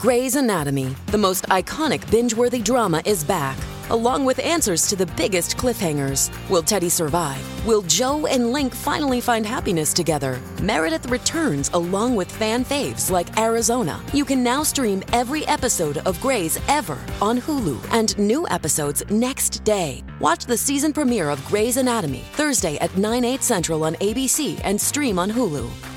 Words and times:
Grey's 0.00 0.34
Anatomy, 0.34 0.96
the 1.08 1.18
most 1.18 1.44
iconic 1.48 2.10
binge 2.10 2.32
worthy 2.32 2.62
drama, 2.62 3.02
is 3.04 3.22
back, 3.22 3.58
along 3.90 4.24
with 4.24 4.38
answers 4.38 4.86
to 4.86 4.96
the 4.96 5.04
biggest 5.08 5.58
cliffhangers. 5.58 6.30
Will 6.48 6.62
Teddy 6.62 6.88
survive? 6.88 7.66
Will 7.66 7.82
Joe 7.82 8.24
and 8.24 8.50
Link 8.50 8.74
finally 8.74 9.20
find 9.20 9.44
happiness 9.44 9.92
together? 9.92 10.40
Meredith 10.62 11.10
returns 11.10 11.68
along 11.74 12.16
with 12.16 12.32
fan 12.32 12.64
faves 12.64 13.10
like 13.10 13.38
Arizona. 13.38 14.00
You 14.14 14.24
can 14.24 14.42
now 14.42 14.62
stream 14.62 15.02
every 15.12 15.46
episode 15.46 15.98
of 16.06 16.18
Grey's 16.22 16.58
ever 16.66 16.98
on 17.20 17.38
Hulu 17.38 17.78
and 17.92 18.18
new 18.18 18.48
episodes 18.48 19.02
next 19.10 19.64
day. 19.64 20.02
Watch 20.18 20.46
the 20.46 20.56
season 20.56 20.94
premiere 20.94 21.28
of 21.28 21.44
Grey's 21.44 21.76
Anatomy 21.76 22.24
Thursday 22.32 22.78
at 22.78 22.96
9, 22.96 23.22
8 23.22 23.42
central 23.42 23.84
on 23.84 23.96
ABC 23.96 24.58
and 24.64 24.80
stream 24.80 25.18
on 25.18 25.30
Hulu. 25.30 25.89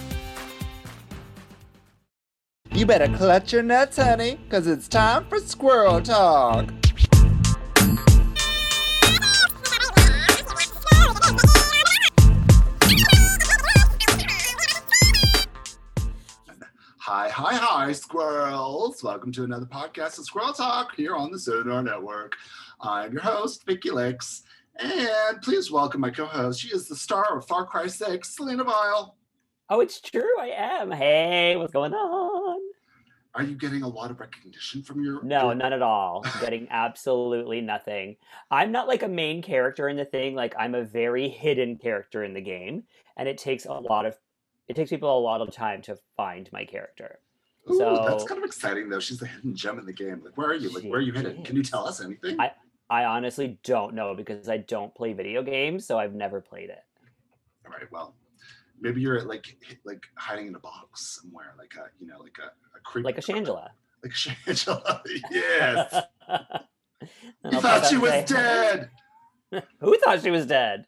You 2.76 2.88
better 2.88 3.08
clutch 3.16 3.54
your 3.54 3.62
nuts, 3.62 3.98
honey, 3.98 4.40
because 4.46 4.66
it's 4.66 4.88
time 4.88 5.28
for 5.28 5.38
squirrel 5.38 6.02
talk. 6.02 6.72
Hi, 16.98 17.30
hi, 17.30 17.56
hi, 17.56 17.92
squirrels. 17.92 19.04
Welcome 19.04 19.32
to 19.34 19.44
another 19.44 19.68
podcast 19.68 20.18
of 20.18 20.26
Squirrel 20.26 20.54
Talk 20.54 20.96
here 20.96 21.16
on 21.16 21.30
the 21.32 21.38
Sonar 21.38 21.84
Network. 21.84 22.36
I'm 22.82 23.14
your 23.14 23.22
host, 23.22 23.68
Vicky 23.68 23.92
Licks, 23.92 24.42
and 24.80 25.40
please 25.44 25.70
welcome 25.70 26.02
my 26.02 26.10
co 26.10 26.26
host. 26.26 26.60
She 26.60 26.70
is 26.70 26.88
the 26.88 26.96
star 26.96 27.38
of 27.38 27.46
Far 27.48 27.68
Cry 27.68 27.86
6, 27.86 28.36
Selena 28.36 28.64
Vyle. 28.64 29.16
Oh, 29.74 29.80
it's 29.80 30.00
true. 30.00 30.40
I 30.40 30.50
am. 30.56 30.92
Hey, 30.92 31.56
what's 31.56 31.74
going 31.74 31.96
on? 31.96 32.60
Are 33.34 33.42
you 33.42 33.56
getting 33.56 33.82
a 33.82 33.88
lot 33.88 34.12
of 34.12 34.20
recognition 34.20 34.84
from 34.84 35.04
your? 35.04 35.24
No, 35.24 35.46
your- 35.46 35.56
none 35.56 35.74
at 35.74 35.82
all. 35.82 36.24
getting 36.42 36.68
absolutely 36.70 37.60
nothing. 37.60 38.18
I'm 38.52 38.72
not 38.72 38.88
like 38.88 39.02
a 39.02 39.08
main 39.08 39.42
character 39.42 39.90
in 39.90 39.98
the 39.98 40.06
thing. 40.06 40.36
Like 40.36 40.54
I'm 40.60 40.76
a 40.76 40.84
very 40.84 41.28
hidden 41.28 41.78
character 41.80 42.24
in 42.24 42.36
the 42.36 42.42
game, 42.42 42.84
and 43.18 43.28
it 43.28 43.40
takes 43.40 43.66
a 43.66 43.74
lot 43.74 44.06
of 44.06 44.16
it 44.68 44.76
takes 44.76 44.92
people 44.92 45.18
a 45.18 45.20
lot 45.20 45.42
of 45.42 45.52
time 45.52 45.82
to 45.84 45.98
find 46.16 46.48
my 46.54 46.66
character. 46.66 47.18
Ooh, 47.72 47.80
So- 47.80 48.06
that's 48.08 48.26
kind 48.26 48.38
of 48.38 48.46
exciting, 48.46 48.90
though. 48.90 49.00
She's 49.00 49.18
the 49.18 49.26
hidden 49.26 49.56
gem 49.56 49.80
in 49.80 49.88
the 49.88 49.94
game. 49.94 50.22
Like, 50.24 50.38
where 50.38 50.50
are 50.50 50.54
you? 50.54 50.70
Like, 50.70 50.84
where 50.84 51.00
are 51.00 51.02
you 51.02 51.14
hidden? 51.14 51.44
Can 51.44 51.56
you 51.56 51.64
tell 51.64 51.88
us 51.88 52.00
anything? 52.00 52.40
I- 52.40 52.52
I 52.92 53.06
honestly 53.06 53.58
don't 53.64 53.96
know 53.96 54.14
because 54.14 54.48
I 54.50 54.58
don't 54.58 54.94
play 54.94 55.14
video 55.14 55.42
games, 55.42 55.88
so 55.88 55.98
I've 55.98 56.14
never 56.14 56.42
played 56.42 56.70
it. 56.70 56.84
All 57.66 57.72
right. 57.72 57.92
Well, 57.92 58.14
maybe 58.84 59.02
you're 59.02 59.22
like 59.24 59.58
like 59.84 60.04
hiding 60.16 60.48
in 60.48 60.56
a 60.56 60.60
box 60.60 61.20
somewhere, 61.22 61.56
like 61.58 61.74
a 61.76 61.86
you 62.00 62.06
know, 62.08 62.20
like 62.20 62.38
a, 62.40 62.48
a 62.78 62.80
creep, 62.84 63.06
Like 63.06 63.18
a 63.18 63.22
Shangela. 63.22 63.70
like 64.04 64.12
a 64.12 64.16
Shangela. 64.16 65.02
yes. 65.32 66.04
You 67.52 67.60
thought 67.60 67.86
she 67.86 67.98
was 67.98 68.12
and 68.14 68.30
say, 68.30 68.36
dead. 68.36 68.90
Who 69.82 69.98
thought 70.00 70.22
she 70.22 70.32
was 70.32 70.46
dead? 70.46 70.86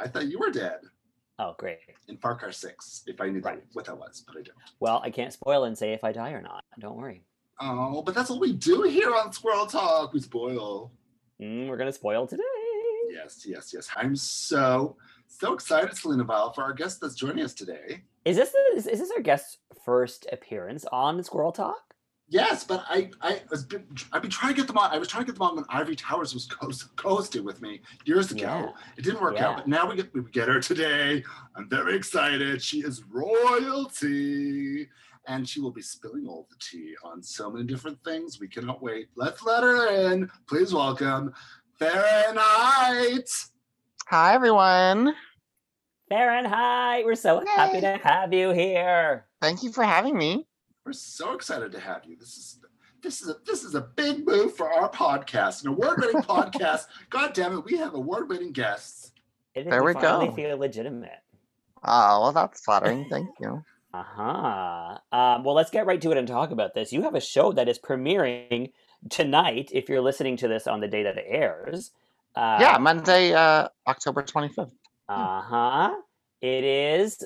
I 0.00 0.08
thought 0.08 0.26
you 0.28 0.38
were 0.38 0.50
dead 0.50 0.78
Oh, 1.38 1.54
great. 1.58 1.78
in 2.08 2.16
Far 2.16 2.36
Cry 2.38 2.50
Six. 2.52 3.02
If 3.06 3.20
I 3.20 3.28
knew 3.28 3.42
that, 3.42 3.48
Right. 3.50 3.62
what 3.74 3.84
that 3.84 3.98
was, 3.98 4.24
but 4.26 4.38
I 4.38 4.42
don't. 4.42 4.56
Well, 4.80 5.02
I 5.04 5.10
can't 5.10 5.30
spoil 5.32 5.64
and 5.64 5.76
say 5.76 5.92
if 5.92 6.04
I 6.04 6.12
die 6.12 6.30
or 6.30 6.40
not. 6.40 6.64
Don't 6.78 6.96
worry. 6.96 7.22
Oh, 7.60 8.00
but 8.02 8.14
that's 8.14 8.30
what 8.30 8.40
we 8.40 8.54
do 8.54 8.82
here 8.84 9.14
on 9.14 9.30
Squirrel 9.32 9.66
Talk. 9.66 10.14
We 10.14 10.20
spoil. 10.20 10.90
Mm, 11.42 11.68
we're 11.68 11.76
gonna 11.76 11.92
spoil 11.92 12.26
today. 12.26 12.42
Yes, 13.12 13.44
yes, 13.46 13.70
yes. 13.74 13.90
I'm 13.94 14.16
so 14.16 14.96
so 15.28 15.52
excited, 15.54 15.96
Selena 15.96 16.24
Vyle, 16.24 16.52
for 16.52 16.62
our 16.62 16.72
guest 16.72 17.00
that's 17.00 17.14
joining 17.14 17.44
us 17.44 17.54
today. 17.54 18.02
Is 18.24 18.36
this 18.36 18.50
the, 18.50 18.76
is, 18.76 18.86
is 18.86 18.98
this 18.98 19.10
our 19.16 19.22
guest's 19.22 19.58
first 19.84 20.26
appearance 20.32 20.84
on 20.92 21.22
Squirrel 21.22 21.52
Talk? 21.52 21.76
Yes, 22.30 22.62
but 22.62 22.84
I 22.90 23.10
I 23.22 23.40
was 23.50 23.66
I've 24.12 24.20
been 24.20 24.30
trying 24.30 24.52
to 24.52 24.56
get 24.60 24.66
them 24.66 24.76
on. 24.76 24.90
I 24.90 24.98
was 24.98 25.08
trying 25.08 25.24
to 25.24 25.32
get 25.32 25.38
them 25.38 25.48
on 25.48 25.56
when 25.56 25.64
Ivory 25.70 25.96
Towers 25.96 26.34
was 26.34 26.44
co- 26.46 26.68
co-hosted 26.96 27.42
with 27.42 27.62
me 27.62 27.80
years 28.04 28.30
ago. 28.30 28.42
Yeah. 28.42 28.70
It 28.98 29.02
didn't 29.04 29.22
work 29.22 29.40
out, 29.40 29.56
but 29.56 29.66
now 29.68 29.88
we 29.88 29.96
get 29.96 30.12
we 30.12 30.20
get 30.30 30.48
her 30.48 30.60
today. 30.60 31.24
I'm 31.56 31.70
very 31.70 31.96
excited. 31.96 32.60
She 32.60 32.80
is 32.80 33.02
royalty, 33.08 34.90
and 35.26 35.48
she 35.48 35.60
will 35.60 35.70
be 35.70 35.80
spilling 35.80 36.26
all 36.28 36.46
the 36.50 36.56
tea 36.60 36.94
on 37.02 37.22
so 37.22 37.50
many 37.50 37.64
different 37.64 37.98
things. 38.04 38.38
We 38.38 38.48
cannot 38.48 38.82
wait. 38.82 39.08
Let's 39.16 39.42
let 39.42 39.62
her 39.62 40.12
in. 40.12 40.30
Please 40.46 40.74
welcome 40.74 41.32
Fahrenheit. 41.78 43.30
Hi, 44.10 44.34
everyone. 44.34 45.14
Fahrenheit, 46.08 47.04
we're 47.04 47.14
so 47.14 47.44
happy 47.56 47.80
to 47.82 47.98
have 48.02 48.32
you 48.32 48.50
here. 48.50 49.26
Thank 49.42 49.62
you 49.62 49.70
for 49.72 49.84
having 49.84 50.16
me. 50.16 50.46
We're 50.86 50.92
so 50.92 51.32
excited 51.34 51.72
to 51.72 51.80
have 51.80 52.02
you. 52.06 52.16
This 52.18 52.36
is 52.38 52.60
this 53.02 53.20
is 53.20 53.28
a 53.28 53.36
this 53.46 53.62
is 53.62 53.74
a 53.74 53.82
big 53.82 54.26
move 54.26 54.56
for 54.56 54.72
our 54.72 54.90
podcast, 54.90 55.62
an 55.62 55.68
award-winning 55.68 56.22
podcast. 56.22 56.86
God 57.10 57.34
damn 57.34 57.52
it, 57.58 57.64
we 57.64 57.76
have 57.76 57.94
award-winning 57.94 58.52
guests. 58.52 59.12
It 59.54 59.66
is- 59.66 59.70
There 59.70 59.84
we 59.84 59.92
finally 59.92 60.28
go. 60.28 60.34
feel 60.34 60.56
legitimate. 60.56 61.10
Oh, 61.84 62.20
well, 62.22 62.32
that's 62.32 62.60
flattering. 62.64 63.06
Thank 63.10 63.28
you. 63.40 63.62
Uh-huh. 63.94 64.98
Um, 65.12 65.44
well, 65.44 65.54
let's 65.54 65.70
get 65.70 65.86
right 65.86 66.00
to 66.02 66.10
it 66.12 66.18
and 66.18 66.28
talk 66.28 66.50
about 66.50 66.74
this. 66.74 66.92
You 66.92 67.02
have 67.04 67.14
a 67.14 67.22
show 67.22 67.52
that 67.52 67.70
is 67.70 67.78
premiering 67.78 68.70
tonight, 69.08 69.70
if 69.72 69.88
you're 69.88 70.02
listening 70.02 70.36
to 70.36 70.46
this 70.46 70.66
on 70.66 70.80
the 70.80 70.86
day 70.88 71.04
that 71.04 71.16
it 71.16 71.24
airs. 71.26 71.90
Uh, 72.34 72.58
yeah, 72.60 72.78
Monday, 72.78 73.32
uh, 73.32 73.68
October 73.86 74.22
25th. 74.22 74.70
Uh-huh. 75.08 75.94
It 76.40 76.64
is 76.64 77.24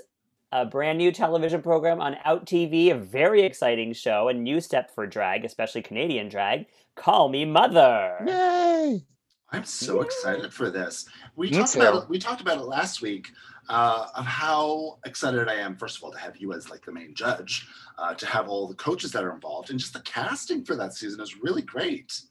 a 0.53 0.65
brand 0.65 0.99
new 0.99 1.13
television 1.13 1.63
program 1.63 2.01
on 2.01 2.17
Out 2.25 2.47
TV, 2.47 2.91
a 2.93 2.95
very 2.95 3.43
exciting 3.43 3.93
show, 3.93 4.29
a 4.29 4.35
new 4.35 4.61
step 4.61 4.95
for 4.95 5.07
drag, 5.07 5.45
especially 5.45 5.83
Canadian 5.83 6.29
drag. 6.29 6.67
Call 6.95 7.29
Me 7.29 7.45
Mother. 7.45 8.19
Yay! 8.27 9.03
I'm 9.51 9.65
so 9.65 9.97
Yeah. 9.97 10.03
excited 10.05 10.53
for 10.53 10.71
this. 10.71 11.07
We 11.37 11.51
Me 11.51 11.59
talked 11.59 11.77
about 11.77 12.03
it, 12.05 12.09
we 12.09 12.19
talked 12.19 12.41
about 12.41 12.59
it 12.59 12.65
last 12.65 13.03
week 13.03 13.29
uh, 13.69 14.09
of 14.15 14.25
how 14.25 14.99
excited 15.05 15.49
I 15.49 15.55
am. 15.55 15.77
First 15.77 15.99
of 15.99 16.05
all, 16.05 16.13
to 16.13 16.19
have 16.19 16.37
you 16.37 16.53
as 16.53 16.71
like 16.71 16.85
the 16.85 16.93
main 16.93 17.15
judge, 17.15 17.67
uh, 17.99 18.15
to 18.15 18.27
have 18.27 18.49
all 18.49 18.67
the 18.67 18.75
coaches 18.75 19.13
that 19.13 19.25
are 19.25 19.33
involved, 19.35 19.71
and 19.71 19.79
just 19.79 19.93
the 19.93 20.01
casting 20.01 20.65
for 20.65 20.75
that 20.77 20.95
season 20.95 21.21
is 21.21 21.37
really 21.43 21.63
great. 21.63 22.23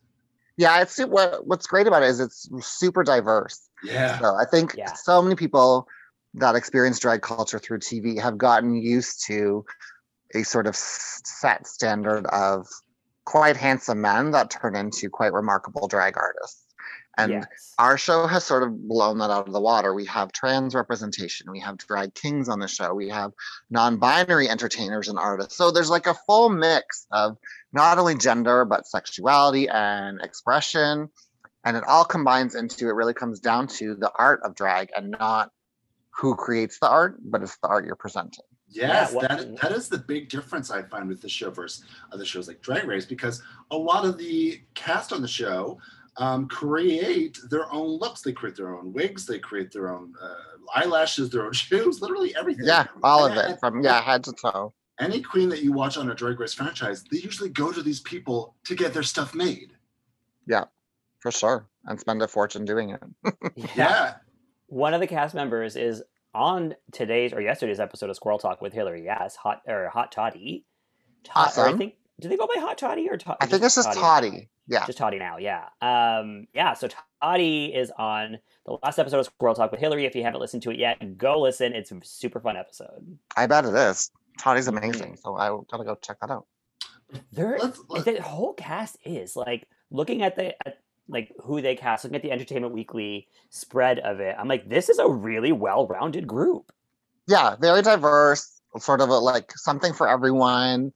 Yeah, 0.57 0.81
it's 0.81 0.97
what 0.99 1.45
what's 1.47 1.67
great 1.67 1.87
about 1.87 2.03
it 2.03 2.09
is 2.09 2.19
it's 2.19 2.49
super 2.61 3.03
diverse. 3.03 3.69
Yeah, 3.83 4.19
So 4.19 4.35
I 4.35 4.45
think 4.45 4.75
Yeah. 4.77 4.93
so 4.93 5.21
many 5.21 5.35
people 5.35 5.87
that 6.35 6.55
experience 6.55 6.99
drag 6.99 7.21
culture 7.21 7.59
through 7.59 7.79
TV 7.79 8.19
have 8.21 8.37
gotten 8.37 8.75
used 8.75 9.25
to 9.27 9.65
a 10.33 10.43
sort 10.43 10.67
of 10.67 10.75
set 10.75 11.67
standard 11.67 12.25
of 12.27 12.67
quite 13.25 13.57
handsome 13.57 14.01
men 14.01 14.31
that 14.31 14.49
turn 14.49 14.75
into 14.75 15.09
quite 15.09 15.33
remarkable 15.33 15.87
drag 15.87 16.17
artists. 16.17 16.60
And 17.21 17.31
yes. 17.31 17.73
our 17.77 17.97
show 17.97 18.25
has 18.25 18.43
sort 18.43 18.63
of 18.63 18.87
blown 18.87 19.19
that 19.19 19.29
out 19.29 19.47
of 19.47 19.53
the 19.53 19.61
water. 19.61 19.93
We 19.93 20.05
have 20.05 20.31
trans 20.31 20.73
representation, 20.73 21.51
we 21.51 21.59
have 21.59 21.77
drag 21.77 22.15
kings 22.15 22.49
on 22.49 22.59
the 22.59 22.67
show, 22.67 22.93
we 22.93 23.09
have 23.09 23.31
non-binary 23.69 24.49
entertainers 24.49 25.07
and 25.07 25.19
artists. 25.19 25.55
So 25.55 25.69
there's 25.71 25.89
like 25.89 26.07
a 26.07 26.15
full 26.25 26.49
mix 26.49 27.05
of 27.11 27.37
not 27.73 27.99
only 27.99 28.15
gender 28.15 28.65
but 28.65 28.87
sexuality 28.87 29.69
and 29.69 30.19
expression, 30.21 31.09
and 31.63 31.77
it 31.77 31.83
all 31.87 32.05
combines 32.05 32.55
into 32.55 32.89
it. 32.89 32.93
Really 32.93 33.13
comes 33.13 33.39
down 33.39 33.67
to 33.67 33.95
the 33.95 34.11
art 34.15 34.41
of 34.43 34.55
drag 34.55 34.89
and 34.95 35.11
not 35.11 35.51
who 36.09 36.35
creates 36.35 36.79
the 36.79 36.89
art, 36.89 37.17
but 37.23 37.43
it's 37.43 37.57
the 37.61 37.67
art 37.67 37.85
you're 37.85 37.95
presenting. 37.95 38.43
Yes, 38.67 39.13
what- 39.13 39.27
that 39.27 39.57
that 39.61 39.71
is 39.73 39.89
the 39.89 39.97
big 39.97 40.29
difference 40.29 40.71
I 40.71 40.81
find 40.83 41.07
with 41.07 41.21
the 41.21 41.29
show 41.29 41.51
versus 41.51 41.83
other 42.11 42.25
shows 42.25 42.47
like 42.47 42.61
Drag 42.61 42.85
Race 42.85 43.05
because 43.05 43.43
a 43.69 43.77
lot 43.77 44.05
of 44.05 44.17
the 44.17 44.61
cast 44.73 45.11
on 45.11 45.21
the 45.21 45.27
show 45.27 45.77
um, 46.17 46.47
create 46.47 47.37
their 47.49 47.71
own 47.73 47.97
looks. 47.99 48.21
They 48.21 48.33
create 48.33 48.55
their 48.55 48.75
own 48.77 48.91
wigs. 48.93 49.25
They 49.25 49.39
create 49.39 49.71
their 49.71 49.93
own 49.93 50.13
uh, 50.21 50.35
eyelashes, 50.75 51.29
their 51.29 51.45
own 51.45 51.53
shoes, 51.63 52.01
literally 52.01 52.35
everything. 52.35 52.65
Yeah, 52.65 52.85
all 53.03 53.25
of 53.25 53.35
And- 53.37 53.53
it 53.53 53.59
from 53.59 53.81
yeah 53.83 54.01
head 54.01 54.23
to 54.25 54.33
toe. 54.33 54.73
Any 54.99 55.21
queen 55.21 55.49
that 55.49 55.63
you 55.63 55.71
watch 55.71 55.97
on 55.97 56.11
a 56.11 56.13
Drag 56.13 56.39
Race 56.39 56.53
franchise, 56.53 57.03
they 57.09 57.17
usually 57.17 57.49
go 57.49 57.71
to 57.71 57.81
these 57.81 58.01
people 58.01 58.53
to 58.65 58.75
get 58.75 58.93
their 58.93 59.01
stuff 59.03 59.33
made. 59.33 59.71
Yeah, 60.47 60.65
for 61.19 61.31
sure, 61.31 61.65
and 61.85 61.99
spend 61.99 62.21
a 62.21 62.27
fortune 62.27 62.65
doing 62.65 62.91
it. 62.91 63.01
Yeah, 63.75 64.15
One 64.67 64.93
of 64.93 64.99
the 65.01 65.07
cast 65.07 65.33
members 65.33 65.75
is 65.75 66.03
on 66.35 66.75
today's 66.91 67.33
or 67.33 67.41
yesterday's 67.41 67.79
episode 67.79 68.09
of 68.11 68.15
Squirrel 68.15 68.37
Talk 68.37 68.61
with 68.61 68.73
Hillary. 68.73 69.03
Yes, 69.03 69.35
hot 69.35 69.61
or 69.67 69.89
Hot 69.89 70.11
Toddy. 70.11 70.65
Tot- 71.23 71.57
or 71.57 71.67
I 71.67 71.73
think 71.73 71.95
do 72.19 72.29
they 72.29 72.37
go 72.37 72.45
by 72.47 72.59
Hot 72.61 72.77
Toddy 72.77 73.09
or 73.09 73.17
Tot? 73.17 73.37
I 73.41 73.47
think 73.47 73.63
it's 73.63 73.75
just 73.75 73.91
Toddy. 73.93 74.49
Yeah. 74.71 74.85
Just 74.85 74.97
Toddy 74.97 75.19
now, 75.19 75.35
yeah. 75.37 75.65
Um, 75.81 76.47
yeah, 76.53 76.73
so 76.73 76.87
Toddy 77.21 77.65
is 77.75 77.91
on 77.99 78.39
the 78.65 78.77
last 78.81 78.99
episode 78.99 79.19
of 79.19 79.25
Squirrel 79.25 79.53
Talk 79.53 79.69
with 79.69 79.81
Hillary. 79.81 80.05
If 80.05 80.15
you 80.15 80.23
haven't 80.23 80.39
listened 80.39 80.63
to 80.63 80.71
it 80.71 80.79
yet, 80.79 81.17
go 81.17 81.41
listen. 81.41 81.73
It's 81.73 81.91
a 81.91 81.99
super 82.03 82.39
fun 82.39 82.55
episode. 82.55 83.17
I 83.35 83.47
bet 83.47 83.65
it 83.65 83.73
is. 83.73 84.11
Toddy's 84.39 84.69
amazing, 84.69 85.17
so 85.21 85.35
I 85.35 85.49
gotta 85.69 85.83
go 85.83 85.95
check 86.01 86.21
that 86.21 86.31
out. 86.31 86.45
There, 87.33 87.57
Let's- 87.59 87.81
let- 87.89 88.05
the 88.05 88.21
whole 88.21 88.53
cast 88.53 88.95
is 89.03 89.35
like 89.35 89.67
looking 89.89 90.21
at 90.21 90.37
the 90.37 90.55
at, 90.65 90.77
like 91.09 91.33
who 91.43 91.61
they 91.61 91.75
cast, 91.75 92.05
looking 92.05 92.15
at 92.15 92.21
the 92.21 92.31
Entertainment 92.31 92.73
Weekly 92.73 93.27
spread 93.49 93.99
of 93.99 94.21
it. 94.21 94.37
I'm 94.39 94.47
like, 94.47 94.69
this 94.69 94.87
is 94.87 94.99
a 94.99 95.09
really 95.09 95.51
well-rounded 95.51 96.25
group. 96.25 96.71
Yeah, 97.27 97.57
very 97.59 97.81
diverse, 97.81 98.61
sort 98.79 99.01
of 99.01 99.09
a, 99.09 99.17
like 99.19 99.51
something 99.57 99.91
for 99.93 100.07
everyone. 100.07 100.93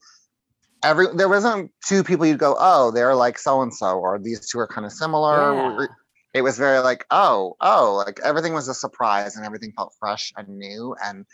Every 0.86 1.08
there 1.16 1.28
wasn't 1.28 1.72
two 1.86 2.04
people 2.04 2.26
you'd 2.26 2.40
go, 2.40 2.56
oh, 2.58 2.92
they're 2.92 3.16
like 3.16 3.38
so 3.40 3.62
and 3.62 3.74
so, 3.74 3.98
or 4.00 4.20
these 4.20 4.48
two 4.48 4.60
are 4.60 4.68
kind 4.68 4.86
of 4.86 4.94
similar. 4.94 5.56
Yeah. 5.82 5.88
It 6.34 6.42
was 6.42 6.58
very 6.58 6.80
like, 6.80 7.06
oh, 7.12 7.56
oh, 7.62 8.04
like 8.06 8.20
everything 8.24 8.54
was 8.54 8.68
a 8.68 8.74
surprise 8.74 9.36
and 9.38 9.46
everything 9.46 9.72
felt 9.76 9.94
fresh 10.00 10.34
and 10.36 10.48
new. 10.58 10.94
And 11.04 11.26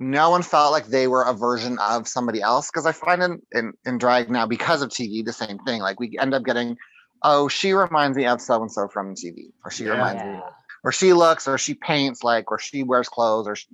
no 0.00 0.30
one 0.30 0.42
felt 0.42 0.72
like 0.72 0.86
they 0.86 1.06
were 1.06 1.22
a 1.22 1.32
version 1.32 1.78
of 1.78 2.08
somebody 2.08 2.42
else. 2.42 2.70
Cause 2.70 2.86
I 2.86 2.92
find 2.92 3.22
in, 3.22 3.40
in, 3.52 3.72
in 3.86 3.98
drag 3.98 4.28
now, 4.30 4.46
because 4.46 4.82
of 4.82 4.90
TV, 4.90 5.24
the 5.24 5.32
same 5.32 5.58
thing. 5.60 5.80
Like 5.80 6.00
we 6.00 6.18
end 6.18 6.34
up 6.34 6.44
getting, 6.44 6.76
oh, 7.22 7.46
she 7.48 7.72
reminds 7.72 8.16
me 8.16 8.26
of 8.26 8.40
so 8.40 8.60
and 8.60 8.72
so 8.72 8.88
from 8.88 9.14
TV, 9.14 9.52
or 9.64 9.70
she 9.70 9.84
Yeah. 9.84 9.92
reminds 9.92 10.24
me, 10.24 10.40
or 10.82 10.90
she 10.92 11.12
looks, 11.12 11.46
or 11.46 11.56
she 11.58 11.74
paints 11.74 12.24
like, 12.24 12.50
or 12.50 12.58
she 12.58 12.82
wears 12.82 13.08
clothes, 13.08 13.46
or 13.46 13.54
she, 13.54 13.68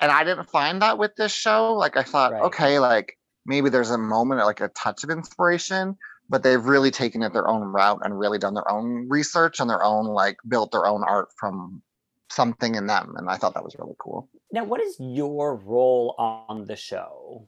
and 0.00 0.12
I 0.12 0.22
didn't 0.22 0.50
find 0.50 0.82
that 0.82 0.98
with 0.98 1.16
this 1.16 1.32
show. 1.32 1.74
Like 1.74 1.96
I 1.96 2.02
thought, 2.04 2.32
Right. 2.32 2.42
okay, 2.42 2.78
like 2.78 3.16
maybe 3.46 3.68
there's 3.68 3.90
a 3.90 3.98
moment, 3.98 4.44
like 4.44 4.60
a 4.60 4.68
touch 4.68 5.04
of 5.04 5.10
inspiration, 5.10 5.96
but 6.28 6.42
they've 6.42 6.64
really 6.64 6.90
taken 6.90 7.22
it 7.22 7.32
their 7.32 7.48
own 7.48 7.62
route 7.62 8.00
and 8.02 8.18
really 8.18 8.38
done 8.38 8.54
their 8.54 8.70
own 8.70 9.08
research 9.08 9.60
and 9.60 9.68
their 9.68 9.82
own 9.82 10.06
like 10.06 10.36
built 10.48 10.72
their 10.72 10.86
own 10.86 11.02
art 11.04 11.28
from 11.38 11.82
something 12.30 12.74
in 12.74 12.86
them. 12.86 13.14
And 13.16 13.28
I 13.28 13.36
thought 13.36 13.54
that 13.54 13.64
was 13.64 13.76
really 13.78 13.96
cool. 13.98 14.28
Now, 14.50 14.64
what 14.64 14.80
is 14.80 14.96
your 14.98 15.56
role 15.56 16.14
on 16.18 16.66
the 16.66 16.76
show? 16.76 17.46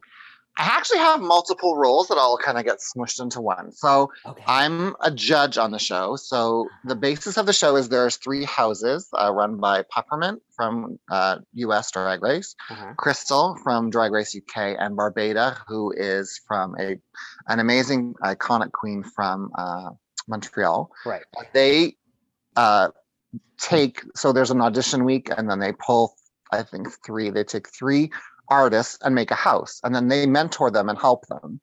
I 0.57 0.65
actually 0.67 0.99
have 0.99 1.21
multiple 1.21 1.77
roles 1.77 2.07
that 2.09 2.17
all 2.17 2.39
kind 2.39 2.59
of 2.59 2.65
get 2.65 2.79
smushed 2.79 3.21
into 3.21 3.41
one. 3.41 3.73
So 3.73 4.13
Okay. 4.25 4.45
I'm 4.47 4.95
a 5.01 5.11
judge 5.11 5.59
on 5.59 5.73
the 5.73 5.79
show. 5.81 6.15
So 6.17 6.69
the 6.85 6.95
basis 6.95 7.37
of 7.37 7.47
the 7.47 7.53
show 7.53 7.75
is 7.75 7.89
there's 7.89 8.17
three 8.17 8.45
houses 8.45 9.09
uh, 9.21 9.33
run 9.33 9.57
by 9.59 9.83
Peppermint 9.91 10.43
from 10.57 10.99
uh, 11.11 11.39
US 11.55 11.91
Drag 11.91 12.23
Race, 12.23 12.55
Uh-huh. 12.71 12.93
Crystal 12.97 13.57
from 13.65 13.91
Drag 13.91 14.13
Race 14.13 14.37
UK, 14.37 14.77
and 14.79 14.97
Barbada, 14.97 15.59
who 15.67 15.93
is 15.97 16.41
from 16.47 16.77
a 16.79 16.97
an 17.49 17.59
amazing 17.59 18.15
iconic 18.23 18.71
queen 18.71 19.03
from 19.03 19.51
uh, 19.59 19.91
Montreal. 20.29 20.89
Right. 21.05 21.23
They 21.53 21.97
uh, 22.55 22.91
take 23.59 24.03
so 24.15 24.33
there's 24.33 24.53
an 24.53 24.61
audition 24.61 25.05
week, 25.05 25.31
and 25.37 25.51
then 25.51 25.59
they 25.59 25.73
pull 25.73 26.15
I 26.53 26.63
think 26.63 26.87
three. 27.05 27.31
They 27.31 27.43
take 27.43 27.69
three 27.77 28.13
artists 28.49 28.99
and 29.03 29.15
make 29.15 29.31
a 29.31 29.35
house, 29.37 29.81
and 29.85 29.95
then 29.95 30.09
they 30.09 30.27
mentor 30.27 30.71
them 30.71 30.89
and 30.89 30.99
help 30.99 31.27
them, 31.27 31.61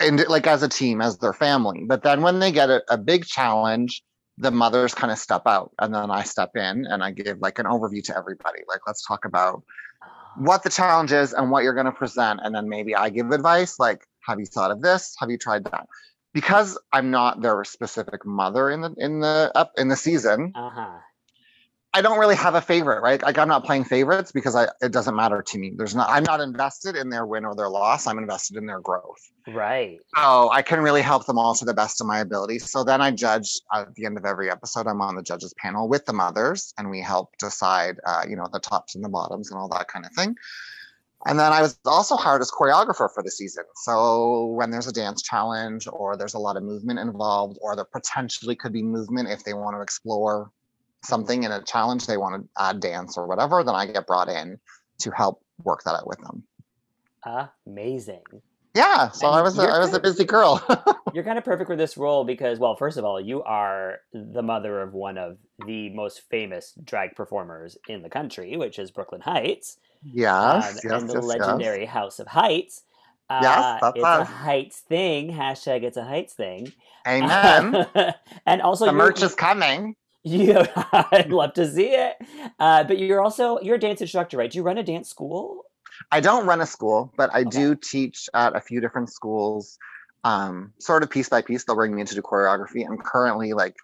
and 0.00 0.26
like 0.28 0.46
as 0.46 0.62
a 0.62 0.68
team, 0.68 1.00
as 1.00 1.18
their 1.18 1.32
family. 1.32 1.84
But 1.86 2.02
then 2.02 2.22
when 2.22 2.38
they 2.38 2.52
get 2.52 2.70
a, 2.70 2.82
a 2.88 2.98
big 2.98 3.24
challenge. 3.26 4.02
The 4.38 4.50
mothers 4.50 4.94
kind 4.94 5.12
of 5.12 5.18
step 5.18 5.42
out, 5.44 5.70
and 5.80 5.94
then 5.94 6.10
I 6.10 6.22
step 6.22 6.52
in 6.56 6.86
and 6.86 7.04
I 7.04 7.10
give 7.10 7.40
like 7.40 7.58
an 7.58 7.66
overview 7.66 8.02
to 8.04 8.16
everybody. 8.16 8.60
Like, 8.66 8.80
let's 8.86 9.06
talk 9.06 9.26
about 9.26 9.62
what 10.36 10.62
the 10.62 10.70
challenge 10.70 11.12
is 11.12 11.34
and 11.34 11.50
what 11.50 11.62
you're 11.62 11.74
going 11.74 11.86
to 11.86 11.92
present 11.92 12.40
and 12.42 12.54
then 12.54 12.68
maybe 12.68 12.94
i 12.94 13.10
give 13.10 13.30
advice 13.32 13.78
like 13.78 14.06
have 14.26 14.38
you 14.40 14.46
thought 14.46 14.70
of 14.70 14.80
this 14.80 15.14
have 15.18 15.28
you 15.30 15.36
tried 15.36 15.64
that 15.64 15.86
because 16.32 16.78
i'm 16.92 17.10
not 17.10 17.42
their 17.42 17.64
specific 17.64 18.24
mother 18.24 18.70
in 18.70 18.80
the 18.80 18.94
in 18.96 19.20
the 19.20 19.50
up 19.54 19.72
in 19.76 19.88
the 19.88 19.96
season 19.96 20.52
Uh-huh. 20.54 20.98
I 21.92 22.00
don't 22.00 22.18
really 22.18 22.36
have 22.36 22.54
a 22.54 22.60
favorite 22.60 23.00
right? 23.02 23.22
Like 23.22 23.38
i'm 23.38 23.48
not 23.48 23.64
playing 23.64 23.84
favorites 23.84 24.32
because 24.32 24.54
i 24.54 24.68
it 24.80 24.92
doesn't 24.92 25.16
matter 25.16 25.42
to 25.42 25.58
me. 25.58 25.72
There's 25.76 25.94
not 25.94 26.08
i'm 26.10 26.22
not 26.24 26.40
invested 26.40 26.96
in 26.96 27.10
their 27.10 27.26
win 27.26 27.44
or 27.44 27.54
their 27.54 27.68
loss. 27.68 28.06
I'm 28.06 28.18
invested 28.18 28.56
in 28.56 28.66
their 28.66 28.80
growth. 28.80 29.20
Right. 29.48 29.98
so 30.16 30.50
i 30.52 30.62
can 30.62 30.80
really 30.80 31.02
help 31.02 31.26
them 31.26 31.38
all 31.38 31.54
to 31.54 31.64
the 31.64 31.74
best 31.74 32.00
of 32.00 32.06
my 32.06 32.20
ability. 32.20 32.58
So 32.60 32.84
then 32.84 33.00
i 33.00 33.10
judge 33.10 33.60
at 33.74 33.94
the 33.94 34.06
end 34.06 34.16
of 34.18 34.24
every 34.24 34.50
episode 34.50 34.86
i'm 34.86 35.00
on 35.00 35.16
the 35.16 35.22
judges 35.22 35.54
panel 35.58 35.88
with 35.88 36.06
the 36.06 36.12
mothers 36.12 36.72
and 36.78 36.90
we 36.90 37.00
help 37.00 37.36
decide 37.38 37.96
uh, 38.06 38.22
you 38.28 38.36
know 38.36 38.46
the 38.52 38.60
tops 38.60 38.94
and 38.94 39.04
the 39.04 39.08
bottoms 39.08 39.50
and 39.50 39.58
all 39.58 39.68
that 39.68 39.88
kind 39.88 40.06
of 40.06 40.12
thing. 40.12 40.36
And 41.26 41.38
then 41.38 41.52
i 41.52 41.60
was 41.60 41.78
also 41.84 42.16
hired 42.16 42.40
as 42.40 42.50
choreographer 42.50 43.08
for 43.12 43.22
the 43.22 43.30
season. 43.30 43.64
So 43.74 44.46
when 44.46 44.70
there's 44.70 44.86
a 44.86 44.92
dance 44.92 45.22
challenge 45.22 45.86
or 45.92 46.16
there's 46.16 46.34
a 46.34 46.38
lot 46.38 46.56
of 46.56 46.62
movement 46.62 46.98
involved 46.98 47.58
or 47.60 47.76
there 47.76 47.84
potentially 47.84 48.56
could 48.56 48.72
be 48.72 48.82
movement 48.82 49.28
if 49.28 49.44
they 49.44 49.52
want 49.52 49.76
to 49.76 49.82
explore 49.82 50.50
something 51.02 51.42
in 51.44 51.52
a 51.52 51.62
challenge 51.62 52.06
they 52.06 52.16
want 52.16 52.42
to 52.42 52.62
add 52.62 52.80
dance 52.80 53.16
or 53.16 53.26
whatever 53.26 53.62
then 53.64 53.74
i 53.74 53.86
get 53.86 54.06
brought 54.06 54.28
in 54.28 54.58
to 54.98 55.10
help 55.10 55.42
work 55.64 55.82
that 55.84 55.94
out 55.94 56.06
with 56.06 56.18
them 56.20 56.42
Amazing. 57.66 58.22
yeah 58.74 59.10
so 59.10 59.26
And 59.28 59.36
i 59.36 59.42
was 59.42 59.58
a, 59.58 59.62
i 59.62 59.78
was 59.78 59.94
a 59.94 60.00
busy 60.00 60.24
girl 60.24 60.64
You're 61.12 61.24
kind 61.24 61.38
of 61.38 61.44
perfect 61.44 61.68
for 61.68 61.76
this 61.76 61.96
role 61.96 62.24
because, 62.24 62.58
well, 62.58 62.76
first 62.76 62.96
of 62.96 63.04
all, 63.04 63.20
you 63.20 63.42
are 63.42 63.98
the 64.12 64.42
mother 64.42 64.80
of 64.80 64.94
one 64.94 65.18
of 65.18 65.38
the 65.66 65.90
most 65.90 66.22
famous 66.30 66.72
drag 66.84 67.16
performers 67.16 67.76
in 67.88 68.02
the 68.02 68.08
country, 68.08 68.56
which 68.56 68.78
is 68.78 68.90
Brooklyn 68.90 69.20
Hytes. 69.20 69.78
Yes, 70.02 70.68
um, 70.68 70.78
yes, 70.84 71.00
and 71.02 71.10
the 71.10 71.14
yes, 71.14 71.24
yes. 71.24 71.24
legendary 71.24 71.84
House 71.86 72.18
of 72.18 72.28
Hytes. 72.28 72.82
Uh, 73.28 73.40
Yes, 73.42 73.80
that's 73.80 73.96
it's 73.96 74.04
a. 74.04 74.24
Hytes 74.24 74.78
thing. 74.80 75.32
Hashtag 75.32 75.82
it's 75.82 75.96
a 75.96 76.04
Hytes 76.04 76.32
thing. 76.32 76.72
Amen. 77.06 77.86
and 78.46 78.62
also, 78.62 78.86
the 78.86 78.92
merch 78.92 79.22
is 79.22 79.34
coming. 79.34 79.96
You, 80.22 80.64
I'd 80.92 81.30
love 81.30 81.54
to 81.54 81.70
see 81.70 81.88
it. 81.94 82.16
Uh, 82.58 82.84
but 82.84 82.98
you're 82.98 83.22
also 83.22 83.58
you're 83.60 83.76
a 83.76 83.80
dance 83.80 84.00
instructor, 84.00 84.36
right? 84.36 84.50
Do 84.50 84.58
you 84.58 84.62
run 84.62 84.78
a 84.78 84.82
dance 84.82 85.08
school? 85.08 85.64
I 86.12 86.20
don't 86.20 86.46
run 86.46 86.60
a 86.60 86.66
school, 86.66 87.12
but 87.16 87.30
I 87.32 87.40
Okay. 87.40 87.50
do 87.50 87.74
teach 87.74 88.28
at 88.34 88.54
a 88.56 88.60
few 88.60 88.80
different 88.80 89.10
schools, 89.10 89.78
um, 90.24 90.72
sort 90.78 91.02
of 91.02 91.10
piece 91.10 91.28
by 91.28 91.42
piece. 91.42 91.64
They'll 91.64 91.76
bring 91.76 91.94
me 91.94 92.00
in 92.02 92.06
to 92.06 92.14
do 92.14 92.22
choreography. 92.22 92.86
I'm 92.86 92.98
currently 92.98 93.52
like 93.52 93.76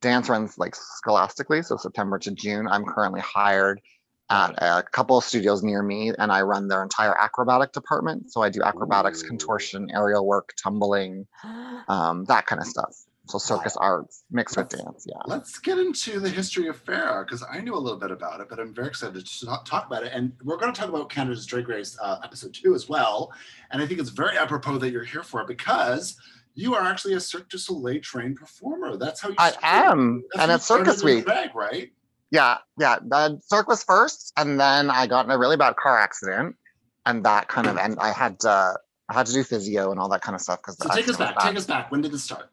dance 0.00 0.28
runs 0.28 0.58
like 0.58 0.74
scholastically, 0.74 1.62
so 1.62 1.76
September 1.76 2.18
to 2.20 2.30
June. 2.30 2.66
I'm 2.68 2.84
currently 2.84 3.20
hired 3.20 3.80
at 4.28 4.50
a 4.60 4.82
couple 4.82 5.16
of 5.18 5.24
studios 5.24 5.62
near 5.62 5.82
me, 5.82 6.12
and 6.18 6.32
I 6.32 6.42
run 6.42 6.68
their 6.68 6.82
entire 6.82 7.16
acrobatic 7.18 7.72
department. 7.72 8.32
So 8.32 8.42
I 8.42 8.48
do 8.50 8.62
acrobatics, 8.62 9.22
Ooh. 9.22 9.28
contortion, 9.28 9.88
aerial 9.92 10.26
work, 10.26 10.52
tumbling, 10.62 11.26
um, 11.88 12.24
that 12.24 12.46
kind 12.46 12.60
of 12.60 12.66
stuff. 12.66 13.05
So 13.28 13.38
circus 13.38 13.76
arts 13.76 14.22
mixed 14.30 14.56
with 14.56 14.72
Let's- 14.72 14.84
dance. 14.84 15.06
Yeah. 15.08 15.18
Let's 15.26 15.58
get 15.58 15.78
into 15.78 16.20
the 16.20 16.28
history 16.28 16.68
of 16.68 16.82
Farah 16.84 17.24
because 17.26 17.42
I 17.50 17.60
knew 17.60 17.74
a 17.74 17.78
little 17.78 17.98
bit 17.98 18.10
about 18.10 18.40
it, 18.40 18.48
but 18.48 18.60
I'm 18.60 18.72
very 18.74 18.88
excited 18.88 19.26
to 19.26 19.46
talk- 19.46 19.64
talk 19.64 19.86
about 19.86 20.04
it. 20.04 20.12
And 20.14 20.32
we're 20.44 20.56
going 20.56 20.72
to 20.72 20.80
talk 20.80 20.88
about 20.88 21.10
Canada's 21.10 21.44
Drag 21.46 21.68
Race 21.68 21.98
uh, 22.00 22.18
episode 22.22 22.54
two 22.54 22.74
as 22.74 22.88
well. 22.88 23.32
And 23.70 23.82
I 23.82 23.86
think 23.86 23.98
it's 24.00 24.10
very 24.10 24.36
apropos 24.38 24.78
that 24.78 24.90
you're 24.90 25.04
here 25.04 25.22
for 25.24 25.40
it 25.40 25.48
because 25.48 26.16
you 26.54 26.74
are 26.74 26.82
actually 26.82 27.14
a 27.14 27.20
Cirque 27.20 27.48
du 27.48 27.58
Soleil 27.58 28.00
trained 28.00 28.36
performer. 28.36 28.96
That's 28.96 29.20
how 29.20 29.30
you. 29.30 29.34
I 29.38 29.50
started- 29.50 29.66
am, 29.90 30.22
that's 30.34 30.42
and 30.44 30.52
it's 30.52 30.64
Circus 30.66 31.02
Week. 31.02 31.24
Drag, 31.24 31.54
right? 31.54 31.90
Yeah, 32.30 32.58
yeah. 32.78 32.98
The 33.06 33.40
Cirque 33.44 33.68
was 33.68 33.82
first, 33.84 34.32
and 34.36 34.58
then 34.58 34.90
I 34.90 35.06
got 35.06 35.24
in 35.26 35.30
a 35.32 35.38
really 35.38 35.56
bad 35.56 35.76
car 35.76 35.98
accident, 35.98 36.56
and 37.04 37.24
that 37.24 37.48
kind 37.48 37.66
of, 37.66 37.76
and 37.76 37.98
I 38.00 38.10
had 38.12 38.40
to, 38.40 38.76
I 39.08 39.14
had 39.14 39.26
to 39.26 39.32
do 39.32 39.44
physio 39.44 39.90
and 39.90 40.00
all 40.00 40.08
that 40.08 40.22
kind 40.22 40.34
of 40.34 40.40
stuff 40.40 40.58
because. 40.60 40.76
So 40.78 40.88
take 40.88 41.08
us 41.08 41.16
back. 41.16 41.38
Take 41.40 41.56
us 41.56 41.66
back. 41.66 41.90
When 41.92 42.00
did 42.00 42.12
this 42.12 42.24
start? 42.24 42.50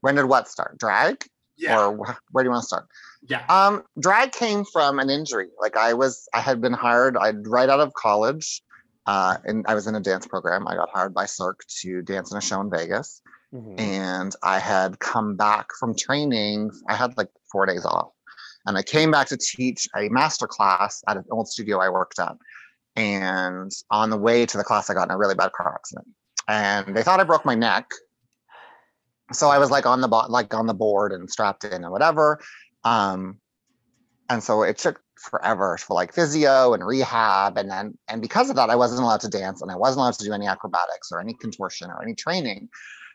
When 0.00 0.14
did 0.14 0.24
what 0.24 0.48
start? 0.48 0.78
Drag, 0.78 1.24
Yeah. 1.56 1.78
or 1.78 1.96
wh- 1.96 2.16
where 2.32 2.44
do 2.44 2.48
you 2.48 2.52
want 2.52 2.62
to 2.62 2.66
start? 2.66 2.86
yeah. 3.28 3.44
Um, 3.48 3.82
drag 3.98 4.32
came 4.32 4.64
from 4.64 4.98
an 4.98 5.10
injury. 5.10 5.48
Like 5.60 5.76
I 5.76 5.94
was, 5.94 6.28
I 6.34 6.40
had 6.40 6.60
been 6.60 6.72
hired. 6.72 7.16
I'd 7.16 7.46
right 7.46 7.68
out 7.68 7.80
of 7.80 7.92
college, 7.94 8.62
uh, 9.06 9.36
and 9.44 9.64
I 9.68 9.74
was 9.74 9.86
in 9.86 9.94
a 9.94 10.00
dance 10.00 10.26
program. 10.26 10.68
I 10.68 10.76
got 10.76 10.88
hired 10.92 11.12
by 11.14 11.26
Cirque 11.26 11.60
to 11.82 12.02
dance 12.02 12.30
in 12.30 12.38
a 12.38 12.40
show 12.40 12.60
in 12.60 12.70
Vegas. 12.70 13.20
Mhm. 13.54 13.80
and 13.80 14.36
I 14.42 14.58
had 14.58 14.98
come 14.98 15.34
back 15.34 15.68
from 15.80 15.96
training. 15.96 16.70
I 16.86 16.94
had 16.94 17.16
like 17.16 17.30
four 17.50 17.64
days 17.64 17.86
off, 17.86 18.10
and 18.66 18.76
I 18.76 18.82
came 18.82 19.10
back 19.10 19.26
to 19.28 19.38
teach 19.38 19.88
a 19.96 20.10
master 20.10 20.46
class 20.46 21.02
at 21.08 21.16
an 21.16 21.24
old 21.30 21.48
studio 21.48 21.78
I 21.78 21.88
worked 21.88 22.18
at. 22.18 22.36
And 22.94 23.72
on 23.90 24.10
the 24.10 24.18
way 24.18 24.44
to 24.44 24.56
the 24.58 24.64
class, 24.64 24.90
I 24.90 24.94
got 24.94 25.04
in 25.08 25.12
a 25.12 25.16
really 25.16 25.34
bad 25.34 25.52
car 25.52 25.72
accident, 25.74 26.08
and 26.46 26.94
they 26.94 27.02
thought 27.02 27.20
I 27.20 27.24
broke 27.24 27.46
my 27.46 27.54
neck. 27.54 27.90
So 29.32 29.48
I 29.48 29.58
was 29.58 29.70
like 29.70 29.86
on 29.86 30.00
the 30.00 30.08
bo- 30.08 30.26
like 30.28 30.54
on 30.54 30.66
the 30.66 30.74
board 30.74 31.12
and 31.12 31.30
strapped 31.30 31.64
in 31.64 31.84
and 31.84 31.90
whatever. 31.90 32.40
Um, 32.84 33.38
and 34.30 34.42
so 34.42 34.62
it 34.62 34.78
took 34.78 35.00
forever 35.18 35.76
for 35.78 35.94
like 35.94 36.14
physio 36.14 36.74
and 36.74 36.86
rehab, 36.86 37.56
and 37.58 37.70
then 37.70 37.98
and 38.08 38.22
because 38.22 38.50
of 38.50 38.56
that, 38.56 38.70
I 38.70 38.76
wasn't 38.76 39.02
allowed 39.02 39.20
to 39.20 39.28
dance, 39.28 39.62
and 39.62 39.70
I 39.70 39.76
wasn't 39.76 40.00
allowed 40.00 40.14
to 40.14 40.24
do 40.24 40.32
any 40.32 40.46
acrobatics 40.46 41.10
or 41.12 41.20
any 41.20 41.34
contortion 41.34 41.90
or 41.90 42.02
any 42.02 42.14
training. 42.14 42.68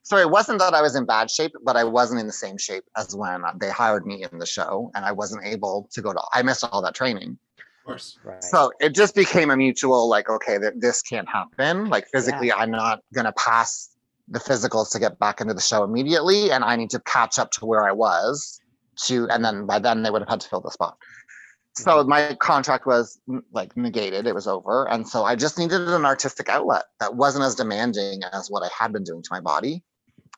So 0.05 0.17
it 0.17 0.29
wasn't 0.29 0.59
that 0.59 0.73
I 0.73 0.81
was 0.81 0.95
in 0.95 1.05
bad 1.05 1.31
shape, 1.31 1.53
but 1.63 1.77
I 1.77 1.85
wasn't 1.85 2.19
in 2.19 2.27
the 2.27 2.33
same 2.33 2.57
shape 2.57 2.83
as 2.97 3.15
when 3.15 3.41
they 3.61 3.69
hired 3.69 4.05
me 4.05 4.25
in 4.29 4.37
the 4.37 4.45
show, 4.45 4.91
and 4.95 5.05
I 5.05 5.11
wasn't 5.13 5.45
able 5.45 5.87
to 5.93 6.01
go 6.01 6.11
to. 6.11 6.21
I 6.33 6.41
missed 6.41 6.65
all 6.69 6.81
that 6.81 6.93
training, 6.93 7.37
Of 7.57 7.85
course. 7.85 8.19
Right. 8.23 8.43
so 8.43 8.71
it 8.81 8.93
just 8.93 9.15
became 9.15 9.49
a 9.49 9.55
mutual 9.55 10.09
like, 10.09 10.29
okay, 10.29 10.57
that 10.57 10.81
this 10.81 11.01
can't 11.01 11.29
happen. 11.29 11.89
Like 11.89 12.07
physically, 12.11 12.51
I'm 12.51 12.71
not 12.71 12.99
gonna 13.13 13.33
pass 13.33 13.92
the 14.27 14.39
physicals 14.39 14.91
to 14.91 14.99
get 14.99 15.19
back 15.19 15.41
into 15.41 15.53
the 15.53 15.61
show 15.61 15.83
immediately, 15.83 16.51
and 16.51 16.63
I 16.63 16.75
need 16.75 16.89
to 16.91 16.99
catch 17.01 17.39
up 17.39 17.51
to 17.51 17.65
where 17.65 17.83
I 17.83 17.91
was 17.91 18.59
to, 19.05 19.27
and 19.29 19.43
then 19.43 19.65
by 19.65 19.79
then 19.79 20.03
they 20.03 20.09
would 20.09 20.21
have 20.21 20.29
had 20.29 20.41
to 20.41 20.49
fill 20.49 20.61
the 20.61 20.71
spot. 20.71 20.97
So 21.75 22.03
my 22.03 22.35
contract 22.39 22.85
was 22.85 23.19
mm, 23.27 23.41
like 23.51 23.75
negated; 23.75 24.27
it 24.27 24.35
was 24.35 24.47
over, 24.47 24.87
and 24.89 25.07
so 25.07 25.23
I 25.23 25.35
just 25.35 25.57
needed 25.57 25.81
an 25.87 26.05
artistic 26.05 26.47
outlet 26.49 26.85
that 26.99 27.15
wasn't 27.15 27.45
as 27.45 27.55
demanding 27.55 28.21
as 28.31 28.49
what 28.49 28.63
I 28.63 28.69
had 28.77 28.93
been 28.93 29.03
doing 29.03 29.23
to 29.23 29.29
my 29.31 29.39
body. 29.39 29.83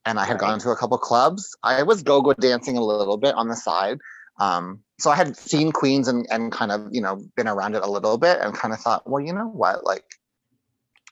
And 0.05 0.19
I 0.19 0.25
had 0.25 0.33
Right. 0.33 0.41
gone 0.41 0.59
to 0.59 0.69
a 0.69 0.75
couple 0.75 0.97
clubs. 0.99 1.57
I 1.63 1.81
was 1.81 2.03
go-go 2.03 2.33
dancing 2.33 2.77
a 2.77 2.83
little 2.83 3.17
bit 3.17 3.33
on 3.33 3.47
the 3.47 3.55
side. 3.55 3.97
Um, 4.39 4.81
so 4.99 5.09
I 5.09 5.15
had 5.15 5.35
seen 5.35 5.71
Queens 5.71 6.07
and, 6.07 6.27
and 6.29 6.51
kind 6.51 6.71
of, 6.71 6.89
you 6.91 7.01
know, 7.01 7.19
been 7.35 7.47
around 7.47 7.75
it 7.75 7.83
a 7.83 7.89
little 7.89 8.19
bit 8.19 8.39
and 8.39 8.53
kind 8.53 8.71
of 8.73 8.79
thought, 8.79 9.09
well, 9.09 9.23
you 9.23 9.33
know 9.33 9.47
what? 9.47 9.83
Like, 9.83 10.03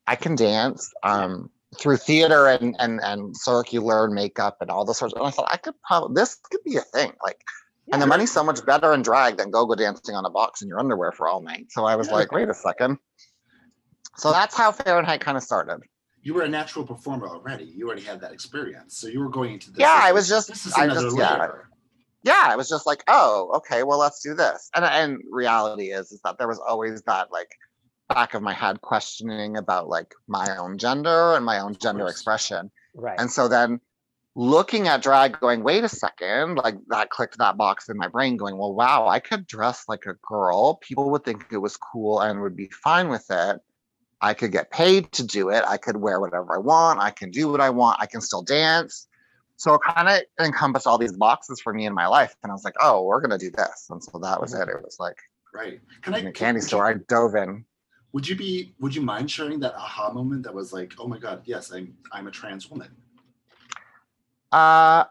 I 0.06 0.16
can 0.16 0.36
dance. 0.36 0.94
Um, 1.02 1.50
through 1.80 1.98
theater 1.98 2.48
and 2.48 2.76
and 2.80 3.00
and 3.04 3.36
Cirque, 3.36 3.74
you 3.74 3.82
makeup 4.10 4.58
and 4.62 4.70
all 4.70 4.86
those 4.86 4.98
sorts. 4.98 5.14
And 5.14 5.24
I 5.26 5.30
thought 5.32 5.50
I 5.52 5.58
could 5.58 5.76
probably 5.88 6.14
this 6.16 6.36
could 6.52 6.64
be 6.64 6.78
a 6.78 6.82
thing. 6.82 7.12
Like, 7.24 7.42
and 7.92 8.02
the 8.02 8.08
money's 8.08 8.32
so 8.32 8.44
much 8.44 8.66
better 8.66 8.94
in 8.94 9.02
drag 9.02 9.38
than 9.38 9.52
go-go 9.52 9.76
dancing 9.76 10.16
on 10.16 10.26
a 10.26 10.30
box 10.30 10.62
in 10.62 10.68
your 10.68 10.80
underwear 10.80 11.12
for 11.12 11.28
all 11.28 11.42
night. 11.42 11.68
So 11.70 11.86
I 11.86 11.96
was 11.96 12.08
Yeah. 12.08 12.14
like, 12.16 12.32
wait 12.32 12.50
a 12.50 12.54
second. 12.54 12.98
So 14.18 14.32
that's 14.32 14.56
how 14.56 14.72
Fahrenheit 14.72 15.22
kind 15.22 15.38
of 15.38 15.44
started. 15.44 15.80
You 16.22 16.34
were 16.34 16.44
a 16.44 16.48
natural 16.50 16.86
performer 16.86 17.28
already. 17.28 17.66
You 17.66 17.88
already 17.88 18.04
had 18.04 18.22
that 18.22 18.32
experience, 18.32 18.98
so 18.98 19.08
you 19.08 19.20
were 19.20 19.30
going 19.30 19.54
into 19.54 19.72
this. 19.72 19.80
Yeah, 19.80 20.00
I 20.02 20.12
was 20.14 20.30
just- 20.30 20.48
This 20.48 20.66
is 20.66 20.74
I 20.76 20.86
another 20.86 21.02
just- 21.02 21.18
yeah. 21.18 21.38
layer. 21.38 21.70
yeah, 22.22 22.54
it 22.54 22.58
was 22.58 22.70
just 22.70 22.86
like, 22.88 23.04
oh, 23.10 23.52
okay, 23.58 23.84
well, 23.84 23.98
let's 24.00 24.22
do 24.22 24.34
this. 24.34 24.70
And 24.76 24.86
and 24.86 25.20
reality 25.30 25.92
is 25.92 26.12
is 26.14 26.22
that 26.24 26.38
there 26.38 26.48
was 26.48 26.60
always 26.60 27.02
that 27.04 27.32
like 27.32 27.50
back 28.14 28.34
of 28.34 28.42
my 28.42 28.54
head 28.54 28.82
questioning 28.82 29.58
about 29.58 29.88
like 29.88 30.14
my 30.28 30.58
own 30.58 30.78
gender 30.78 31.36
and 31.36 31.46
my 31.46 31.60
own 31.60 31.76
gender 31.76 32.08
expression. 32.08 32.72
Right. 32.96 33.20
And 33.20 33.32
so 33.32 33.48
then 33.48 33.80
looking 34.36 34.88
at 34.88 35.02
drag, 35.02 35.40
going, 35.40 35.64
wait 35.64 35.84
a 35.84 35.90
second, 35.90 36.56
like 36.56 36.76
that 36.88 37.10
clicked 37.10 37.38
that 37.38 37.58
box 37.58 37.90
in 37.90 37.98
my 37.98 38.08
brain, 38.08 38.38
going, 38.38 38.58
well, 38.58 38.74
wow, 38.74 39.08
I 39.08 39.20
could 39.20 39.48
dress 39.48 39.86
like 39.88 40.06
a 40.06 40.16
girl. 40.28 40.76
People 40.76 41.10
would 41.12 41.24
think 41.24 41.46
it 41.52 41.58
was 41.58 41.78
cool 41.78 42.20
and 42.20 42.42
would 42.42 42.56
be 42.56 42.70
fine 42.84 43.10
with 43.10 43.26
it. 43.30 43.60
I 44.22 44.34
could 44.34 44.52
get 44.52 44.72
paid 44.72 45.12
to 45.14 45.24
do 45.26 45.50
it. 45.50 45.64
I 45.68 45.78
could 45.78 45.98
wear 45.98 46.20
whatever 46.20 46.56
I 46.56 46.60
want. 46.60 47.00
I 47.00 47.12
can 47.12 47.30
do 47.30 47.50
what 47.50 47.60
I 47.60 47.70
want. 47.70 48.02
I 48.02 48.06
can 48.06 48.22
still 48.22 48.42
dance. 48.42 49.08
So 49.58 49.74
it 49.76 49.82
kind 49.86 50.08
of 50.08 50.46
encompassed 50.46 50.88
all 50.88 50.98
these 50.98 51.14
boxes 51.14 51.60
for 51.62 51.74
me 51.74 51.86
in 51.86 51.94
my 51.94 52.08
life. 52.08 52.36
And 52.42 52.52
I 52.52 52.56
was 52.56 52.64
like, 52.64 52.76
oh, 52.82 53.04
we're 53.04 53.22
going 53.22 53.38
to 53.38 53.38
do 53.38 53.52
this. 53.52 53.88
And 53.90 54.04
so 54.04 54.20
that 54.20 54.40
was 54.40 54.54
mm-hmm. 54.54 54.70
it. 54.70 54.70
It 54.70 54.84
was 54.84 54.98
like 55.00 55.18
Right. 55.54 55.80
Can 56.02 56.16
I? 56.16 56.20
in 56.20 56.28
a 56.28 56.32
can- 56.32 56.34
candy 56.34 56.58
would 56.58 56.64
you- 56.64 56.68
store. 56.68 56.88
I 56.88 56.96
dove 57.08 57.36
in. 57.36 57.66
Would 58.14 58.28
you 58.28 58.36
be? 58.36 58.74
Would 58.80 58.96
you 58.96 59.02
mind 59.02 59.30
sharing 59.30 59.60
that 59.62 59.76
aha 59.76 60.12
moment 60.14 60.44
that 60.44 60.54
was 60.54 60.72
like, 60.72 60.94
oh 61.00 61.08
my 61.08 61.18
god, 61.18 61.42
yes, 61.46 61.72
I'm 61.72 61.98
I'm 62.12 62.28
a 62.28 62.32
trans 62.32 62.70
woman. 62.70 62.90
Uh, 64.52 65.06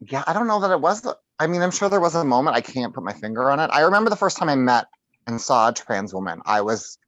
yeah, 0.00 0.24
I 0.26 0.32
don't 0.32 0.46
know 0.46 0.60
that 0.60 0.70
it 0.70 0.80
was. 0.80 1.02
The, 1.02 1.16
I 1.38 1.46
mean, 1.46 1.60
I'm 1.60 1.70
sure 1.70 1.90
there 1.90 2.00
was 2.00 2.14
a 2.14 2.24
moment. 2.24 2.56
I 2.56 2.62
can't 2.62 2.94
put 2.94 3.04
my 3.04 3.12
finger 3.12 3.50
on 3.50 3.60
it. 3.60 3.70
I 3.72 3.80
remember 3.80 4.08
the 4.08 4.16
first 4.16 4.38
time 4.38 4.48
I 4.48 4.56
met 4.56 4.86
and 5.26 5.38
saw 5.38 5.68
a 5.68 5.72
trans 5.72 6.14
woman. 6.14 6.40
I 6.46 6.62
was 6.62 6.98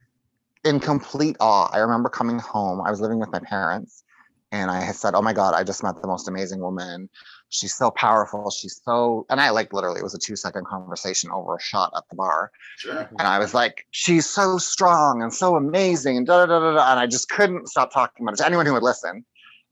in 0.64 0.80
complete 0.80 1.36
awe. 1.40 1.70
I 1.72 1.78
remember 1.78 2.10
coming 2.10 2.38
home. 2.38 2.82
I 2.84 2.90
was 2.90 3.00
living 3.00 3.18
with 3.18 3.30
my 3.32 3.40
parents, 3.40 4.04
and 4.52 4.70
I 4.70 4.92
said, 4.92 5.14
"Oh 5.14 5.22
my 5.22 5.32
god, 5.32 5.54
I 5.54 5.64
just 5.64 5.82
met 5.82 6.00
the 6.00 6.08
most 6.08 6.28
amazing 6.28 6.60
woman. 6.60 7.08
She's 7.48 7.74
so 7.74 7.90
powerful. 7.90 8.50
She's 8.50 8.80
so..." 8.84 9.26
And 9.30 9.40
I 9.40 9.50
like 9.50 9.72
literally 9.72 10.00
it 10.00 10.02
was 10.04 10.14
a 10.14 10.18
two 10.18 10.36
second 10.36 10.66
conversation 10.66 11.30
over 11.30 11.56
a 11.56 11.60
shot 11.60 11.92
at 11.96 12.04
the 12.10 12.16
bar. 12.16 12.50
Sure. 12.78 12.94
Mm-hmm. 12.94 13.16
And 13.18 13.28
I 13.28 13.38
was 13.38 13.54
like, 13.54 13.86
she's 13.90 14.26
so 14.28 14.58
strong 14.58 15.22
and 15.22 15.32
so 15.32 15.56
amazing 15.56 16.16
and 16.16 16.26
da 16.26 16.44
da 16.44 16.46
da 16.46 16.60
da. 16.60 16.74
da. 16.76 16.90
And 16.92 17.00
I 17.00 17.06
just 17.06 17.28
couldn't 17.28 17.68
stop 17.68 17.92
talking 17.92 18.24
about 18.24 18.34
it 18.34 18.38
to 18.38 18.46
anyone 18.46 18.66
who 18.66 18.72
would 18.72 18.82
listen. 18.82 19.24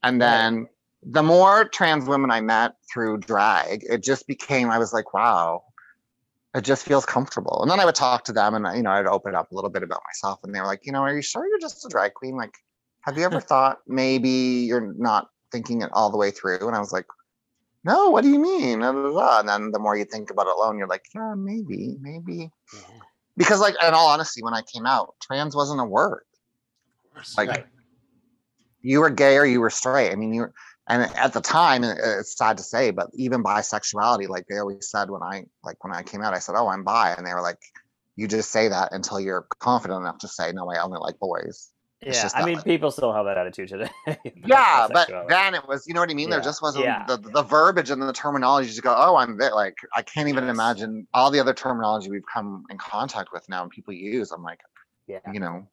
And 0.03 0.19
Right. 0.21 0.27
then 0.27 0.67
the 1.03 1.23
more 1.23 1.65
trans 1.65 2.05
women 2.07 2.31
I 2.31 2.41
met 2.41 2.73
through 2.91 3.17
drag, 3.19 3.83
it 3.89 4.03
just 4.03 4.25
became, 4.27 4.71
I 4.71 4.79
was 4.79 4.91
like, 4.93 5.13
wow, 5.13 5.63
it 6.55 6.61
just 6.61 6.85
feels 6.85 7.05
comfortable. 7.05 7.61
And 7.61 7.69
then 7.69 7.79
I 7.79 7.85
would 7.85 7.95
talk 7.95 8.23
to 8.25 8.31
them 8.33 8.55
and, 8.55 8.77
you 8.77 8.83
know, 8.83 8.91
I'd 8.91 9.05
open 9.05 9.35
up 9.35 9.51
a 9.51 9.55
little 9.55 9.69
bit 9.69 9.83
about 9.83 10.01
myself. 10.07 10.39
And 10.43 10.55
they 10.55 10.59
were 10.61 10.65
like, 10.65 10.85
you 10.85 10.91
know, 10.91 11.01
are 11.01 11.13
you 11.13 11.21
sure 11.21 11.47
you're 11.47 11.59
just 11.59 11.85
a 11.85 11.89
drag 11.89 12.13
queen? 12.13 12.35
Like, 12.37 12.55
have 13.01 13.17
you 13.17 13.25
ever 13.25 13.39
thought 13.51 13.79
maybe 13.87 14.29
you're 14.29 14.93
not 14.97 15.29
thinking 15.51 15.81
it 15.81 15.89
all 15.93 16.09
the 16.09 16.17
way 16.17 16.31
through? 16.31 16.65
And 16.65 16.75
I 16.75 16.79
was 16.79 16.91
like, 16.93 17.05
no, 17.85 18.09
what 18.09 18.23
do 18.23 18.29
you 18.29 18.39
mean? 18.39 18.81
And 18.81 19.47
then 19.47 19.71
the 19.71 19.79
more 19.79 19.95
you 19.95 20.05
think 20.05 20.31
about 20.31 20.47
it 20.47 20.53
alone, 20.57 20.77
you're 20.77 20.87
like, 20.87 21.05
yeah, 21.13 21.35
maybe, 21.37 21.97
maybe 22.01 22.49
Yeah. 22.73 22.79
because 23.37 23.59
like 23.59 23.75
in 23.87 23.93
all 23.93 24.07
honesty 24.07 24.41
when 24.43 24.53
i 24.53 24.61
came 24.73 24.85
out 24.85 25.13
trans 25.21 25.55
wasn't 25.55 25.79
a 25.79 25.85
word 25.85 26.23
Of 27.05 27.13
course. 27.13 27.37
Like, 27.37 27.49
yeah. 27.49 27.63
you 28.81 28.99
were 29.01 29.09
gay 29.09 29.37
or 29.37 29.45
you 29.45 29.59
were 29.61 29.69
straight 29.69 30.11
i 30.11 30.15
mean 30.15 30.33
you 30.33 30.41
were 30.41 30.53
and 30.87 31.03
at 31.15 31.33
the 31.33 31.41
time 31.41 31.83
it's 31.83 32.37
sad 32.37 32.57
to 32.57 32.63
say 32.63 32.91
but 32.91 33.07
even 33.13 33.43
bisexuality 33.43 34.27
like 34.29 34.45
they 34.47 34.57
always 34.57 34.89
said 34.89 35.09
when 35.09 35.21
i 35.23 35.45
like 35.63 35.83
when 35.83 35.93
i 35.93 36.01
came 36.03 36.21
out 36.21 36.33
i 36.33 36.39
said 36.39 36.55
oh 36.57 36.67
i'm 36.69 36.83
bi 36.83 37.13
and 37.17 37.25
they 37.25 37.33
were 37.33 37.41
like 37.41 37.59
you 38.15 38.27
just 38.27 38.51
say 38.51 38.67
that 38.69 38.93
until 38.93 39.19
you're 39.19 39.45
confident 39.59 39.99
enough 40.01 40.17
to 40.19 40.27
say 40.27 40.51
no 40.53 40.69
i 40.71 40.81
only 40.81 40.99
like 40.99 41.17
boys 41.19 41.71
yeah. 42.01 42.29
I 42.35 42.45
mean, 42.45 42.57
way. 42.57 42.63
people 42.63 42.91
still 42.91 43.13
have 43.13 43.25
that 43.25 43.37
attitude 43.37 43.69
today. 43.69 43.89
yeah 44.45 44.87
but 44.91 45.09
then 45.29 45.55
it 45.55 45.67
was 45.67 45.87
you 45.87 45.93
know 45.93 46.01
what 46.01 46.09
i 46.09 46.13
mean 46.13 46.29
there 46.29 46.41
just 46.41 46.61
wasn't 46.61 46.83
yeah. 46.83 47.05
the, 47.07 47.17
the 47.17 47.43
verbiage 47.43 47.89
and 47.89 48.01
the 48.01 48.13
terminology 48.13 48.71
to 48.71 48.81
go 48.81 48.93
oh 48.95 49.15
i'm 49.15 49.37
bit 49.37 49.53
like 49.53 49.75
i 49.95 50.01
can't 50.01 50.27
even 50.27 50.45
Yes. 50.45 50.53
imagine 50.53 51.07
all 51.13 51.31
the 51.31 51.39
other 51.39 51.53
terminology 51.53 52.09
we've 52.09 52.25
come 52.31 52.63
in 52.69 52.77
contact 52.77 53.29
with 53.33 53.47
now 53.49 53.63
and 53.63 53.71
people 53.71 53.93
use 53.93 54.31
i'm 54.31 54.43
like 54.43 54.59
yeah. 55.07 55.19
you 55.33 55.39
know 55.39 55.67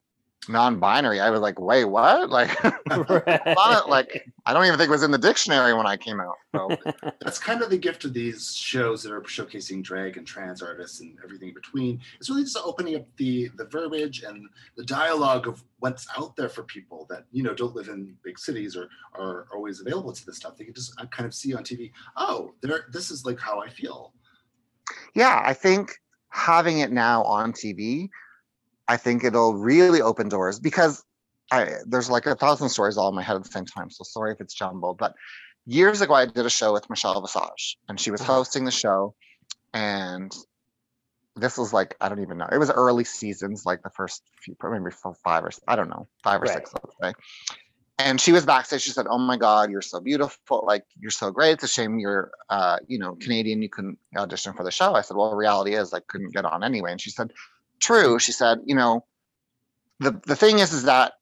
non-binary 0.49 1.21
i 1.21 1.31
was 1.31 1.41
like 1.41 1.61
wait 1.61 1.85
what 1.85 2.29
like 2.31 2.51
not 2.89 3.89
like 3.89 4.27
I 4.45 4.53
don't 4.53 4.65
even 4.65 4.77
think 4.77 4.89
it 4.89 4.93
was 4.93 5.05
in 5.05 5.13
the 5.13 5.19
dictionary 5.19 5.73
when 5.73 5.87
I 5.87 5.97
came 5.97 6.21
out. 6.21 6.35
So 6.55 6.77
That's 7.21 7.39
kind 7.39 7.63
of 7.63 7.71
the 7.71 7.79
gift 7.79 8.05
of 8.05 8.13
these 8.13 8.55
shows 8.55 9.03
that 9.03 9.13
are 9.13 9.21
showcasing 9.21 9.83
drag 9.83 10.17
and 10.17 10.27
trans 10.27 10.63
artists 10.63 11.01
and 11.01 11.17
everything 11.23 11.49
in 11.49 11.55
between. 11.55 12.01
It's 12.19 12.29
really 12.29 12.43
just 12.43 12.59
opening 12.65 12.97
up 12.97 13.07
the 13.17 13.51
the 13.57 13.67
verbiage 13.67 14.23
and 14.23 14.49
the 14.77 14.85
dialogue 14.85 15.47
of 15.47 15.63
what's 15.79 16.07
out 16.17 16.35
there 16.35 16.49
for 16.49 16.65
people 16.65 17.07
that 17.09 17.25
you 17.31 17.43
know 17.43 17.55
don't 17.55 17.75
live 17.75 17.89
in 17.89 18.17
big 18.25 18.39
cities 18.39 18.77
or 18.77 18.89
are 19.15 19.47
always 19.55 19.81
available 19.81 20.13
to 20.13 20.27
this 20.27 20.37
stuff. 20.37 20.57
They 20.57 20.65
can 20.65 20.75
just 20.75 21.01
uh, 21.01 21.07
kind 21.07 21.27
of 21.27 21.35
see 21.35 21.55
on 21.55 21.63
TV. 21.63 21.93
Oh, 22.17 22.55
there. 22.63 22.87
This 22.91 23.11
is 23.11 23.25
like 23.25 23.39
how 23.39 23.61
I 23.61 23.69
feel. 23.69 24.13
yeah, 25.15 25.41
I 25.45 25.55
think 25.55 25.93
having 26.31 26.81
it 26.81 26.91
now 26.91 27.23
on 27.25 27.53
TV, 27.53 28.09
I 28.89 28.97
think 28.97 29.25
it'll 29.25 29.55
really 29.55 30.03
open 30.03 30.29
doors 30.29 30.59
because 30.59 31.05
I 31.51 31.77
there's 31.87 32.11
like 32.11 32.27
a 32.27 32.35
thousand 32.35 32.69
stories 32.71 32.97
all 32.97 33.09
in 33.09 33.15
my 33.15 33.23
head 33.23 33.37
at 33.37 33.45
the 33.45 33.51
same 33.51 33.67
time. 33.67 33.91
So 33.91 34.05
sorry 34.05 34.33
if 34.33 34.41
it's 34.41 34.55
jumbled. 34.55 34.99
But 34.99 35.15
years 35.67 36.01
ago 36.01 36.15
I 36.15 36.27
did 36.27 36.47
a 36.47 36.51
show 36.51 36.73
with 36.73 36.89
Michelle 36.91 37.21
Visage 37.21 37.79
and 37.89 37.99
she 38.01 38.11
was 38.11 38.21
Uh-huh. 38.21 38.35
hosting 38.35 38.65
the 38.65 38.71
show 38.71 39.15
and 39.73 40.35
this 41.37 41.57
was 41.57 41.73
like 41.73 41.97
I 42.01 42.09
don't 42.09 42.21
even 42.21 42.39
know. 42.39 42.49
It 42.53 42.59
was 42.59 42.71
early 42.71 43.05
seasons, 43.05 43.65
like 43.65 43.83
the 43.83 43.91
first 43.91 44.23
few, 44.43 44.55
maybe 44.63 44.91
four, 44.91 45.15
five 45.25 45.45
or 45.45 45.51
I 45.67 45.77
don't 45.77 45.89
know, 45.89 46.09
five 46.23 46.43
or 46.43 46.47
Right. 46.47 46.55
six, 46.55 46.75
let's 46.75 46.97
say. 47.01 47.13
And 47.99 48.21
she 48.21 48.33
was 48.33 48.45
backstage. 48.45 48.83
She 48.83 48.91
said, 48.91 49.07
"Oh 49.09 49.19
my 49.19 49.37
God, 49.37 49.71
you're 49.71 49.81
so 49.83 50.01
beautiful! 50.01 50.65
Like 50.67 50.85
you're 50.99 51.11
so 51.11 51.31
great. 51.31 51.53
It's 51.53 51.65
a 51.65 51.69
shame 51.69 51.99
you're, 51.99 52.33
uh, 52.51 52.79
you 52.89 52.99
know, 52.99 53.15
Canadian. 53.21 53.63
You 53.63 53.69
couldn't 53.69 53.99
audition 54.17 54.55
for 54.55 54.65
the 54.65 54.71
show." 54.71 54.95
I 54.95 55.03
said, 55.03 55.17
"Well, 55.17 55.35
reality 55.37 55.75
is 55.75 55.93
I 55.93 56.01
couldn't 56.01 56.33
get 56.33 56.45
on 56.45 56.65
anyway." 56.65 56.91
And 56.91 57.01
she 57.01 57.11
said, 57.11 57.33
"True." 57.83 58.19
She 58.19 58.33
said, 58.33 58.59
"You 58.65 58.75
know, 58.77 59.05
the 60.01 60.19
the 60.27 60.37
thing 60.37 60.59
is, 60.61 60.73
is 60.73 60.85
that 60.85 61.13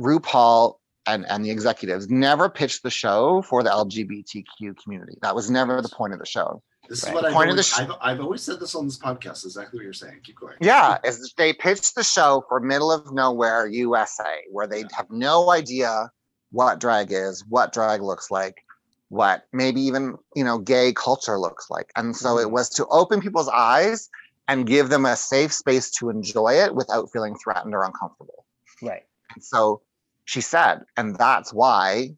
RuPaul 0.00 0.76
and 1.06 1.26
and 1.26 1.44
the 1.44 1.50
executives 1.50 2.08
never 2.08 2.48
pitched 2.48 2.82
the 2.82 2.90
show 2.90 3.42
for 3.42 3.62
the 3.62 3.70
LGBTQ 3.70 4.74
community. 4.82 5.18
That 5.22 5.34
was 5.34 5.50
never 5.50 5.80
the 5.82 5.88
point 5.88 6.12
of 6.12 6.18
the 6.18 6.26
show. 6.26 6.62
This 6.88 7.04
Right. 7.04 7.10
is 7.10 7.14
what 7.14 7.24
I've 7.26 7.32
point 7.32 7.50
of 7.50 7.56
the 7.56 7.62
always, 7.62 7.66
sh- 7.66 7.78
I've, 7.78 7.92
I've 8.00 8.20
always 8.20 8.42
said 8.42 8.58
this 8.60 8.74
on 8.74 8.84
this 8.86 8.98
podcast. 8.98 9.44
Exactly 9.44 9.78
what 9.78 9.84
you're 9.84 9.92
saying. 9.92 10.20
Keep 10.24 10.40
going. 10.40 10.56
Yeah, 10.60 10.98
is 11.04 11.32
they 11.36 11.52
pitched 11.52 11.94
the 11.94 12.02
show 12.02 12.44
for 12.48 12.60
middle 12.60 12.90
of 12.90 13.12
nowhere 13.12 13.66
USA, 13.66 14.42
where 14.50 14.66
they 14.66 14.84
have 14.96 15.06
no 15.10 15.50
idea 15.50 16.10
what 16.50 16.80
drag 16.80 17.12
is, 17.12 17.44
what 17.48 17.72
drag 17.72 18.02
looks 18.02 18.30
like, 18.30 18.56
what 19.08 19.44
maybe 19.52 19.80
even 19.82 20.16
you 20.34 20.42
know 20.44 20.58
gay 20.58 20.92
culture 20.92 21.38
looks 21.38 21.70
like, 21.70 21.90
and 21.96 22.16
so 22.16 22.38
it 22.38 22.46
Mhm. 22.48 22.52
was 22.52 22.68
to 22.70 22.86
open 22.86 23.20
people's 23.20 23.48
eyes 23.48 24.08
and 24.50 24.66
give 24.66 24.88
them 24.88 25.06
a 25.06 25.16
safe 25.16 25.52
space 25.52 25.90
to 25.92 26.10
enjoy 26.10 26.52
it 26.54 26.74
without 26.74 27.08
feeling 27.12 27.36
threatened 27.42 27.74
or 27.74 27.84
uncomfortable. 27.84 28.44
right. 28.82 29.04
And 29.34 29.42
so 29.44 29.82
she 30.24 30.40
said, 30.40 30.80
and 30.96 31.14
that's 31.16 31.52
why 31.54 32.16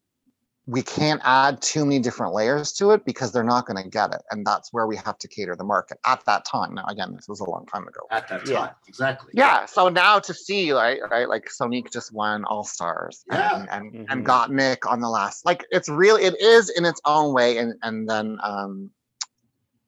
we 0.66 0.80
can't 0.80 1.20
add 1.24 1.60
too 1.60 1.84
many 1.84 1.98
different 1.98 2.32
layers 2.32 2.72
to 2.72 2.92
it 2.92 3.04
because 3.04 3.32
they're 3.32 3.42
not 3.56 3.66
going 3.66 3.82
to 3.82 3.88
get 3.88 4.14
it. 4.14 4.22
And 4.30 4.46
that's 4.46 4.72
where 4.72 4.86
we 4.86 4.96
have 4.96 5.18
to 5.18 5.28
cater 5.28 5.56
the 5.56 5.64
market 5.64 5.98
at 6.06 6.24
that 6.26 6.44
time. 6.46 6.72
Now, 6.74 6.84
again, 6.86 7.12
this 7.16 7.28
was 7.28 7.40
a 7.40 7.44
long 7.50 7.66
time 7.66 7.82
ago. 7.88 8.00
At 8.10 8.28
that 8.28 8.46
time, 8.46 8.54
Yeah. 8.54 8.70
exactly. 8.86 9.32
Yeah. 9.34 9.66
So 9.66 9.88
now 9.88 10.20
to 10.20 10.32
see, 10.32 10.72
right, 10.72 11.00
right, 11.10 11.28
like 11.28 11.48
Sonique 11.50 11.90
just 11.92 12.12
won 12.14 12.44
All 12.44 12.64
Stars 12.64 13.24
Yeah. 13.30 13.56
and, 13.56 13.68
and, 13.70 13.92
Mhm. 13.92 14.06
and 14.12 14.24
got 14.24 14.52
Nick 14.52 14.86
on 14.90 15.00
the 15.00 15.08
last. 15.10 15.44
Like 15.44 15.66
it's 15.70 15.88
really, 15.88 16.22
it 16.24 16.40
is 16.40 16.70
in 16.70 16.84
its 16.86 17.00
own 17.04 17.34
way. 17.34 17.58
And 17.58 17.74
and 17.82 18.08
then 18.08 18.38
um 18.42 18.90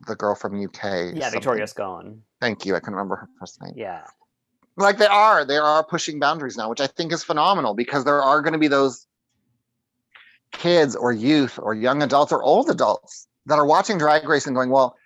the 0.08 0.16
girl 0.16 0.34
from 0.34 0.60
UK. 0.62 0.82
Yeah. 0.82 1.20
something- 1.22 1.30
Victoria 1.30 1.66
Scone. 1.68 2.20
Thank 2.44 2.66
you. 2.66 2.76
I 2.76 2.80
can 2.80 2.92
remember 2.94 3.16
her 3.16 3.28
first 3.40 3.60
name. 3.62 3.72
Yeah. 3.74 4.04
like 4.76 4.98
they 4.98 5.06
are 5.06 5.44
they 5.44 5.56
are 5.56 5.82
pushing 5.84 6.18
boundaries 6.18 6.56
now 6.56 6.68
which 6.68 6.80
i 6.80 6.86
think 6.96 7.12
is 7.12 7.22
phenomenal 7.22 7.74
because 7.74 8.02
there 8.04 8.20
are 8.30 8.42
going 8.42 8.52
to 8.52 8.58
be 8.58 8.66
those 8.68 9.06
kids 10.52 10.96
or 10.96 11.12
youth 11.12 11.58
or 11.62 11.74
young 11.74 12.02
adults 12.02 12.32
or 12.32 12.42
old 12.42 12.68
adults 12.70 13.26
that 13.46 13.58
are 13.60 13.66
watching 13.66 13.98
drag 13.98 14.28
race 14.28 14.46
and 14.48 14.56
going 14.56 14.70
well 14.70 14.96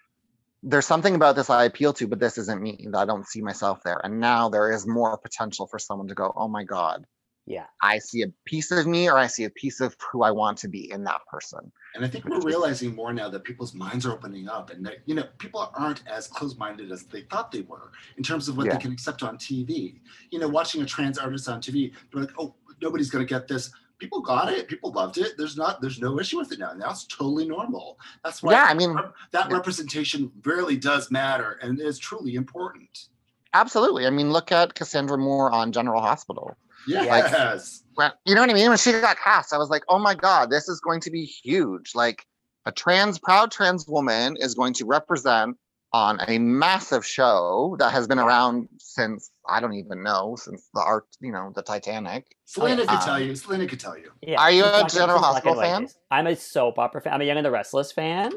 there's 0.62 0.86
something 0.86 1.14
about 1.14 1.36
this 1.36 1.50
i 1.50 1.64
appeal 1.64 1.92
to 1.92 2.06
but 2.08 2.18
this 2.18 2.38
isn't 2.38 2.62
me 2.62 2.72
i 2.96 3.04
don't 3.04 3.26
see 3.26 3.42
myself 3.42 3.78
there 3.84 4.00
and 4.04 4.18
now 4.18 4.48
there 4.48 4.72
is 4.72 4.86
more 4.86 5.16
potential 5.18 5.66
for 5.66 5.78
someone 5.78 6.08
to 6.08 6.14
go 6.14 6.32
oh 6.34 6.48
my 6.48 6.64
god 6.64 7.04
Yeah. 7.46 7.66
i 7.82 7.98
see 7.98 8.22
a 8.22 8.28
piece 8.46 8.70
of 8.70 8.86
me 8.86 9.08
or 9.10 9.18
i 9.18 9.26
see 9.26 9.44
a 9.44 9.50
piece 9.62 9.80
of 9.80 9.94
who 10.10 10.22
i 10.22 10.30
want 10.30 10.58
to 10.58 10.68
be 10.68 10.90
in 10.90 11.04
that 11.04 11.20
person 11.30 11.72
And 11.94 12.04
I 12.04 12.08
think 12.08 12.26
we're 12.26 12.40
realizing 12.40 12.94
more 12.94 13.12
now 13.12 13.28
that 13.30 13.44
people's 13.44 13.74
minds 13.74 14.04
are 14.06 14.12
opening 14.12 14.48
up, 14.48 14.70
and 14.70 14.84
that 14.86 14.98
you 15.06 15.14
know 15.14 15.24
people 15.38 15.70
aren't 15.74 16.06
as 16.06 16.26
close-minded 16.28 16.92
as 16.92 17.04
they 17.04 17.22
thought 17.22 17.50
they 17.50 17.62
were 17.62 17.90
in 18.18 18.22
terms 18.22 18.48
of 18.48 18.56
what 18.56 18.66
Yeah. 18.66 18.74
they 18.74 18.78
can 18.80 18.92
accept 18.92 19.22
on 19.22 19.38
TV. 19.38 20.00
You 20.30 20.38
know, 20.38 20.48
watching 20.48 20.82
a 20.82 20.86
trans 20.86 21.18
artist 21.18 21.48
on 21.48 21.60
TV, 21.60 21.92
they're 22.12 22.22
like, 22.22 22.34
"Oh, 22.38 22.54
nobody's 22.82 23.10
going 23.10 23.26
to 23.26 23.28
get 23.28 23.48
this. 23.48 23.70
People 23.98 24.20
got 24.20 24.52
it. 24.52 24.68
People 24.68 24.92
loved 24.92 25.18
it. 25.18 25.36
There's 25.36 25.56
not. 25.56 25.80
There's 25.80 25.98
no 25.98 26.20
issue 26.20 26.38
with 26.38 26.52
it 26.52 26.60
now. 26.60 26.72
Now 26.72 26.90
it's 26.90 27.04
totally 27.06 27.48
normal. 27.48 27.98
That's 28.22 28.42
why. 28.42 28.52
Yeah, 28.52 28.64
I 28.68 28.74
mean, 28.74 28.96
that 29.32 29.50
representation 29.50 30.30
really 30.44 30.76
does 30.76 31.10
matter 31.10 31.58
and 31.62 31.80
is 31.80 31.98
truly 31.98 32.34
important. 32.36 33.08
absolutely. 33.54 34.06
I 34.06 34.10
mean, 34.10 34.30
look 34.30 34.52
at 34.52 34.74
Cassandra 34.74 35.16
Moore 35.18 35.50
on 35.50 35.72
General 35.72 36.00
Hospital. 36.02 36.54
Yes. 36.86 37.82
Well, 37.96 38.12
you 38.24 38.34
know 38.34 38.40
what 38.42 38.50
I 38.50 38.54
mean? 38.54 38.68
When 38.68 38.78
she 38.78 38.92
got 38.92 39.18
cast, 39.18 39.52
I 39.52 39.58
was 39.58 39.70
like, 39.70 39.82
oh 39.88 39.98
my 39.98 40.14
God, 40.14 40.50
this 40.50 40.68
is 40.68 40.80
going 40.80 41.00
to 41.00 41.10
be 41.10 41.24
huge. 41.24 41.92
Like 41.94 42.24
a 42.66 42.72
trans, 42.72 43.18
proud 43.18 43.50
trans 43.50 43.86
woman 43.88 44.36
is 44.38 44.54
going 44.54 44.74
to 44.74 44.84
represent 44.84 45.56
on 45.94 46.20
a 46.28 46.38
massive 46.38 47.04
show 47.04 47.74
that 47.78 47.90
has 47.92 48.06
been 48.06 48.18
around 48.18 48.68
since 48.78 49.30
I 49.48 49.58
don't 49.58 49.72
even 49.72 50.02
know, 50.02 50.36
since 50.38 50.68
the 50.74 50.80
art, 50.80 51.06
you 51.20 51.32
know, 51.32 51.50
the 51.54 51.62
Titanic. 51.62 52.26
Selena 52.44 52.82
could 52.82 52.90
Um, 52.90 53.00
tell 53.04 53.18
you. 53.20 53.34
Selena 53.34 53.66
could 53.66 53.80
tell 53.80 53.96
you. 53.96 54.12
Yeah, 54.22 54.38
Are 54.38 54.50
you 54.50 54.64
a 54.64 54.86
General 54.88 55.18
Hospital 55.18 55.58
fan? 55.60 55.88
I'm 56.10 56.26
a 56.26 56.36
soap 56.36 56.78
opera 56.78 57.00
fan. 57.00 57.14
I'm 57.14 57.22
a 57.22 57.24
Young 57.24 57.38
and 57.38 57.46
the 57.46 57.50
Restless 57.50 57.90
fan, 57.90 58.32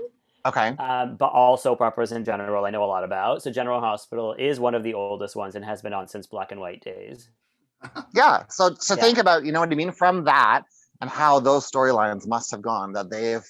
Okay. 0.46 0.70
um, 0.80 1.18
but 1.18 1.28
all 1.28 1.58
soap 1.58 1.82
operas 1.82 2.14
in 2.14 2.24
general 2.24 2.64
I 2.66 2.70
know 2.70 2.84
a 2.84 2.88
lot 2.88 3.04
about. 3.04 3.44
So 3.44 3.52
General 3.52 3.82
Hospital 3.82 4.34
is 4.40 4.60
one 4.60 4.74
of 4.74 4.84
the 4.84 4.94
oldest 4.94 5.36
ones 5.36 5.56
and 5.56 5.66
has 5.66 5.82
been 5.82 5.94
on 5.94 6.08
since 6.08 6.28
black 6.28 6.54
and 6.54 6.62
white 6.62 6.82
days. 6.82 7.30
Yeah. 8.14 8.44
So 8.50 8.76
so 8.80 8.96
Yeah. 8.96 9.02
think 9.02 9.18
about, 9.18 9.46
you 9.46 9.52
know 9.52 9.60
what 9.60 9.72
I 9.72 9.76
mean, 9.76 9.92
from 9.92 10.26
that 10.26 10.64
and 11.02 11.10
how 11.10 11.40
those 11.40 11.70
storylines 11.70 12.28
must 12.28 12.52
have 12.52 12.62
gone 12.62 12.94
that 12.94 13.10
they've 13.10 13.44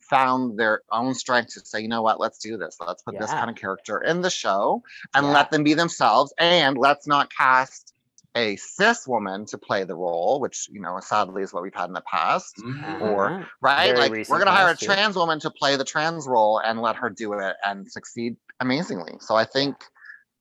found 0.00 0.58
their 0.58 0.82
own 0.90 1.14
strength 1.14 1.54
to 1.54 1.60
say, 1.64 1.80
you 1.80 1.88
know 1.88 2.02
what, 2.02 2.18
let's 2.18 2.38
do 2.38 2.56
this. 2.56 2.76
Let's 2.84 3.02
put 3.02 3.16
this 3.18 3.30
kind 3.30 3.48
of 3.48 3.54
character 3.56 4.00
in 4.00 4.22
the 4.22 4.30
show 4.30 4.82
and 5.14 5.26
Yeah. 5.26 5.32
let 5.32 5.50
them 5.52 5.62
be 5.62 5.74
themselves. 5.74 6.32
And 6.38 6.76
let's 6.76 7.06
not 7.06 7.30
cast 7.32 7.92
a 8.36 8.56
cis 8.56 9.06
woman 9.08 9.44
to 9.46 9.58
play 9.58 9.84
the 9.84 9.94
role, 9.94 10.40
which, 10.40 10.68
you 10.70 10.80
know, 10.80 10.98
sadly 11.00 11.42
is 11.42 11.52
what 11.52 11.62
we've 11.62 11.74
had 11.74 11.86
in 11.86 11.92
the 11.94 12.00
past. 12.02 12.56
Mhm. 12.58 13.00
Or- 13.00 13.30
Uh-huh. 13.30 13.44
Right? 13.60 13.86
Very 13.94 13.98
like 13.98 14.28
we're 14.28 14.38
gonna 14.38 14.50
hire 14.52 14.70
a 14.72 14.76
too. 14.76 14.86
trans 14.86 15.16
woman 15.16 15.38
to 15.40 15.50
play 15.50 15.76
the 15.76 15.84
trans 15.84 16.26
role 16.26 16.58
and 16.58 16.80
let 16.82 16.96
her 16.96 17.10
do 17.10 17.32
it 17.34 17.56
and 17.64 17.90
succeed 17.90 18.36
amazingly. 18.60 19.14
So 19.20 19.34
I 19.36 19.44
think 19.44 19.76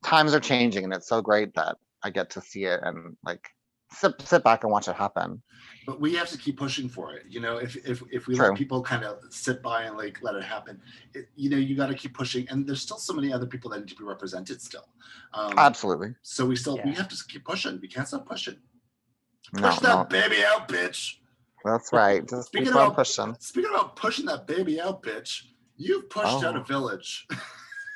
times 0.03 0.33
are 0.33 0.39
changing 0.39 0.83
and 0.83 0.93
it's 0.93 1.07
so 1.07 1.21
great 1.21 1.53
that 1.55 1.77
I 2.03 2.09
get 2.09 2.29
to 2.31 2.41
see 2.41 2.65
it 2.65 2.79
and 2.83 3.15
like 3.25 3.47
sit 3.91 4.13
sit 4.21 4.43
back 4.43 4.63
and 4.63 4.71
watch 4.71 4.87
it 4.87 4.95
happen. 4.95 5.41
But 5.85 5.99
we 5.99 6.13
have 6.15 6.29
to 6.29 6.37
keep 6.37 6.57
pushing 6.57 6.87
for 6.87 7.13
it. 7.13 7.23
You 7.29 7.39
know, 7.39 7.57
if 7.57 7.75
if 7.87 8.01
if 8.11 8.27
we 8.27 8.35
True. 8.35 8.49
let 8.49 8.57
people 8.57 8.81
kind 8.81 9.03
of 9.03 9.19
sit 9.31 9.61
by 9.61 9.83
and 9.83 9.97
like 9.97 10.19
let 10.21 10.35
it 10.35 10.43
happen, 10.43 10.79
it, 11.13 11.27
you 11.35 11.49
know, 11.49 11.57
you 11.57 11.75
got 11.75 11.87
to 11.87 11.95
keep 11.95 12.13
pushing. 12.13 12.47
And 12.49 12.65
there's 12.67 12.81
still 12.81 12.97
so 12.97 13.13
many 13.13 13.33
other 13.33 13.45
people 13.47 13.69
that 13.71 13.79
need 13.79 13.89
to 13.89 13.95
be 13.95 14.03
represented 14.03 14.61
still. 14.61 14.87
Um, 15.33 15.53
Absolutely. 15.57 16.13
so 16.21 16.45
we 16.45 16.55
still 16.55 16.79
we 16.85 16.93
have 16.93 17.07
to 17.09 17.15
keep 17.27 17.43
pushing. 17.45 17.79
We 17.81 17.87
can't 17.87 18.07
stop 18.07 18.25
pushing. 18.27 18.57
No, 19.53 19.69
Push 19.69 19.79
that 19.79 19.95
no, 19.97 20.03
baby 20.05 20.43
out, 20.45 20.67
bitch. 20.69 21.15
that's 21.65 21.91
right. 21.91 22.27
Just 22.29 22.47
Speaking 22.49 22.67
about- 22.69 22.95
pushing. 22.95 23.35
Speaking 23.39 23.71
about 23.71 23.95
pushing 23.95 24.25
that 24.27 24.45
baby 24.45 24.79
out, 24.79 25.01
bitch, 25.01 25.43
you've 25.75 26.09
pushed 26.09 26.43
out 26.43 26.55
Oh. 26.55 26.59
a 26.61 26.63
village. 26.63 27.27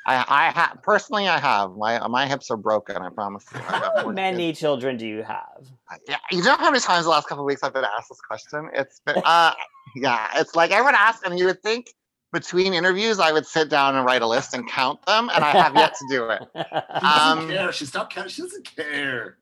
I 0.06 0.24
I 0.28 0.50
have 0.50 0.78
personally 0.82 1.28
I 1.28 1.38
have. 1.38 1.72
My 1.76 2.06
my 2.08 2.26
hips 2.26 2.50
are 2.50 2.56
broken, 2.56 2.96
I 2.96 3.08
promise 3.10 3.44
you. 3.54 3.60
I 3.60 3.62
How 3.62 3.92
more 4.02 4.12
many 4.12 4.52
children 4.52 4.96
do 4.96 5.06
you 5.06 5.22
have? 5.22 5.58
kids. 5.90 6.02
Yeah, 6.08 6.16
you 6.30 6.42
know 6.42 6.56
how 6.56 6.70
many 6.70 6.80
times 6.80 7.04
the 7.04 7.10
last 7.10 7.26
couple 7.28 7.44
of 7.44 7.46
weeks 7.46 7.62
I've 7.62 7.72
been 7.74 7.84
asked 7.84 8.08
this 8.10 8.20
question? 8.20 8.68
It's 8.74 9.00
been 9.00 9.16
uh 9.24 9.52
yeah, 9.96 10.28
it's 10.36 10.54
like 10.54 10.70
everyone 10.72 10.94
asks 10.94 11.22
and 11.24 11.38
you 11.38 11.46
would 11.46 11.62
think 11.62 11.86
between 12.32 12.74
interviews 12.74 13.20
I 13.20 13.30
would 13.32 13.46
sit 13.46 13.68
down 13.70 13.94
and 13.94 14.04
write 14.04 14.20
a 14.22 14.26
list 14.26 14.54
and 14.54 14.68
count 14.68 15.04
them, 15.06 15.30
and 15.32 15.44
I 15.44 15.52
have 15.52 15.76
yet 15.76 15.94
to 15.94 16.06
do 16.10 16.28
it. 16.30 16.42
She 16.54 16.60
doesn't 17.06 17.38
Um, 17.38 17.48
care. 17.48 17.72
She 17.72 17.86
stopped 17.86 18.12
counting. 18.12 18.30
She 18.32 18.42
doesn't 18.42 18.64
care. 18.76 19.38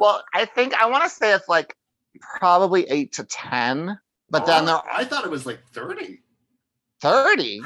Well, 0.00 0.24
I 0.34 0.44
think 0.46 0.74
I 0.74 0.86
want 0.86 1.04
to 1.04 1.08
say 1.10 1.32
it's 1.32 1.48
like 1.48 1.76
probably 2.40 2.82
eight 2.90 3.12
to 3.12 3.24
ten, 3.24 3.96
but 4.28 4.44
then 4.46 4.64
Oh, 4.64 4.66
there 4.66 4.80
I 4.92 5.04
thought 5.04 5.24
it 5.24 5.30
was 5.30 5.46
like 5.46 5.60
30. 5.72 6.20
thirty. 7.00 7.62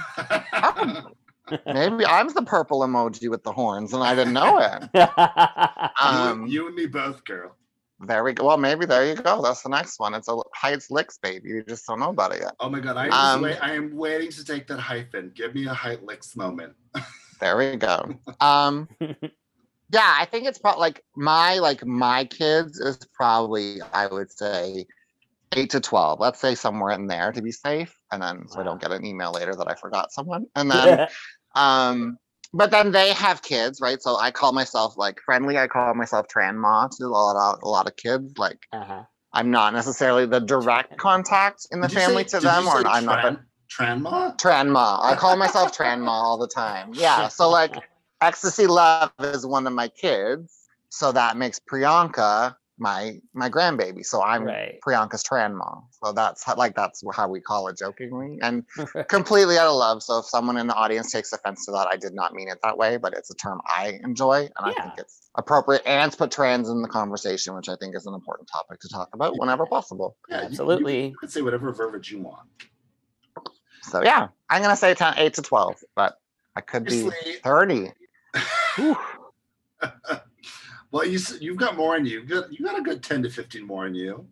Maybe 1.67 2.05
I'm 2.07 2.29
the 2.29 2.43
purple 2.43 2.81
emoji 2.81 3.29
with 3.31 3.43
the 3.45 3.53
horns, 3.53 3.93
and 3.93 4.03
I 4.03 4.15
didn't 4.15 4.33
know 4.35 4.59
it. 4.59 4.89
You- 4.95 6.07
Um, 6.07 6.47
you, 6.47 6.67
and 6.67 6.75
me 6.75 6.87
both, 6.87 7.25
girl. 7.25 7.57
there 8.01 8.23
we 8.25 8.33
go. 8.33 8.45
Well, 8.47 8.57
maybe 8.59 8.85
there 8.87 9.07
you 9.07 9.15
go. 9.15 9.41
That's 9.43 9.63
the 9.63 9.69
next 9.69 9.99
one. 9.99 10.15
It's 10.15 10.29
a 10.29 10.37
Hytes 10.55 10.91
Licks, 10.91 11.19
baby. 11.19 11.49
You 11.49 11.63
just 11.63 11.87
don't 11.87 12.01
know 12.01 12.11
about 12.11 12.35
it 12.35 12.41
yet. 12.43 12.53
Oh 12.61 12.69
my 12.69 12.81
god, 12.81 12.97
I, 12.97 13.07
Um, 13.09 13.39
am 13.39 13.43
wait, 13.43 13.59
I 13.63 13.73
am 13.75 13.97
waiting 13.97 14.31
to 14.33 14.45
take 14.45 14.67
that 14.69 14.79
hyphen. 14.81 15.33
Give 15.35 15.55
me 15.55 15.67
a 15.67 15.75
height 15.75 16.03
licks 16.03 16.37
moment. 16.37 16.75
There 17.41 17.57
we 17.59 17.77
go. 17.77 18.15
Um, 18.41 18.89
yeah, 19.01 20.15
I 20.19 20.27
think 20.31 20.47
it's 20.47 20.59
probably 20.59 20.81
like 20.81 21.05
my 21.17 21.59
like 21.59 21.85
my 21.85 22.25
kids 22.25 22.79
is 22.81 22.99
probably 23.15 23.81
I 23.93 24.07
would 24.07 24.33
say 24.33 24.87
eight 25.55 25.69
to 25.71 25.81
twelve. 25.81 26.19
Let's 26.19 26.41
say 26.41 26.55
somewhere 26.55 26.93
in 26.93 27.07
there 27.09 27.33
to 27.33 27.43
be 27.43 27.53
safe, 27.53 27.95
and 28.11 28.23
then 28.23 28.49
so 28.49 28.61
I 28.61 28.63
don't 28.65 28.81
get 28.81 28.91
an 28.91 29.05
email 29.05 29.33
later 29.33 29.55
that 29.55 29.69
I 29.69 29.75
forgot 29.75 30.13
someone. 30.13 30.47
And 30.57 30.71
then 30.71 31.09
um, 31.57 32.19
but 32.53 32.71
then 32.71 32.93
they 32.93 33.13
have 33.13 33.43
kids, 33.43 33.81
right? 33.81 34.01
So 34.01 34.17
I 34.17 34.31
call 34.31 34.53
myself 34.53 34.97
like 34.97 35.21
friendly. 35.25 35.59
I 35.59 35.67
call 35.67 35.93
myself 35.95 36.27
Tranma 36.29 36.89
to 36.99 37.05
a 37.05 37.09
lot 37.09 37.37
of 37.37 37.63
a 37.63 37.69
lot 37.69 37.87
of 37.87 37.97
kids. 37.97 38.39
Like 38.39 38.59
uh-huh. 38.73 39.03
I'm 39.33 39.51
not 39.51 39.75
necessarily 39.75 40.27
the 40.27 40.41
direct 40.41 40.97
contact 40.99 41.67
in 41.73 41.81
the 41.81 41.89
Did 41.89 41.99
family 41.99 42.23
say- 42.29 42.39
to 42.39 42.45
them, 42.45 42.67
or 42.69 42.83
say 42.83 42.89
I'm 42.89 43.05
not. 43.05 43.23
the- 43.23 43.41
Tran- 43.69 44.03
Tranma? 44.03 44.39
Tranma. 44.39 45.01
I 45.03 45.17
call 45.17 45.37
myself 45.37 45.77
Tranma 45.77 46.09
all 46.09 46.39
the 46.39 46.47
time. 46.47 46.91
Yeah. 46.95 47.29
So 47.29 47.51
like 47.51 47.75
Xtacy 48.23 48.69
Love 48.69 49.11
is 49.19 49.45
one 49.45 49.67
of 49.67 49.73
my 49.73 49.89
kids. 49.89 50.55
So 50.89 51.13
that 51.13 51.37
makes 51.37 51.61
Priyanka 51.61 52.55
my 52.79 53.19
my 53.33 53.49
grandbaby. 53.49 54.05
So 54.05 54.23
I'm 54.23 54.45
Right. 54.45 54.79
Priyanka's 54.87 55.25
Tranma. 55.25 55.85
So 56.03 56.13
that's 56.13 56.45
how, 56.45 56.57
like 56.57 56.75
that's 56.75 57.03
how 57.15 57.29
we 57.29 57.41
call 57.41 57.69
it 57.69 57.79
jokingly 57.79 58.39
and 58.43 58.65
completely 59.09 59.59
out 59.59 59.69
of 59.69 59.77
love. 59.77 60.03
So 60.03 60.19
if 60.19 60.27
someone 60.27 60.57
in 60.57 60.67
the 60.67 60.75
audience 60.75 61.11
takes 61.11 61.33
offense 61.33 61.65
to 61.67 61.73
that, 61.73 61.89
I 61.91 61.97
did 61.97 62.15
not 62.15 62.35
mean 62.35 62.49
it 62.49 62.59
that 62.63 62.77
way, 62.77 62.97
but 62.99 63.15
it's 63.15 63.31
a 63.31 63.35
term 63.35 63.61
I 63.67 63.99
enjoy 64.05 64.41
and 64.41 64.53
I 64.61 64.73
think 64.73 64.95
it's 64.99 65.31
appropriate 65.37 65.83
and 65.87 66.11
to 66.13 66.19
put 66.19 66.31
trans 66.31 66.69
in 66.69 66.83
the 66.83 66.89
conversation, 66.89 67.55
which 67.55 67.69
I 67.69 67.77
think 67.77 67.97
is 67.97 68.07
an 68.07 68.15
important 68.15 68.49
topic 68.53 68.81
to 68.81 68.89
talk 68.89 69.09
about 69.15 69.39
whenever 69.39 69.67
possible. 69.67 70.17
Yeah, 70.29 70.37
you- 70.37 70.43
you- 70.43 70.49
Absolutely. 70.49 71.07
You, 71.09 71.17
could 71.19 71.31
say 71.31 71.43
whatever 71.43 71.73
verbiage 71.73 72.11
you 72.11 72.21
want. 72.23 72.47
So 73.83 74.03
yeah, 74.03 74.29
I'm 74.51 74.63
gonna 74.63 74.77
say 74.77 74.95
10, 74.95 75.15
8 75.17 75.35
to 75.35 75.43
12, 75.43 75.77
but 75.95 76.19
I 76.57 76.61
could 76.61 76.85
be 76.85 77.09
30. 77.43 77.93
Well, 80.97 81.05
you 81.07 81.19
you've 81.43 81.59
got 81.59 81.77
more 81.77 81.95
in 81.99 82.07
you. 82.07 82.21
You 82.23 82.27
got, 82.27 82.51
you 82.59 82.65
got 82.65 82.79
a 82.79 82.81
good 82.83 83.03
ten 83.03 83.23
to 83.23 83.29
fifteen 83.29 83.67
more 83.67 83.87
in 83.87 83.95
you. 83.95 84.27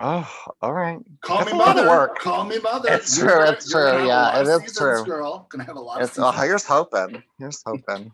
Oh, 0.00 0.28
all 0.60 0.74
right. 0.74 0.98
Call 1.22 1.38
That's 1.38 1.50
me 1.52 1.56
a 1.56 1.58
lot 1.58 1.78
of 1.78 1.86
mother. 1.86 1.88
work. 1.88 2.18
Call 2.18 2.44
me 2.44 2.58
mother. 2.58 2.90
It's 2.92 3.16
You're 3.16 3.28
true, 3.28 3.38
gonna- 3.38 3.52
it's 3.52 3.70
true, 3.70 4.06
yeah, 4.06 4.38
it 4.38 4.42
is 4.46 4.60
seasons, 4.60 4.76
true. 4.76 5.04
Girl, 5.06 5.46
gonna 5.48 5.64
have 5.64 5.76
a 5.76 5.80
lot 5.80 6.02
It's 6.02 6.18
of 6.18 6.24
oh, 6.24 6.30
here's 6.32 6.64
hoping. 6.64 7.22
Here's 7.38 7.62
hoping. 7.64 8.12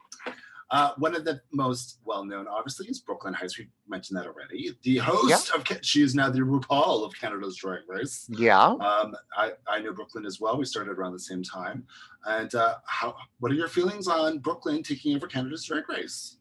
Uh, 0.71 0.93
one 0.99 1.17
of 1.17 1.25
the 1.25 1.41
most 1.53 1.99
well-known, 2.05 2.47
obviously, 2.47 2.87
is 2.87 3.01
Brooklyn 3.01 3.35
Hytes. 3.35 3.59
We 3.59 3.69
mentioned 3.89 4.17
that 4.21 4.27
already. 4.29 4.73
The 4.85 4.99
host 4.99 5.51
of 5.53 5.67
she 5.83 6.03
is 6.03 6.15
now 6.15 6.31
the 6.31 6.39
RuPaul 6.43 7.05
of 7.05 7.13
Canada's 7.19 7.57
Drag 7.57 7.81
Race. 7.89 8.27
Yeah. 8.29 8.67
Um, 8.67 9.17
I, 9.37 9.55
I 9.67 9.81
know 9.81 9.93
Brooklyn 9.93 10.25
as 10.25 10.39
well. 10.39 10.57
We 10.57 10.65
started 10.65 10.97
around 10.97 11.15
the 11.15 11.19
same 11.19 11.43
time. 11.43 11.85
And 12.25 12.55
uh, 12.55 12.77
how? 12.87 13.17
What 13.41 13.51
are 13.51 13.57
your 13.57 13.67
feelings 13.67 14.07
on 14.07 14.39
Brooklyn 14.39 14.85
taking 14.85 15.17
over 15.17 15.27
Canada's 15.27 15.65
Drag 15.65 15.89
Race? 15.89 16.37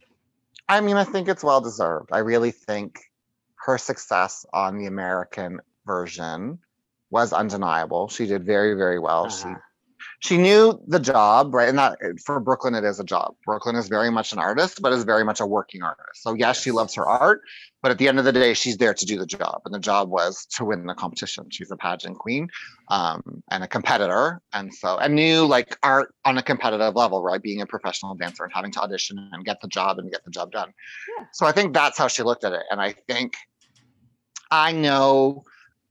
I 0.70 0.82
mean, 0.82 0.98
I 0.98 1.04
think 1.04 1.28
it's 1.28 1.44
well 1.44 1.62
deserved. 1.62 2.12
I 2.14 2.20
really 2.20 2.52
think 2.52 3.02
her 3.66 3.78
success 3.78 4.46
on 4.54 4.78
the 4.78 4.86
American 4.86 5.60
version 5.86 6.60
was 7.10 7.34
undeniable. 7.34 8.08
She 8.08 8.28
did 8.28 8.46
very, 8.46 8.76
very 8.76 9.00
well. 9.00 9.26
Uh-huh. 9.26 9.56
she 9.56 9.56
knew 10.38 10.80
the 10.88 11.00
job, 11.00 11.54
right? 11.54 11.70
And 11.70 11.78
that 11.78 11.98
for 12.26 12.40
Brooklyn, 12.40 12.76
it 12.76 12.84
is 12.84 13.00
a 13.00 13.04
job. 13.04 13.36
Brooklyn 13.46 13.76
is 13.76 13.88
very 13.88 14.10
much 14.10 14.34
an 14.34 14.40
artist, 14.40 14.82
but 14.82 14.92
is 14.92 15.04
very 15.04 15.24
much 15.24 15.40
a 15.40 15.46
working 15.46 15.82
artist. 15.82 16.22
So 16.22 16.34
yes, 16.34 16.62
she 16.62 16.72
loves 16.72 16.94
her 16.96 17.08
art, 17.08 17.42
but 17.82 17.92
at 17.92 17.98
the 17.98 18.10
end 18.10 18.20
of 18.20 18.26
the 18.26 18.34
day, 18.34 18.54
she's 18.54 18.78
there 18.78 18.94
to 18.94 19.06
do 19.06 19.18
the 19.18 19.26
job, 19.26 19.62
and 19.64 19.74
the 19.74 19.80
job 19.80 20.10
was 20.10 20.46
to 20.58 20.66
win 20.66 20.86
the 20.86 20.94
competition. 20.94 21.50
She's 21.50 21.72
a 21.72 21.78
pageant 21.78 22.18
queen, 22.18 22.50
um, 22.90 23.42
and 23.50 23.64
a 23.64 23.68
competitor, 23.68 24.42
and 24.52 24.74
so 24.74 24.98
and 24.98 25.16
knew 25.16 25.46
like 25.46 25.78
art 25.84 26.14
on 26.26 26.38
a 26.38 26.44
competitive 26.44 26.96
level, 26.96 27.24
right? 27.24 27.42
Being 27.42 27.62
a 27.62 27.66
professional 27.66 28.14
dancer 28.16 28.44
and 28.44 28.52
having 28.54 28.72
to 28.74 28.82
audition 28.82 29.30
and 29.32 29.46
get 29.46 29.62
the 29.62 29.70
job 29.70 30.00
and 30.00 30.12
get 30.12 30.26
the 30.26 30.32
job 30.32 30.52
done. 30.52 30.74
Yeah. 31.18 31.26
So 31.32 31.46
I 31.46 31.54
think 31.54 31.74
that's 31.74 31.98
how 31.98 32.08
she 32.08 32.24
looked 32.24 32.44
at 32.44 32.52
it, 32.52 32.64
and 32.72 32.82
I 32.82 32.92
think 32.92 33.36
I 34.52 34.74
know 34.74 35.46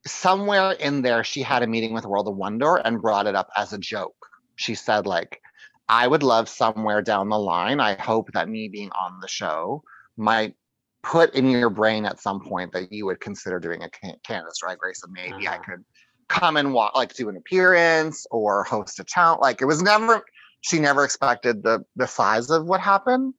somewhere 0.05 0.71
in 0.73 1.01
there 1.01 1.23
she 1.23 1.41
had 1.41 1.63
a 1.63 1.67
meeting 1.67 1.93
with 1.93 2.05
World 2.05 2.27
of 2.27 2.35
Wonder 2.35 2.77
and 2.77 3.01
brought 3.01 3.27
it 3.27 3.35
up 3.35 3.49
as 3.57 3.73
a 3.73 3.77
joke. 3.77 4.18
She 4.59 4.75
said 4.75 5.07
like 5.07 5.41
I 5.87 6.05
would 6.05 6.21
love 6.21 6.47
somewhere 6.49 7.01
down 7.01 7.29
the 7.29 7.39
line 7.39 7.79
I 7.79 7.93
hope 7.95 8.31
that 8.33 8.49
me 8.49 8.67
being 8.67 8.91
on 8.91 9.19
the 9.21 9.27
show 9.27 9.83
might 10.17 10.53
put 11.01 11.33
in 11.33 11.49
your 11.49 11.69
brain 11.69 12.05
at 12.05 12.19
some 12.19 12.41
point 12.41 12.73
that 12.73 12.91
you 12.91 13.05
would 13.05 13.21
consider 13.21 13.57
doing 13.59 13.81
a 13.83 13.89
Can- 13.89 14.19
Canada's 14.27 14.59
Drag 14.61 14.83
Race 14.83 15.01
and 15.03 15.13
maybe 15.13 15.47
I 15.47 15.53
Uh-huh. 15.55 15.63
could 15.65 15.85
come 16.27 16.57
and 16.57 16.73
walk 16.73 16.93
like 16.95 17.13
do 17.13 17.29
an 17.29 17.37
appearance 17.37 18.27
or 18.31 18.63
host 18.65 18.99
a 18.99 19.05
challenge 19.05 19.39
like 19.41 19.61
it 19.61 19.65
was 19.65 19.81
never 19.81 20.21
she 20.61 20.77
never 20.79 21.05
expected 21.05 21.63
the 21.63 21.83
the 21.95 22.05
size 22.05 22.49
of 22.49 22.65
what 22.65 22.81
happened 22.81 23.33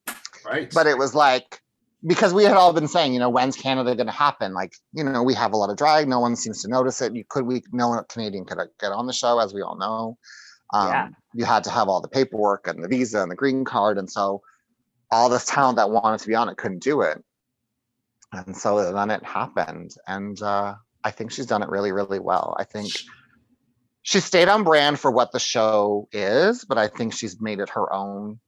Right. 0.44 0.72
but 0.72 0.86
it 0.86 0.96
was 0.96 1.14
like 1.14 1.60
because 2.06 2.32
we 2.32 2.44
had 2.44 2.56
all 2.56 2.72
been 2.72 2.88
saying, 2.88 3.12
you 3.12 3.18
know, 3.20 3.28
when's 3.28 3.58
Canada 3.58 3.94
going 3.94 4.06
to 4.06 4.12
happen? 4.26 4.54
Like, 4.54 4.72
you 4.94 5.04
know, 5.04 5.22
we 5.22 5.34
have 5.34 5.52
a 5.52 5.56
lot 5.58 5.68
of 5.68 5.76
drag. 5.76 6.08
No 6.08 6.18
one 6.18 6.34
seems 6.34 6.62
to 6.62 6.68
notice 6.68 7.02
it. 7.02 7.14
You 7.14 7.24
could 7.28 7.44
we 7.44 7.62
no 7.72 8.02
Canadian 8.08 8.46
could 8.46 8.56
get 8.80 8.90
on 8.90 9.06
the 9.06 9.12
show, 9.12 9.38
as 9.38 9.52
we 9.52 9.60
all 9.60 9.76
know. 9.76 10.16
Um, 10.72 10.88
Yeah. 10.88 11.08
You 11.32 11.44
had 11.44 11.64
to 11.64 11.70
have 11.70 11.88
all 11.88 12.00
the 12.00 12.08
paperwork 12.08 12.66
and 12.66 12.82
the 12.82 12.88
visa 12.88 13.22
and 13.22 13.30
the 13.30 13.36
green 13.36 13.64
card, 13.64 13.98
and 13.98 14.10
so 14.10 14.42
all 15.12 15.28
this 15.28 15.44
talent 15.44 15.76
that 15.76 15.90
wanted 15.90 16.20
to 16.20 16.28
be 16.28 16.34
on 16.34 16.48
it 16.48 16.56
couldn't 16.56 16.82
do 16.82 17.02
it. 17.02 17.22
And 18.32 18.56
so 18.56 18.92
then 18.92 19.10
it 19.10 19.24
happened, 19.24 19.92
and 20.06 20.40
uh, 20.42 20.74
I 21.04 21.10
think 21.10 21.32
she's 21.32 21.46
done 21.46 21.62
it 21.62 21.68
really, 21.68 21.92
really 21.92 22.18
well. 22.20 22.56
I 22.58 22.64
think 22.64 22.92
she 24.02 24.20
stayed 24.20 24.48
on 24.48 24.64
brand 24.64 24.98
for 24.98 25.10
what 25.10 25.32
the 25.32 25.40
show 25.40 26.08
is, 26.12 26.64
but 26.64 26.78
I 26.78 26.88
think 26.88 27.12
she's 27.12 27.40
made 27.40 27.58
it 27.60 27.70
her 27.70 27.92
own 27.92 28.40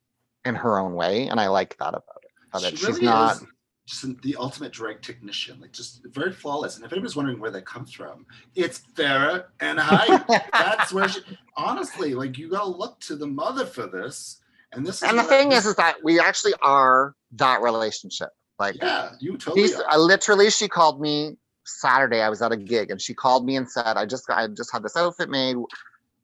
in 0.44 0.54
her 0.54 0.78
own 0.78 0.94
way, 0.94 1.28
and 1.28 1.38
I 1.40 1.48
like 1.48 1.76
that 1.78 1.90
about 1.90 2.22
it. 2.22 2.30
That 2.52 2.62
She 2.70 2.76
she's 2.76 2.88
really 2.88 3.06
not. 3.06 3.36
is 3.36 3.44
just 3.86 4.22
the 4.22 4.36
ultimate 4.36 4.72
drag 4.72 5.02
technician, 5.02 5.60
like 5.60 5.72
just 5.72 6.04
very 6.06 6.32
flawless. 6.32 6.76
And 6.76 6.84
if 6.84 6.92
anybody's 6.92 7.16
wondering 7.16 7.40
where 7.40 7.50
that 7.50 7.66
comes 7.66 7.92
from, 7.92 8.26
it's 8.54 8.80
Farrah 8.94 9.44
and 9.60 9.78
Hyde. 9.78 10.24
That's 10.52 10.92
where 10.92 11.08
she 11.08 11.20
honestly, 11.56 12.14
like 12.14 12.38
you 12.38 12.48
gotta 12.48 12.68
look 12.70 13.00
to 13.00 13.16
the 13.16 13.26
mother 13.26 13.66
for 13.66 13.86
this. 13.86 14.40
And 14.72 14.86
this 14.86 15.02
is 15.02 15.08
and 15.08 15.18
the 15.18 15.24
thing 15.24 15.48
this- 15.50 15.60
is, 15.64 15.70
is 15.70 15.76
that 15.76 15.96
we 16.02 16.20
actually 16.20 16.54
are 16.62 17.14
that 17.32 17.60
relationship. 17.60 18.30
Like, 18.58 18.76
yeah, 18.80 19.12
you 19.18 19.36
totally 19.36 19.74
are. 19.74 19.82
uh, 19.90 19.98
literally, 19.98 20.48
she 20.50 20.68
called 20.68 21.00
me 21.00 21.36
Saturday. 21.64 22.20
I 22.20 22.28
was 22.28 22.40
at 22.42 22.52
a 22.52 22.56
gig, 22.56 22.90
and 22.90 23.00
she 23.00 23.12
called 23.12 23.44
me 23.44 23.56
and 23.56 23.68
said, 23.68 23.96
"I 23.96 24.06
just, 24.06 24.30
I 24.30 24.46
just 24.46 24.70
had 24.72 24.84
this 24.84 24.96
outfit 24.96 25.28
made. 25.28 25.56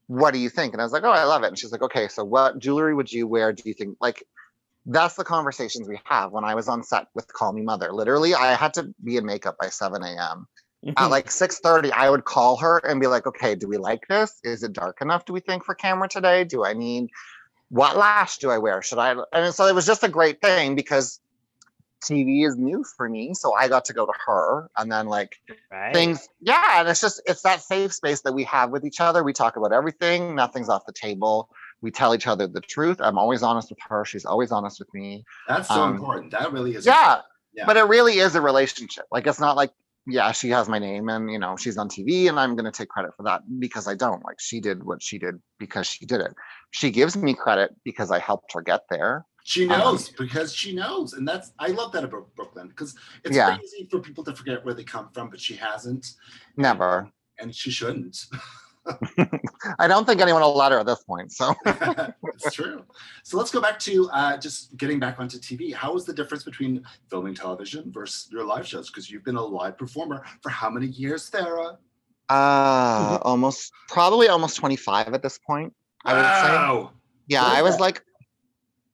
What 0.07 0.33
do 0.35 0.39
you 0.39 0.49
think?" 0.49 0.73
And 0.73 0.81
I 0.81 0.85
was 0.85 0.93
like, 0.93 1.03
"Oh, 1.03 1.11
I 1.11 1.25
love 1.25 1.43
it." 1.43 1.49
And 1.49 1.59
she's 1.59 1.73
like, 1.73 1.83
"Okay, 1.83 2.07
so 2.07 2.23
what 2.25 2.59
jewelry 2.61 2.95
would 2.95 3.11
you 3.13 3.27
wear? 3.27 3.53
Do 3.53 3.65
you 3.67 3.75
think 3.75 3.97
like?" 4.01 4.23
That's 4.87 5.15
the 5.15 5.25
conversations 5.25 5.89
we 5.89 6.01
have. 6.05 6.33
When 6.33 6.45
I 6.45 6.55
was 6.55 6.69
on 6.69 6.83
set 6.83 7.09
with 7.15 7.31
Call 7.33 7.53
Me 7.53 7.63
Mother, 7.63 7.93
literally, 7.93 8.35
I 8.35 8.55
had 8.55 8.75
to 8.75 8.95
be 9.05 9.17
in 9.17 9.27
makeup 9.27 9.57
by 9.61 9.69
7 9.69 10.03
a.m. 10.03 10.47
At 10.87 10.95
mm-hmm. 10.95 11.11
like 11.11 11.27
6:30, 11.27 11.91
I 11.91 12.09
would 12.09 12.25
call 12.25 12.57
her 12.59 12.79
and 12.79 13.01
be 13.01 13.09
like, 13.09 13.27
"Okay, 13.27 13.57
do 13.57 13.67
we 13.67 13.79
like 13.79 14.07
this? 14.09 14.39
Is 14.45 14.63
it 14.63 14.73
dark 14.73 15.01
enough? 15.01 15.25
Do 15.25 15.33
we 15.33 15.41
think 15.41 15.65
for 15.65 15.75
camera 15.75 16.09
today? 16.09 16.45
Do 16.45 16.65
I 16.65 16.73
need 16.73 17.11
what 17.69 17.97
lash 17.97 18.39
do 18.39 18.51
I 18.51 18.59
wear? 18.59 18.81
Should 18.81 18.99
I?" 18.99 19.17
And 19.33 19.53
so 19.53 19.67
it 19.67 19.75
was 19.75 19.87
just 19.87 20.05
a 20.05 20.09
great 20.09 20.41
thing 20.41 20.77
because 20.77 21.21
TV 22.01 22.47
is 22.47 22.57
new 22.57 22.85
for 22.97 23.09
me, 23.09 23.35
so 23.35 23.55
I 23.55 23.67
got 23.67 23.85
to 23.87 23.93
go 23.93 24.07
to 24.07 24.13
her, 24.27 24.71
and 24.77 24.91
then 24.91 25.07
like 25.07 25.41
right? 25.71 25.93
things, 25.93 26.29
yeah, 26.41 26.81
and 26.81 26.89
it's 26.89 27.01
just 27.01 27.21
it's 27.27 27.43
that 27.43 27.61
safe 27.61 27.93
space 27.93 28.21
that 28.21 28.33
we 28.33 28.45
have 28.45 28.71
with 28.71 28.85
each 28.85 29.01
other. 29.01 29.25
We 29.25 29.33
talk 29.33 29.57
about 29.57 29.73
everything, 29.73 30.37
nothing's 30.37 30.69
off 30.69 30.87
the 30.87 30.93
table. 30.93 31.51
We 31.81 31.91
tell 31.91 32.15
each 32.15 32.27
other 32.27 32.47
the 32.49 32.61
truth. 32.61 32.99
I'm 33.01 33.19
always 33.19 33.43
honest 33.43 33.71
with 33.71 33.79
her. 33.89 34.05
She's 34.05 34.25
always 34.25 34.51
honest 34.51 34.79
with 34.81 34.93
me. 34.95 35.25
That's 35.47 35.69
so 35.69 35.83
um, 35.83 35.95
important. 35.95 36.33
That 36.33 36.53
really 36.53 36.75
is 36.75 36.85
Yeah, 36.87 37.21
Yeah. 37.55 37.67
but 37.67 37.77
it 37.77 37.85
really 37.85 38.19
is 38.19 38.35
a 38.35 38.41
relationship. 38.41 39.05
Like 39.13 39.27
it's 39.27 39.41
not 39.41 39.57
like 39.57 39.71
yeah, 40.11 40.33
she 40.33 40.49
has 40.49 40.71
my 40.71 40.79
name 40.79 41.11
and 41.11 41.31
you 41.31 41.39
know 41.39 41.55
she's 41.57 41.77
on 41.77 41.89
TV 41.89 42.29
and 42.31 42.41
I'm 42.41 42.57
gonna 42.57 42.73
take 42.73 42.89
credit 42.89 43.13
for 43.17 43.23
that 43.25 43.43
because 43.59 43.87
I 43.87 43.95
don't. 43.95 44.25
Like 44.25 44.41
she 44.41 44.59
did 44.61 44.83
what 44.83 45.03
she 45.03 45.19
did 45.19 45.37
because 45.59 45.87
she 45.87 46.07
did 46.07 46.21
it. 46.21 46.35
She 46.71 46.91
gives 46.91 47.17
me 47.17 47.35
credit 47.35 47.75
because 47.85 48.11
I 48.11 48.19
helped 48.19 48.53
her 48.55 48.63
get 48.63 48.81
there. 48.91 49.25
She 49.45 49.69
Um, 49.69 49.79
knows 49.79 50.09
because 50.11 50.55
she 50.55 50.75
knows, 50.75 51.13
and 51.13 51.27
that's 51.29 51.53
I 51.59 51.69
love 51.69 51.93
that 51.93 52.05
about 52.05 52.35
Brooklyn 52.35 52.69
because 52.69 52.95
it's 53.25 53.37
Yeah. 53.37 53.57
easy 53.63 53.87
for 53.91 54.01
people 54.01 54.25
to 54.25 54.35
forget 54.35 54.65
where 54.65 54.75
they 54.75 54.85
come 54.85 55.11
from, 55.13 55.31
but 55.31 55.41
she 55.41 55.55
hasn't, 55.57 56.07
Never. 56.57 57.11
and 57.39 57.55
she 57.55 57.71
shouldn't. 57.71 58.27
I 59.79 59.87
don't 59.87 60.07
think 60.07 60.21
anyone 60.21 60.43
will 60.43 60.57
let 60.57 60.73
her 60.73 60.79
at 60.79 60.87
this 60.87 61.03
point. 61.03 61.33
So 61.33 61.55
it's 61.67 62.53
true. 62.55 62.85
So 63.23 63.37
let's 63.39 63.51
go 63.51 63.61
back 63.61 63.79
to 63.81 64.09
uh, 64.11 64.37
just 64.37 64.77
getting 64.77 64.99
back 64.99 65.19
onto 65.21 65.39
TV. 65.39 65.75
How 65.75 65.95
is 65.97 66.05
the 66.05 66.13
difference 66.13 66.45
between 66.45 66.85
filming 67.11 67.35
television 67.35 67.91
versus 67.93 68.29
your 68.31 68.45
live 68.45 68.67
shows? 68.67 68.89
Because 68.89 69.11
you've 69.11 69.25
been 69.25 69.37
a 69.37 69.45
live 69.45 69.77
performer 69.79 70.25
for 70.43 70.51
how 70.51 70.71
many 70.71 70.87
years, 70.87 71.25
Sarah? 71.25 71.79
uh 72.31 73.19
almost 73.23 73.73
probably 73.89 74.29
almost 74.29 74.57
25 74.57 75.15
at 75.15 75.23
this 75.23 75.39
point. 75.39 75.73
I 76.05 76.13
would 76.13 76.23
say. 76.23 76.55
Wow. 76.55 76.91
Yeah, 77.27 77.43
I 77.45 77.63
was 77.63 77.77
that? 77.77 77.81
like, 77.83 78.03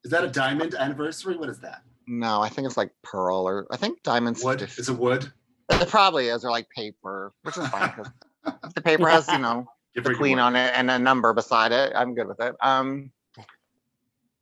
Is 0.05 0.11
that 0.13 0.23
a 0.25 0.29
diamond 0.29 0.75
anniversary? 0.75 1.37
What 1.37 1.49
is 1.49 1.59
that? 1.61 1.83
no, 2.07 2.41
I 2.43 2.49
think 2.49 2.67
it's 2.67 2.77
like 2.77 2.91
pearl 3.03 3.49
or 3.49 3.67
I 3.71 3.77
think 3.77 4.03
diamonds. 4.03 4.45
Wood? 4.45 4.61
50. 4.61 4.81
Is 4.81 4.89
it 4.89 4.97
wood? 4.99 5.33
It 5.71 5.89
probably 5.89 6.29
is, 6.29 6.45
or 6.45 6.51
like 6.51 6.69
paper, 6.71 7.33
which 7.43 7.57
is 7.57 7.67
fine 7.69 7.93
because 7.97 8.13
the 8.75 8.83
paper 8.83 9.09
has, 9.09 9.27
you 9.29 9.39
know, 9.39 9.67
the 9.95 10.15
queen 10.15 10.39
on 10.39 10.57
it 10.57 10.73
and 10.75 10.91
a 10.91 10.99
number 10.99 11.33
beside 11.33 11.73
it. 11.73 11.93
I'm 11.95 12.15
good 12.15 12.27
with 12.27 12.41
it. 12.41 12.55
Um, 12.61 13.11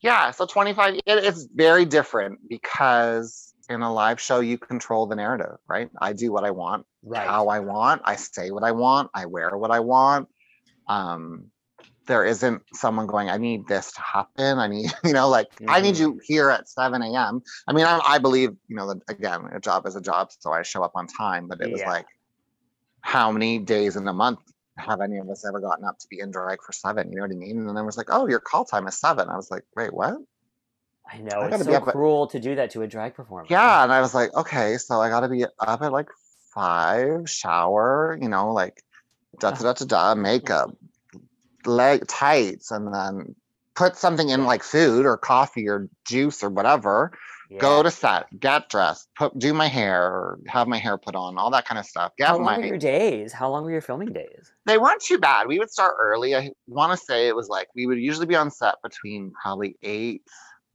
yeah, 0.01 0.31
so 0.31 0.47
25. 0.47 0.95
It, 0.95 1.03
it's 1.07 1.47
very 1.55 1.85
different 1.85 2.41
because 2.49 3.55
in 3.69 3.83
a 3.83 3.93
live 3.93 4.21
show 4.21 4.41
you 4.41 4.59
control 4.59 5.07
the 5.07 5.15
narrative, 5.15 5.59
right? 5.69 5.91
I 6.01 6.13
do 6.13 6.33
what 6.33 6.45
I 6.45 6.51
want, 6.51 6.87
right. 7.05 7.27
how 7.27 7.49
I 7.49 7.61
want. 7.61 8.03
I 8.05 8.17
say 8.17 8.51
what 8.51 8.65
I 8.65 8.73
want. 8.73 9.11
I 9.15 9.27
wear 9.27 9.57
what 9.57 9.71
I 9.71 9.81
want. 9.81 10.29
Um, 10.89 11.51
there 12.07 12.25
isn't 12.25 12.63
someone 12.75 13.07
going. 13.07 13.31
I 13.31 13.37
need 13.37 13.69
this 13.69 13.93
to 13.93 14.03
happen. 14.03 14.59
I 14.59 14.67
need, 14.67 14.91
you 15.05 15.13
know, 15.13 15.29
like 15.29 15.47
I 15.69 15.81
need 15.81 15.95
Mhm. 15.95 16.01
you 16.01 16.21
here 16.25 16.51
at 16.51 16.69
7 16.69 17.01
a.m. 17.01 17.43
I 17.69 17.73
mean, 17.73 17.85
I, 17.85 18.01
I 18.05 18.19
believe, 18.19 18.51
you 18.67 18.77
know, 18.77 18.89
that 18.89 19.01
again, 19.09 19.49
a 19.53 19.61
job 19.61 19.87
is 19.87 19.95
a 19.95 20.01
job, 20.01 20.31
so 20.37 20.51
I 20.53 20.63
show 20.63 20.83
up 20.83 20.93
on 20.97 21.07
time. 21.07 21.47
But 21.47 21.61
it 21.61 21.71
was 21.71 21.81
like, 21.83 22.07
how 23.03 23.31
many 23.31 23.59
days 23.59 23.97
in 23.97 24.07
a 24.09 24.13
month 24.13 24.41
have 24.77 25.01
any 25.01 25.19
of 25.19 25.29
us 25.29 25.45
ever 25.45 25.61
gotten 25.61 25.85
up 25.85 25.99
to 25.99 26.09
be 26.09 26.21
in 26.21 26.31
drag 26.31 26.63
for 26.63 26.73
seven? 26.73 27.11
You 27.11 27.17
know 27.17 27.23
what 27.23 27.33
I 27.33 27.35
mean? 27.35 27.59
And 27.59 27.69
then 27.69 27.77
I 27.77 27.83
was 27.83 27.97
like, 27.97 28.09
oh, 28.11 28.27
your 28.27 28.41
call 28.41 28.65
time 28.65 28.87
is 28.87 28.99
seven. 28.99 29.29
I 29.29 29.37
was 29.37 29.51
like, 29.51 29.65
wait, 29.77 29.93
what? 29.93 30.17
I 31.11 31.19
know 31.19 31.41
I 31.41 31.49
it's 31.49 31.65
so 31.65 31.73
up 31.75 31.89
at- 31.89 31.93
cruel 31.93 32.27
to 32.29 32.41
do 32.41 32.55
that 32.55 32.71
to 32.71 32.83
a 32.83 32.87
drag 32.87 33.15
performer. 33.15 33.47
Yeah. 33.51 33.83
And 33.83 33.93
I 33.93 34.01
was 34.01 34.15
like, 34.15 34.33
okay, 34.35 34.79
so 34.79 35.01
I 35.01 35.09
got 35.09 35.21
to 35.21 35.29
be 35.29 35.45
up 35.45 35.83
at 35.83 35.93
like 35.93 36.09
five, 36.55 37.29
shower, 37.29 38.19
you 38.21 38.29
know, 38.29 38.53
like 38.53 38.83
da 39.39 39.51
da 39.51 39.63
da 39.63 39.73
da 39.73 39.85
da, 39.85 40.15
makeup, 40.15 40.75
leg 41.67 42.07
tights, 42.07 42.71
and 42.71 42.93
then 42.95 43.35
put 43.75 43.97
something 43.97 44.29
in 44.29 44.45
like 44.45 44.63
food 44.63 45.07
or 45.07 45.17
coffee 45.17 45.69
or 45.69 45.89
juice 46.07 46.43
or 46.43 46.51
whatever. 46.51 47.13
Yeah. 47.53 47.59
Go 47.59 47.83
to 47.83 47.91
set, 47.91 48.27
get 48.41 48.71
dressed, 48.71 49.09
put 49.17 49.39
do 49.39 49.53
my 49.53 49.67
hair, 49.67 50.39
have 50.47 50.69
my 50.69 50.79
hair 50.79 50.97
put 50.97 51.15
on, 51.15 51.37
all 51.37 51.51
that 51.51 51.67
kind 51.67 51.79
of 51.79 51.85
stuff. 51.85 52.13
Get 52.17 52.29
How 52.29 52.37
long 52.37 52.45
my 52.45 52.59
were 52.59 52.65
your 52.65 52.79
days? 52.79 53.33
How 53.33 53.51
long 53.51 53.65
were 53.65 53.71
your 53.71 53.83
filming 53.83 54.13
days? 54.13 54.53
they 54.65 54.79
weren't 54.79 55.03
too 55.03 55.19
bad. 55.19 55.47
We 55.47 55.59
would 55.59 55.71
start 55.71 55.97
early. 56.01 56.35
I 56.35 56.51
want 56.67 56.93
to 56.93 56.97
say 56.97 57.29
it 57.29 57.37
was 57.37 57.49
like 57.49 57.69
we 57.75 57.87
would 57.87 57.99
usually 57.99 58.27
be 58.27 58.37
on 58.37 58.51
set 58.51 58.77
between 58.83 59.33
probably 59.43 59.77
eight 59.83 60.23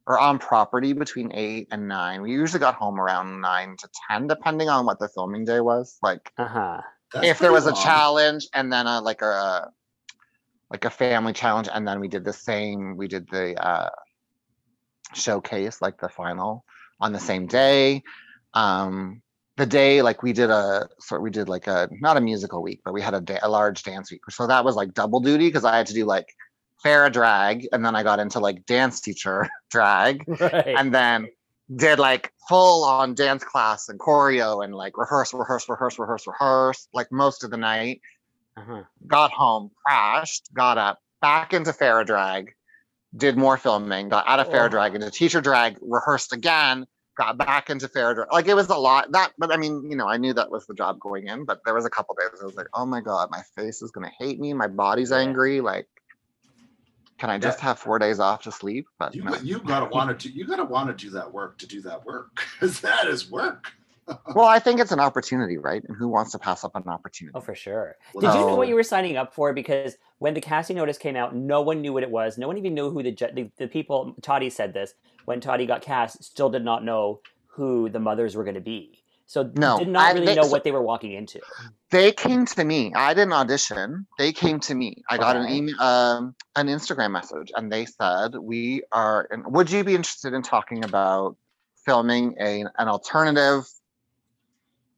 or 0.06 0.18
on 0.18 0.38
property 0.38 0.92
between 0.92 1.32
eight 1.34 1.66
and 1.72 1.88
nine. 1.88 2.22
We 2.22 2.30
usually 2.32 2.60
got 2.60 2.76
home 2.76 3.00
around 3.00 3.40
nine 3.40 3.76
to 3.78 3.88
ten, 4.08 4.28
depending 4.28 4.68
on 4.68 4.86
what 4.86 5.00
the 5.00 5.08
filming 5.08 5.44
day 5.44 5.60
was. 5.60 5.98
Like 6.00 6.32
Uh 6.38 6.46
huh. 6.46 6.80
That's 7.12 7.26
if 7.26 7.38
there 7.38 7.50
pretty 7.50 7.66
was 7.66 7.80
a 7.80 7.82
challenge 7.82 8.46
and 8.54 8.72
then 8.72 8.86
a 8.86 9.00
like 9.00 9.22
a 9.22 9.70
like 10.70 10.84
a 10.84 10.90
family 10.90 11.32
challenge, 11.32 11.68
and 11.72 11.88
then 11.88 11.98
we 11.98 12.08
did 12.08 12.24
the 12.24 12.32
same. 12.32 12.96
We 12.96 13.08
did 13.08 13.28
the 13.30 13.54
uh, 13.62 13.88
showcase, 15.14 15.80
like 15.82 15.98
the 16.00 16.08
final, 16.08 16.64
on 17.00 17.12
the 17.12 17.18
same 17.20 17.46
day. 17.46 18.02
Um, 18.54 19.22
the 19.56 19.66
day 19.66 20.02
like 20.02 20.22
we 20.22 20.32
did 20.32 20.50
a 20.50 20.88
sort 21.00 21.20
we 21.20 21.30
did 21.30 21.48
like 21.48 21.66
a 21.66 21.88
not 22.00 22.16
a 22.16 22.20
musical 22.20 22.62
week, 22.62 22.80
but 22.84 22.94
we 22.94 23.02
had 23.02 23.14
a, 23.14 23.20
da- 23.20 23.40
a 23.42 23.48
large 23.48 23.82
dance 23.82 24.10
week. 24.10 24.20
So 24.30 24.46
that 24.46 24.64
was 24.64 24.76
like 24.76 24.94
double 24.94 25.20
duty 25.20 25.48
because 25.48 25.64
I 25.64 25.76
had 25.76 25.86
to 25.86 25.94
do 25.94 26.04
like 26.04 26.28
Farrah 26.84 27.12
drag, 27.12 27.66
and 27.72 27.84
then 27.84 27.96
I 27.96 28.02
got 28.04 28.20
into 28.20 28.38
like 28.38 28.64
dance 28.66 29.00
teacher 29.00 29.48
drag, 29.70 30.22
Right. 30.40 30.74
and 30.78 30.94
then 30.94 31.28
did 31.74 31.98
like 31.98 32.32
full 32.48 32.84
on 32.84 33.14
dance 33.14 33.42
class 33.44 33.88
and 33.88 33.98
choreo 33.98 34.64
and 34.64 34.74
like 34.74 34.96
rehearse, 34.96 35.34
rehearse, 35.34 35.68
rehearse, 35.68 35.98
rehearse, 35.98 36.26
rehearse, 36.26 36.88
like 36.94 37.10
most 37.12 37.42
of 37.44 37.50
the 37.50 37.56
night. 37.58 38.00
uh-huh. 38.56 38.84
Got 39.06 39.32
home, 39.32 39.70
crashed, 39.84 40.48
got 40.54 40.78
up, 40.78 41.00
back 41.20 41.52
into 41.52 41.72
Farrah 41.72 42.06
drag, 42.06 42.54
did 43.16 43.36
more 43.36 43.56
filming, 43.56 44.08
got 44.08 44.26
out 44.28 44.40
of 44.40 44.50
fair 44.50 44.66
Oh. 44.66 44.68
drag 44.68 44.94
into 44.94 45.10
teacher 45.10 45.40
drag, 45.40 45.78
rehearsed 45.80 46.32
again, 46.32 46.86
got 47.16 47.38
back 47.38 47.70
into 47.70 47.88
fair 47.88 48.14
drag. 48.14 48.28
Like 48.32 48.46
it 48.46 48.54
was 48.54 48.68
a 48.68 48.76
lot. 48.76 49.10
That, 49.12 49.32
but 49.38 49.50
I 49.52 49.56
mean, 49.56 49.90
you 49.90 49.96
know, 49.96 50.06
I 50.06 50.16
knew 50.18 50.32
that 50.34 50.50
was 50.50 50.66
the 50.66 50.74
job 50.74 51.00
going 51.00 51.26
in, 51.26 51.44
but 51.44 51.60
there 51.64 51.74
was 51.74 51.84
a 51.84 51.90
couple 51.90 52.14
days 52.18 52.38
I 52.40 52.44
was 52.44 52.54
like, 52.56 52.68
oh 52.74 52.86
my 52.86 53.00
god, 53.00 53.30
my 53.30 53.42
face 53.56 53.82
is 53.82 53.90
gonna 53.90 54.12
hate 54.18 54.38
me, 54.38 54.52
my 54.52 54.68
body's 54.68 55.12
angry, 55.12 55.60
like. 55.60 55.88
Can 57.18 57.30
I 57.30 57.34
Yeah. 57.34 57.38
just 57.40 57.58
have 57.60 57.80
four 57.80 57.98
days 57.98 58.20
off 58.20 58.44
to 58.44 58.52
sleep? 58.52 58.86
But 58.96 59.12
You, 59.12 59.24
no. 59.24 59.34
you 59.42 59.58
gotta 59.58 59.86
want 59.86 60.16
to 60.16 60.28
do 60.28 60.32
you 60.32 60.46
gotta 60.46 60.64
want 60.64 60.86
to 60.88 60.94
do 60.94 61.10
that 61.10 61.32
work 61.32 61.58
to 61.58 61.66
do 61.66 61.80
that 61.80 62.04
work 62.06 62.40
because 62.52 62.80
that 62.82 63.08
is 63.08 63.28
work. 63.28 63.72
Well, 64.34 64.46
I 64.46 64.58
think 64.58 64.80
it's 64.80 64.92
an 64.92 65.00
opportunity, 65.00 65.58
right? 65.58 65.82
And 65.86 65.96
who 65.96 66.08
wants 66.08 66.32
to 66.32 66.38
pass 66.38 66.64
up 66.64 66.74
an 66.76 66.84
opportunity? 66.88 67.32
Oh, 67.36 67.40
for 67.40 67.54
sure. 67.54 67.96
Did 68.14 68.22
you 68.22 68.28
know 68.40 68.54
what 68.56 68.68
you 68.68 68.74
were 68.74 68.82
signing 68.82 69.16
up 69.16 69.34
for? 69.34 69.52
Because 69.52 69.96
when 70.18 70.34
the 70.34 70.40
casting 70.40 70.76
notice 70.76 70.98
came 70.98 71.16
out, 71.16 71.34
no 71.34 71.60
one 71.62 71.80
knew 71.80 71.92
what 71.92 72.02
it 72.02 72.10
was. 72.10 72.38
No 72.38 72.46
one 72.46 72.58
even 72.58 72.74
knew 72.74 72.90
who 72.90 73.02
the 73.02 73.12
the, 73.12 73.50
the 73.58 73.68
people. 73.68 74.14
Toddy 74.22 74.50
said 74.50 74.72
this 74.74 74.94
when 75.24 75.40
Toddy 75.40 75.66
got 75.66 75.82
cast. 75.82 76.22
Still 76.24 76.50
did 76.50 76.64
not 76.64 76.84
know 76.84 77.20
who 77.46 77.88
the 77.88 78.00
mothers 78.00 78.36
were 78.36 78.44
going 78.44 78.54
to 78.54 78.60
be. 78.60 79.02
So 79.26 79.50
No, 79.56 79.78
did 79.78 79.88
not 79.88 80.16
I- 80.16 80.20
they- 80.20 80.34
know 80.34 80.42
so- 80.42 80.50
what 80.50 80.64
they 80.64 80.70
were 80.72 80.82
walking 80.82 81.12
into. 81.12 81.40
They 81.90 82.12
came 82.12 82.44
to 82.46 82.64
me. 82.64 82.92
I 82.94 83.14
didn't 83.14 83.32
audition. 83.32 84.06
They 84.18 84.32
came 84.32 84.60
to 84.60 84.74
me. 84.74 85.02
I 85.08 85.16
got 85.16 85.36
an 85.36 85.48
email, 85.48 85.80
um, 85.80 86.34
an 86.54 86.66
Instagram 86.66 87.12
message, 87.12 87.50
and 87.56 87.72
they 87.72 87.86
said, 87.86 88.34
"We 88.36 88.82
are. 88.92 89.26
And 89.30 89.44
would 89.46 89.70
you 89.70 89.84
be 89.84 89.94
interested 89.94 90.34
in 90.34 90.42
talking 90.42 90.84
about 90.84 91.36
filming 91.86 92.36
a 92.40 92.64
an 92.78 92.88
alternative 92.88 93.66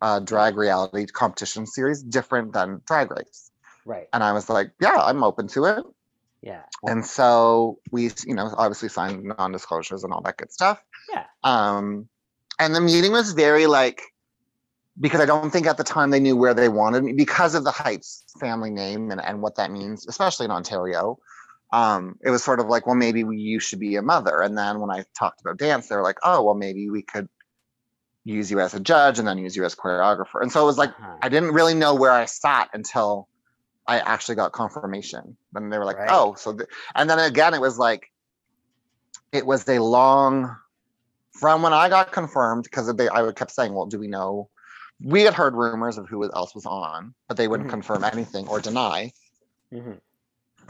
uh, 0.01 0.21
drag 0.21 0.57
reality 0.57 1.07
competition 1.07 1.67
series 1.67 2.03
different 2.03 2.53
than 2.53 2.81
Drag 2.87 3.11
Race. 3.11 3.51
Right. 3.85 4.09
And 4.13 4.23
I 4.23 4.33
was 4.33 4.49
like, 4.49 4.73
yeah, 4.81 4.97
I'm 4.97 5.23
open 5.23 5.49
to 5.49 5.65
it. 5.65 5.85
Yeah. 6.43 6.63
And 6.85 7.05
so 7.05 7.79
we, 7.91 8.11
you 8.27 8.35
know, 8.35 8.55
obviously 8.57 8.89
signed 8.89 9.25
non-disclosures 9.25 10.05
and 10.05 10.13
all 10.13 10.23
that 10.23 10.39
good 10.39 10.53
stuff. 10.53 10.83
Yeah. 11.13 11.25
Um, 11.45 12.09
and 12.59 12.75
the 12.75 12.81
meeting 12.81 13.13
was 13.13 13.33
very 13.33 13.67
like, 13.67 14.03
because 14.99 15.21
I 15.21 15.27
don't 15.27 15.51
think 15.51 15.67
at 15.67 15.77
the 15.77 15.85
time 15.85 16.11
they 16.11 16.21
knew 16.21 16.37
where 16.37 16.55
they 16.55 16.69
wanted 16.69 17.05
me 17.05 17.13
because 17.13 17.55
of 17.55 17.65
the 17.65 17.71
Hytes 17.71 18.25
family 18.39 18.71
name 18.71 19.11
and, 19.11 19.21
and 19.21 19.43
what 19.43 19.57
that 19.57 19.71
means, 19.71 20.07
especially 20.07 20.45
in 20.45 20.51
Ontario. 20.51 21.19
Um, 21.73 22.17
it 22.23 22.31
was 22.31 22.43
sort 22.43 22.59
of 22.59 22.67
like, 22.67 22.87
well, 22.87 22.97
maybe 22.97 23.23
we, 23.23 23.39
you 23.39 23.61
should 23.61 23.79
be 23.79 23.97
a 23.97 24.03
mother. 24.03 24.41
And 24.41 24.59
then 24.59 24.81
when 24.81 24.91
I 24.91 25.05
talked 25.17 25.41
about 25.41 25.59
dance, 25.59 25.89
they 25.89 25.97
were 25.97 26.03
like, 26.03 26.19
oh, 26.25 26.43
well, 26.43 26.55
maybe 26.55 26.91
we 26.91 27.03
could 27.03 27.29
use 28.25 28.51
you 28.51 28.61
as 28.61 28.75
a 28.75 28.81
judge 28.81 29.19
and 29.19 29.27
then 29.27 29.39
use 29.39 29.57
you 29.57 29.65
as 29.65 29.75
choreographer. 29.75 30.41
And 30.43 30.53
so 30.53 30.63
it 30.63 30.67
was 30.67 30.79
like, 30.79 30.91
Uh-huh. 30.91 31.17
I 31.23 31.29
didn't 31.29 31.53
really 31.53 31.75
know 31.75 31.95
where 31.95 32.11
I 32.11 32.27
sat 32.27 32.69
until 32.73 33.29
I 33.87 33.99
actually 34.01 34.35
got 34.37 34.53
confirmation. 34.53 35.37
Then 35.53 35.71
they 35.71 35.79
were 35.79 35.85
like, 35.85 35.97
Right. 35.99 36.11
"Oh, 36.11 36.35
so," 36.35 36.57
and 36.95 37.09
then 37.09 37.19
again, 37.19 37.55
it 37.55 37.61
was 37.61 37.79
like, 37.79 38.13
it 39.33 39.47
was 39.47 39.69
a 39.69 39.79
long 39.79 40.57
from 41.33 41.63
when 41.63 41.73
I 41.73 41.89
got 41.89 42.13
confirmed 42.13 42.65
because 42.65 42.93
they 42.95 43.09
I 43.09 43.23
would 43.23 43.37
kept 43.37 43.53
saying, 43.53 43.73
"Well, 43.73 43.87
do 43.87 43.99
we 43.99 44.09
know?" 44.09 44.51
We 45.03 45.23
had 45.23 45.33
heard 45.35 45.55
rumors 45.55 45.97
of 45.97 46.09
who 46.09 46.23
else 46.31 46.55
was 46.55 46.67
on, 46.67 47.15
but 47.27 47.37
they 47.39 47.49
wouldn't 47.49 47.69
Mhm. 47.69 47.73
confirm 47.73 48.05
anything 48.05 48.47
or 48.49 48.61
deny. 48.61 49.13
Mhm. 49.73 49.99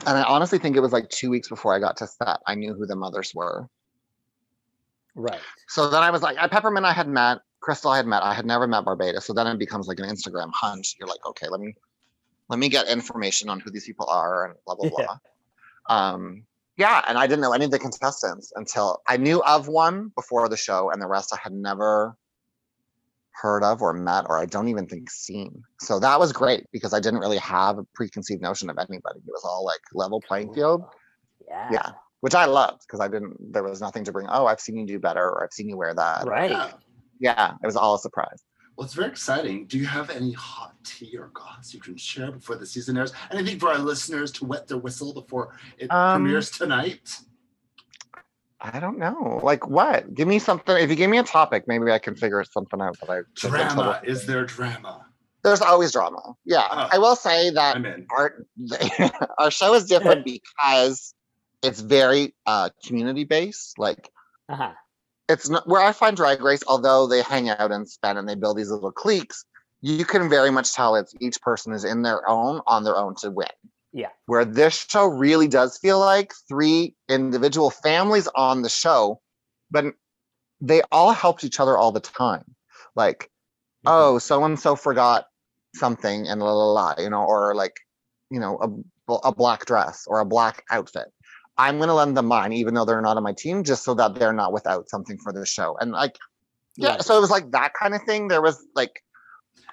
And 0.06 0.18
I 0.18 0.22
honestly 0.22 0.58
think 0.58 0.76
it 0.76 0.80
was 0.80 0.92
like 0.92 1.08
two 1.10 1.30
weeks 1.30 1.48
before 1.48 1.74
I 1.74 1.80
got 1.80 1.96
to 1.98 2.06
set, 2.06 2.38
I 2.46 2.54
knew 2.54 2.74
who 2.74 2.86
the 2.86 2.94
mothers 2.96 3.34
were. 3.34 3.68
Right. 5.14 5.40
So 5.68 5.90
then 5.90 6.02
I 6.02 6.10
was 6.10 6.22
like, 6.22 6.36
Peppermint, 6.50 6.86
I 6.86 6.92
had 6.92 7.08
met 7.08 7.38
Crystal. 7.60 7.90
I 7.90 7.96
had 7.98 8.06
met. 8.06 8.22
I 8.22 8.32
had 8.32 8.46
never 8.46 8.66
met 8.66 8.84
Barbada. 8.84 9.20
So 9.22 9.32
then 9.32 9.46
it 9.46 9.58
becomes 9.58 9.86
like 9.88 9.98
an 9.98 10.06
Instagram 10.06 10.50
hunt. 10.54 10.86
You're 10.98 11.08
like, 11.08 11.24
okay, 11.26 11.46
let 11.48 11.60
me 11.60 11.74
let 12.48 12.58
me 12.58 12.68
get 12.68 12.88
information 12.88 13.48
on 13.48 13.60
who 13.60 13.70
these 13.70 13.84
people 13.84 14.06
are 14.08 14.46
and 14.46 14.54
blah 14.66 14.74
blah 14.76 14.90
Yeah. 14.98 15.06
blah. 15.06 15.18
Um, 15.96 16.44
yeah, 16.76 17.02
and 17.08 17.18
I 17.18 17.26
didn't 17.26 17.42
know 17.42 17.52
any 17.52 17.66
of 17.66 17.70
the 17.70 17.78
contestants 17.78 18.52
until 18.56 19.02
I 19.06 19.16
knew 19.18 19.42
of 19.42 19.68
one 19.68 20.12
before 20.16 20.48
the 20.48 20.56
show, 20.56 20.90
and 20.90 21.00
the 21.02 21.06
rest 21.06 21.34
I 21.34 21.38
had 21.42 21.52
never 21.52 22.16
heard 23.32 23.62
of 23.62 23.80
or 23.82 23.92
met, 23.92 24.26
or 24.28 24.38
I 24.38 24.46
don't 24.46 24.68
even 24.68 24.86
think 24.86 25.10
seen. 25.10 25.62
So 25.80 25.98
that 26.00 26.18
was 26.18 26.32
great 26.32 26.66
because 26.72 26.92
I 26.94 27.00
didn't 27.00 27.20
really 27.20 27.38
have 27.38 27.78
a 27.78 27.84
preconceived 27.94 28.42
notion 28.42 28.68
of 28.70 28.76
anybody. 28.78 29.18
It 29.18 29.24
was 29.30 29.44
all 29.44 29.64
like 29.64 29.80
level 29.94 30.20
playing 30.20 30.52
field 30.54 30.84
Yeah. 31.48 31.68
yeah 31.72 31.90
which 32.20 32.34
i 32.34 32.44
loved 32.44 32.80
because 32.86 33.00
i 33.00 33.08
didn't 33.08 33.36
there 33.52 33.62
was 33.62 33.80
nothing 33.80 34.04
to 34.04 34.12
bring 34.12 34.26
oh 34.30 34.46
i've 34.46 34.60
seen 34.60 34.76
you 34.76 34.86
do 34.86 34.98
better 34.98 35.24
or 35.24 35.44
i've 35.44 35.52
seen 35.52 35.68
you 35.68 35.76
wear 35.76 35.94
that 35.94 36.26
Right. 36.26 36.50
Yeah. 36.50 36.70
yeah 37.20 37.52
it 37.62 37.66
was 37.66 37.76
all 37.76 37.94
a 37.94 37.98
surprise 37.98 38.42
Well, 38.76 38.86
it's 38.86 38.94
very 38.94 39.08
exciting. 39.08 39.66
Do 39.66 39.76
you 39.78 39.86
have 39.98 40.08
any 40.08 40.32
hot 40.32 40.72
tea 40.84 41.14
or 41.18 41.28
goss 41.34 41.74
you 41.74 41.80
can 41.80 41.96
share 41.98 42.30
before 42.32 42.56
the 42.56 42.64
season 42.64 42.96
airs? 42.96 43.12
Anything 43.30 43.58
for 43.58 43.68
our 43.68 43.78
listeners 43.78 44.32
to 44.36 44.46
wet 44.46 44.68
their 44.68 44.78
whistle 44.78 45.12
before 45.12 45.44
it 45.76 45.90
Um, 45.92 46.22
premieres 46.22 46.50
tonight? 46.50 47.04
i 48.62 48.78
don't 48.78 48.98
know 48.98 49.40
like 49.42 49.66
what 49.68 50.12
give 50.14 50.28
me 50.28 50.38
something 50.38 50.76
if 50.84 50.90
you 50.90 50.96
give 50.96 51.10
me 51.10 51.18
a 51.18 51.22
topic 51.22 51.64
maybe 51.66 51.90
i 51.90 51.98
can 51.98 52.14
figure 52.14 52.44
something 52.44 52.80
out 52.80 52.94
but 53.00 53.08
i 53.10 53.20
just 53.34 53.52
don't 53.52 53.52
tell 53.52 53.74
Drama. 53.74 53.90
what- 53.90 54.08
Is 54.08 54.26
there 54.26 54.44
drama? 54.44 55.06
there's 55.44 55.62
always 55.62 55.92
drama 55.92 56.20
yeah 56.44 56.68
Oh. 56.70 56.88
i 56.92 56.98
will 56.98 57.16
say 57.16 57.50
that 57.50 57.76
our 58.16 58.44
our 59.38 59.50
show 59.50 59.72
is 59.74 59.84
different 59.86 60.24
because 60.26 61.14
it's 61.62 61.80
very 61.80 62.34
uh 62.46 62.70
community 62.86 63.24
based 63.24 63.78
like 63.78 64.10
Uh-huh. 64.48 64.72
it's 65.28 65.48
not 65.48 65.68
where 65.68 65.82
I 65.82 65.92
find 65.92 66.16
Drag 66.16 66.42
Race, 66.42 66.62
although 66.66 67.06
they 67.06 67.22
hang 67.22 67.48
out 67.50 67.70
and 67.72 67.88
spend 67.88 68.18
and 68.18 68.28
they 68.28 68.34
build 68.34 68.56
these 68.56 68.70
little 68.70 68.92
cliques, 68.92 69.44
you 69.80 70.04
can 70.04 70.28
very 70.28 70.50
much 70.50 70.72
tell 70.74 70.94
it's 70.96 71.14
each 71.20 71.40
person 71.40 71.72
is 71.72 71.84
in 71.84 72.02
their 72.02 72.28
own 72.28 72.60
on 72.66 72.84
their 72.84 72.96
own 72.96 73.14
to 73.16 73.30
win. 73.30 73.46
Yeah. 73.92 74.10
Where 74.26 74.44
this 74.44 74.86
show 74.88 75.06
really 75.06 75.48
does 75.48 75.78
feel 75.78 75.98
like 75.98 76.32
three 76.48 76.94
individual 77.08 77.70
families 77.70 78.28
on 78.34 78.62
the 78.62 78.68
show, 78.68 79.20
but 79.70 79.84
they 80.60 80.82
all 80.92 81.12
helped 81.12 81.42
each 81.44 81.58
other 81.60 81.76
all 81.76 81.92
the 81.92 82.00
time. 82.00 82.44
Like, 82.94 83.30
Mm-hmm. 83.86 83.96
oh, 83.96 84.18
so 84.18 84.44
and 84.44 84.60
so 84.60 84.76
forgot 84.76 85.24
something 85.74 86.28
and 86.28 86.42
la 86.42 86.52
la 86.52 86.70
la, 86.72 86.94
you 86.98 87.08
know, 87.08 87.24
or 87.24 87.54
like, 87.54 87.76
you 88.30 88.38
know, 88.38 88.58
a, 89.08 89.12
a 89.24 89.32
black 89.34 89.64
dress 89.64 90.04
or 90.06 90.20
a 90.20 90.26
black 90.26 90.64
outfit. 90.70 91.06
I'm 91.68 91.76
going 91.78 91.88
to 91.88 91.94
lend 91.94 92.16
them 92.16 92.26
mine, 92.26 92.52
even 92.52 92.72
though 92.74 92.84
they're 92.84 93.00
not 93.08 93.16
on 93.16 93.22
my 93.22 93.32
team, 93.44 93.62
just 93.64 93.82
so 93.84 93.92
that 93.94 94.14
they're 94.14 94.32
not 94.42 94.52
without 94.52 94.88
something 94.88 95.18
for 95.18 95.32
the 95.32 95.44
show. 95.46 95.76
And 95.80 95.92
like, 95.92 96.16
yeah, 96.76 96.90
Right. 96.90 97.02
so 97.02 97.16
it 97.18 97.20
was 97.20 97.30
like 97.30 97.50
that 97.52 97.72
kind 97.80 97.94
of 97.94 98.02
thing. 98.04 98.28
There 98.28 98.42
was 98.42 98.56
like, 98.74 99.02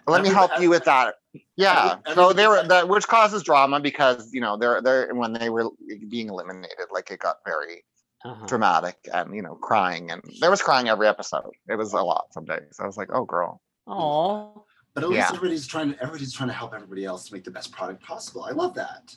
let 0.08 0.22
me 0.22 0.30
Every- 0.30 0.38
help 0.38 0.52
you 0.60 0.70
with 0.70 0.86
that. 0.86 1.16
Yeah. 1.56 1.98
every- 2.06 2.16
So 2.16 2.34
they 2.34 2.48
were 2.48 2.64
that, 2.68 2.88
which 2.90 3.08
causes 3.08 3.44
drama 3.44 3.80
because 3.80 4.34
you 4.34 4.42
know 4.42 4.58
they're 4.58 4.82
they're 4.82 5.14
when 5.14 5.34
they 5.34 5.50
were 5.50 5.70
being 6.10 6.30
eliminated, 6.30 6.88
like 6.92 7.12
it 7.12 7.20
got 7.20 7.38
very 7.46 7.84
Uh-huh. 8.26 8.46
dramatic 8.48 8.98
and 9.14 9.36
you 9.36 9.44
know 9.46 9.56
crying 9.70 10.10
and 10.12 10.22
there 10.42 10.50
was 10.56 10.62
crying 10.62 10.90
every 10.90 11.08
episode. 11.08 11.52
It 11.70 11.76
was 11.76 11.94
a 11.94 12.02
lot 12.02 12.34
some 12.34 12.46
days. 12.46 12.76
I 12.82 12.86
was 12.86 12.98
like, 12.98 13.10
oh 13.14 13.26
girl. 13.26 13.62
Oh. 13.86 14.66
But 14.94 15.04
at 15.04 15.10
least 15.12 15.20
Yeah. 15.30 15.36
everybody's 15.36 15.68
trying. 15.68 15.94
Everybody's 16.02 16.34
trying 16.34 16.50
to 16.50 16.58
help 16.62 16.74
everybody 16.74 17.06
else 17.06 17.28
to 17.28 17.34
make 17.36 17.44
the 17.44 17.52
best 17.52 17.72
product 17.72 18.02
possible. 18.04 18.42
I 18.44 18.52
love 18.52 18.74
that. 18.84 19.16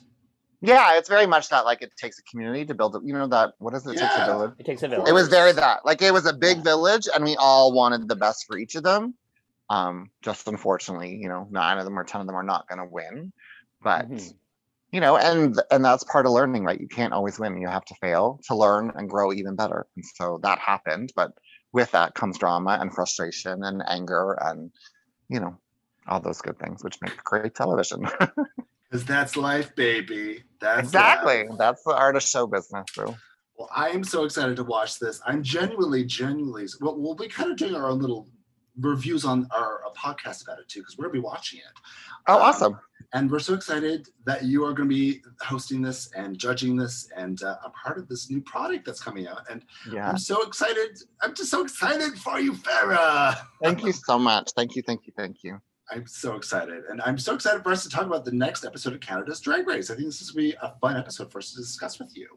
Yeah, 0.61 0.95
it's 0.97 1.09
very 1.09 1.25
much 1.25 1.49
that 1.49 1.65
like 1.65 1.81
it 1.81 1.91
takes 1.97 2.19
a 2.19 2.23
community 2.23 2.65
to 2.65 2.75
build. 2.75 2.95
A, 2.95 2.99
you 3.03 3.13
know 3.13 3.27
that 3.27 3.53
what 3.57 3.73
is 3.73 3.83
does 3.83 3.93
it 3.93 3.99
take 3.99 4.09
Yeah. 4.11 4.19
to 4.19 4.25
build? 4.25 4.53
It 4.59 4.65
takes 4.65 4.83
a 4.83 4.87
village. 4.87 5.09
It 5.09 5.13
was 5.13 5.27
very 5.27 5.51
that. 5.53 5.85
Like 5.85 6.01
it 6.01 6.13
was 6.13 6.25
a 6.27 6.33
big 6.33 6.57
Yeah. 6.57 6.63
village, 6.63 7.07
and 7.13 7.23
we 7.23 7.35
all 7.35 7.73
wanted 7.73 8.07
the 8.07 8.15
best 8.15 8.45
for 8.47 8.57
each 8.57 8.75
of 8.75 8.83
them. 8.83 9.15
Um, 9.69 10.11
just 10.21 10.47
unfortunately, 10.47 11.15
you 11.15 11.29
know, 11.29 11.47
nine 11.49 11.77
of 11.79 11.85
them 11.85 11.97
or 11.97 12.03
ten 12.03 12.21
of 12.21 12.27
them 12.27 12.35
are 12.35 12.43
not 12.43 12.67
going 12.67 12.79
to 12.79 12.85
win. 12.85 13.33
But 13.81 14.07
Mhm. 14.09 14.33
you 14.91 14.99
know, 15.01 15.17
and 15.17 15.59
and 15.71 15.83
that's 15.83 16.03
part 16.03 16.27
of 16.27 16.33
learning, 16.33 16.63
right? 16.63 16.79
You 16.79 16.87
can't 16.87 17.13
always 17.13 17.39
win. 17.39 17.59
You 17.59 17.67
have 17.67 17.85
to 17.85 17.95
fail 17.95 18.39
to 18.47 18.55
learn 18.55 18.91
and 18.95 19.09
grow 19.09 19.33
even 19.33 19.55
better. 19.55 19.87
And 19.95 20.05
so 20.15 20.39
that 20.43 20.59
happened, 20.59 21.11
but 21.15 21.31
with 21.71 21.89
that 21.91 22.13
comes 22.13 22.37
drama 22.37 22.77
and 22.79 22.93
frustration 22.93 23.63
and 23.63 23.81
anger 23.87 24.33
and 24.41 24.71
you 25.29 25.39
know 25.39 25.57
all 26.07 26.19
those 26.19 26.41
good 26.41 26.59
things, 26.59 26.83
which 26.83 27.01
make 27.01 27.17
great 27.23 27.55
television. 27.55 28.05
Because 28.89 29.05
that's 29.05 29.37
life, 29.37 29.73
baby. 29.73 30.43
That's 30.61 30.87
exactly. 30.87 31.45
That's 31.57 31.83
the 31.83 31.95
art 31.95 32.15
of 32.15 32.23
show 32.23 32.47
business. 32.47 32.85
So 32.93 33.15
Well, 33.57 33.69
I 33.75 33.89
am 33.89 34.03
so 34.03 34.23
excited 34.23 34.55
to 34.57 34.63
watch 34.63 34.99
this. 34.99 35.21
I'm 35.25 35.43
genuinely, 35.43 36.05
genuinely. 36.05 36.67
Well, 36.79 36.97
we'll 36.99 37.15
be 37.15 37.27
kind 37.27 37.51
of 37.51 37.57
doing 37.57 37.75
our 37.75 37.89
own 37.89 37.99
little 37.99 38.29
reviews 38.79 39.25
on 39.25 39.47
our 39.55 39.81
a 39.85 39.91
podcast 39.97 40.43
about 40.43 40.59
it 40.59 40.67
too, 40.69 40.79
because 40.79 40.97
we're 40.97 41.05
gonna 41.05 41.13
be 41.13 41.19
watching 41.19 41.59
it. 41.59 41.65
oh, 42.27 42.35
Um, 42.35 42.41
awesome. 42.41 42.79
And 43.13 43.29
we're 43.29 43.39
so 43.39 43.53
excited 43.55 44.07
that 44.25 44.45
you 44.45 44.63
are 44.63 44.71
going 44.73 44.87
to 44.87 44.95
be 44.95 45.21
hosting 45.41 45.81
this 45.81 46.09
and 46.15 46.37
judging 46.37 46.77
this 46.77 47.09
and 47.17 47.43
uh, 47.43 47.57
a 47.65 47.69
part 47.71 47.97
of 47.97 48.07
this 48.07 48.29
new 48.29 48.39
product 48.41 48.85
that's 48.85 49.01
coming 49.03 49.27
out. 49.27 49.41
And 49.49 49.65
Yeah. 49.91 50.07
I'm 50.09 50.17
so 50.17 50.41
excited. 50.43 50.97
I'm 51.21 51.33
just 51.33 51.51
so 51.51 51.61
excited 51.61 52.13
for 52.17 52.39
you, 52.39 52.53
Farah. 52.53 53.35
Thank 53.61 53.83
you 53.83 53.91
so 53.91 54.17
much. 54.17 54.51
Thank 54.55 54.77
you. 54.77 54.81
Thank 54.81 55.07
you. 55.07 55.13
Thank 55.17 55.43
you. 55.43 55.59
I'm 55.91 56.07
so 56.07 56.35
excited. 56.35 56.83
And 56.89 57.01
I'm 57.01 57.17
so 57.17 57.35
excited 57.35 57.63
for 57.63 57.71
us 57.71 57.83
to 57.83 57.89
talk 57.89 58.05
about 58.05 58.25
the 58.25 58.31
next 58.31 58.63
episode 58.65 58.93
of 58.93 59.01
Canada's 59.01 59.41
Drag 59.41 59.67
Race. 59.67 59.91
I 59.91 59.95
think 59.95 60.07
this 60.07 60.21
is 60.21 60.31
going 60.31 60.45
to 60.45 60.51
be 60.51 60.57
a 60.61 60.73
fun 60.79 60.97
episode 60.97 61.31
for 61.31 61.39
us 61.39 61.51
to 61.51 61.57
discuss 61.57 61.99
with 61.99 62.15
you. 62.15 62.27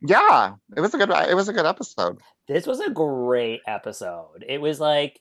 Yeah, 0.00 0.54
it 0.76 0.80
was 0.80 0.94
a 0.94 0.98
good. 0.98 1.10
It 1.10 1.34
was 1.34 1.48
a 1.48 1.52
good 1.52 1.66
episode. 1.66 2.20
This 2.48 2.66
was 2.66 2.80
a 2.80 2.90
great 2.90 3.62
episode. 3.66 4.44
It 4.46 4.60
was 4.60 4.78
like 4.78 5.20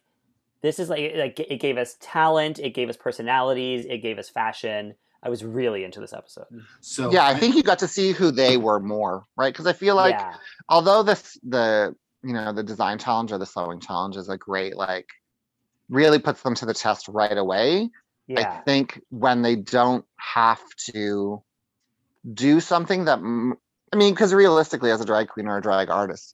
this 0.61 0.79
is 0.79 0.89
like 0.89 1.13
like 1.15 1.39
it 1.39 1.59
gave 1.59 1.77
us 1.77 1.95
talent, 2.01 2.59
it 2.59 2.71
gave 2.71 2.89
us 2.89 2.97
personalities, 2.97 3.85
it 3.85 3.99
gave 3.99 4.19
us 4.19 4.29
fashion. 4.29 4.95
I 5.23 5.29
was 5.29 5.43
really 5.43 5.83
into 5.83 5.99
this 5.99 6.13
episode. 6.13 6.45
So 6.81 7.11
yeah, 7.11 7.25
I 7.25 7.33
think 7.35 7.55
you 7.55 7.63
got 7.63 7.79
to 7.79 7.87
see 7.87 8.11
who 8.11 8.31
they 8.31 8.57
were 8.57 8.79
more, 8.79 9.25
right? 9.37 9.53
Because 9.53 9.65
I 9.65 9.73
feel 9.73 9.95
like 9.95 10.13
yeah. 10.13 10.33
although 10.69 11.03
this 11.03 11.37
the 11.47 11.95
you 12.23 12.33
know 12.33 12.51
the 12.51 12.63
design 12.63 12.97
challenge 12.97 13.31
or 13.31 13.37
the 13.37 13.45
sewing 13.45 13.79
challenge 13.79 14.17
is 14.17 14.27
a 14.29 14.37
great 14.37 14.75
like 14.75 15.07
really 15.89 16.19
puts 16.19 16.41
them 16.41 16.55
to 16.55 16.65
the 16.65 16.73
test 16.73 17.07
right 17.07 17.37
away. 17.37 17.89
I 18.35 18.43
think 18.65 19.01
when 19.09 19.43
they 19.43 19.55
don't 19.55 20.03
have 20.17 20.61
to 20.91 21.43
do 22.33 22.59
something 22.59 23.05
that 23.05 23.19
I 23.19 23.97
mean, 23.97 24.13
because 24.13 24.33
realistically, 24.33 24.91
as 24.91 24.99
a 24.99 25.05
drag 25.05 25.27
queen 25.27 25.47
or 25.47 25.57
a 25.57 25.61
drag 25.61 25.89
artist, 25.89 26.33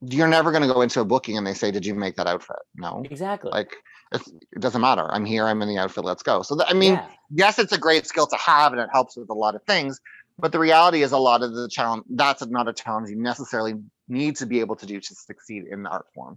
you're 0.00 0.28
never 0.28 0.50
going 0.50 0.62
to 0.62 0.72
go 0.72 0.82
into 0.82 1.00
a 1.00 1.04
booking 1.04 1.38
and 1.38 1.46
they 1.46 1.54
say, 1.54 1.70
"Did 1.70 1.86
you 1.86 1.94
make 1.94 2.16
that 2.16 2.26
outfit?" 2.26 2.56
No, 2.74 3.02
Exactly. 3.08 3.50
like 3.52 3.76
it's, 4.12 4.28
it 4.28 4.60
doesn't 4.60 4.80
matter. 4.80 5.06
I'm 5.10 5.24
here. 5.24 5.46
I'm 5.46 5.62
in 5.62 5.68
the 5.68 5.78
outfit. 5.78 6.04
Let's 6.04 6.22
go. 6.22 6.42
So 6.42 6.56
th- 6.56 6.68
I 6.68 6.74
mean, 6.74 6.94
yeah. 6.94 7.06
yes, 7.30 7.58
it's 7.58 7.72
a 7.72 7.78
great 7.78 8.06
skill 8.06 8.26
to 8.26 8.36
have 8.36 8.72
and 8.72 8.80
it 8.80 8.90
helps 8.92 9.16
with 9.16 9.30
a 9.30 9.34
lot 9.34 9.54
of 9.54 9.62
things. 9.64 10.00
But 10.42 10.50
the 10.50 10.58
reality 10.58 11.02
is, 11.02 11.12
a 11.12 11.18
lot 11.18 11.42
of 11.44 11.54
the 11.54 11.68
challenge 11.68 12.02
that's 12.10 12.44
not 12.46 12.66
a 12.66 12.72
challenge 12.72 13.08
you 13.10 13.16
necessarily 13.16 13.74
need 14.08 14.34
to 14.36 14.44
be 14.46 14.58
able 14.58 14.74
to 14.74 14.86
do 14.86 14.98
to 15.00 15.14
succeed 15.14 15.66
in 15.70 15.84
the 15.84 15.88
art 15.88 16.06
form. 16.14 16.36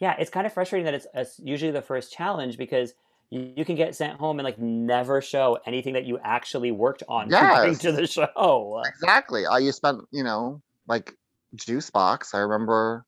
Yeah, 0.00 0.16
it's 0.18 0.30
kind 0.30 0.46
of 0.46 0.54
frustrating 0.54 0.86
that 0.86 0.94
it's, 0.94 1.06
it's 1.14 1.38
usually 1.38 1.70
the 1.70 1.82
first 1.82 2.10
challenge 2.12 2.56
because 2.56 2.94
you, 3.28 3.52
you 3.54 3.66
can 3.66 3.76
get 3.76 3.94
sent 3.94 4.18
home 4.18 4.38
and 4.38 4.44
like 4.44 4.58
never 4.58 5.20
show 5.20 5.58
anything 5.66 5.92
that 5.92 6.04
you 6.06 6.18
actually 6.24 6.70
worked 6.72 7.02
on 7.10 7.26
to 7.28 7.32
Yes. 7.32 7.78
to 7.80 7.92
the 7.92 8.06
show. 8.06 8.82
Exactly. 8.86 9.44
Uh, 9.44 9.58
you 9.58 9.70
spent, 9.72 10.00
you 10.12 10.24
know, 10.24 10.62
like 10.88 11.14
Juice 11.54 11.90
Boxx. 11.90 12.34
I 12.34 12.38
remember 12.38 13.04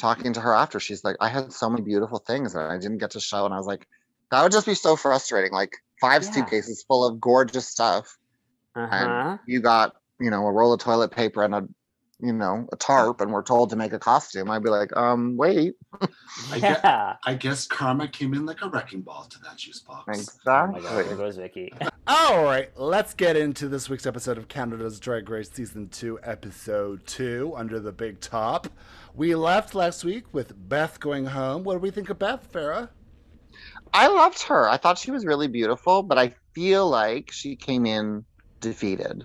talking 0.00 0.32
to 0.32 0.40
her 0.40 0.54
after, 0.54 0.80
she's 0.80 1.04
like, 1.04 1.16
I 1.20 1.28
had 1.28 1.52
so 1.52 1.68
many 1.68 1.82
beautiful 1.82 2.20
things 2.20 2.54
that 2.54 2.70
I 2.70 2.78
didn't 2.78 2.98
get 2.98 3.10
to 3.10 3.20
show. 3.20 3.44
And 3.44 3.52
I 3.52 3.58
was 3.58 3.66
like, 3.66 3.86
that 4.30 4.42
would 4.42 4.52
just 4.52 4.64
be 4.66 4.74
so 4.74 4.96
frustrating. 4.96 5.52
Like 5.52 5.72
five 6.00 6.22
Yeah. 6.22 6.30
suitcases 6.30 6.82
full 6.88 7.06
of 7.06 7.20
gorgeous 7.20 7.68
stuff. 7.68 8.16
Uh-huh. 8.78 8.94
And 9.30 9.38
you 9.46 9.60
got, 9.60 9.96
you 10.20 10.30
know, 10.30 10.46
a 10.46 10.52
roll 10.52 10.72
of 10.72 10.80
toilet 10.80 11.10
paper 11.10 11.44
and 11.44 11.54
a, 11.54 11.68
you 12.20 12.32
know, 12.32 12.66
a 12.72 12.76
tarp, 12.76 13.20
and 13.20 13.32
we're 13.32 13.44
told 13.44 13.70
to 13.70 13.76
make 13.76 13.92
a 13.92 13.98
costume. 13.98 14.50
I'd 14.50 14.62
be 14.64 14.70
like, 14.70 14.96
um, 14.96 15.36
wait. 15.36 15.74
I 16.50 16.58
get- 16.58 16.80
Yeah. 16.82 17.14
I 17.24 17.34
guess 17.34 17.66
karma 17.66 18.08
came 18.08 18.34
in 18.34 18.44
like 18.44 18.60
a 18.62 18.68
wrecking 18.68 19.02
ball 19.02 19.24
to 19.30 19.38
that 19.40 19.56
Juice 19.56 19.80
Boxx. 19.88 20.02
Oh 20.08 20.10
Exactly. 20.12 20.80
my 20.82 20.88
god, 20.88 21.06
there 21.06 21.16
goes 21.16 21.36
Vicky. 21.36 21.72
All 22.08 22.42
right, 22.42 22.70
let's 22.76 23.14
get 23.14 23.36
into 23.36 23.68
this 23.68 23.88
week's 23.88 24.06
episode 24.06 24.38
of 24.38 24.48
Canada's 24.48 24.98
Drag 24.98 25.28
Race 25.28 25.50
Season 25.52 25.88
2, 25.90 26.18
Episode 26.24 27.06
2, 27.06 27.52
Under 27.54 27.78
the 27.78 27.92
Big 27.92 28.20
Top. 28.20 28.66
We 29.14 29.34
left 29.34 29.74
last 29.74 30.04
week 30.04 30.24
with 30.32 30.52
Beth 30.68 30.98
going 31.00 31.26
home. 31.26 31.62
What 31.64 31.74
do 31.74 31.78
we 31.80 31.90
think 31.90 32.08
of 32.10 32.18
Beth, 32.18 32.50
Farah? 32.52 32.88
I 33.92 34.08
loved 34.08 34.42
her. 34.44 34.68
I 34.68 34.76
thought 34.76 34.98
she 34.98 35.10
was 35.10 35.24
really 35.24 35.48
beautiful, 35.48 36.02
but 36.02 36.18
I 36.18 36.34
feel 36.54 36.88
like 36.88 37.30
she 37.30 37.56
came 37.56 37.86
in 37.86 38.24
defeated. 38.60 39.24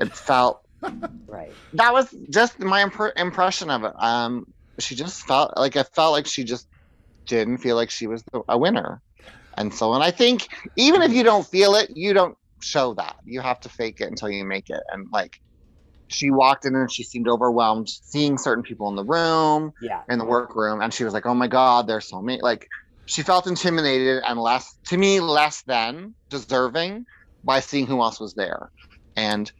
It 0.00 0.14
felt 0.16 0.62
Right. 1.26 1.54
that 1.74 1.92
was 1.92 2.14
just 2.30 2.58
my 2.58 2.84
impr- 2.84 3.12
impression 3.16 3.70
of 3.70 3.84
it. 3.84 3.92
Um, 3.98 4.46
she 4.78 4.94
just 4.94 5.20
felt 5.26 5.56
like 5.56 5.76
I 5.76 5.82
felt 5.82 6.12
like 6.12 6.26
she 6.26 6.44
just 6.44 6.66
didn't 7.26 7.58
feel 7.58 7.76
like 7.76 7.90
she 7.90 8.06
was 8.06 8.22
the, 8.32 8.42
a 8.48 8.58
winner, 8.58 9.02
and 9.56 9.72
so 9.72 9.92
and 9.94 10.02
I 10.02 10.10
think 10.10 10.48
even 10.76 11.02
if 11.02 11.12
you 11.12 11.22
don't 11.22 11.46
feel 11.46 11.74
it, 11.74 11.90
you 11.94 12.12
don't 12.14 12.36
show 12.62 12.94
that. 12.94 13.16
You 13.24 13.40
have 13.40 13.60
to 13.60 13.68
fake 13.68 14.00
it 14.00 14.08
until 14.08 14.30
you 14.30 14.44
make 14.44 14.70
it. 14.70 14.82
And 14.92 15.06
like, 15.12 15.38
she 16.08 16.30
walked 16.30 16.64
in 16.64 16.74
and 16.74 16.90
she 16.90 17.04
seemed 17.04 17.28
overwhelmed 17.28 17.88
seeing 17.88 18.36
certain 18.38 18.64
people 18.64 18.88
in 18.88 18.96
the 18.96 19.04
room 19.04 19.72
Yeah. 19.80 20.02
in 20.08 20.18
the 20.18 20.24
workroom, 20.24 20.80
and 20.80 20.92
she 20.92 21.04
was 21.04 21.12
like, 21.14 21.26
"Oh 21.26 21.34
my 21.34 21.46
god, 21.46 21.86
there's 21.86 22.08
so 22.08 22.20
many." 22.20 22.40
Like, 22.42 22.66
she 23.06 23.22
felt 23.22 23.46
intimidated 23.46 24.22
and 24.26 24.40
less 24.40 24.76
to 24.86 24.96
me 24.96 25.20
less 25.20 25.62
than 25.66 26.14
deserving 26.30 27.04
by 27.44 27.60
seeing 27.60 27.86
who 27.86 28.00
else 28.00 28.20
was 28.20 28.34
there, 28.34 28.70
and 29.16 29.50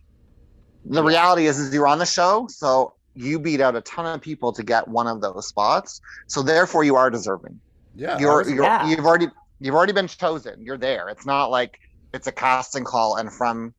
the 0.84 1.02
reality 1.04 1.46
is, 1.46 1.58
is 1.58 1.72
you're 1.74 1.86
on 1.88 1.98
the 1.98 2.06
show, 2.06 2.46
so 2.48 2.94
you 3.14 3.38
beat 3.38 3.60
out 3.60 3.76
a 3.76 3.80
ton 3.82 4.06
of 4.06 4.20
people 4.20 4.52
to 4.52 4.62
get 4.62 4.88
one 4.88 5.06
of 5.06 5.20
those 5.20 5.48
spots. 5.48 6.00
So 6.28 6.42
therefore, 6.42 6.84
you 6.84 6.96
are 6.96 7.10
deserving. 7.10 7.60
Yeah, 7.94 8.18
You're, 8.18 8.38
was- 8.38 8.50
you're 8.50 8.64
Yeah. 8.64 8.88
you've 8.88 9.04
already 9.04 9.28
you've 9.58 9.74
already 9.74 9.92
been 9.92 10.06
chosen. 10.06 10.62
You're 10.64 10.78
there. 10.78 11.08
It's 11.08 11.26
not 11.26 11.50
like 11.50 11.78
it's 12.12 12.26
a 12.26 12.32
casting 12.32 12.84
call 12.84 13.16
and 13.16 13.32
from 13.32 13.74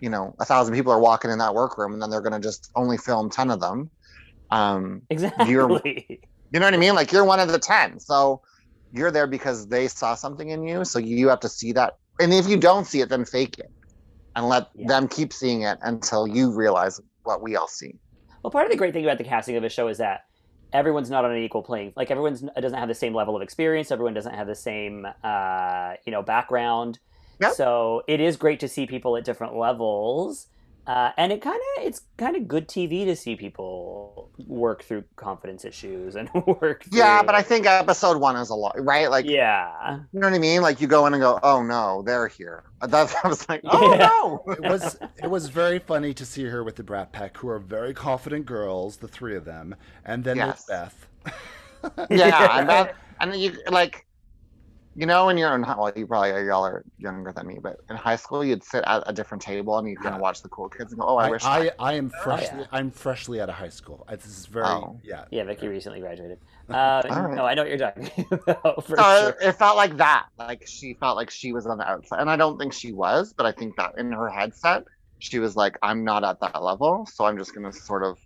you 0.00 0.10
know 0.10 0.34
a 0.40 0.44
thousand 0.44 0.74
people 0.74 0.92
are 0.92 1.00
walking 1.00 1.30
in 1.30 1.38
that 1.38 1.54
workroom 1.54 1.92
and 1.92 2.02
then 2.02 2.10
they're 2.10 2.20
going 2.20 2.32
to 2.32 2.40
just 2.40 2.68
only 2.74 2.96
film 2.98 3.30
10 3.30 3.50
of 3.50 3.60
them 3.60 3.90
um 4.50 5.02
Exactly. 5.08 5.46
you 5.50 5.56
know 6.60 6.66
what 6.66 6.74
i 6.74 6.76
mean 6.76 6.94
like 6.94 7.10
you're 7.12 7.24
one 7.24 7.40
of 7.40 7.48
the 7.48 7.58
10 7.58 8.00
so 8.00 8.42
you're 8.92 9.10
there 9.12 9.26
because 9.26 9.66
they 9.68 9.88
saw 9.88 10.14
something 10.14 10.50
in 10.50 10.62
you 10.62 10.84
so 10.84 10.98
you 10.98 11.28
have 11.28 11.40
to 11.40 11.48
see 11.48 11.72
that 11.72 11.94
and 12.20 12.32
if 12.32 12.48
you 12.48 12.56
don't 12.56 12.86
see 12.86 13.00
it 13.00 13.08
then 13.08 13.24
fake 13.24 13.58
it 13.58 13.70
and 14.36 14.48
let 14.48 14.68
Yeah. 14.74 14.88
them 14.88 15.08
keep 15.08 15.32
seeing 15.32 15.62
it 15.62 15.78
until 15.82 16.26
you 16.26 16.52
realize 16.52 17.00
what 17.22 17.42
we 17.42 17.56
all 17.56 17.68
see 17.68 17.94
Well, 18.42 18.50
part 18.50 18.66
of 18.66 18.70
the 18.70 18.76
great 18.76 18.92
thing 18.92 19.04
about 19.04 19.18
the 19.18 19.24
casting 19.24 19.56
of 19.56 19.64
a 19.64 19.68
show 19.68 19.88
is 19.88 19.98
that 19.98 20.26
everyone's 20.72 21.08
not 21.08 21.24
on 21.24 21.30
an 21.30 21.38
equal 21.38 21.62
playing. 21.62 21.92
Like 21.96 22.10
everyone's 22.10 22.42
doesn't 22.60 22.78
have 22.78 22.88
the 22.88 22.94
same 22.94 23.14
level 23.14 23.36
of 23.36 23.42
experience. 23.42 23.90
Everyone 23.90 24.12
doesn't 24.12 24.34
have 24.34 24.46
the 24.48 24.56
same, 24.56 25.06
uh, 25.22 25.94
you 26.04 26.10
know, 26.12 26.20
background. 26.22 26.98
Yep. 27.40 27.52
So 27.52 28.02
it 28.08 28.20
is 28.20 28.36
great 28.36 28.60
to 28.60 28.68
see 28.68 28.86
people 28.86 29.16
at 29.16 29.24
different 29.24 29.56
levels, 29.56 30.48
uh, 30.86 31.10
and 31.16 31.32
it 31.32 31.40
kind 31.40 31.56
of 31.78 31.84
it's 31.84 32.02
kind 32.18 32.36
of 32.36 32.46
good 32.46 32.68
TV 32.68 33.04
to 33.06 33.16
see 33.16 33.36
people 33.36 34.30
work 34.46 34.82
through 34.82 35.04
confidence 35.16 35.64
issues 35.64 36.16
and 36.16 36.28
work. 36.60 36.84
yeah 36.92 37.22
but 37.22 37.34
i 37.34 37.42
think 37.42 37.66
episode 37.66 38.18
one 38.18 38.36
is 38.36 38.50
a 38.50 38.54
lot 38.54 38.74
right 38.82 39.10
like 39.10 39.24
yeah, 39.24 39.98
you 40.12 40.20
know 40.20 40.26
what 40.26 40.34
i 40.34 40.38
mean 40.38 40.60
like 40.60 40.80
you 40.80 40.86
go 40.86 41.06
in 41.06 41.14
and 41.14 41.20
go 41.22 41.38
oh 41.42 41.62
no 41.62 42.02
they're 42.02 42.26
here 42.28 42.64
that's 42.88 43.14
i 43.24 43.28
was 43.28 43.48
like 43.48 43.60
oh 43.66 43.92
Yeah. 43.92 43.98
no 44.08 44.44
it 44.52 44.60
was 44.62 44.96
it 45.22 45.28
was 45.30 45.48
very 45.48 45.78
funny 45.78 46.12
to 46.14 46.24
see 46.26 46.44
her 46.44 46.64
with 46.64 46.76
the 46.76 46.82
Brat 46.82 47.12
Pack, 47.12 47.36
who 47.38 47.48
are 47.48 47.58
very 47.58 47.94
confident 47.94 48.44
girls, 48.46 48.96
the 48.98 49.08
three 49.08 49.36
of 49.36 49.44
them, 49.44 49.74
and 50.04 50.22
then 50.24 50.36
Yes. 50.36 50.64
there's 50.64 50.90
Beth. 51.24 52.06
yeah, 52.10 52.58
and 52.58 52.68
that, 52.68 52.94
and 53.20 53.32
then 53.32 53.38
you 53.40 53.52
like, 53.70 54.04
you 54.96 55.06
know, 55.06 55.26
when 55.26 55.36
you're 55.36 55.54
in 55.54 55.62
high, 55.62 55.76
well, 55.76 55.92
you 55.96 56.06
probably 56.06 56.30
y'all 56.46 56.64
are 56.64 56.84
younger 56.98 57.32
than 57.32 57.46
me, 57.46 57.58
but 57.60 57.76
in 57.90 57.96
high 57.96 58.16
school, 58.16 58.44
you'd 58.44 58.62
sit 58.62 58.84
at 58.86 59.02
a 59.06 59.12
different 59.12 59.42
table 59.42 59.76
and 59.78 59.88
you 59.88 59.96
kind 59.96 60.14
of 60.14 60.20
watch 60.20 60.42
the 60.42 60.48
cool 60.48 60.68
kids 60.68 60.92
and 60.92 61.00
go, 61.00 61.06
"Oh, 61.08 61.16
I, 61.16 61.26
I, 61.26 61.30
wish." 61.30 61.44
I, 61.44 61.70
I 61.78 61.92
am 61.94 62.12
Oh, 62.14 62.22
freshly 62.22 62.60
yeah. 62.60 62.66
I'm 62.72 62.90
freshly 62.90 63.40
out 63.40 63.48
of 63.48 63.54
high 63.56 63.68
school. 63.68 64.04
I, 64.08 64.16
this 64.16 64.26
is 64.26 64.46
very 64.46 64.66
Oh. 64.66 65.00
yeah. 65.02 65.24
yeah. 65.30 65.44
Vicky 65.44 65.68
recently 65.68 66.00
graduated. 66.00 66.38
Uh, 66.70 67.02
All 67.10 67.22
right. 67.24 67.34
No, 67.34 67.44
I 67.44 67.52
know 67.52 67.60
what 67.62 67.68
you're 67.68 67.76
talking 67.76 68.08
about 68.46 68.86
for 68.86 68.96
so 68.96 69.02
sure. 69.02 69.28
it, 69.28 69.48
it 69.48 69.52
felt 69.52 69.76
like 69.76 69.98
that. 69.98 70.28
Like 70.38 70.66
she 70.66 70.94
felt 70.94 71.14
like 71.14 71.28
she 71.28 71.52
was 71.52 71.66
on 71.66 71.76
the 71.76 71.86
outside, 71.86 72.20
and 72.20 72.30
I 72.30 72.36
don't 72.36 72.56
think 72.58 72.72
she 72.72 72.90
was, 72.90 73.34
but 73.34 73.44
I 73.44 73.52
think 73.52 73.76
that 73.76 73.98
in 73.98 74.10
her 74.12 74.30
headset, 74.30 74.84
she 75.18 75.38
was 75.40 75.56
like, 75.56 75.76
"I'm 75.82 76.04
not 76.04 76.24
at 76.24 76.40
that 76.40 76.62
level, 76.62 77.04
so 77.04 77.26
I'm 77.26 77.36
just 77.36 77.54
gonna 77.54 77.70
sort 77.70 78.02
of." 78.02 78.18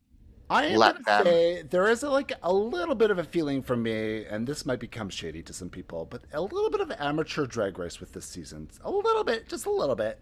I 0.50 0.66
am 0.66 0.78
Let 0.78 1.04
gonna 1.04 1.24
them. 1.24 1.32
say 1.32 1.62
there 1.62 1.88
is 1.88 2.02
a, 2.02 2.10
like 2.10 2.32
a 2.42 2.52
little 2.52 2.94
bit 2.94 3.10
of 3.10 3.18
a 3.18 3.24
feeling 3.24 3.62
for 3.62 3.76
me, 3.76 4.24
and 4.24 4.46
this 4.46 4.64
might 4.64 4.80
become 4.80 5.10
shady 5.10 5.42
to 5.42 5.52
some 5.52 5.68
people, 5.68 6.06
but 6.06 6.22
a 6.32 6.40
little 6.40 6.70
bit 6.70 6.80
of 6.80 6.90
amateur 6.98 7.46
drag 7.46 7.78
race 7.78 8.00
with 8.00 8.12
this 8.12 8.24
season. 8.24 8.70
A 8.82 8.90
little 8.90 9.24
bit, 9.24 9.48
just 9.48 9.66
a 9.66 9.70
little 9.70 9.94
bit. 9.96 10.20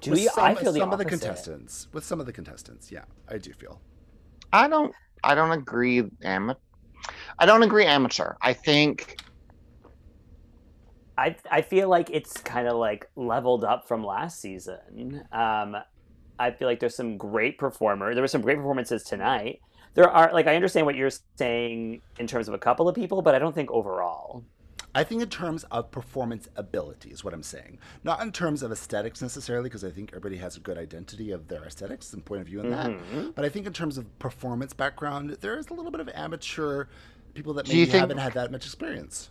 Do 0.00 0.10
with 0.10 0.20
you? 0.20 0.28
some, 0.30 0.44
I 0.44 0.54
feel 0.54 0.72
the 0.72 0.80
some 0.80 0.92
of 0.92 0.98
the 0.98 1.04
contestants. 1.04 1.88
With 1.92 2.04
some 2.04 2.18
of 2.20 2.26
the 2.26 2.32
contestants, 2.32 2.90
yeah, 2.90 3.04
I 3.28 3.38
do 3.38 3.52
feel. 3.52 3.80
I 4.52 4.68
don't. 4.68 4.92
I 5.22 5.34
don't 5.34 5.52
agree. 5.52 6.02
Am. 6.22 6.52
I 7.38 7.46
don't 7.46 7.62
agree. 7.62 7.86
Amateur. 7.86 8.34
I 8.42 8.52
think. 8.52 9.18
I 11.16 11.36
I 11.50 11.62
feel 11.62 11.88
like 11.88 12.10
it's 12.10 12.38
kind 12.38 12.66
of 12.66 12.76
like 12.76 13.08
leveled 13.14 13.64
up 13.64 13.86
from 13.86 14.04
last 14.04 14.40
season. 14.40 15.22
Um, 15.30 15.76
I 16.38 16.50
feel 16.50 16.66
like 16.68 16.80
there's 16.80 16.96
some 16.96 17.16
great 17.16 17.58
performer. 17.58 18.14
There 18.14 18.22
were 18.22 18.28
some 18.28 18.42
great 18.42 18.56
performances 18.56 19.02
tonight. 19.02 19.60
There 19.94 20.10
are 20.10 20.32
like 20.32 20.46
I 20.46 20.56
understand 20.56 20.86
what 20.86 20.96
you're 20.96 21.10
saying 21.36 22.02
in 22.18 22.26
terms 22.26 22.48
of 22.48 22.54
a 22.54 22.58
couple 22.58 22.88
of 22.88 22.94
people, 22.94 23.22
but 23.22 23.34
I 23.34 23.38
don't 23.38 23.54
think 23.54 23.70
overall. 23.70 24.44
I 24.96 25.02
think 25.02 25.22
in 25.22 25.28
terms 25.28 25.64
of 25.72 25.90
performance 25.90 26.48
ability 26.54 27.10
is 27.10 27.24
what 27.24 27.34
I'm 27.34 27.42
saying, 27.42 27.78
not 28.04 28.20
in 28.22 28.30
terms 28.30 28.62
of 28.62 28.70
aesthetics 28.70 29.20
necessarily, 29.20 29.68
because 29.68 29.84
I 29.84 29.90
think 29.90 30.10
everybody 30.10 30.36
has 30.36 30.56
a 30.56 30.60
good 30.60 30.78
identity 30.78 31.32
of 31.32 31.48
their 31.48 31.64
aesthetics 31.64 32.12
and 32.12 32.24
point 32.24 32.42
of 32.42 32.46
view 32.46 32.60
in 32.60 32.70
that. 32.70 32.90
Mhm. 32.90 33.34
But 33.34 33.44
I 33.44 33.48
think 33.48 33.66
in 33.66 33.72
terms 33.72 33.98
of 33.98 34.16
performance 34.20 34.72
background, 34.72 35.30
there 35.40 35.58
is 35.58 35.66
a 35.68 35.74
little 35.74 35.90
bit 35.90 36.00
of 36.00 36.08
amateur 36.14 36.84
people 37.34 37.54
that 37.54 37.66
maybe 37.66 37.86
think- 37.86 37.98
haven't 38.00 38.18
had 38.18 38.34
that 38.34 38.52
much 38.52 38.66
experience. 38.66 39.30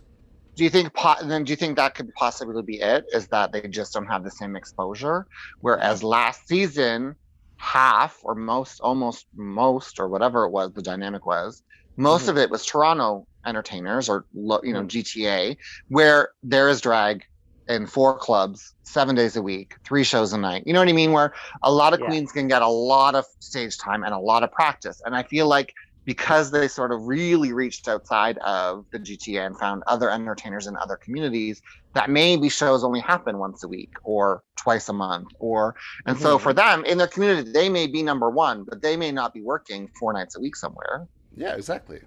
Do 0.56 0.64
you 0.64 0.70
think? 0.70 0.94
Po- 0.94 1.22
then 1.24 1.44
do 1.44 1.50
you 1.52 1.56
think 1.56 1.76
that 1.76 1.94
could 1.94 2.12
possibly 2.14 2.62
be 2.62 2.80
it? 2.80 3.04
Is 3.12 3.28
that 3.28 3.52
they 3.52 3.62
just 3.68 3.92
don't 3.92 4.06
have 4.06 4.24
the 4.24 4.30
same 4.30 4.56
exposure? 4.56 5.26
Whereas 5.60 6.02
last 6.02 6.46
season, 6.46 7.16
half 7.56 8.18
or 8.22 8.34
most, 8.34 8.80
almost 8.80 9.26
most, 9.34 9.98
or 9.98 10.08
whatever 10.08 10.44
it 10.44 10.50
was, 10.50 10.72
the 10.72 10.82
dynamic 10.82 11.26
was, 11.26 11.62
most 11.96 12.28
Mhm. 12.28 12.28
of 12.28 12.38
it 12.38 12.50
was 12.50 12.64
Toronto 12.66 13.26
entertainers 13.46 14.08
or 14.08 14.26
you 14.32 14.72
know 14.72 14.84
Mhm. 14.84 14.88
GTA, 14.88 15.56
where 15.88 16.30
there 16.42 16.68
is 16.68 16.80
drag 16.80 17.22
in 17.66 17.86
four 17.86 18.18
clubs, 18.18 18.74
seven 18.84 19.14
days 19.14 19.36
a 19.36 19.42
week, 19.42 19.74
three 19.86 20.04
shows 20.04 20.32
a 20.34 20.38
night. 20.38 20.64
You 20.66 20.74
know 20.74 20.80
what 20.80 20.88
I 20.88 20.92
mean? 20.92 21.12
Where 21.12 21.34
a 21.62 21.72
lot 21.72 21.94
of 21.94 22.00
Yeah. 22.00 22.06
queens 22.06 22.30
can 22.30 22.46
get 22.46 22.62
a 22.62 22.68
lot 22.68 23.14
of 23.14 23.24
stage 23.40 23.78
time 23.78 24.04
and 24.04 24.12
a 24.14 24.18
lot 24.18 24.42
of 24.42 24.52
practice. 24.52 25.00
And 25.04 25.16
I 25.16 25.22
feel 25.22 25.48
like 25.48 25.72
because 26.04 26.50
they 26.50 26.68
sort 26.68 26.92
of 26.92 27.02
really 27.06 27.52
reached 27.52 27.88
outside 27.88 28.38
of 28.38 28.84
the 28.92 28.98
GTA 28.98 29.46
and 29.46 29.58
found 29.58 29.82
other 29.86 30.10
entertainers 30.10 30.66
in 30.66 30.76
other 30.76 30.96
communities, 30.96 31.62
that 31.94 32.10
maybe 32.10 32.48
shows 32.48 32.84
only 32.84 33.00
happen 33.00 33.38
once 33.38 33.64
a 33.64 33.68
week 33.68 33.92
or 34.02 34.42
twice 34.56 34.88
a 34.88 34.92
month. 34.92 35.28
Or 35.38 35.74
and 36.06 36.18
so 36.18 36.36
Mhm. 36.38 36.40
for 36.42 36.52
them 36.52 36.84
in 36.84 36.98
their 36.98 37.06
community, 37.06 37.50
they 37.52 37.68
may 37.68 37.86
be 37.86 38.02
number 38.02 38.28
one, 38.30 38.64
but 38.64 38.82
they 38.82 38.96
may 38.96 39.12
not 39.12 39.32
be 39.32 39.42
working 39.42 39.88
four 39.98 40.12
nights 40.12 40.36
a 40.36 40.40
week 40.40 40.56
somewhere. 40.56 41.06
Yeah, 41.36 41.54
exactly. 41.54 42.00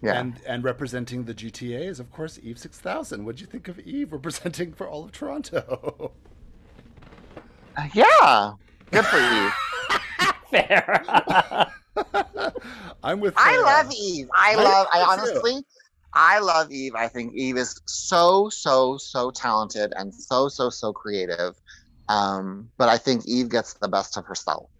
Yeah. 0.00 0.14
And 0.20 0.40
and 0.46 0.62
representing 0.62 1.24
the 1.24 1.34
GTA 1.34 1.86
is 1.88 1.98
of 1.98 2.10
course 2.12 2.38
Eve 2.42 2.58
six 2.58 2.78
thousand. 2.78 3.24
What 3.24 3.36
do 3.36 3.40
you 3.40 3.46
think 3.46 3.66
of 3.68 3.80
Eve 3.80 4.12
representing 4.18 4.72
for 4.72 4.88
all 4.88 5.04
of 5.04 5.12
Toronto? 5.12 6.12
Uh, 7.76 7.88
yeah. 7.92 8.52
Good 8.90 9.04
for 9.06 9.18
you. 9.18 9.50
Fair. 10.50 11.02
I'm 13.02 13.20
with. 13.20 13.34
I 13.36 13.52
Farrah. 13.52 13.64
love 13.64 13.92
Eve. 13.98 14.28
I 14.36 14.52
I 14.52 14.62
love. 14.62 14.86
I 14.92 14.98
do 14.98 15.04
too. 15.04 15.10
honestly, 15.30 15.64
I 16.14 16.38
love 16.38 16.70
Eve. 16.70 16.94
I 16.94 17.08
think 17.08 17.34
Eve 17.34 17.56
is 17.56 17.80
so 17.86 18.48
so 18.50 18.96
so 18.98 19.30
talented 19.30 19.92
and 19.96 20.14
so 20.14 20.48
so 20.48 20.70
so 20.70 20.92
creative. 20.92 21.54
Um, 22.08 22.70
but 22.78 22.88
I 22.88 22.96
think 22.98 23.26
Eve 23.26 23.50
gets 23.50 23.74
the 23.74 23.88
best 23.88 24.16
of 24.16 24.24
herself. 24.24 24.70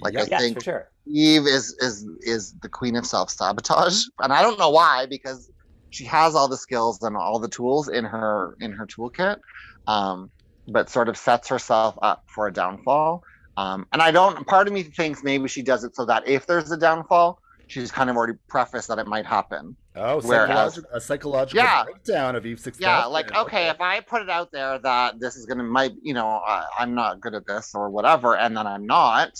Like, 0.00 0.16
I 0.16 0.24
yes, 0.24 0.40
think- 0.40 0.58
for 0.58 0.64
sure. 0.64 0.88
Eve 1.06 1.46
is 1.46 1.74
is 1.80 2.06
is 2.20 2.54
the 2.62 2.68
queen 2.68 2.94
of 2.94 3.06
self 3.06 3.30
sabotage, 3.30 4.02
and 4.20 4.32
I 4.32 4.42
don't 4.42 4.58
know 4.58 4.70
why 4.70 5.06
because 5.06 5.50
she 5.90 6.04
has 6.04 6.34
all 6.34 6.46
the 6.46 6.56
skills 6.56 7.02
and 7.02 7.16
all 7.16 7.38
the 7.40 7.48
tools 7.48 7.88
in 7.88 8.04
her 8.04 8.54
in 8.60 8.70
her 8.72 8.86
toolkit, 8.86 9.38
um, 9.86 10.30
but 10.68 10.88
sort 10.88 11.08
of 11.08 11.16
sets 11.16 11.48
herself 11.48 11.96
up 12.02 12.22
for 12.32 12.46
a 12.46 12.52
downfall. 12.52 13.22
Um, 13.60 13.86
and 13.92 14.00
I 14.00 14.10
don't. 14.10 14.46
Part 14.46 14.66
of 14.68 14.72
me 14.72 14.82
thinks 14.82 15.22
maybe 15.22 15.46
she 15.48 15.62
does 15.62 15.84
it 15.84 15.94
so 15.94 16.04
that 16.06 16.26
if 16.26 16.46
there's 16.46 16.70
a 16.72 16.76
downfall, 16.76 17.40
she's 17.66 17.90
kind 17.98 18.08
of 18.10 18.16
already 18.16 18.34
prefaced 18.48 18.88
that 18.88 18.98
it 18.98 19.06
might 19.06 19.26
happen. 19.26 19.76
Oh, 19.96 20.20
Whereas- 20.20 20.74
psychological, 20.74 20.90
a 20.94 21.00
psychological 21.00 21.62
Yeah. 21.64 21.84
breakdown 21.84 22.36
of 22.36 22.46
Eve 22.46 22.60
six. 22.60 22.78
Yeah, 22.80 23.04
like 23.06 23.28
okay, 23.36 23.68
if 23.68 23.80
I 23.80 24.00
put 24.00 24.22
it 24.22 24.30
out 24.30 24.48
there 24.52 24.78
that 24.78 25.20
this 25.20 25.36
is 25.36 25.44
gonna 25.46 25.64
might 25.64 25.92
you 26.02 26.14
know 26.14 26.28
uh, 26.52 26.64
I'm 26.78 26.94
not 26.94 27.20
good 27.20 27.34
at 27.34 27.44
this 27.46 27.72
or 27.74 27.90
whatever, 27.90 28.36
and 28.36 28.56
then 28.56 28.66
I'm 28.66 28.86
not, 28.86 29.30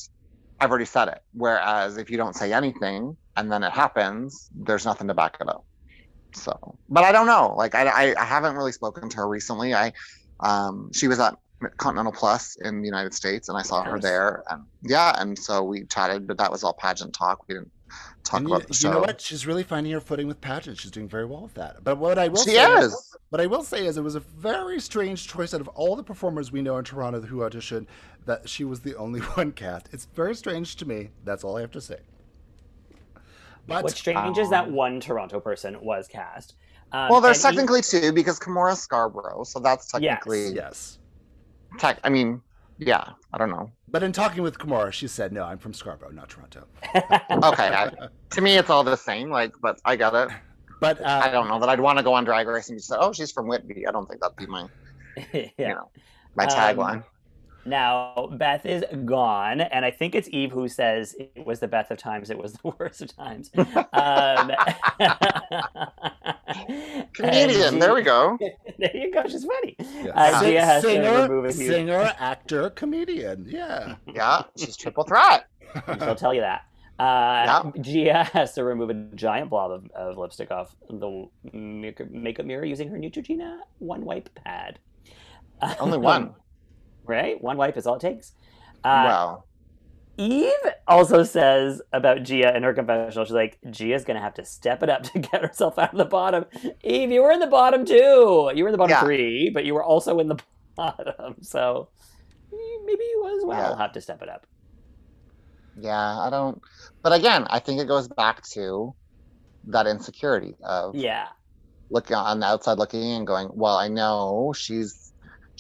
I've 0.61 0.71
already 0.71 0.85
said 0.97 1.09
it. 1.09 1.21
Whereas 1.33 1.97
if 1.97 2.11
you 2.11 2.17
don't 2.23 2.35
say 2.35 2.53
anything 2.53 3.17
and 3.37 3.51
then 3.51 3.63
it 3.63 3.73
happens, 3.73 4.51
there's 4.67 4.85
nothing 4.85 5.07
to 5.09 5.15
back 5.15 5.39
it 5.41 5.49
up. 5.49 5.65
So, 6.35 6.53
but 6.89 7.05
I 7.05 7.13
don't 7.13 7.27
know. 7.27 7.55
Like 7.57 7.75
I 7.75 7.85
I, 7.87 8.15
I 8.21 8.25
haven't 8.25 8.55
really 8.57 8.73
spoken 8.73 9.09
to 9.09 9.17
her 9.19 9.29
recently. 9.29 9.73
I 9.73 9.93
um 10.41 10.91
she 10.93 11.07
was 11.09 11.19
at 11.21 11.35
Continental 11.77 12.13
Plus 12.13 12.57
in 12.57 12.81
the 12.81 12.87
United 12.87 13.13
States, 13.15 13.49
and 13.49 13.59
I 13.59 13.63
saw 13.63 13.83
her 13.83 13.99
there, 13.99 14.43
and 14.51 14.65
yeah, 14.83 15.21
and 15.21 15.39
so 15.39 15.63
we 15.63 15.85
chatted, 15.85 16.27
but 16.27 16.39
that 16.39 16.51
was 16.51 16.65
all 16.65 16.73
pageant 16.73 17.13
talk. 17.13 17.47
We 17.49 17.55
didn't 17.55 17.71
talk 18.25 18.41
And 18.41 18.49
you, 18.49 18.55
about 18.55 18.69
the 18.69 18.75
show. 18.75 18.89
you 18.89 18.95
know 18.95 19.01
what? 19.01 19.21
She's 19.21 19.47
really 19.47 19.63
finding 19.63 19.93
her 19.93 20.01
footing 20.01 20.27
with 20.27 20.41
pageants. 20.41 20.81
She's 20.81 20.91
doing 20.91 21.09
very 21.09 21.27
well 21.27 21.43
with 21.43 21.55
that. 21.55 21.85
But 21.85 21.99
what 21.99 22.19
I 22.19 22.29
will 22.29 22.43
She 22.45 22.51
say 22.53 22.73
is. 22.79 23.07
What 23.29 23.41
I 23.41 23.47
will 23.47 23.63
say 23.63 23.87
is 23.87 23.97
it 23.97 24.03
was 24.03 24.17
a 24.17 24.21
very 24.21 24.81
strange 24.81 25.29
choice 25.29 25.55
out 25.55 25.61
of 25.61 25.69
all 25.69 25.95
the 25.95 26.03
performers 26.03 26.51
we 26.51 26.63
know 26.63 26.79
in 26.79 26.85
Toronto 26.85 27.21
who 27.21 27.37
auditioned 27.39 27.87
that 28.27 28.49
she 28.49 28.65
was 28.65 28.81
the 28.81 28.97
only 28.97 29.21
one 29.37 29.53
cast. 29.53 29.89
It's 29.93 30.07
very 30.07 30.35
strange 30.35 30.75
to 30.77 30.87
me. 30.89 31.11
That's 31.25 31.45
all 31.45 31.57
I 31.57 31.61
have 31.61 31.71
to 31.73 31.81
say. 31.81 31.99
But 33.67 33.85
What's 33.85 33.99
strange 33.99 34.39
is 34.39 34.51
that 34.51 34.65
um, 34.69 34.73
one 34.75 34.99
Toronto 35.01 35.39
person 35.39 35.81
was 35.81 36.09
cast. 36.09 36.55
Um, 36.93 37.09
Well, 37.11 37.21
there's 37.21 37.45
and 37.45 37.53
he- 37.53 37.59
technically 37.59 37.83
two 37.83 38.13
because 38.13 38.41
Kimora 38.41 38.77
Scarborough, 38.77 39.45
so 39.45 39.61
that's 39.61 39.87
technically 39.89 40.49
yes. 40.55 40.99
Tech. 41.79 41.99
I 42.05 42.09
mean, 42.09 42.43
yeah, 42.79 43.05
I 43.33 43.39
don't 43.39 43.51
know. 43.51 43.71
But 43.89 44.03
in 44.03 44.13
talking 44.13 44.43
with 44.43 44.59
Kimora, 44.59 44.93
she 44.93 45.07
said, 45.09 45.33
"No, 45.33 45.45
I'm 45.45 45.59
from 45.59 45.73
Scarborough, 45.75 46.11
not 46.13 46.29
Toronto." 46.29 46.67
Okay, 46.95 47.69
I, 47.69 47.91
to 48.31 48.41
me, 48.41 48.57
it's 48.57 48.71
all 48.71 48.85
the 48.85 48.97
same. 48.97 49.31
Like, 49.31 49.53
but 49.61 49.81
I 49.85 49.97
get 49.97 50.15
it. 50.15 50.29
But 50.81 51.01
uh, 51.01 51.21
I 51.25 51.31
don't 51.31 51.49
know 51.49 51.59
that 51.61 51.69
I'd 51.69 51.81
want 51.81 51.99
to 51.99 52.05
go 52.05 52.15
on 52.15 52.25
Drag 52.25 52.47
Race 52.47 52.69
and 52.71 52.79
just 52.79 52.89
say, 52.89 52.97
"Oh, 52.99 53.13
she's 53.13 53.33
from 53.33 53.47
Whitby." 53.49 53.87
I 53.87 53.93
don't 53.93 54.07
think 54.09 54.21
that'd 54.21 54.37
be 54.37 54.47
my, 54.47 54.67
yeah. 55.33 55.49
you 55.59 55.69
know, 55.69 55.91
my 56.35 56.45
Um, 56.45 56.51
tagline. 56.51 57.05
Now 57.67 58.31
Beth 58.33 58.65
is 58.65 58.83
gone, 59.05 59.61
and 59.61 59.85
I 59.85 59.91
think 59.91 60.15
it's 60.15 60.29
Eve 60.31 60.51
who 60.51 60.67
says 60.67 61.15
it 61.19 61.45
was 61.45 61.61
the 61.61 61.69
best 61.69 61.91
of 61.91 61.99
times, 61.99 62.31
it 62.31 62.39
was 62.39 62.55
the 62.55 62.73
worst 62.79 63.03
of 63.03 63.15
times. 63.15 63.51
Um, 63.93 64.51
Comedian. 67.15 67.79
There 67.79 67.95
we 67.95 68.03
go. 68.03 68.39
There 68.79 68.97
you 68.97 69.13
go. 69.13 69.25
She's 69.29 69.45
funny. 69.45 69.77
yeah. 69.79 70.11
Uh, 70.15 70.41
Sing- 70.41 70.53
Gia 70.53 70.65
has 70.65 70.83
to 70.83 70.89
singer, 70.89 71.23
remove 71.29 71.45
a 71.45 71.53
few. 71.53 71.69
singer, 71.69 72.13
actor, 72.19 72.71
comedian. 72.71 73.45
Yeah. 73.47 73.97
Yeah, 74.15 74.45
she's 74.57 74.75
triple 74.75 75.05
threat. 75.05 75.45
She'll 75.99 76.15
tell 76.15 76.33
you 76.33 76.41
that. 76.41 76.63
Uh, 76.99 77.71
Gia 77.83 78.25
has 78.25 78.55
to 78.55 78.65
remove 78.65 78.89
a 78.89 78.95
giant 79.15 79.51
blob 79.51 79.71
of, 79.71 79.91
of 79.91 80.17
lipstick 80.17 80.51
off 80.51 80.75
the 80.89 81.29
makeup 81.53 82.09
makeup 82.11 82.47
mirror 82.47 82.65
using 82.65 82.89
her 82.89 82.97
Neutrogena 82.97 83.59
one 83.81 84.03
wipe 84.05 84.35
pad. 84.35 84.79
Only 85.79 85.99
one. 85.99 86.35
Right? 87.07 87.41
One 87.43 87.57
wipe 87.57 87.77
is 87.77 87.87
all 87.87 87.97
it 87.97 88.01
takes. 88.01 88.33
Uh, 88.85 89.05
wow. 89.07 89.45
Eve 90.19 90.53
also 90.87 91.23
says 91.23 91.81
about 91.95 92.25
Gia 92.25 92.55
in 92.55 92.63
her 92.63 92.75
confessional, 92.75 93.25
she's 93.25 93.33
like, 93.33 93.59
Gia's 93.71 94.05
gonna 94.05 94.21
have 94.21 94.35
to 94.35 94.45
step 94.45 94.83
it 94.83 94.91
up 94.91 95.03
to 95.13 95.19
get 95.19 95.43
herself 95.43 95.79
out 95.79 95.93
of 95.93 95.99
the 95.99 96.05
bottom. 96.05 96.45
Eve, 96.85 97.11
you 97.11 97.23
were 97.23 97.33
in 97.33 97.41
the 97.41 97.47
bottom 97.47 97.85
too. 97.87 98.51
You 98.55 98.65
were 98.65 98.69
in 98.69 98.73
the 98.73 98.79
bottom 98.79 98.91
Yeah. 98.91 99.01
three, 99.01 99.51
but 99.53 99.65
you 99.65 99.75
were 99.75 99.85
also 99.85 100.19
in 100.19 100.29
the 100.29 100.37
bottom. 100.77 101.37
So 101.43 101.89
maybe 102.87 103.03
you 103.05 103.37
as 103.39 103.45
well 103.47 103.71
Yeah. 103.73 103.79
have 103.79 103.93
to 103.93 104.01
step 104.01 104.21
it 104.23 104.29
up. 104.29 104.47
Yeah, 105.77 106.19
I 106.19 106.29
don't. 106.31 106.61
But 107.03 107.13
again, 107.13 107.47
I 107.49 107.61
think 107.61 107.81
it 107.81 107.89
goes 107.89 108.09
back 108.09 108.43
to 108.55 108.95
that 109.65 109.87
insecurity 109.87 110.55
of 110.63 110.95
Yeah. 110.97 111.29
looking 111.91 112.17
on 112.17 112.41
the 112.41 112.47
outside 112.47 112.79
looking 112.79 113.03
and 113.13 113.27
going, 113.27 113.49
well, 113.53 113.77
I 113.77 113.89
know 113.89 114.53
she's 114.57 115.10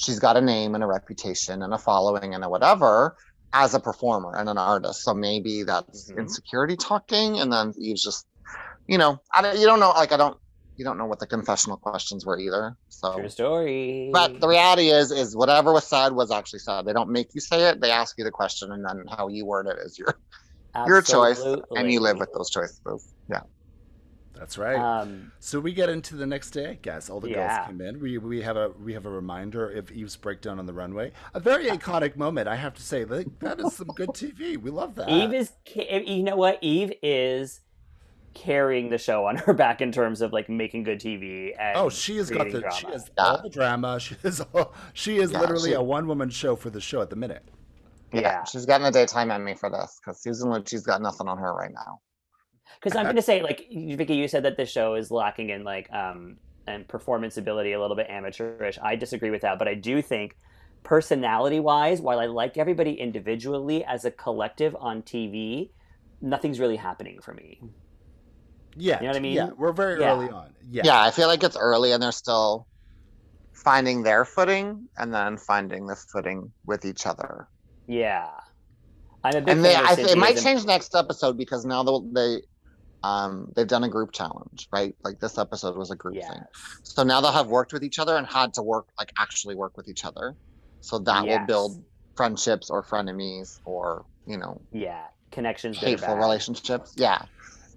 she's 0.01 0.18
got 0.18 0.36
a 0.36 0.40
name 0.40 0.74
and 0.74 0.82
a 0.82 0.86
reputation 0.86 1.62
and 1.62 1.74
a 1.74 1.78
following 1.78 2.34
and 2.34 2.42
a 2.42 2.48
whatever 2.48 3.16
as 3.53 3.74
a 3.74 3.80
performer 3.80 4.34
and 4.36 4.48
an 4.48 4.57
artist. 4.59 5.03
So 5.03 5.12
maybe 5.12 5.62
that's 5.64 6.11
Mhm. 6.11 6.18
insecurity 6.20 6.76
talking, 6.76 7.38
and 7.40 7.53
then 7.53 7.74
you 7.76 7.94
just, 7.94 8.26
you 8.86 8.96
know, 8.96 9.18
I 9.34 9.42
don't, 9.42 9.59
you 9.59 9.66
don't 9.66 9.80
know. 9.80 9.90
Like 9.90 10.12
I 10.12 10.16
don't, 10.16 10.38
you 10.76 10.84
don't 10.84 10.96
know 10.96 11.07
what 11.07 11.18
the 11.18 11.26
confessional 11.26 11.76
questions 11.76 12.24
were 12.24 12.38
either. 12.38 12.76
So, 12.88 13.18
True 13.18 13.28
story. 13.28 14.11
but 14.12 14.40
the 14.40 14.48
reality 14.48 14.88
is, 14.88 15.11
is 15.11 15.36
whatever 15.36 15.72
was 15.72 15.86
said 15.86 16.12
was 16.12 16.30
actually 16.30 16.61
said. 16.61 16.86
They 16.86 16.92
don't 16.94 17.11
make 17.11 17.34
you 17.34 17.40
say 17.40 17.68
it; 17.68 17.80
they 17.80 17.90
ask 17.90 18.16
you 18.16 18.24
the 18.24 18.30
question, 18.30 18.72
and 18.72 18.84
then 18.86 19.05
how 19.16 19.28
you 19.28 19.44
word 19.44 19.66
it 19.66 19.78
is 19.84 19.98
your 19.98 20.14
your 20.86 21.03
choice, 21.03 21.42
and 21.76 21.92
you 21.92 22.01
live 22.01 22.18
with 22.18 22.32
those 22.32 22.48
choices. 22.51 22.80
Yeah. 23.28 23.42
That's 24.41 24.57
right. 24.57 24.76
Um, 24.78 25.30
so 25.38 25.61
we 25.61 25.72
get 25.74 25.91
into 25.91 26.16
the 26.16 26.26
next 26.26 26.51
day, 26.53 26.70
I 26.70 26.74
guess. 26.80 27.11
All 27.11 27.20
the 27.20 27.28
Yeah. 27.28 27.57
girls 27.57 27.66
come 27.66 27.80
in. 27.82 28.01
We, 28.01 28.16
we 28.16 28.41
have 28.41 28.57
a 28.57 28.70
we 28.82 28.95
have 28.95 29.05
a 29.05 29.11
reminder 29.11 29.70
of 29.70 29.93
Eve's 29.93 30.16
breakdown 30.16 30.59
on 30.59 30.64
the 30.64 30.72
runway. 30.72 31.12
A 31.34 31.41
very 31.41 31.66
iconic 31.66 32.16
moment, 32.16 32.49
I 32.49 32.57
have 32.57 32.72
to 32.74 32.82
say. 32.82 33.05
Like, 33.05 33.38
that 33.41 33.61
is 33.61 33.74
some 33.74 33.88
good 33.88 34.09
TV. 34.14 34.57
We 34.57 34.70
love 34.70 34.95
that. 34.95 35.11
Eve 35.11 35.34
is, 35.34 35.53
you 35.74 36.22
know 36.22 36.36
what? 36.36 36.59
Eve 36.62 36.91
is 37.03 37.61
carrying 38.32 38.88
the 38.88 38.97
show 38.97 39.26
on 39.26 39.36
her 39.36 39.53
back 39.53 39.80
in 39.82 39.93
terms 39.93 40.22
of 40.22 40.32
like 40.32 40.49
making 40.49 40.84
good 40.84 41.01
TV. 41.01 41.53
And 41.59 41.76
Oh, 41.76 41.91
she 41.91 42.16
has 42.16 42.30
got 42.30 42.45
the 42.51 42.61
creating 42.62 42.70
she 42.70 42.80
drama. 42.82 42.97
has 42.97 43.11
all 43.18 43.43
the 43.43 43.51
drama. 43.51 44.01
She 44.01 44.16
is 44.22 44.41
all, 44.55 44.72
she 44.95 45.18
is 45.18 45.32
Yeah, 45.32 45.41
literally 45.41 45.70
she- 45.70 45.74
a 45.74 45.82
one 45.82 46.07
woman 46.07 46.30
show 46.30 46.57
for 46.57 46.70
the 46.70 46.80
show 46.80 47.03
at 47.03 47.11
the 47.11 47.16
minute. 47.16 47.45
yeah, 48.12 48.20
Yeah. 48.20 48.45
She's 48.45 48.64
getting 48.64 48.86
a 48.86 48.91
daytime 48.91 49.30
Emmy 49.30 49.55
for 49.55 49.68
this 49.68 50.01
because 50.01 50.22
Susan 50.22 50.49
Lucci's 50.49 50.82
got 50.86 51.03
nothing 51.03 51.28
on 51.28 51.36
her 51.38 51.53
right 51.53 51.72
now. 51.72 52.01
Because 52.79 52.97
I'm 52.97 53.05
going 53.05 53.16
to 53.16 53.23
say, 53.23 53.43
like, 53.43 53.66
Vicky, 53.71 54.14
you 54.14 54.29
said 54.29 54.45
that 54.45 54.57
the 54.57 54.66
show 54.66 54.95
is 54.95 55.11
lacking 55.11 55.51
in 55.51 55.64
like 55.64 55.91
um 55.93 56.37
and 56.66 56.87
performance 56.87 57.37
ability, 57.37 57.73
a 57.73 57.81
little 57.81 57.97
bit 57.97 58.07
amateurish. 58.09 58.79
I 58.83 58.95
disagree 58.97 59.31
with 59.31 59.43
that, 59.43 59.59
but 59.59 59.66
I 59.66 59.75
do 59.75 60.01
think 60.03 60.37
personality 60.83 61.59
wise, 61.61 62.01
while 62.01 62.18
I 62.21 62.27
like 62.27 62.57
everybody 62.59 62.93
individually 62.95 63.85
as 63.85 64.05
a 64.05 64.11
collective 64.11 64.77
on 64.79 65.03
TV, 65.03 65.71
nothing's 66.21 66.61
really 66.61 66.77
happening 66.77 67.18
for 67.21 67.35
me. 67.35 67.61
Yeah. 68.77 68.97
You 68.97 69.03
know 69.03 69.09
what 69.09 69.16
I 69.16 69.21
mean? 69.21 69.35
Yeah, 69.35 69.51
we're 69.57 69.73
very 69.73 70.01
Yeah. 70.01 70.12
early 70.14 70.31
on. 70.31 70.51
Yeah. 70.71 70.83
yeah, 70.85 71.03
I 71.03 71.11
feel 71.11 71.27
like 71.29 71.43
it's 71.43 71.57
early 71.57 71.93
and 71.93 72.03
they're 72.03 72.12
still 72.12 72.66
finding 73.53 74.03
their 74.03 74.25
footing 74.25 74.87
and 74.97 75.12
then 75.12 75.37
finding 75.37 75.87
the 75.87 75.97
footing 75.97 76.51
with 76.66 76.85
each 76.85 77.07
other. 77.07 77.49
Yeah, 77.87 78.31
I'm 79.25 79.35
a 79.37 79.41
big 79.41 79.49
And 79.49 79.64
they, 79.64 79.75
I, 79.77 79.95
th- 79.97 80.09
it 80.12 80.18
might 80.18 80.37
change 80.39 80.64
next 80.64 80.95
episode 80.95 81.37
because 81.37 81.64
now 81.64 81.83
they'll- 81.83 82.09
they, 82.12 82.43
um, 83.03 83.51
they've 83.57 83.66
done 83.66 83.84
a 83.84 83.88
group 83.88 84.12
challenge, 84.12 84.68
right? 84.72 84.94
Like 85.05 85.20
this 85.20 85.38
episode 85.38 85.76
was 85.76 85.90
a 85.90 85.96
group 85.96 86.16
Yeah. 86.16 86.28
thing. 86.30 86.42
So 86.82 87.03
now 87.03 87.20
they'll 87.20 87.32
have 87.32 87.46
worked 87.48 87.72
with 87.72 87.82
each 87.82 87.98
other 87.98 88.16
and 88.16 88.26
had 88.26 88.55
to 88.55 88.62
work, 88.62 88.86
like 88.98 89.12
actually 89.18 89.55
work 89.55 89.76
with 89.76 89.88
each 89.88 90.05
other. 90.05 90.36
So 90.80 90.98
that 91.01 91.26
will 91.26 91.46
build 91.46 91.84
friendships 92.16 92.68
or 92.70 92.82
frenemies 92.82 93.61
or, 93.64 94.05
you 94.26 94.36
know, 94.36 94.61
Yeah, 94.72 95.05
connections. 95.30 95.78
good 95.78 95.86
hateful 95.86 96.16
relationships. 96.16 96.94
Yeah. 96.96 97.22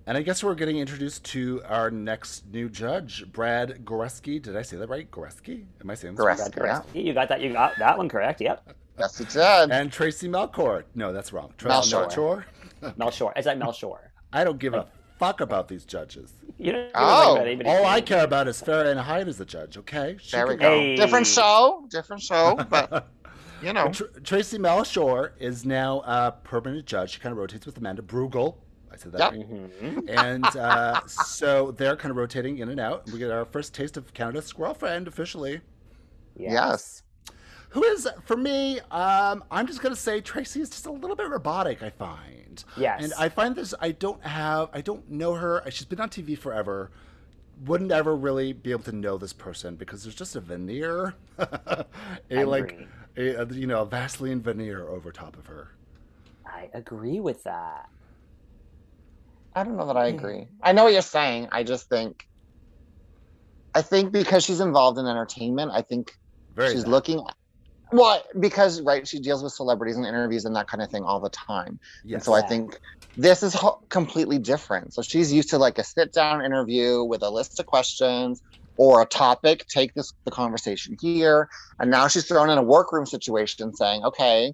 And 0.06 0.18
I 0.18 0.22
guess 0.22 0.44
we're 0.44 0.56
getting 0.56 0.78
introduced 0.80 1.24
to 1.26 1.62
our 1.66 1.90
next 1.90 2.46
new 2.48 2.68
judge, 2.68 3.24
Brad 3.32 3.86
Goreski. 3.86 4.42
Did 4.42 4.58
I 4.58 4.62
say 4.62 4.76
that 4.76 4.90
right? 4.90 5.10
Goreski? 5.10 5.66
Am 5.82 5.90
I 5.90 5.96
saying 5.96 6.16
this 6.16 6.26
right? 6.26 6.38
Goreski. 6.38 6.56
Brad 6.56 6.84
Goreski. 6.84 7.06
You 7.06 7.14
got 7.14 7.30
that. 7.30 7.40
You 7.40 7.54
got 7.54 7.78
that 7.80 7.98
one 7.98 8.10
correct. 8.10 8.42
Yep. 8.42 8.76
Yes, 9.00 9.22
it 9.22 9.30
did. 9.30 9.72
And 9.72 9.92
Tracy 9.92 10.28
Melcourt. 10.28 10.84
No, 10.94 11.14
that's 11.14 11.32
wrong. 11.32 11.54
Tra- 11.58 11.72
Melchor. 11.72 12.44
Melchor? 12.82 12.98
Mel 12.98 13.12
Shore. 13.12 13.34
Is 13.38 13.46
that 13.46 13.58
Mel 13.58 13.72
Shore? 13.72 14.12
I 14.34 14.44
don't 14.44 14.60
give 14.60 14.74
a 14.74 14.88
fuck 15.24 15.42
about 15.42 15.68
these 15.68 15.86
judges. 15.86 16.34
You 16.58 16.72
don't. 16.74 16.92
Oh, 16.96 17.36
about 17.36 17.48
anybody 17.48 17.70
All 17.70 17.86
I 17.86 18.02
care 18.02 18.24
about 18.24 18.48
is 18.48 18.62
Farrah 18.62 18.92
and 18.92 19.00
Hyde 19.00 19.28
as 19.28 19.40
a 19.40 19.46
judge, 19.46 19.78
okay? 19.78 20.18
She 20.22 20.32
there 20.32 20.48
we 20.48 20.56
go. 20.56 20.70
Hey. 20.70 20.96
Different 20.96 21.26
show, 21.28 21.86
different 21.90 22.22
show, 22.22 22.56
but 22.70 23.08
you 23.62 23.74
know. 23.74 23.90
Tr- 23.90 24.04
Traci 24.22 24.60
Melchor 24.60 25.32
is 25.40 25.66
now 25.66 26.02
a 26.06 26.34
permanent 26.44 26.86
judge. 26.86 27.12
She 27.12 27.20
kind 27.20 27.32
of 27.32 27.38
rotates 27.38 27.66
with 27.66 27.78
Amanda 27.78 28.02
Brugel. 28.02 28.56
I 28.92 28.96
said 28.98 29.12
that 29.14 29.20
Yep. 29.20 29.32
right. 29.50 29.82
Mhm. 29.82 30.10
And 30.10 30.46
uh, 30.58 31.02
so 31.08 31.72
they're 31.72 31.96
kind 31.96 32.12
of 32.12 32.18
rotating 32.18 32.58
in 32.60 32.70
and 32.70 32.80
out. 32.80 33.10
We 33.12 33.18
get 33.20 33.32
our 33.32 33.46
first 33.46 33.74
taste 33.74 33.98
of 33.98 34.14
Canada's 34.14 34.52
girlfriend 34.54 35.08
officially. 35.08 35.62
Yes. 36.36 37.03
Who 37.74 37.84
is, 37.86 38.08
for 38.26 38.38
me, 38.38 38.80
um, 38.92 39.44
I'm 39.50 39.66
just 39.66 39.82
going 39.82 39.96
to 39.96 40.00
say 40.00 40.22
Traci 40.22 40.62
is 40.62 40.70
just 40.70 40.86
a 40.86 40.92
little 40.92 41.16
bit 41.16 41.28
robotic, 41.28 41.82
I 41.82 41.90
find. 41.90 42.64
Yes. 42.78 43.04
And 43.04 43.14
I 43.18 43.30
find 43.30 43.56
this, 43.56 43.74
I 43.82 43.92
don't 43.92 44.24
have, 44.24 44.70
I 44.74 44.82
don't 44.82 45.10
know 45.10 45.34
her. 45.34 45.64
She's 45.72 45.86
been 45.86 46.00
on 46.00 46.10
TV 46.10 46.38
forever. 46.38 46.92
Wouldn't 47.66 47.92
ever 47.92 48.16
really 48.16 48.54
be 48.54 48.70
able 48.72 48.84
to 48.84 48.92
know 48.92 49.18
this 49.18 49.34
person 49.34 49.76
because 49.76 50.04
there's 50.04 50.14
just 50.16 50.36
a 50.36 50.40
veneer, 50.40 51.16
a 51.40 51.86
I 52.32 52.44
like, 52.44 52.74
agree. 53.16 53.30
a, 53.36 53.46
you 53.54 53.66
know, 53.66 53.82
a 53.82 53.86
Vaseline 53.86 54.40
veneer 54.42 54.88
over 54.88 55.12
top 55.12 55.36
of 55.36 55.48
her. 55.48 55.72
I 56.46 56.70
agree 56.76 57.20
with 57.20 57.44
that. 57.44 57.90
I 59.56 59.64
don't 59.64 59.78
know 59.78 59.88
that 59.88 59.98
I 59.98 60.08
agree. 60.08 60.48
I 60.62 60.74
know 60.74 60.84
what 60.84 60.94
you're 60.94 61.02
saying. 61.02 61.48
I 61.52 61.64
just 61.64 61.90
think 61.90 62.28
I 63.76 63.82
think 63.82 64.12
because 64.12 64.44
she's 64.44 64.60
involved 64.60 64.98
in 65.00 65.06
entertainment, 65.08 65.72
I 65.74 65.82
think 65.82 66.16
Very 66.56 66.72
she's 66.74 66.84
that. 66.84 66.90
looking 66.90 67.24
Well, 67.94 68.24
because 68.40 68.82
right, 68.82 69.08
she 69.08 69.20
deals 69.20 69.44
with 69.44 69.54
celebrities 69.54 69.98
and 69.98 70.06
interviews 70.06 70.46
and 70.46 70.56
that 70.56 70.68
kind 70.68 70.82
of 70.82 70.90
thing 70.90 71.04
all 71.04 71.20
the 71.20 71.30
time. 71.30 71.80
Yes. 72.04 72.16
And 72.16 72.24
so 72.24 72.34
I 72.34 72.42
think 72.42 72.80
this 73.16 73.44
is 73.44 73.54
ho- 73.54 73.80
completely 73.90 74.40
different. 74.40 74.96
So 74.96 75.04
she's 75.04 75.32
used 75.32 75.52
to 75.52 75.60
like 75.60 75.78
a 75.78 75.84
sit 75.84 76.12
down 76.12 76.44
interview 76.44 77.04
with 77.04 77.22
a 77.22 77.30
list 77.30 77.60
of 77.60 77.68
questions 77.68 78.42
or 78.78 79.04
a 79.04 79.06
topic, 79.06 79.68
take 79.68 79.94
this 79.94 80.12
the 80.26 80.32
conversation 80.32 80.98
here. 81.00 81.48
And 81.80 81.92
now 81.92 82.08
she's 82.08 82.26
thrown 82.26 82.50
in 82.50 82.58
a 82.58 82.64
workroom 82.64 83.06
situation 83.06 83.76
saying, 83.76 84.04
okay, 84.04 84.54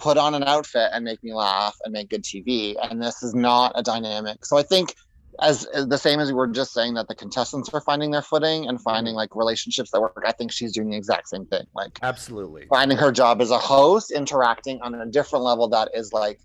put 0.00 0.18
on 0.18 0.34
an 0.34 0.42
outfit 0.42 0.90
and 0.92 1.04
make 1.04 1.22
me 1.22 1.32
laugh 1.32 1.76
and 1.84 1.92
make 1.92 2.10
good 2.10 2.24
TV. 2.24 2.74
And 2.90 3.00
this 3.00 3.22
is 3.22 3.36
not 3.36 3.70
a 3.76 3.84
dynamic. 3.84 4.44
So 4.44 4.56
I 4.56 4.64
think 4.64 4.96
as, 5.40 5.64
as 5.66 5.86
the 5.88 5.98
same 5.98 6.20
as 6.20 6.28
we 6.28 6.34
were 6.34 6.46
just 6.46 6.72
saying 6.72 6.94
that 6.94 7.08
the 7.08 7.14
contestants 7.14 7.68
are 7.72 7.80
finding 7.80 8.10
their 8.10 8.22
footing 8.22 8.66
and 8.68 8.80
finding 8.80 9.14
like 9.14 9.34
relationships 9.34 9.90
that 9.90 10.00
work, 10.00 10.22
I 10.26 10.32
think 10.32 10.52
she's 10.52 10.72
doing 10.72 10.90
the 10.90 10.96
exact 10.96 11.28
same 11.28 11.46
thing. 11.46 11.64
Like 11.74 11.98
Absolutely. 12.02 12.66
finding 12.68 12.98
her 12.98 13.10
job 13.12 13.40
as 13.40 13.50
a 13.50 13.58
host, 13.58 14.10
interacting 14.10 14.80
on 14.82 14.94
a 14.94 15.06
different 15.06 15.44
level 15.44 15.68
that 15.68 15.88
is 15.94 16.12
like 16.12 16.38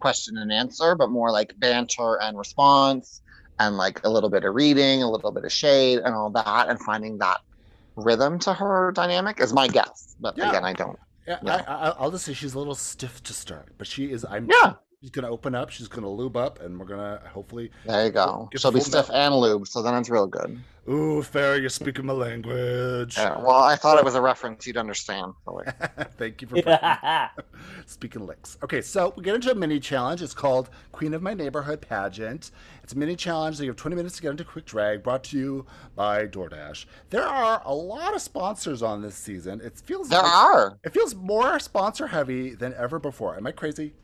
question 0.00 0.38
and 0.38 0.50
answer, 0.52 0.94
but 0.94 1.10
more 1.10 1.30
like 1.30 1.52
banter 1.58 2.18
and 2.22 2.36
response, 2.38 3.20
and 3.60 3.76
like 3.76 4.02
a 4.04 4.08
little 4.10 4.30
bit 4.30 4.44
of 4.44 4.54
reading, 4.54 5.02
a 5.02 5.10
little 5.10 5.30
bit 5.30 5.44
of 5.44 5.52
shade, 5.52 5.98
and 5.98 6.14
all 6.14 6.30
that, 6.30 6.68
and 6.68 6.80
finding 6.80 7.18
that 7.18 7.40
rhythm 7.96 8.38
to 8.40 8.52
her 8.54 8.90
dynamic 8.92 9.40
is 9.40 9.52
my 9.52 9.68
guess. 9.68 10.16
But 10.18 10.36
Yeah. 10.38 10.48
again, 10.48 10.64
I 10.64 10.72
don't. 10.72 10.98
Yeah. 11.28 11.38
I, 11.46 11.58
I, 11.60 11.88
I'll 11.98 12.10
just 12.10 12.24
say 12.24 12.32
she's 12.32 12.54
a 12.54 12.58
little 12.58 12.74
stiff 12.74 13.22
to 13.24 13.32
start, 13.32 13.72
but 13.78 13.86
she 13.86 14.10
is. 14.10 14.24
I'm. 14.24 14.48
Yeah. 14.50 14.74
She's 15.02 15.10
gonna 15.10 15.28
open 15.30 15.52
up. 15.56 15.70
She's 15.70 15.88
gonna 15.88 16.08
lube 16.08 16.36
up, 16.36 16.60
and 16.62 16.78
we're 16.78 16.86
gonna 16.86 17.20
hopefully. 17.34 17.72
There 17.84 18.04
you 18.06 18.12
go. 18.12 18.48
Get 18.52 18.60
She'll 18.60 18.70
be 18.70 18.78
full 18.78 18.84
stiff 18.86 19.10
and 19.12 19.34
lube, 19.34 19.66
so 19.66 19.82
then 19.82 19.94
it's 19.96 20.08
real 20.08 20.28
good. 20.28 20.56
Ooh, 20.88 21.22
Farrah, 21.22 21.60
you're 21.60 21.70
speaking 21.70 22.06
my 22.06 22.12
language. 22.12 23.16
Yeah, 23.16 23.36
well, 23.38 23.50
I 23.62 23.74
thought 23.76 23.98
it 23.98 24.04
was 24.04 24.14
a 24.14 24.20
reference 24.20 24.64
you'd 24.66 24.76
understand. 24.76 25.32
Thank 26.18 26.42
you 26.42 26.48
for 26.48 26.62
putting- 26.62 27.44
speaking 27.86 28.26
licks. 28.26 28.58
Okay, 28.62 28.80
so 28.80 29.12
we 29.16 29.22
get 29.24 29.34
into 29.34 29.50
a 29.50 29.54
mini 29.56 29.78
challenge. 29.80 30.22
It's 30.22 30.34
called 30.34 30.70
Queen 30.92 31.14
of 31.14 31.22
My 31.22 31.34
Neighborhood 31.34 31.80
Pageant. 31.80 32.50
It's 32.84 32.92
a 32.92 32.98
mini 32.98 33.14
challenge. 33.16 33.58
that 33.58 33.64
you 33.64 33.70
have 33.70 33.76
20 33.76 33.96
minutes 33.96 34.16
to 34.16 34.22
get 34.22 34.30
into 34.32 34.44
quick 34.44 34.64
drag. 34.66 35.02
Brought 35.04 35.22
to 35.24 35.38
you 35.38 35.66
by 35.94 36.26
DoorDash. 36.26 36.86
There 37.10 37.26
are 37.26 37.62
a 37.64 37.74
lot 37.74 38.14
of 38.14 38.20
sponsors 38.22 38.82
on 38.82 39.02
this 39.02 39.14
season. 39.16 39.60
It 39.60 39.78
feels 39.84 40.08
there 40.08 40.22
like- 40.22 40.32
are. 40.32 40.78
It 40.84 40.92
feels 40.92 41.14
more 41.14 41.58
sponsor 41.60 42.08
heavy 42.08 42.54
than 42.54 42.74
ever 42.74 42.98
before. 42.98 43.36
Am 43.36 43.46
I 43.46 43.52
crazy? 43.52 43.94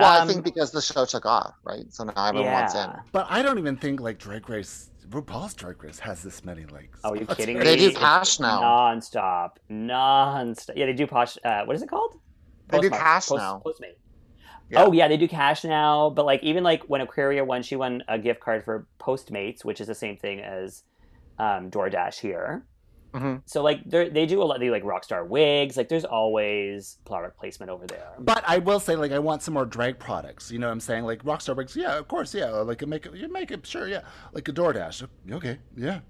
Well, 0.00 0.22
Um, 0.22 0.28
I 0.28 0.32
think 0.32 0.44
because 0.44 0.70
the 0.72 0.80
show 0.82 1.04
took 1.04 1.26
off, 1.26 1.54
right? 1.64 1.84
So 1.92 2.04
now 2.04 2.12
everyone 2.26 2.52
wants 2.52 2.74
in. 2.74 2.80
yeah. 2.80 3.00
But 3.12 3.26
I 3.30 3.42
don't 3.42 3.58
even 3.58 3.76
think 3.76 4.00
like 4.00 4.18
Drag 4.18 4.48
Race, 4.48 4.90
RuPaul's 5.08 5.54
Drag 5.54 5.82
Race 5.82 5.98
has 5.98 6.22
this 6.22 6.44
many 6.44 6.64
like. 6.66 6.90
Oh, 7.04 7.10
are 7.10 7.16
you 7.16 7.24
sponsors. 7.24 7.36
kidding 7.46 7.58
me? 7.58 7.64
They 7.64 7.76
do 7.76 7.88
It's 7.88 7.98
cash 7.98 8.40
now. 8.40 8.60
Non-stop. 8.60 9.58
Non-stop. 9.68 10.76
Yeah, 10.76 10.86
they 10.86 10.92
do 10.92 11.06
posh. 11.06 11.36
Uh, 11.44 11.64
what 11.64 11.76
is 11.76 11.82
it 11.82 11.88
called? 11.88 12.16
They 12.68 12.80
do 12.80 12.90
cash 12.90 13.26
Post- 13.28 13.40
now. 13.42 13.62
Postmate. 13.64 13.96
Yeah. 14.70 14.84
Oh 14.84 14.92
yeah, 14.92 15.08
they 15.08 15.16
do 15.16 15.26
cash 15.26 15.64
now. 15.64 16.10
But 16.10 16.26
like 16.26 16.42
even 16.44 16.62
like 16.62 16.84
when 16.84 17.00
Aquaria 17.00 17.44
won, 17.44 17.62
she 17.62 17.74
won 17.74 18.04
a 18.06 18.18
gift 18.18 18.38
card 18.40 18.64
for 18.64 18.86
Postmates, 19.00 19.64
which 19.64 19.80
is 19.80 19.88
the 19.88 19.94
same 19.96 20.16
thing 20.16 20.40
as 20.40 20.84
um, 21.40 21.70
DoorDash 21.70 22.20
here. 22.20 22.64
Hmm 23.12 23.36
So 23.46 23.62
like 23.62 23.88
they 23.88 24.08
they 24.08 24.26
do 24.26 24.42
a 24.42 24.44
lot. 24.44 24.60
They 24.60 24.66
do, 24.66 24.72
like 24.72 24.84
Rockstar 24.84 25.26
wigs. 25.26 25.76
Like 25.76 25.88
there's 25.88 26.04
always 26.04 26.98
product 27.04 27.38
placement 27.38 27.70
over 27.70 27.86
there. 27.86 28.12
But 28.18 28.44
I 28.46 28.58
will 28.58 28.80
say, 28.80 28.96
like, 28.96 29.12
I 29.12 29.18
want 29.18 29.42
some 29.42 29.54
more 29.54 29.66
drag 29.66 29.98
products. 29.98 30.50
You 30.50 30.58
know 30.58 30.66
what 30.68 30.72
I'm 30.72 30.80
saying? 30.80 31.04
Like 31.04 31.24
Rockstar 31.24 31.56
Wigs, 31.56 31.74
yeah, 31.76 31.98
of 31.98 32.08
course, 32.08 32.34
yeah. 32.34 32.50
Like, 32.50 32.86
make 32.86 33.06
it, 33.06 33.14
you 33.14 33.30
make 33.32 33.50
it, 33.50 33.66
sure, 33.66 33.88
yeah. 33.88 34.02
Like 34.32 34.48
a 34.48 34.52
DoorDash, 34.52 35.06
okay, 35.32 35.58
yeah. 35.76 36.00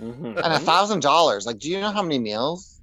Mhm. 0.00 0.36
And 0.36 0.52
a 0.52 0.58
thousand 0.58 1.00
dollars. 1.00 1.46
Like, 1.46 1.58
do 1.58 1.70
you 1.70 1.80
know 1.80 1.90
how 1.92 2.02
many 2.02 2.18
meals? 2.18 2.80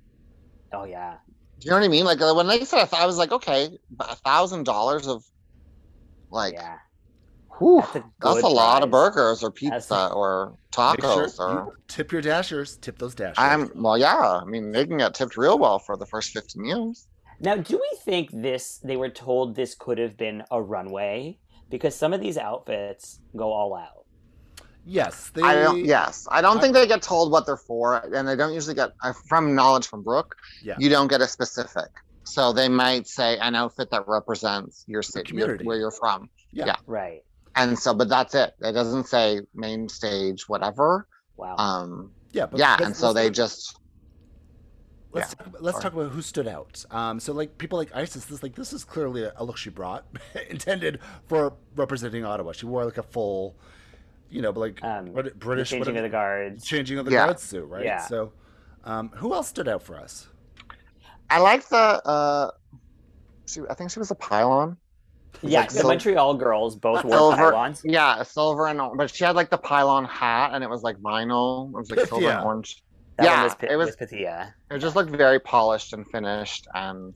Oh 0.73 0.85
yeah. 0.85 1.17
Do 1.59 1.65
you 1.65 1.71
know 1.71 1.77
what 1.77 1.85
I 1.85 1.89
mean? 1.89 2.05
Like 2.05 2.19
when 2.19 2.47
they 2.47 2.63
said, 2.65 2.83
a 2.83 2.87
th- 2.87 3.01
I 3.01 3.05
was 3.05 3.17
like, 3.17 3.31
okay, 3.31 3.77
a 3.99 4.15
thousand 4.15 4.63
dollars 4.63 5.07
of, 5.07 5.23
like, 6.31 6.53
yeah. 6.53 6.77
Whew, 7.61 7.81
That's 7.81 7.95
a 7.95 8.03
that's 8.21 8.43
a 8.43 8.47
lot 8.47 8.83
of 8.83 8.89
burgers 8.91 9.43
or 9.43 9.51
That's- 9.51 9.85
pizza 9.87 10.11
or 10.13 10.57
Make 10.77 11.01
sure 11.01 11.27
tacos 11.27 11.39
or. 11.39 11.51
you 11.53 11.73
tip 11.87 12.11
your 12.11 12.21
dashers, 12.21 12.77
tip 12.77 12.97
those 12.99 13.15
dashers. 13.15 13.35
I'm 13.37 13.69
well, 13.75 13.97
yeah. 13.97 14.39
I 14.41 14.45
mean, 14.45 14.71
they 14.71 14.85
can 14.85 14.97
get 14.97 15.13
tipped 15.13 15.37
real 15.37 15.57
well 15.59 15.79
for 15.79 15.95
the 15.97 16.05
first 16.05 16.31
fifteen 16.31 16.63
meals. 16.63 17.07
Now, 17.39 17.55
do 17.55 17.75
we 17.77 17.97
think 18.05 18.29
this? 18.31 18.79
They 18.83 18.97
were 18.97 19.09
told 19.09 19.55
this 19.55 19.73
could 19.75 19.97
have 19.97 20.15
been 20.17 20.43
a 20.51 20.61
runway 20.61 21.39
because 21.69 21.95
some 21.95 22.13
of 22.13 22.21
these 22.21 22.37
outfits 22.37 23.19
go 23.35 23.51
all 23.51 23.73
out. 23.75 24.05
yes, 24.85 25.31
they. 25.33 25.41
I 25.41 25.55
don't. 25.55 25.83
Yes, 25.85 26.27
I 26.31 26.41
don't 26.41 26.57
I- 26.57 26.61
think 26.61 26.73
they 26.73 26.87
get 26.87 27.01
told 27.01 27.31
what 27.31 27.45
they're 27.45 27.57
for, 27.57 27.97
and 28.15 28.27
they 28.27 28.35
don't 28.35 28.53
usually 28.53 28.75
get 28.75 28.91
uh, 29.03 29.13
from 29.27 29.55
knowledge 29.55 29.87
from 29.87 30.03
Brooke. 30.03 30.35
Yeah. 30.63 30.75
You 30.79 30.89
don't 30.89 31.07
get 31.07 31.21
a 31.21 31.27
specific, 31.27 31.89
so 32.23 32.53
they 32.53 32.69
might 32.69 33.07
say 33.07 33.37
an 33.39 33.55
outfit 33.55 33.89
that 33.91 34.07
represents 34.07 34.83
your 34.87 35.01
city, 35.03 35.33
your- 35.33 35.45
community. 35.45 35.65
where 35.65 35.77
you're 35.77 35.91
from. 35.91 36.29
Yeah. 36.51 36.75
Right. 36.85 37.21
And 37.55 37.77
so 37.77 37.93
but 37.93 38.07
that's 38.09 38.33
it 38.35 38.53
it 38.61 38.71
doesn't 38.73 39.05
say 39.07 39.41
main 39.53 39.89
stage 39.89 40.47
whatever 40.47 41.07
Wow. 41.37 41.55
um 41.57 42.11
Yeah, 42.31 42.45
but, 42.45 42.59
yeah 42.59 42.77
but 42.77 42.87
and 42.87 42.95
so 42.95 43.13
they 43.13 43.25
talk- 43.27 43.33
just 43.33 43.77
Let's 45.13 45.33
talk, 45.35 45.47
about- 45.47 45.61
let's 45.61 45.79
talk 45.79 45.91
about 45.91 46.11
who 46.13 46.21
stood 46.21 46.47
out. 46.47 46.85
Um, 46.89 47.19
so 47.19 47.33
like 47.33 47.57
people 47.57 47.77
like 47.77 47.93
Isis, 47.93 48.23
this 48.25 48.41
like 48.41 48.55
this 48.55 48.71
is 48.71 48.85
clearly 48.85 49.23
a, 49.25 49.33
a 49.35 49.43
look 49.43 49.57
she 49.57 49.69
brought, 49.69 50.05
intended 50.49 50.99
for 51.27 51.53
representing 51.75 52.23
Ottawa. 52.23 52.53
She 52.53 52.65
wore 52.65 52.85
like 52.85 52.97
a 52.97 53.03
full, 53.03 53.57
you 54.29 54.41
know, 54.41 54.51
like 54.51 54.81
Um, 54.81 55.11
British 55.35 55.71
changing 55.71 55.97
of 55.97 56.03
the 56.03 56.07
guards. 56.09 56.63
changing 56.63 56.97
of 56.97 57.03
the 57.05 57.11
Yeah. 57.11 57.25
guard 57.25 57.41
suit, 57.41 57.65
right? 57.65 57.83
Yeah. 57.83 58.05
So, 58.05 58.31
um, 58.85 59.09
who 59.15 59.33
else 59.33 59.49
stood 59.49 59.67
out 59.67 59.83
for 59.83 59.97
us? 59.99 60.27
i 61.29 61.39
like 61.39 61.67
the 61.69 61.77
uh 61.77 62.51
she, 63.45 63.61
i 63.69 63.73
think 63.73 63.89
she 63.91 63.99
was 63.99 64.11
a 64.11 64.15
pylon 64.15 64.77
Yeah, 65.41 65.61
like 65.61 65.69
the 65.69 65.75
sil- 65.79 65.89
Montreal 65.89 66.33
girls 66.35 66.75
both 66.75 67.03
wore 67.03 67.13
silver 67.17 67.51
pylons. 67.51 67.81
yeah 67.83 68.21
silver 68.23 68.67
and 68.67 68.79
but 68.97 69.09
she 69.13 69.23
had 69.23 69.35
like 69.35 69.49
the 69.49 69.57
pylon 69.57 70.05
hat 70.05 70.51
and 70.53 70.63
it 70.63 70.69
was 70.69 70.83
like 70.83 70.97
vinyl 70.97 71.69
it 71.69 71.77
was 71.77 71.89
like 71.91 72.05
silver 72.07 72.23
Yeah. 72.25 72.37
and 72.37 72.45
orange 72.45 72.83
That 73.17 73.25
Yeah, 73.25 73.43
was, 73.43 73.55
it 73.61 73.75
was- 73.75 73.87
was 73.87 73.95
Pythia. 73.95 74.53
it 74.69 74.79
just 74.79 74.95
looked 74.95 75.09
very 75.11 75.39
polished 75.39 75.93
and 75.93 76.05
finished 76.11 76.67
and 76.75 77.15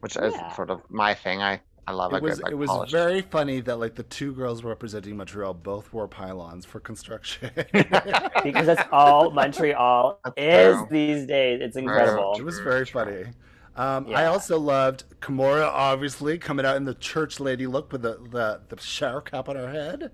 which 0.00 0.16
is 0.16 0.34
Yeah. 0.34 0.52
sort 0.54 0.70
of 0.70 0.80
my 0.90 1.14
thing 1.14 1.40
i 1.42 1.60
i 1.86 1.92
love 1.92 2.12
a 2.12 2.16
It 2.16 2.22
was 2.22 2.36
good 2.36 2.44
like 2.44 2.52
it 2.52 2.56
was 2.56 2.68
polished 2.68 2.92
very 2.92 3.20
funny 3.22 3.60
that 3.60 3.76
like 3.76 3.94
the 3.94 4.02
two 4.04 4.32
girls 4.32 4.64
representing 4.64 5.16
Montreal 5.16 5.54
both 5.54 5.92
wore 5.92 6.08
pylons 6.08 6.64
for 6.64 6.80
construction. 6.80 7.50
Because 8.42 8.66
that's 8.66 8.88
all 8.92 9.30
Montreal 9.40 10.18
That's 10.24 10.34
is 10.38 10.76
true. 10.76 10.86
these 10.90 11.26
days. 11.26 11.60
It's 11.62 11.76
incredible. 11.76 12.34
It 12.38 12.44
was 12.44 12.58
very 12.60 12.84
funny. 12.86 13.24
Um, 13.76 14.06
I 14.14 14.26
also 14.26 14.58
loved 14.58 15.04
Kimora, 15.20 15.68
obviously 15.68 16.38
coming 16.38 16.64
out 16.64 16.76
in 16.76 16.84
the 16.84 16.94
church 16.94 17.40
lady 17.40 17.66
look 17.66 17.90
with 17.92 18.02
the 18.02 18.18
the, 18.30 18.60
the 18.68 18.80
shower 18.80 19.20
cap 19.20 19.48
on 19.48 19.56
her 19.56 19.70
head. 19.70 20.10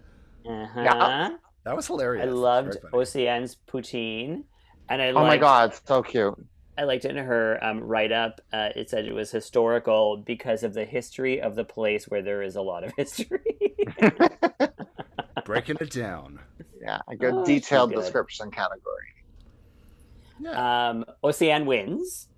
Uh-huh. 0.48 1.30
That 1.64 1.76
was 1.76 1.86
hilarious. 1.86 2.26
I 2.26 2.30
loved 2.30 2.78
Oceane's 2.94 3.56
poutine. 3.70 4.44
And 4.88 5.00
I 5.02 5.10
oh 5.10 5.24
my 5.26 5.36
god 5.36 5.74
so 5.86 6.02
cute 6.02 6.34
I 6.78 6.84
liked 6.84 7.04
it 7.04 7.14
in 7.14 7.22
her 7.22 7.62
um, 7.62 7.80
write 7.80 8.10
up. 8.12 8.40
Uh, 8.52 8.70
it 8.74 8.88
said 8.88 9.04
it 9.04 9.12
was 9.14 9.30
historical 9.30 10.16
because 10.16 10.62
of 10.62 10.72
the 10.72 10.84
history 10.86 11.40
of 11.42 11.54
the 11.54 11.64
place 11.64 12.08
where 12.08 12.22
there 12.22 12.42
is 12.42 12.56
a 12.56 12.62
lot 12.62 12.82
of 12.82 12.92
history. 12.96 13.76
breaking 15.44 15.76
it 15.80 15.90
down. 15.90 16.40
yeah 16.80 17.00
a 17.08 17.14
good 17.16 17.34
Oh, 17.34 17.44
detailed 17.44 17.90
good. 17.92 18.00
description 18.00 18.50
category 18.50 19.14
Yeah. 20.40 20.88
um, 20.90 21.04
Oceane 21.22 21.66
wins. 21.66 22.28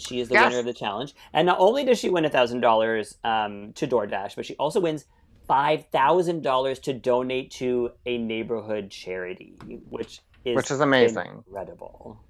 She 0.00 0.20
is 0.20 0.28
the 0.28 0.34
Yes. 0.34 0.50
winner 0.50 0.58
of 0.60 0.66
the 0.66 0.74
challenge. 0.74 1.14
And 1.32 1.46
not 1.46 1.58
only 1.60 1.84
does 1.84 1.98
she 1.98 2.08
win 2.10 2.24
$1,000 2.24 3.14
um, 3.24 3.72
to 3.74 3.86
DoorDash, 3.86 4.36
but 4.36 4.46
she 4.46 4.54
also 4.56 4.80
wins 4.80 5.04
$5,000 5.48 6.82
to 6.82 6.92
donate 6.92 7.50
to 7.52 7.90
a 8.06 8.18
neighborhood 8.18 8.90
charity, 8.90 9.56
which 9.88 10.20
is, 10.44 10.56
Which 10.56 10.70
is 10.70 10.80
amazing. 10.80 11.44
Incredible. 11.46 12.24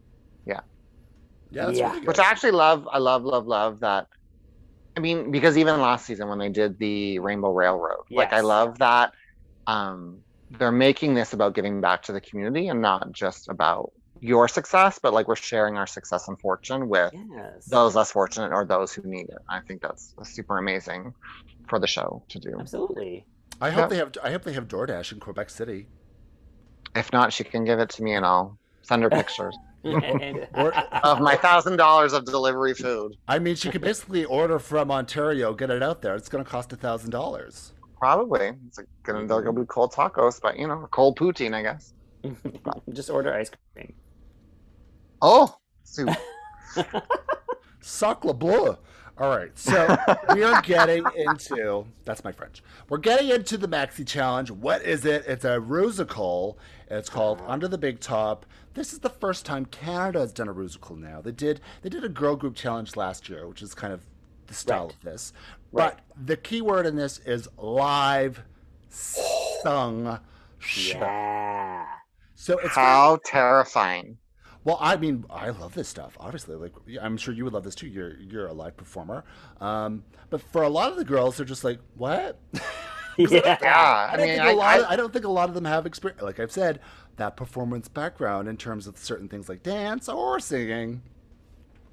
yeah, 0.46 0.60
that's 1.66 1.78
yeah. 1.78 1.92
really 1.92 2.06
which 2.06 2.18
I 2.18 2.24
actually 2.30 2.52
love. 2.52 2.86
I 2.90 2.98
love, 2.98 3.24
love, 3.24 3.46
love 3.46 3.80
that. 3.80 4.06
I 4.96 5.00
mean, 5.00 5.30
because 5.30 5.58
even 5.58 5.80
last 5.80 6.06
season 6.06 6.28
when 6.28 6.38
they 6.38 6.48
did 6.48 6.78
the 6.78 7.18
Rainbow 7.18 7.52
Railroad, 7.52 8.04
like 8.10 8.32
I 8.32 8.40
love 8.40 8.78
that 8.78 9.12
um, 9.66 10.20
they're 10.50 10.72
making 10.72 11.14
this 11.14 11.32
about 11.32 11.54
giving 11.54 11.80
back 11.80 12.02
to 12.04 12.12
the 12.12 12.20
community 12.20 12.68
and 12.68 12.80
not 12.80 13.10
just 13.12 13.48
about 13.48 13.92
your 14.20 14.48
success, 14.48 14.98
but 15.02 15.12
like 15.14 15.26
we're 15.28 15.36
sharing 15.36 15.76
our 15.76 15.86
success 15.86 16.28
and 16.28 16.38
fortune 16.40 16.88
with 16.88 17.12
Yes. 17.14 17.64
those 17.66 17.94
less 17.94 18.12
fortunate 18.12 18.52
or 18.52 18.64
those 18.64 18.92
who 18.92 19.02
need 19.02 19.28
it. 19.28 19.38
I 19.48 19.60
think 19.60 19.80
that's 19.82 20.14
super 20.24 20.58
amazing 20.58 21.14
for 21.68 21.78
the 21.78 21.86
show 21.86 22.22
to 22.28 22.38
do. 22.38 22.56
Absolutely. 22.58 23.24
I 23.60 23.70
hope 23.70 23.84
Yeah. 23.84 23.86
they 23.88 23.96
have. 23.96 24.12
I 24.22 24.30
hope 24.30 24.42
they 24.42 24.52
have 24.52 24.68
DoorDash 24.68 25.12
in 25.12 25.20
Quebec 25.20 25.50
City. 25.50 25.88
If 26.94 27.12
not, 27.12 27.32
she 27.32 27.44
can 27.44 27.64
give 27.64 27.78
it 27.78 27.88
to 27.90 28.02
me 28.02 28.14
and 28.14 28.24
I'll 28.26 28.58
send 28.82 29.02
her 29.02 29.10
pictures 29.10 29.56
Or- 29.84 30.74
of 31.04 31.20
my 31.20 31.36
thousand 31.36 31.76
dollars 31.76 32.12
of 32.12 32.24
delivery 32.24 32.74
food. 32.74 33.16
I 33.28 33.38
mean, 33.38 33.54
she 33.56 33.70
could 33.70 33.80
basically 33.82 34.24
order 34.24 34.58
from 34.58 34.90
Ontario, 34.90 35.54
get 35.54 35.70
it 35.70 35.82
out 35.82 36.02
there. 36.02 36.14
It's 36.16 36.28
going 36.28 36.44
to 36.44 36.50
cost 36.50 36.72
a 36.72 36.76
thousand 36.76 37.10
dollars. 37.10 37.72
Probably. 37.98 38.52
It's 38.66 38.78
like 38.78 38.88
gonna 39.02 39.26
they're 39.26 39.42
gonna 39.42 39.60
be 39.60 39.66
cold 39.66 39.92
tacos, 39.92 40.40
but 40.40 40.58
you 40.58 40.66
know, 40.66 40.88
cold 40.90 41.18
poutine, 41.18 41.54
I 41.54 41.62
guess. 41.62 41.92
Just 42.92 43.08
order 43.10 43.32
ice 43.32 43.50
cream. 43.74 43.92
Oh, 45.22 45.56
soup. 45.84 46.10
Sacre 47.80 48.32
bleu. 48.32 48.76
All 49.18 49.36
right, 49.36 49.56
so 49.58 49.98
we 50.32 50.42
are 50.44 50.62
getting 50.62 51.04
into 51.16 51.84
that's 52.06 52.24
my 52.24 52.32
French. 52.32 52.62
We're 52.88 52.96
getting 52.98 53.28
into 53.28 53.58
the 53.58 53.68
Maxi 53.68 54.06
Challenge. 54.06 54.50
What 54.50 54.82
is 54.82 55.04
it? 55.04 55.24
It's 55.26 55.44
a 55.44 55.58
rusical. 55.58 56.56
It's 56.90 57.10
called 57.10 57.40
uh-huh. 57.40 57.50
Under 57.52 57.68
the 57.68 57.76
Big 57.76 58.00
Top. 58.00 58.46
This 58.72 58.94
is 58.94 59.00
the 59.00 59.10
first 59.10 59.44
time 59.44 59.66
Canada 59.66 60.20
has 60.20 60.32
done 60.32 60.48
a 60.48 60.54
rusical 60.54 60.96
now. 60.98 61.20
They 61.20 61.32
did 61.32 61.60
they 61.82 61.90
did 61.90 62.02
a 62.02 62.08
girl 62.08 62.34
group 62.34 62.54
challenge 62.54 62.96
last 62.96 63.28
year, 63.28 63.46
which 63.46 63.60
is 63.60 63.74
kind 63.74 63.92
of 63.92 64.06
the 64.46 64.54
style 64.54 64.84
Right. 64.86 64.94
of 64.94 65.00
this. 65.02 65.32
Right. 65.70 65.94
But 65.96 66.26
the 66.26 66.36
key 66.38 66.62
word 66.62 66.86
in 66.86 66.96
this 66.96 67.18
is 67.26 67.46
live 67.58 68.42
sung 68.88 70.18
show. 70.58 70.98
Yeah. 70.98 71.86
So 72.36 72.58
it's 72.58 72.74
How 72.74 73.18
terrifying. 73.22 74.16
Well, 74.64 74.78
I 74.80 74.96
mean, 74.96 75.24
I 75.30 75.50
love 75.50 75.74
this 75.74 75.88
stuff. 75.88 76.16
Obviously, 76.20 76.54
like 76.56 76.72
I'm 77.00 77.16
sure 77.16 77.32
you 77.34 77.44
would 77.44 77.52
love 77.52 77.64
this 77.64 77.74
too. 77.74 77.86
You're 77.88 78.18
you're 78.20 78.46
a 78.46 78.52
live 78.52 78.76
performer, 78.76 79.24
um, 79.60 80.04
but 80.30 80.40
for 80.42 80.62
a 80.62 80.68
lot 80.68 80.90
of 80.90 80.96
the 80.98 81.04
girls, 81.04 81.36
they're 81.36 81.46
just 81.46 81.64
like, 81.64 81.78
"What?" 81.96 82.38
Yeah. 83.18 83.58
I 83.60 84.14
I 84.14 84.16
don't 84.16 84.26
mean, 84.26 84.36
think 84.36 84.46
I, 84.46 84.50
a 84.52 84.54
lot. 84.56 84.66
I- 84.74 84.78
of, 84.78 84.86
I 84.90 84.96
don't 84.96 85.12
think 85.12 85.24
a 85.24 85.28
lot 85.30 85.48
of 85.48 85.54
them 85.54 85.64
have 85.66 85.84
experience. 85.86 86.22
Like 86.22 86.40
I've 86.40 86.52
said, 86.52 86.80
that 87.16 87.36
performance 87.36 87.88
background 87.88 88.48
in 88.48 88.56
terms 88.56 88.86
of 88.86 88.96
certain 88.96 89.28
things 89.28 89.48
like 89.48 89.62
dance 89.62 90.08
or 90.08 90.40
singing. 90.40 91.02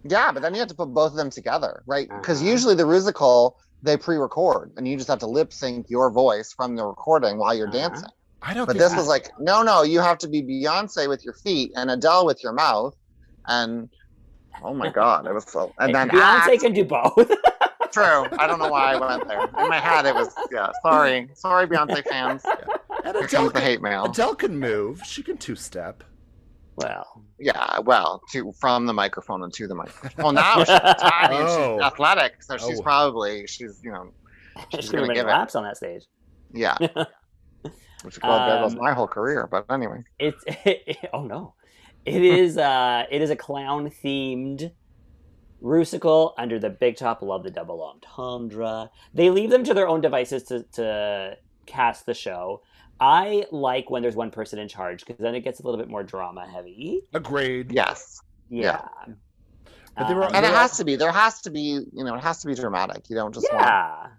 yeah, 0.04 0.32
but 0.32 0.42
then 0.42 0.54
you 0.54 0.60
have 0.60 0.70
to 0.70 0.76
put 0.76 0.94
both 0.94 1.12
of 1.12 1.18
them 1.18 1.30
together, 1.30 1.84
right? 1.86 2.08
Because 2.16 2.42
Uh-huh. 2.42 2.52
usually 2.52 2.76
the 2.76 2.84
rusical 2.84 3.54
they 3.84 3.98
pre-record, 3.98 4.72
and 4.78 4.88
you 4.88 4.96
just 4.96 5.10
have 5.10 5.20
to 5.20 5.28
lip 5.28 5.52
sync 5.54 5.90
your 5.90 6.10
voice 6.12 6.54
from 6.54 6.76
the 6.76 6.86
recording 6.86 7.38
while 7.38 7.54
you're 7.54 7.68
Uh-huh. 7.68 7.90
dancing. 7.90 8.10
I 8.42 8.54
don't. 8.54 8.66
But 8.68 8.74
think 8.78 8.80
this 8.90 8.96
was 8.96 9.08
like, 9.08 9.30
no, 9.40 9.64
no, 9.64 9.84
you 9.84 10.00
have 10.00 10.18
to 10.20 10.28
be 10.28 10.42
Beyonce 10.44 11.08
with 11.10 11.24
your 11.26 11.34
feet 11.34 11.72
and 11.76 11.90
Adele 11.92 12.26
with 12.26 12.44
your 12.44 12.54
mouth, 12.54 12.96
and 13.48 13.90
oh 14.64 14.74
my 14.74 14.90
god, 14.92 15.26
it 15.26 15.34
was 15.34 15.46
so. 15.46 15.74
And 15.80 15.94
then 15.94 16.10
Beyonce 16.10 16.54
act- 16.54 16.62
can 16.62 16.74
do 16.74 16.86
both. 16.86 17.16
True. 17.92 18.28
I 18.38 18.46
don't 18.48 18.60
know 18.60 18.68
why 18.70 18.94
I 18.94 19.00
went 19.00 19.28
there. 19.28 19.42
In 19.64 19.70
my 19.70 19.80
head, 19.80 20.06
it 20.06 20.14
was 20.14 20.34
yeah. 20.52 20.70
Sorry, 20.84 21.30
sorry, 21.34 21.66
Beyonce 21.68 22.04
fans. 22.08 22.44
and 22.46 23.16
Here 23.16 23.26
Adele 23.26 23.28
comes 23.28 23.54
the 23.54 23.60
can, 23.60 23.62
hate 23.64 23.82
mail. 23.82 24.06
Adele 24.06 24.36
can 24.36 24.60
move. 24.60 25.02
She 25.06 25.24
can 25.24 25.38
two 25.38 25.56
step. 25.56 26.04
well, 26.76 27.24
Yeah, 27.40 27.80
well, 27.80 28.22
to 28.34 28.52
from 28.60 28.86
the 28.86 28.94
microphone 28.94 29.42
and 29.44 29.52
to 29.54 29.68
the 29.68 29.74
microphone. 29.74 30.24
Well, 30.24 30.34
now 30.34 30.60
she's 30.60 30.68
tiny 31.00 31.38
and 31.38 31.48
Oh. 31.48 31.78
she's 31.78 31.84
athletic, 31.86 32.44
so 32.44 32.58
she's 32.58 32.80
Oh. 32.80 32.84
probably 32.84 33.48
she's 33.48 33.80
you 33.84 33.92
know 33.92 34.12
she's 34.76 34.90
gonna 34.90 35.04
gonna 35.08 35.16
give 35.16 35.26
make 35.26 35.34
it. 35.34 35.38
laps 35.38 35.56
on 35.56 35.64
that 35.64 35.78
stage. 35.78 36.04
yeah. 36.54 36.78
Which 38.08 38.20
well, 38.24 38.48
there 38.48 38.62
goes 38.62 38.74
Um, 38.74 38.80
my 38.80 38.94
whole 38.94 39.08
career. 39.08 39.48
But 39.52 39.66
anyway, 39.70 40.04
It's 40.18 40.44
oh 41.14 41.24
no, 41.26 41.54
it 42.06 42.24
is 42.24 42.58
uh 42.58 43.04
it 43.12 43.22
is 43.22 43.30
a 43.30 43.36
clown 43.36 43.90
themed 43.90 44.72
rusical 45.62 46.34
under 46.38 46.58
the 46.60 46.70
big 46.70 46.96
top. 46.96 47.22
Love 47.22 47.44
the 47.44 47.52
double 47.52 47.84
entendre. 47.84 48.90
They 49.14 49.30
leave 49.30 49.50
them 49.50 49.64
to 49.66 49.74
their 49.74 49.88
own 49.88 50.02
devices 50.02 50.44
to 50.44 50.64
to 50.74 51.38
cast 51.66 52.06
the 52.06 52.14
show. 52.14 52.62
I 53.00 53.46
like 53.52 53.90
when 53.92 54.02
there's 54.02 54.16
one 54.16 54.32
person 54.32 54.58
in 54.58 54.68
charge 54.68 55.06
because 55.06 55.18
then 55.22 55.36
it 55.36 55.42
gets 55.42 55.60
a 55.60 55.64
little 55.64 55.78
bit 55.80 55.88
more 55.90 56.04
drama 56.04 56.48
heavy. 56.48 57.02
Agreed. 57.14 57.72
yes, 57.72 58.20
Yeah. 58.50 58.88
But 59.96 60.08
they 60.08 60.14
were- 60.14 60.24
Um, 60.26 60.32
and 60.36 60.46
it 60.46 60.52
has 60.54 60.78
to 60.78 60.86
be. 60.86 60.96
There 60.96 61.12
has 61.12 61.42
to 61.42 61.50
be. 61.52 61.84
You 61.92 62.04
know, 62.04 62.16
it 62.16 62.22
has 62.24 62.40
to 62.42 62.48
be 62.48 62.56
dramatic. 62.56 63.10
You 63.10 63.16
don't 63.16 63.34
just 63.34 63.48
want. 63.52 63.66
yeah. 63.66 64.08
No, 64.08 64.12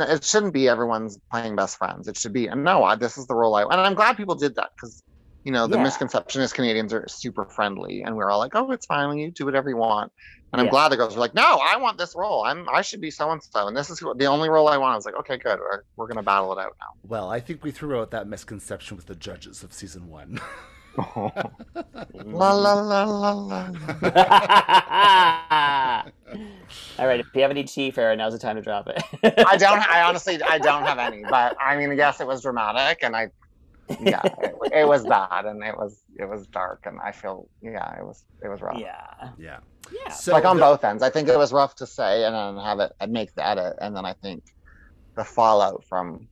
it 0.00 0.24
shouldn't 0.24 0.54
be 0.54 0.68
everyone's 0.68 1.18
playing 1.30 1.56
best 1.56 1.76
friends. 1.78 2.08
It 2.08 2.16
should 2.16 2.32
be, 2.32 2.46
and 2.46 2.64
no, 2.64 2.84
I, 2.84 2.96
this 2.96 3.18
is 3.18 3.26
the 3.26 3.34
role 3.34 3.54
I. 3.54 3.62
And 3.62 3.74
I'm 3.74 3.94
glad 3.94 4.16
people 4.16 4.34
did 4.34 4.54
that 4.56 4.70
because, 4.76 5.02
you 5.44 5.52
know, 5.52 5.66
the 5.66 5.76
Yeah. 5.76 5.82
misconception 5.84 6.40
is 6.42 6.52
Canadians 6.52 6.92
are 6.92 7.06
super 7.08 7.44
friendly, 7.46 8.02
and 8.02 8.16
we're 8.16 8.30
all 8.30 8.38
like, 8.38 8.54
oh, 8.54 8.70
it's 8.72 8.86
fine, 8.86 9.18
you 9.18 9.30
do 9.30 9.44
whatever 9.44 9.68
you 9.68 9.76
want. 9.76 10.12
And 10.52 10.60
I'm 10.60 10.68
glad 10.68 10.90
the 10.90 10.96
girls 10.98 11.14
were 11.14 11.20
like, 11.20 11.34
no, 11.34 11.60
I 11.62 11.76
want 11.78 11.96
this 11.96 12.14
role. 12.14 12.44
I'm, 12.44 12.68
I 12.68 12.82
should 12.82 13.00
be 13.00 13.10
so 13.10 13.30
and 13.30 13.42
so, 13.42 13.68
and 13.68 13.76
this 13.76 13.88
is 13.88 13.98
who, 13.98 14.14
the 14.14 14.26
only 14.26 14.50
role 14.50 14.68
I 14.68 14.76
want. 14.76 14.92
I 14.92 14.96
was 14.96 15.06
like, 15.06 15.16
okay, 15.20 15.38
good. 15.38 15.58
We're, 15.58 15.82
we're 15.96 16.08
gonna 16.08 16.22
battle 16.22 16.52
it 16.52 16.60
out 16.60 16.72
now. 16.78 16.86
Well, 17.08 17.30
I 17.30 17.40
think 17.40 17.64
we 17.64 17.70
threw 17.70 18.00
out 18.00 18.10
that 18.10 18.28
misconception 18.28 18.96
with 18.96 19.06
the 19.06 19.14
judges 19.14 19.62
of 19.62 19.72
season 19.72 20.08
one. 20.08 20.40
now. 20.96 21.32
la 22.14 22.52
la 22.52 22.74
la 22.74 23.04
la 23.04 23.32
la. 24.02 24.72
All 26.98 27.06
right, 27.06 27.20
if 27.20 27.26
you 27.34 27.42
have 27.42 27.50
any 27.50 27.64
tea, 27.64 27.92
Farrah, 27.92 28.16
now's 28.16 28.32
the 28.32 28.38
time 28.38 28.56
to 28.56 28.62
drop 28.62 28.88
it. 28.88 29.02
I 29.46 29.56
don't. 29.56 29.78
I 29.88 30.02
honestly, 30.02 30.40
I 30.42 30.58
don't 30.58 30.84
have 30.84 30.98
any. 30.98 31.22
But 31.28 31.56
I 31.60 31.76
mean, 31.76 31.96
yes, 31.96 32.20
it 32.20 32.26
was 32.26 32.42
dramatic, 32.42 32.98
and 33.02 33.14
I, 33.16 33.28
yeah, 34.00 34.20
it, 34.40 34.54
it 34.72 34.88
was 34.88 35.04
bad, 35.04 35.44
and 35.44 35.62
it 35.62 35.76
was, 35.76 36.02
it 36.18 36.28
was 36.28 36.46
dark, 36.46 36.82
and 36.86 36.98
I 37.00 37.12
feel, 37.12 37.48
yeah, 37.62 37.98
it 37.98 38.04
was, 38.04 38.24
it 38.42 38.48
was 38.48 38.60
rough. 38.62 38.78
Yeah. 38.78 39.30
yeah. 39.38 39.58
Yeah. 39.92 40.12
So 40.12 40.32
like 40.32 40.44
on 40.44 40.56
the- 40.56 40.62
both 40.62 40.84
ends. 40.84 41.02
I 41.02 41.10
think 41.10 41.28
it 41.28 41.36
was 41.36 41.52
rough 41.52 41.74
to 41.76 41.86
say 41.86 42.24
and 42.24 42.34
then 42.34 42.64
have 42.64 42.78
it 42.78 42.92
and 43.00 43.12
make 43.12 43.34
the 43.34 43.46
edit, 43.46 43.76
and 43.80 43.94
then 43.96 44.06
I 44.06 44.14
think 44.14 44.44
the 45.16 45.24
fallout 45.24 45.84
from 45.84 46.28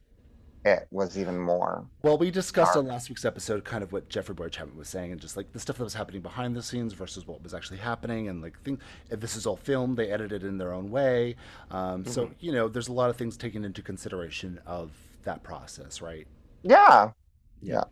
it 0.65 0.87
was 0.91 1.17
even 1.19 1.39
more. 1.39 1.87
Well, 2.03 2.19
we 2.19 2.31
discussed 2.31 2.77
on 2.77 2.87
last 2.87 3.09
week's 3.09 3.25
episode 3.25 3.65
kind 3.65 3.83
of 3.83 3.93
what 3.93 4.09
Jeffrey 4.09 4.35
Boyd 4.35 4.53
Chapman 4.53 4.77
was 4.77 4.89
saying, 4.89 5.11
and 5.13 5.21
just 5.21 5.37
like 5.37 5.53
the 5.53 5.61
stuff 5.61 5.79
that 5.79 5.85
was 5.85 5.95
happening 5.95 6.21
behind 6.21 6.55
the 6.55 6.63
scenes 6.63 6.93
versus 6.93 7.27
what 7.27 7.43
was 7.43 7.55
actually 7.55 7.79
happening, 7.79 8.29
and 8.29 8.43
like 8.43 8.61
think 8.63 8.81
if 9.11 9.21
this 9.21 9.37
is 9.37 9.47
all 9.47 9.57
filmed, 9.57 9.97
they 9.97 10.11
edited 10.11 10.45
in 10.45 10.59
their 10.59 10.73
own 10.73 10.91
way. 10.91 11.37
Um, 11.71 12.05
So 12.05 12.25
Mm-hmm. 12.25 12.33
you 12.41 12.53
know, 12.53 12.69
there's 12.69 12.89
a 12.89 12.93
lot 12.93 13.09
of 13.11 13.17
things 13.17 13.37
taken 13.37 13.65
into 13.65 13.81
consideration 13.83 14.61
of 14.67 14.93
that 15.25 15.43
process, 15.43 16.03
right? 16.03 16.27
Yeah, 16.63 17.11
Yeah. 17.63 17.75
yeah. 17.75 17.85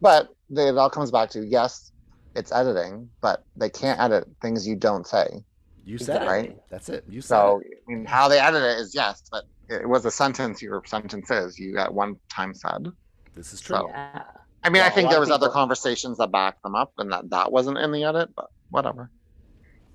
But 0.00 0.28
it 0.50 0.76
all 0.76 0.90
comes 0.90 1.10
back 1.10 1.30
to 1.30 1.46
yes, 1.46 1.92
it's 2.34 2.52
editing, 2.52 3.08
but 3.20 3.44
they 3.56 3.70
can't 3.70 4.00
edit 4.00 4.24
things 4.40 4.66
you 4.66 4.76
don't 4.76 5.06
say. 5.06 5.44
You 5.84 5.98
said 5.98 6.22
Exactly. 6.22 6.48
it. 6.48 6.62
That's 6.70 6.88
it. 6.88 7.04
You 7.08 7.20
said 7.20 7.28
So 7.28 7.60
it. 7.64 7.82
I 7.88 7.92
mean, 7.92 8.04
how 8.04 8.28
they 8.28 8.38
edit 8.38 8.62
it 8.62 8.78
is 8.78 8.94
yes, 8.94 9.22
but 9.30 9.44
it 9.68 9.88
was 9.88 10.04
a 10.04 10.10
sentence. 10.10 10.62
Your 10.62 10.82
sentence 10.86 11.30
is 11.30 11.58
you 11.58 11.78
at 11.78 11.92
one 11.92 12.16
time 12.28 12.54
said. 12.54 12.88
This 13.34 13.52
is 13.52 13.60
true. 13.60 13.76
So- 13.76 13.88
Yeah. 13.88 14.22
I 14.64 14.68
mean, 14.68 14.80
Well, 14.80 14.84
I 14.84 14.92
a 14.92 14.94
think 14.94 15.08
there 15.08 15.18
of 15.18 15.22
was 15.22 15.30
other 15.30 15.48
conversations 15.48 16.18
that 16.18 16.30
backed 16.30 16.62
them 16.62 16.76
up, 16.76 16.92
and 16.98 17.10
that 17.10 17.30
that 17.30 17.50
wasn't 17.50 17.78
in 17.78 17.90
the 17.90 18.04
edit. 18.04 18.30
But 18.36 18.48
whatever. 18.70 19.10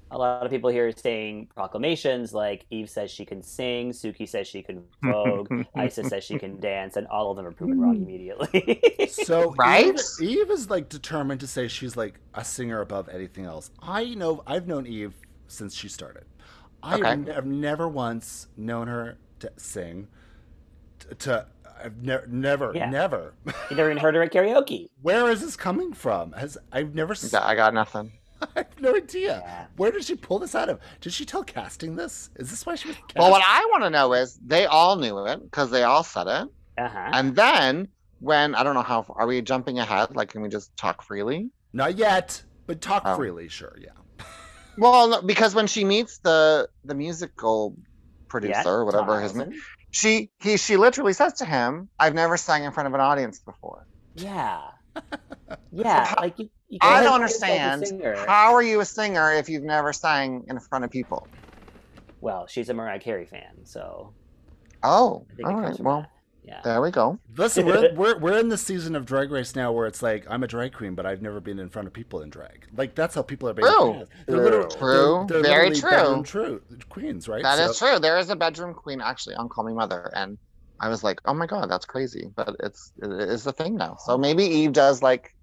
A 0.09 0.17
lot 0.17 0.45
of 0.45 0.51
people 0.51 0.69
here 0.69 0.87
are 0.87 0.91
saying 0.93 1.49
proclamations 1.53 2.33
like 2.33 2.65
Eve 2.69 2.89
says 2.89 3.11
she 3.11 3.25
can 3.25 3.43
sing, 3.43 3.91
Suki 3.91 4.27
says 4.27 4.47
she 4.47 4.63
can 4.63 4.83
vogue, 5.03 5.49
Isa 5.81 6.03
says 6.05 6.23
she 6.23 6.39
can 6.39 6.59
dance, 6.61 6.95
and 6.95 7.07
all 7.07 7.29
of 7.31 7.37
them 7.37 7.45
are 7.45 7.51
proven 7.51 7.79
wrong 7.79 7.95
hmm. 7.97 8.03
immediately. 8.03 8.81
So 9.09 9.53
Right? 9.57 9.87
Eve, 10.21 10.29
Eve 10.29 10.51
is 10.51 10.69
like 10.69 10.87
determined 10.89 11.41
to 11.41 11.47
say 11.47 11.67
she's 11.67 11.97
like 11.97 12.19
a 12.33 12.43
singer 12.43 12.79
above 12.81 13.09
anything 13.09 13.45
else. 13.45 13.69
I 13.81 14.13
know 14.15 14.43
I've 14.47 14.67
known 14.67 14.85
Eve 14.87 15.13
since 15.47 15.73
she 15.75 15.87
started. 15.89 16.25
I've 16.83 16.99
Okay. 17.01 17.15
ne- 17.15 17.31
I've 17.33 17.45
never 17.45 17.87
once 17.87 18.47
known 18.57 18.87
her 18.87 19.17
to 19.39 19.51
sing. 19.57 20.07
t- 20.99 21.15
To 21.15 21.47
I've 21.83 21.97
never, 22.01 22.25
never, 22.27 22.71
Yeah. 22.73 22.89
never. 22.89 23.33
you 23.69 23.75
never 23.75 23.91
even 23.91 24.01
heard 24.01 24.15
her 24.15 24.23
at 24.23 24.31
karaoke. 24.33 24.89
Where 25.03 25.29
is 25.29 25.41
this 25.41 25.55
coming 25.55 25.93
from? 25.93 26.31
Has 26.33 26.57
I've 26.71 26.95
never. 26.95 27.13
I 27.39 27.53
got 27.55 27.73
nothing. 27.73 28.11
I 28.41 28.47
have 28.55 28.79
no 28.81 28.95
idea. 28.95 29.41
Yeah. 29.45 29.65
Where 29.77 29.91
did 29.91 30.03
she 30.03 30.15
pull 30.15 30.39
this 30.39 30.55
out 30.55 30.69
of? 30.69 30.79
Did 31.01 31.13
she 31.13 31.23
tell 31.25 31.43
casting 31.43 31.95
this? 31.95 32.29
Is 32.35 32.49
this 32.49 32.65
why 32.65 32.75
she 32.75 32.87
was? 32.89 32.97
Cast? 32.97 33.17
Well, 33.17 33.29
what 33.31 33.43
I 33.45 33.65
want 33.71 33.83
to 33.83 33.89
know 33.91 34.13
is 34.13 34.39
they 34.45 34.65
all 34.65 34.95
knew 34.95 35.25
it 35.25 35.43
because 35.43 35.69
they 35.71 35.83
all 35.83 36.03
said 36.03 36.27
it. 36.27 36.49
Uh 36.79 36.87
huh. 36.89 37.09
And 37.13 37.35
then 37.35 37.87
when 38.19 38.55
I 38.55 38.63
don't 38.63 38.73
know 38.75 38.81
how 38.83 39.05
are 39.15 39.27
we 39.27 39.41
jumping 39.41 39.77
ahead? 39.79 40.15
Like, 40.15 40.29
can 40.29 40.41
we 40.41 40.49
just 40.49 40.75
talk 40.77 41.01
freely? 41.03 41.49
Not 41.73 41.95
yet, 41.97 42.41
but 42.65 42.81
talk 42.81 43.03
Oh. 43.05 43.15
freely. 43.15 43.47
Sure, 43.49 43.75
yeah. 43.79 43.89
Well, 44.77 45.07
no, 45.07 45.21
because 45.21 45.55
when 45.55 45.67
she 45.67 45.83
meets 45.83 46.19
the 46.19 46.69
the 46.83 46.95
musical 46.95 47.75
producer, 48.29 48.69
or 48.69 48.85
whatever 48.85 49.19
his 49.19 49.33
name, 49.35 49.51
she 49.91 50.29
he 50.39 50.57
she 50.57 50.77
literally 50.77 51.13
says 51.13 51.33
to 51.33 51.45
him, 51.45 51.89
"I've 51.99 52.13
never 52.13 52.37
sang 52.37 52.63
in 52.63 52.71
front 52.71 52.87
of 52.87 52.93
an 52.93 53.01
audience 53.01 53.39
before. 53.39 53.85
Yeah. 54.15 54.61
Yeah. 55.71 56.13
Like 56.17 56.39
you. 56.39 56.49
you 56.69 56.79
I 56.81 57.03
don't 57.03 57.21
make 57.21 57.29
yourself 57.29 57.49
a 57.49 57.53
understand. 57.53 58.03
How 58.27 58.53
are 58.53 58.63
you 58.63 58.79
a 58.79 58.85
singer 58.85 59.31
if 59.33 59.49
you've 59.49 59.63
never 59.63 59.93
sang 59.93 60.45
in 60.47 60.59
front 60.59 60.85
of 60.85 60.91
people?" 60.91 61.29
Well, 62.19 62.47
she's 62.47 62.69
a 62.69 62.73
Mariah 62.73 62.99
Carey 62.99 63.25
fan, 63.25 63.65
so 63.65 64.13
Oh, 64.83 65.25
I 65.31 65.35
think 65.35 65.47
all 65.47 65.53
it 65.53 65.61
comes 65.61 65.67
right. 65.67 65.77
from 65.77 65.85
Well, 65.85 66.01
that. 66.01 66.09
Yeah. 66.47 66.61
there 66.63 66.81
we 66.81 66.91
go. 66.91 67.19
Listen, 67.35 67.65
we're, 67.65 67.93
we're 67.95 68.17
we're 68.17 68.37
in 68.39 68.47
the 68.49 68.57
season 68.57 68.95
of 68.95 69.05
Drag 69.05 69.29
Race 69.31 69.55
now 69.55 69.71
where 69.73 69.85
it's 69.85 70.01
like 70.01 70.25
I'm 70.29 70.43
a 70.43 70.47
drag 70.47 70.73
queen, 70.73 70.95
but 70.95 71.05
I've 71.05 71.21
never 71.21 71.39
been 71.41 71.59
in 71.59 71.69
front 71.69 71.87
of 71.87 71.93
people 71.93 72.21
in 72.21 72.29
drag. 72.29 72.65
Like 72.75 72.95
that's 72.95 73.13
how 73.15 73.21
people 73.21 73.49
are 73.49 73.53
being 73.53 73.67
True. 73.67 73.93
cast. 73.99 74.11
They're 74.27 74.37
literally- 74.43 74.75
True. 74.75 75.25
they're- 75.27 75.41
they're 75.41 75.51
Very 75.51 75.69
literally 75.71 76.23
true. 76.23 76.61
true 76.69 76.77
queens, 76.89 77.27
right? 77.27 77.43
That 77.43 77.59
is 77.59 77.77
So- 77.77 77.87
true. 77.89 77.99
There 77.99 78.17
is 78.17 78.29
a 78.29 78.35
bedroom 78.35 78.73
queen 78.73 79.01
actually 79.01 79.35
on 79.35 79.49
Call 79.49 79.65
Me 79.65 79.73
Mother, 79.73 80.09
and 80.15 80.37
I 80.79 80.89
was 80.89 81.03
like, 81.03 81.19
"Oh 81.25 81.33
my 81.33 81.47
god, 81.47 81.69
that's 81.69 81.85
crazy!" 81.85 82.31
But 82.35 82.55
it's 82.61 82.93
it 83.01 83.11
is 83.11 83.43
the 83.43 83.51
thing 83.53 83.75
now. 83.75 83.97
So 84.05 84.17
maybe 84.17 84.43
Eve 84.45 84.73
does 84.73 85.01
like 85.01 85.35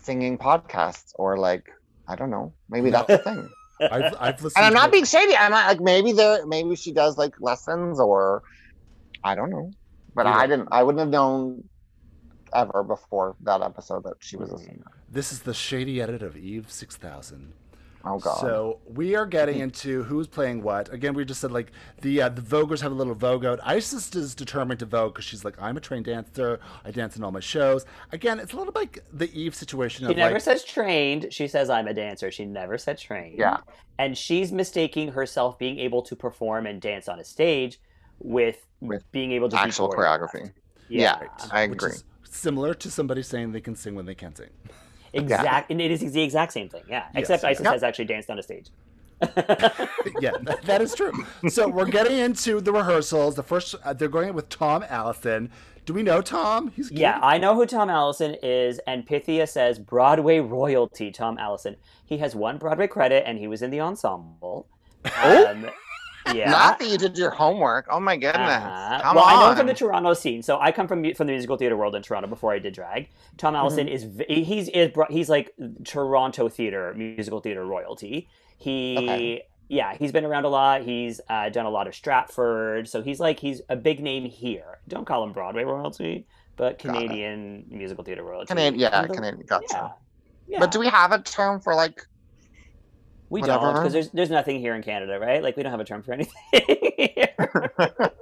singing 0.00 0.38
podcasts, 0.38 1.12
or 1.16 1.38
like 1.38 1.70
I 2.08 2.16
don't 2.16 2.30
know. 2.30 2.52
Maybe 2.68 2.90
No. 2.90 3.04
that's 3.06 3.24
the 3.24 3.30
thing. 3.30 3.50
I've, 3.90 4.14
I've 4.20 4.42
listened. 4.42 4.58
And 4.58 4.66
I'm 4.66 4.72
to- 4.72 4.78
not 4.78 4.92
being 4.92 5.04
shady. 5.04 5.36
I'm 5.36 5.50
not 5.50 5.66
like 5.66 5.80
maybe 5.80 6.12
there. 6.12 6.46
Maybe 6.46 6.76
she 6.76 6.92
does 6.92 7.16
like 7.18 7.34
lessons, 7.40 7.98
or 7.98 8.42
I 9.24 9.34
don't 9.34 9.50
know. 9.50 9.70
But 10.14 10.26
Yeah. 10.26 10.36
I 10.36 10.46
didn't. 10.46 10.68
I 10.70 10.82
wouldn't 10.82 11.00
have 11.00 11.08
known 11.08 11.68
ever 12.54 12.82
before 12.82 13.36
that 13.40 13.62
episode 13.62 14.04
that 14.04 14.16
she 14.20 14.36
was 14.36 14.52
a 14.52 14.58
singer. 14.58 14.84
This 15.10 15.32
is 15.32 15.40
the 15.40 15.54
shady 15.54 16.02
edit 16.02 16.22
of 16.22 16.36
Eve 16.36 16.70
six 16.70 16.96
thousand. 16.96 17.54
Oh 18.04 18.18
god. 18.18 18.40
So 18.40 18.80
we 18.84 19.14
are 19.14 19.26
getting 19.26 19.60
into 19.60 20.02
who's 20.02 20.26
playing 20.26 20.62
what. 20.62 20.92
Again, 20.92 21.14
we 21.14 21.24
just 21.24 21.40
said 21.40 21.52
like 21.52 21.70
the 22.00 22.22
uh, 22.22 22.28
the 22.30 22.42
Voguers 22.42 22.80
have 22.80 22.90
a 22.90 22.94
little 22.94 23.14
Vogue 23.14 23.44
out. 23.44 23.60
Isis 23.62 24.14
is 24.16 24.34
determined 24.34 24.80
to 24.80 24.86
Vogue 24.86 25.14
because 25.14 25.24
she's 25.24 25.44
like, 25.44 25.54
I'm 25.62 25.76
a 25.76 25.80
trained 25.80 26.06
dancer. 26.06 26.58
I 26.84 26.90
dance 26.90 27.16
in 27.16 27.22
all 27.22 27.30
my 27.30 27.40
shows. 27.40 27.86
Again, 28.10 28.40
it's 28.40 28.52
a 28.52 28.56
little 28.56 28.72
like 28.74 29.04
the 29.12 29.32
Eve 29.32 29.54
situation. 29.54 30.08
She 30.08 30.14
never 30.14 30.34
like, 30.34 30.42
says 30.42 30.64
trained. 30.64 31.28
She 31.32 31.46
says 31.46 31.70
I'm 31.70 31.86
a 31.86 31.94
dancer. 31.94 32.30
She 32.32 32.44
never 32.44 32.76
said 32.76 32.98
trained. 32.98 33.38
Yeah. 33.38 33.58
And 33.98 34.18
she's 34.18 34.50
mistaking 34.50 35.08
herself 35.12 35.58
being 35.58 35.78
able 35.78 36.02
to 36.02 36.16
perform 36.16 36.66
and 36.66 36.80
dance 36.80 37.08
on 37.08 37.20
a 37.20 37.24
stage 37.24 37.78
with, 38.18 38.66
With 38.82 39.10
being 39.12 39.32
able 39.32 39.48
to 39.48 39.56
be 39.56 39.62
actual 39.62 39.88
choreographed. 39.90 40.30
choreography. 40.32 40.52
Yeah. 40.88 41.18
Yeah. 41.22 41.28
I 41.50 41.66
which 41.68 41.78
agree. 41.78 41.90
is 41.92 42.04
similar 42.28 42.74
to 42.74 42.90
somebody 42.90 43.22
saying 43.22 43.52
they 43.52 43.60
can 43.60 43.76
sing 43.76 43.94
when 43.94 44.06
they 44.06 44.14
can't 44.14 44.36
sing. 44.36 44.50
Exact. 45.14 45.70
And 45.70 45.80
it 45.80 45.90
is 45.90 46.00
the 46.12 46.22
exact 46.22 46.52
same 46.52 46.68
thing. 46.70 46.84
Yeah. 46.88 47.04
Yes, 47.14 47.20
Except 47.22 47.44
Isis 47.44 47.64
yeah. 47.64 47.72
has 47.72 47.82
actually 47.82 48.06
danced 48.06 48.30
on 48.30 48.38
a 48.38 48.42
stage. 48.42 48.68
yeah, 50.20 50.32
that- 50.42 50.60
that 50.64 50.80
is 50.80 50.94
true. 50.94 51.12
So 51.48 51.68
we're 51.68 51.84
getting 51.86 52.18
into 52.18 52.60
the 52.60 52.72
rehearsals. 52.72 53.34
The 53.34 53.42
first, 53.42 53.74
uh, 53.84 53.92
they're 53.92 54.08
going 54.08 54.32
with 54.34 54.48
Tom 54.48 54.84
Allison. 54.88 55.50
Do 55.84 55.92
we 55.94 56.02
know 56.02 56.22
Tom? 56.22 56.68
He's 56.74 56.88
cute. 56.88 57.00
Yeah, 57.00 57.18
I 57.22 57.38
know 57.38 57.54
who 57.54 57.66
Tom 57.66 57.90
Allison 57.90 58.36
is, 58.42 58.78
and 58.86 59.06
Pythia 59.06 59.46
says 59.48 59.78
Broadway 59.78 60.38
royalty. 60.38 61.10
Tom 61.10 61.36
Allison. 61.38 61.76
He 62.06 62.18
has 62.18 62.34
one 62.34 62.56
Broadway 62.56 62.86
credit, 62.86 63.24
and 63.26 63.36
he 63.38 63.46
was 63.48 63.62
in 63.62 63.70
the 63.70 63.80
ensemble. 63.80 64.66
Oh? 65.04 65.46
Um, 65.46 65.68
yeah. 66.34 66.50
Not 66.50 66.78
that 66.78 66.88
you 66.88 66.98
did 66.98 67.16
your 67.18 67.30
homework. 67.30 67.86
Oh 67.90 68.00
my 68.00 68.16
goodness. 68.16 68.62
Come 69.02 69.16
well, 69.16 69.24
on. 69.24 69.44
I 69.44 69.48
know 69.50 69.56
from 69.56 69.66
the 69.66 69.74
Toronto 69.74 70.14
scene, 70.14 70.42
so 70.42 70.58
I 70.60 70.72
come 70.72 70.86
from 70.88 71.02
from 71.14 71.26
the 71.26 71.32
musical 71.32 71.56
theater 71.56 71.76
world 71.76 71.94
in 71.94 72.02
Toronto 72.02 72.28
before 72.28 72.52
I 72.52 72.58
did 72.58 72.74
drag. 72.74 73.08
Tom 73.38 73.54
Allison 73.54 73.86
Mm-hmm. 73.86 74.20
is 74.30 74.46
he's 74.46 74.68
is 74.68 74.90
he's 75.10 75.28
like 75.28 75.54
Toronto 75.84 76.48
theater 76.48 76.94
musical 76.94 77.40
theater 77.40 77.64
royalty. 77.64 78.28
He 78.58 78.96
Okay. 78.98 79.42
yeah 79.68 79.94
he's 79.94 80.12
been 80.12 80.24
around 80.24 80.44
a 80.44 80.48
lot. 80.48 80.82
He's 80.82 81.20
uh, 81.28 81.48
done 81.48 81.66
a 81.66 81.70
lot 81.70 81.86
of 81.88 81.94
Stratford, 81.94 82.88
so 82.88 83.02
he's 83.02 83.18
like 83.20 83.40
he's 83.40 83.60
a 83.68 83.76
big 83.76 84.00
name 84.00 84.24
here. 84.24 84.80
Don't 84.88 85.04
call 85.06 85.24
him 85.24 85.32
Broadway 85.32 85.64
royalty, 85.64 86.26
but 86.56 86.78
Canadian 86.78 87.64
musical 87.68 87.76
musical 87.78 88.04
theater 88.04 88.22
royalty. 88.22 88.46
Canadian, 88.46 88.80
yeah, 88.80 89.02
the- 89.02 89.14
Canadian. 89.14 89.46
Gotcha. 89.46 89.66
Yeah. 89.72 89.88
Yeah. 90.48 90.58
But 90.60 90.70
do 90.72 90.80
we 90.80 90.88
have 90.88 91.12
a 91.12 91.20
term 91.20 91.60
for 91.60 91.74
like? 91.74 92.06
We 93.32 93.40
don't 93.40 93.74
because 93.74 93.92
there's 93.92 94.10
there's 94.10 94.30
nothing 94.30 94.60
here 94.60 94.74
in 94.74 94.82
Canada, 94.82 95.18
right? 95.18 95.42
Like 95.42 95.56
we 95.56 95.62
don't 95.62 95.72
have 95.72 95.80
a 95.80 95.84
term 95.84 96.02
for 96.02 96.12
anything. 96.12 96.34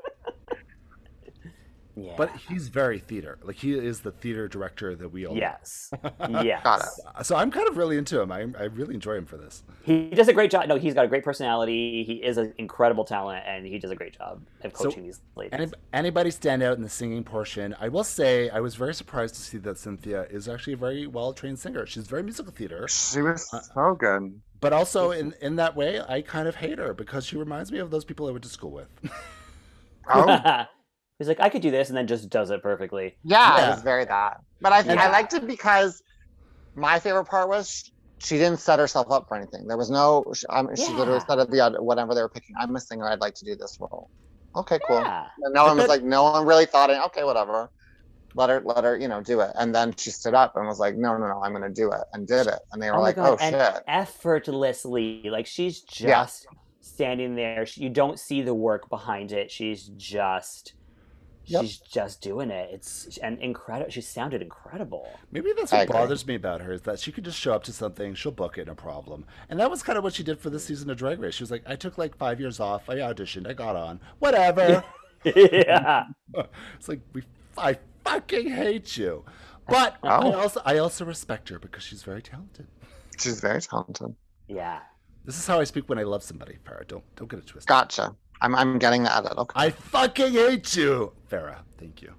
yeah. 2.20 2.26
But 2.32 2.40
he's 2.48 2.68
very 2.68 2.98
theater. 2.98 3.38
Like 3.42 3.56
he 3.56 3.72
is 3.74 4.00
the 4.00 4.10
theater 4.12 4.48
director 4.48 4.94
that 4.96 5.08
we 5.10 5.26
all. 5.26 5.36
yes, 5.36 5.90
yes. 6.42 6.62
Got 6.64 6.80
it. 6.80 7.26
So 7.26 7.36
I'm 7.36 7.50
kind 7.50 7.68
of 7.68 7.76
really 7.76 7.96
into 7.98 8.20
him. 8.20 8.30
I, 8.32 8.40
I 8.58 8.64
really 8.64 8.94
enjoy 8.94 9.14
him 9.16 9.26
for 9.26 9.36
this. 9.36 9.62
He 9.82 10.10
does 10.10 10.28
a 10.28 10.32
great 10.32 10.50
job. 10.50 10.66
No, 10.68 10.76
he's 10.76 10.94
got 10.94 11.04
a 11.04 11.08
great 11.08 11.24
personality. 11.24 12.04
He 12.04 12.14
is 12.14 12.36
an 12.38 12.52
incredible 12.58 13.04
talent, 13.04 13.44
and 13.46 13.66
he 13.66 13.78
does 13.78 13.90
a 13.90 13.96
great 13.96 14.16
job 14.18 14.42
of 14.62 14.76
So, 14.76 14.84
coaching 14.84 15.02
these 15.04 15.20
ladies. 15.36 15.52
Any, 15.58 15.66
anybody 15.92 16.30
stand 16.30 16.62
out 16.62 16.76
in 16.76 16.82
the 16.82 16.88
singing 16.88 17.24
portion? 17.24 17.74
I 17.80 17.88
will 17.88 18.04
say 18.04 18.50
I 18.50 18.60
was 18.60 18.74
very 18.74 18.94
surprised 18.94 19.34
to 19.36 19.40
see 19.40 19.58
that 19.58 19.76
Synthia 19.76 20.30
is 20.32 20.48
actually 20.48 20.74
a 20.74 20.76
very 20.78 21.06
well 21.06 21.32
trained 21.32 21.58
singer. 21.58 21.86
She's 21.86 22.06
very 22.06 22.22
musical 22.22 22.52
theater, 22.52 22.86
She 22.88 23.22
was 23.22 23.48
Uh, 23.52 23.60
so 23.60 23.94
good. 23.94 24.40
but 24.60 24.72
also 24.72 25.10
in 25.12 25.34
in 25.40 25.56
that 25.56 25.74
way, 25.76 26.00
I 26.00 26.20
kind 26.22 26.46
of 26.48 26.56
hate 26.56 26.78
her 26.78 26.92
because 26.94 27.24
she 27.24 27.36
reminds 27.36 27.72
me 27.72 27.78
of 27.78 27.90
those 27.90 28.04
people 28.04 28.28
I 28.28 28.30
went 28.32 28.44
to 28.44 28.50
school 28.50 28.70
with. 28.72 28.88
Oh, 30.12 30.64
he's 31.20 31.28
like, 31.28 31.38
I 31.40 31.48
could 31.48 31.62
do 31.62 31.70
this, 31.70 31.88
and 31.88 31.96
then 31.96 32.08
just 32.08 32.28
does 32.28 32.50
it 32.50 32.62
perfectly. 32.62 33.16
yeah, 33.22 33.56
Yeah. 33.56 33.66
it 33.68 33.70
was 33.74 33.82
very 33.82 34.04
that. 34.06 34.40
But 34.60 34.72
I 34.72 34.82
think 34.82 34.98
Yeah. 34.98 35.06
I 35.06 35.10
liked 35.12 35.32
it 35.34 35.46
because 35.46 36.02
my 36.74 36.98
favorite 36.98 37.26
part 37.26 37.48
was 37.48 37.90
she 38.18 38.36
didn't 38.36 38.58
set 38.58 38.78
herself 38.80 39.06
up 39.10 39.28
for 39.28 39.36
anything. 39.36 39.66
There 39.68 39.76
was 39.78 39.90
no. 39.90 40.24
She, 40.34 40.44
um, 40.48 40.68
she 40.76 40.88
literally 40.92 41.20
said 41.28 41.38
at 41.38 41.50
the 41.50 41.60
aud- 41.60 41.80
whatever 41.80 42.14
they 42.14 42.22
were 42.22 42.28
picking. 42.28 42.54
I'm 42.60 42.74
a 42.74 42.80
singer. 42.80 43.08
I'd 43.08 43.20
like 43.20 43.34
to 43.36 43.44
do 43.44 43.54
this 43.56 43.78
role. 43.80 44.10
Okay, 44.56 44.78
cool. 44.86 45.00
Yeah. 45.00 45.26
And 45.44 45.54
no 45.54 45.64
one 45.66 45.76
was 45.78 45.86
like, 45.88 46.02
no 46.02 46.24
one 46.24 46.44
really 46.46 46.66
thought 46.66 46.90
it. 46.90 46.98
Okay, 47.06 47.22
whatever. 47.24 47.70
Let 48.34 48.50
her, 48.50 48.60
let 48.64 48.84
her, 48.84 48.96
you 48.98 49.08
know, 49.08 49.20
do 49.22 49.40
it. 49.40 49.50
And 49.58 49.74
then 49.74 49.94
she 49.96 50.10
stood 50.10 50.34
up 50.34 50.54
and 50.56 50.66
was 50.66 50.78
like, 50.78 50.96
no, 50.96 51.16
no, 51.16 51.26
no, 51.28 51.40
I'm 51.42 51.50
going 51.52 51.62
to 51.62 51.68
do 51.82 51.90
it, 51.90 52.00
and 52.12 52.26
did 52.28 52.46
it. 52.46 52.58
And 52.72 52.80
they 52.82 52.90
were 52.90 52.98
Oh 52.98 53.00
like, 53.02 53.16
god! 53.16 53.30
oh 53.30 53.36
and 53.40 53.54
shit. 53.56 53.82
effortlessly, 53.88 55.22
like 55.30 55.46
she's 55.46 55.80
just 55.80 56.46
Yeah. 56.50 56.58
standing 56.80 57.34
there. 57.34 57.66
You 57.74 57.90
don't 57.90 58.18
see 58.18 58.42
the 58.42 58.54
work 58.54 58.88
behind 58.88 59.32
it. 59.32 59.50
She's 59.50 59.90
just. 59.96 60.74
Yep. 61.46 61.62
She's 61.62 61.78
just 61.78 62.20
doing 62.20 62.50
it. 62.50 62.70
It's 62.72 63.16
and 63.18 63.38
incredible. 63.40 63.90
She 63.90 64.00
sounded 64.02 64.40
incredible. 64.42 65.08
Maybe 65.32 65.52
that's 65.56 65.72
what 65.72 65.88
bothers 65.88 66.26
me 66.26 66.34
about 66.36 66.60
her 66.60 66.72
is 66.72 66.82
that 66.82 67.00
she 67.00 67.10
could 67.10 67.24
just 67.24 67.38
show 67.38 67.52
up 67.54 67.64
to 67.64 67.72
something, 67.72 68.14
she'll 68.14 68.30
book 68.32 68.56
it, 68.58 68.66
no 68.66 68.74
problem. 68.74 69.24
And 69.48 69.58
that 69.58 69.70
was 69.70 69.82
kind 69.82 69.98
of 69.98 70.04
what 70.04 70.12
she 70.14 70.22
did 70.22 70.38
for 70.38 70.50
this 70.50 70.64
season 70.66 70.90
of 70.90 70.96
Drag 70.98 71.18
Race. 71.18 71.34
She 71.34 71.42
was 71.42 71.50
like, 71.50 71.64
I 71.66 71.76
took 71.76 71.98
like 71.98 72.16
five 72.16 72.38
years 72.40 72.60
off, 72.60 72.88
I 72.88 72.96
auditioned, 72.96 73.48
I 73.48 73.52
got 73.54 73.74
on, 73.74 74.00
whatever. 74.20 74.84
yeah. 75.24 76.04
it's 76.76 76.88
like 76.88 77.00
we, 77.12 77.22
I 77.58 77.78
fucking 78.04 78.48
hate 78.50 78.96
you. 78.96 79.24
But 79.68 79.98
I 80.02 80.16
Oh. 80.24 80.32
also 80.32 80.60
I 80.64 80.78
also 80.78 81.04
respect 81.04 81.48
her 81.50 81.58
because 81.60 81.84
she's 81.84 82.02
very 82.02 82.22
talented. 82.22 82.66
She's 83.20 83.40
very 83.40 83.60
talented. 83.60 84.16
Yeah. 84.48 84.80
This 85.24 85.38
is 85.38 85.46
how 85.46 85.60
I 85.60 85.64
speak 85.64 85.88
when 85.88 85.98
I 85.98 86.02
love 86.02 86.24
somebody, 86.24 86.56
Farah. 86.66 86.88
Don't 86.88 87.04
don't 87.14 87.30
get 87.30 87.38
it 87.38 87.46
twisted. 87.46 87.68
Gotcha. 87.68 88.16
I'm, 88.42 88.54
I'm 88.54 88.78
getting 88.78 89.02
the 89.02 89.14
edit. 89.16 89.32
Okay. 89.36 89.52
I 89.56 89.70
fucking 89.70 90.32
hate 90.32 90.74
you, 90.76 91.12
Farah. 91.30 91.58
Thank 91.78 92.02
you. 92.02 92.14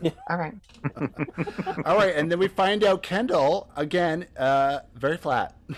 Yeah. 0.00 0.12
All 0.30 0.36
right. 0.38 0.54
All 1.84 1.96
right, 1.96 2.14
and 2.16 2.30
then 2.30 2.38
we 2.38 2.48
find 2.48 2.84
out 2.84 3.02
Kendall 3.02 3.68
again, 3.76 4.26
uh, 4.36 4.80
very 4.94 5.16
flat. 5.16 5.56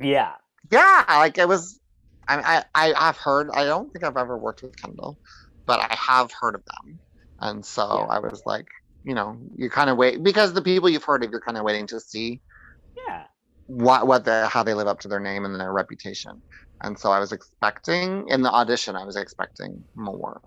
Yeah. 0.00 0.32
Yeah, 0.70 1.04
like 1.08 1.38
it 1.38 1.48
was. 1.48 1.80
I, 2.28 2.64
I 2.74 2.92
I 2.92 3.06
have 3.06 3.16
heard. 3.16 3.50
I 3.54 3.64
don't 3.64 3.92
think 3.92 4.04
I've 4.04 4.16
ever 4.16 4.36
worked 4.36 4.62
with 4.62 4.76
Kendall, 4.76 5.16
but 5.64 5.80
I 5.80 5.94
have 5.94 6.32
heard 6.32 6.54
of 6.56 6.62
them, 6.64 6.98
and 7.40 7.64
so 7.64 7.82
Yeah. 8.08 8.14
I 8.16 8.18
was 8.18 8.42
like, 8.46 8.66
you 9.04 9.14
know, 9.14 9.38
you 9.56 9.70
kind 9.70 9.88
of 9.90 9.96
wait 9.96 10.22
because 10.22 10.52
the 10.52 10.62
people 10.62 10.88
you've 10.88 11.04
heard 11.04 11.22
of, 11.24 11.30
you're 11.30 11.40
kind 11.40 11.56
of 11.56 11.64
waiting 11.64 11.86
to 11.88 12.00
see 12.00 12.28
Yeah. 12.30 12.38
What 13.66 14.06
what 14.06 14.24
the 14.24 14.46
how 14.46 14.62
they 14.62 14.74
live 14.74 14.86
up 14.86 15.00
to 15.00 15.08
their 15.08 15.20
name 15.20 15.44
and 15.44 15.58
their 15.58 15.72
reputation. 15.72 16.40
And 16.82 16.98
so 16.98 17.10
I 17.10 17.18
was 17.18 17.32
expecting 17.32 18.28
in 18.28 18.42
the 18.42 18.50
audition, 18.50 18.96
I 18.96 19.04
was 19.04 19.16
expecting 19.16 19.82
more. 19.94 20.40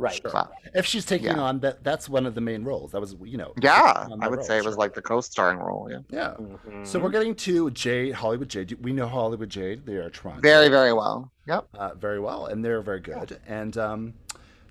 Right. 0.00 0.14
Sure. 0.22 0.30
But 0.32 0.52
If 0.74 0.86
she's 0.86 1.04
taking 1.04 1.26
Yeah. 1.36 1.40
on 1.40 1.58
that, 1.60 1.82
that's 1.82 2.08
one 2.08 2.24
of 2.24 2.36
the 2.36 2.40
main 2.40 2.62
roles. 2.62 2.92
That 2.92 3.00
was, 3.00 3.16
you 3.24 3.36
know. 3.36 3.52
yeah, 3.60 4.06
I 4.22 4.28
would 4.28 4.36
role, 4.38 4.44
say 4.46 4.58
it 4.58 4.64
was 4.64 4.76
like 4.76 4.94
the 4.94 5.02
co-starring 5.02 5.58
role. 5.58 5.88
Yeah, 5.90 5.98
Yeah. 6.08 6.34
Mhm. 6.38 6.86
So 6.86 7.00
we're 7.00 7.10
getting 7.10 7.34
to 7.34 7.72
Jade, 7.72 8.14
Hollywood 8.14 8.48
Jade. 8.48 8.78
We 8.80 8.92
know 8.92 9.08
Hollywood 9.08 9.50
Jade. 9.50 9.84
They 9.86 9.96
are 9.96 10.08
Toronto. 10.08 10.40
very 10.40 10.68
very 10.68 10.92
well. 10.92 11.32
Yep. 11.48 11.66
uh, 11.74 11.94
very 11.94 12.20
well, 12.20 12.46
and 12.46 12.64
they're 12.64 12.80
very 12.80 13.00
good. 13.00 13.40
And 13.48 13.76
um, 13.76 14.14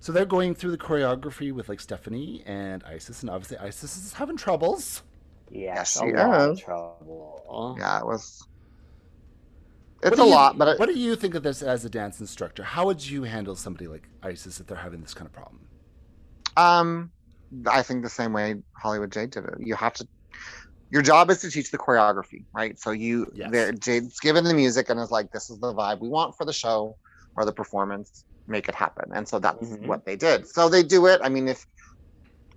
so 0.00 0.12
they're 0.12 0.24
going 0.24 0.54
through 0.54 0.70
the 0.70 0.78
choreography 0.78 1.52
with 1.52 1.68
like 1.68 1.80
Stephanie 1.80 2.42
and 2.46 2.82
Isis, 2.84 3.20
and 3.22 3.28
obviously 3.28 3.58
Isis 3.58 3.98
is 3.98 4.12
having 4.14 4.38
troubles. 4.38 5.02
Yes, 5.50 5.98
she 5.98 6.10
a 6.10 6.14
lot 6.26 6.50
is. 6.50 6.60
trouble. 6.60 7.76
Yeah, 7.78 8.00
it 8.00 8.06
was. 8.06 8.42
It's 10.02 10.18
a 10.18 10.22
you- 10.22 10.28
lot, 10.30 10.56
but 10.58 10.68
it, 10.68 10.78
what 10.78 10.86
do 10.88 10.94
you 10.98 11.16
think 11.16 11.34
of 11.34 11.42
this 11.42 11.60
as 11.62 11.84
a 11.84 11.90
dance 11.90 12.20
instructor? 12.20 12.62
How 12.62 12.86
would 12.86 13.04
you 13.04 13.24
handle 13.24 13.56
somebody 13.56 13.88
like 13.88 14.08
Isis 14.22 14.60
if 14.60 14.66
they're 14.66 14.76
having 14.76 15.00
this 15.00 15.14
kind 15.14 15.26
of 15.26 15.32
problem? 15.32 15.60
Um, 16.56 17.10
I 17.66 17.82
think 17.82 18.02
the 18.04 18.10
same 18.10 18.32
way 18.32 18.56
Hollywood 18.76 19.10
Jade 19.12 19.30
did 19.30 19.44
it. 19.44 19.54
You 19.58 19.74
have 19.74 19.94
to. 19.94 20.06
Your 20.90 21.02
job 21.02 21.30
is 21.30 21.40
to 21.42 21.50
teach 21.50 21.70
the 21.70 21.78
choreography, 21.78 22.44
right? 22.54 22.78
So 22.78 22.92
you, 22.92 23.30
Yes. 23.34 23.50
there, 23.50 23.72
Jade's 23.72 24.20
given 24.20 24.44
the 24.44 24.54
music 24.54 24.88
and 24.88 24.98
is 25.00 25.10
like, 25.10 25.30
"This 25.32 25.50
is 25.50 25.58
the 25.58 25.74
vibe 25.74 26.00
we 26.00 26.08
want 26.08 26.34
for 26.36 26.44
the 26.44 26.52
show 26.52 26.96
or 27.36 27.44
the 27.44 27.52
performance. 27.52 28.24
Make 28.46 28.68
it 28.68 28.74
happen." 28.74 29.10
And 29.12 29.28
so 29.28 29.38
that's 29.38 29.68
Mhm. 29.68 29.86
what 29.86 30.04
they 30.06 30.16
did. 30.16 30.46
So 30.48 30.68
they 30.68 30.82
do 30.82 31.06
it. 31.06 31.20
I 31.22 31.28
mean, 31.28 31.46
if 31.48 31.66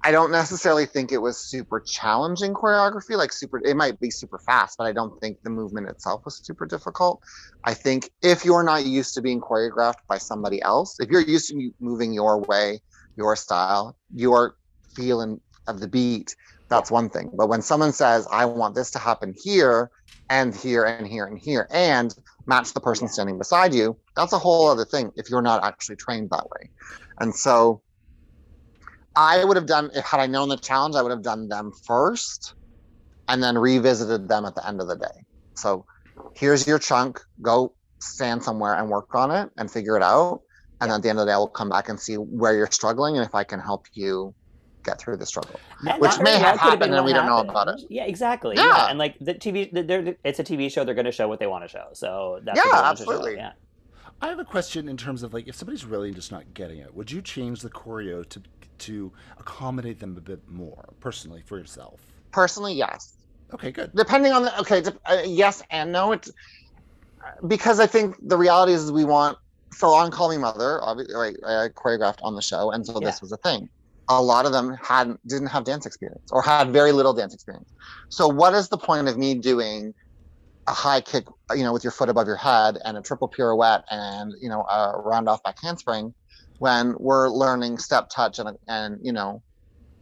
I 0.03 0.11
don't 0.11 0.31
necessarily 0.31 0.87
think 0.87 1.11
it 1.11 1.19
was 1.19 1.37
super 1.37 1.79
challenging 1.79 2.53
choreography, 2.53 3.15
like 3.15 3.31
super, 3.31 3.61
it 3.63 3.75
might 3.77 3.99
be 3.99 4.09
super 4.09 4.39
fast, 4.39 4.77
but 4.77 4.85
I 4.85 4.93
don't 4.93 5.19
think 5.19 5.37
the 5.43 5.51
movement 5.51 5.89
itself 5.89 6.25
was 6.25 6.43
super 6.43 6.65
difficult. 6.65 7.21
I 7.63 7.75
think 7.75 8.09
if 8.23 8.43
you're 8.43 8.63
not 8.63 8.85
used 8.85 9.13
to 9.15 9.21
being 9.21 9.39
choreographed 9.39 10.01
by 10.07 10.17
somebody 10.17 10.61
else, 10.63 10.99
if 10.99 11.09
you're 11.09 11.21
used 11.21 11.49
to 11.49 11.71
moving 11.79 12.13
your 12.13 12.41
way, 12.41 12.81
your 13.15 13.35
style, 13.35 13.95
your 14.13 14.55
feeling 14.95 15.39
of 15.67 15.79
the 15.79 15.87
beat, 15.87 16.35
that's 16.67 16.89
one 16.89 17.09
thing. 17.09 17.29
But 17.33 17.49
when 17.49 17.61
someone 17.61 17.91
says, 17.91 18.27
I 18.31 18.45
want 18.45 18.73
this 18.73 18.89
to 18.91 18.99
happen 18.99 19.35
here 19.43 19.91
and 20.29 20.55
here 20.55 20.85
and 20.85 21.05
here 21.05 21.25
and 21.25 21.37
here 21.37 21.67
and 21.69 22.15
match 22.47 22.73
the 22.73 22.79
person 22.79 23.07
standing 23.07 23.37
beside 23.37 23.73
you, 23.73 23.97
that's 24.15 24.33
a 24.33 24.39
whole 24.39 24.67
other 24.67 24.85
thing 24.85 25.11
if 25.15 25.29
you're 25.29 25.41
not 25.41 25.63
actually 25.63 25.97
trained 25.97 26.29
that 26.31 26.49
way. 26.49 26.69
And 27.19 27.35
so 27.35 27.81
I 29.15 29.43
would 29.43 29.57
have 29.57 29.65
done, 29.65 29.91
if 29.93 30.05
had 30.05 30.19
I 30.19 30.27
known 30.27 30.49
the 30.49 30.57
challenge, 30.57 30.95
I 30.95 31.01
would 31.01 31.11
have 31.11 31.23
done 31.23 31.47
them 31.47 31.71
first 31.85 32.53
and 33.27 33.43
then 33.43 33.57
revisited 33.57 34.27
them 34.27 34.45
at 34.45 34.55
the 34.55 34.67
end 34.67 34.81
of 34.81 34.87
the 34.87 34.95
day. 34.95 35.25
So 35.55 35.85
here's 36.35 36.65
your 36.65 36.79
chunk, 36.79 37.19
go 37.41 37.73
stand 37.99 38.43
somewhere 38.43 38.75
and 38.75 38.89
work 38.89 39.13
on 39.13 39.31
it 39.31 39.49
and 39.57 39.69
figure 39.69 39.97
it 39.97 40.03
out. 40.03 40.41
And 40.79 40.89
then 40.89 40.97
at 40.97 41.03
the 41.03 41.09
end 41.09 41.19
of 41.19 41.25
the 41.25 41.31
day, 41.31 41.35
I 41.35 41.37
will 41.37 41.47
come 41.47 41.69
back 41.69 41.89
and 41.89 41.99
see 41.99 42.15
where 42.15 42.55
you're 42.55 42.71
struggling 42.71 43.17
and 43.17 43.25
if 43.25 43.35
I 43.35 43.43
can 43.43 43.59
help 43.59 43.85
you 43.93 44.33
get 44.83 44.99
through 44.99 45.17
the 45.17 45.25
struggle. 45.25 45.59
And 45.81 46.01
Which 46.01 46.11
that 46.11 46.23
may 46.23 46.31
very 46.31 46.43
have 46.43 46.55
been 46.55 46.59
happened 46.59 46.83
and 46.83 46.93
what 46.93 47.05
we 47.05 47.13
don't 47.13 47.27
know 47.27 47.37
about 47.39 47.67
it. 47.67 47.85
Yeah, 47.89 48.05
exactly. 48.05 48.55
Yeah. 48.55 48.65
Yeah, 48.65 48.89
and 48.89 48.97
like 48.97 49.15
the 49.19 49.35
TV, 49.35 49.69
they're, 49.87 50.15
it's 50.23 50.39
a 50.39 50.43
TV 50.43 50.71
show. 50.71 50.83
They're 50.83 50.95
going 50.95 51.05
to 51.05 51.11
show 51.11 51.27
what 51.27 51.39
they 51.39 51.47
want 51.47 51.63
to 51.63 51.67
show. 51.67 51.89
So 51.93 52.39
that's 52.43 52.57
Yeah, 52.57 52.63
what 52.63 52.71
they 52.77 52.81
want 52.81 52.97
to 52.97 53.03
show, 53.03 53.11
absolutely. 53.11 53.35
Yeah. 53.35 53.51
I 54.23 54.27
have 54.27 54.39
a 54.39 54.45
question 54.45 54.87
in 54.87 54.97
terms 54.97 55.23
of 55.23 55.33
like 55.33 55.47
if 55.47 55.55
somebody's 55.55 55.85
really 55.85 56.11
just 56.11 56.31
not 56.31 56.53
getting 56.53 56.79
it, 56.79 56.93
would 56.95 57.11
you 57.11 57.21
change 57.21 57.61
the 57.61 57.69
choreo 57.69 58.27
to 58.29 58.41
to 58.81 59.11
accommodate 59.37 59.99
them 59.99 60.17
a 60.17 60.21
bit 60.21 60.47
more 60.47 60.93
personally 60.99 61.41
for 61.41 61.57
yourself? 61.57 61.99
Personally, 62.31 62.73
yes. 62.73 63.15
Okay, 63.53 63.71
good. 63.71 63.91
depending 63.95 64.31
on 64.31 64.43
the 64.43 64.59
okay 64.61 64.81
uh, 65.05 65.23
yes 65.25 65.61
and 65.71 65.91
no 65.91 66.13
it's 66.13 66.31
because 67.47 67.79
i 67.79 67.87
think 67.87 68.15
the 68.21 68.37
reality 68.37 68.73
is 68.73 68.91
we 68.91 69.03
want 69.03 69.37
so 69.73 69.89
on 69.89 70.09
call 70.11 70.29
me 70.29 70.37
mother 70.37 70.79
obviously 70.83 71.13
like, 71.15 71.35
i 71.45 71.67
choreographed 71.69 72.19
on 72.23 72.35
the 72.35 72.41
show 72.41 72.71
and 72.71 72.85
so 72.85 72.99
Yeah. 72.99 73.07
this 73.07 73.21
was 73.21 73.31
a 73.31 73.37
thing 73.37 73.69
a 74.09 74.21
lot 74.21 74.45
of 74.45 74.51
them 74.53 74.77
hadn't 74.81 75.19
didn't 75.27 75.47
have 75.47 75.63
dance 75.65 75.85
experience 75.85 76.23
or 76.31 76.41
had 76.41 76.71
very 76.71 76.91
little 76.93 77.13
dance 77.13 77.33
experience 77.33 77.69
so 78.09 78.27
what 78.27 78.53
is 78.53 78.69
the 78.69 78.77
point 78.77 79.07
of 79.07 79.17
me 79.17 79.35
doing 79.35 79.93
a 80.67 80.73
high 80.73 81.01
kick 81.01 81.25
you 81.55 81.63
know 81.63 81.73
with 81.73 81.83
your 81.83 81.91
foot 81.91 82.09
above 82.09 82.27
your 82.27 82.35
head 82.37 82.77
and 82.85 82.97
a 82.97 83.01
triple 83.01 83.27
pirouette 83.27 83.83
and 83.89 84.33
you 84.41 84.49
know 84.49 84.61
a 84.61 84.93
round 84.97 85.27
off 85.27 85.41
back 85.43 85.57
handspring 85.61 86.13
when 86.61 86.95
we're 86.99 87.27
learning 87.29 87.77
step 87.77 88.09
touch 88.09 88.39
and 88.39 88.49
a- 88.49 88.57
and 88.67 88.99
you 89.01 89.11
know 89.11 89.41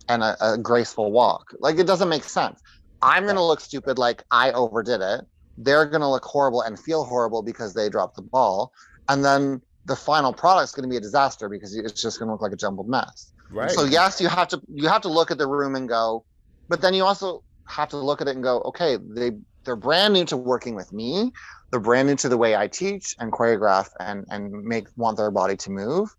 and 0.07 0.24
a, 0.24 0.53
a 0.53 0.57
graceful 0.57 1.12
walk 1.12 1.45
like 1.60 1.78
it 1.80 1.88
doesn't 1.88 2.10
make 2.10 2.24
sense 2.24 2.60
I'm 3.01 3.26
gonna 3.26 3.45
look 3.45 3.62
stupid 3.62 3.97
like 3.97 4.24
I 4.32 4.51
overdid 4.51 5.01
it. 5.01 5.22
They're 5.57 5.86
gonna 5.86 6.10
look 6.10 6.26
horrible 6.26 6.62
and 6.62 6.78
feel 6.80 7.05
horrible 7.05 7.41
because 7.41 7.74
they 7.74 7.89
dropped 7.89 8.16
the 8.16 8.22
ball. 8.22 8.72
And 9.07 9.24
then 9.24 9.62
the 9.86 9.95
final 9.95 10.34
product's 10.34 10.74
gonna 10.74 10.88
be 10.88 10.97
a 10.97 11.01
disaster 11.01 11.49
because 11.49 11.76
it's 11.76 12.01
just 12.01 12.20
gonna 12.20 12.32
look 12.32 12.41
like 12.41 12.51
a 12.51 12.57
jumbled 12.57 12.89
mess. 12.89 13.32
Right. 13.51 13.72
So 13.72 13.86
yes, 13.86 14.20
you 14.22 14.28
have 14.28 14.47
to 14.49 14.62
you 14.68 14.88
have 14.89 15.01
to 15.03 15.10
look 15.10 15.32
at 15.32 15.38
the 15.38 15.47
room 15.47 15.76
and 15.76 15.88
go, 15.88 16.26
but 16.68 16.82
then 16.82 16.93
you 16.93 17.05
also 17.05 17.43
have 17.68 17.89
to 17.89 17.97
look 17.97 18.22
at 18.22 18.28
it 18.28 18.36
and 18.36 18.43
go, 18.43 18.62
okay, 18.62 18.97
they 18.97 19.32
they're 19.66 19.76
brand 19.76 20.14
new 20.14 20.26
to 20.26 20.38
working 20.38 20.76
with 20.76 20.91
me. 20.91 21.32
They're 21.72 21.80
brand 21.80 22.07
new 22.07 22.16
to 22.18 22.30
the 22.30 22.38
way 22.38 22.55
I 22.55 22.68
teach 22.68 23.16
and 23.20 23.32
choreograph 23.32 23.89
and 23.99 24.26
and 24.30 24.51
make 24.64 24.88
want 24.97 25.18
their 25.18 25.32
body 25.32 25.55
to 25.57 25.72
move. 25.72 26.10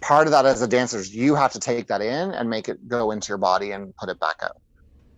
Part 0.00 0.26
of 0.26 0.32
that 0.32 0.46
as 0.46 0.62
a 0.62 0.68
dancer 0.68 0.98
is 0.98 1.14
you 1.14 1.34
have 1.34 1.52
to 1.52 1.60
take 1.60 1.88
that 1.88 2.00
in 2.00 2.32
and 2.32 2.48
make 2.48 2.68
it 2.68 2.86
go 2.88 3.10
into 3.10 3.28
your 3.28 3.38
body 3.38 3.72
and 3.72 3.94
put 3.96 4.08
it 4.08 4.20
back 4.20 4.36
out. 4.42 4.56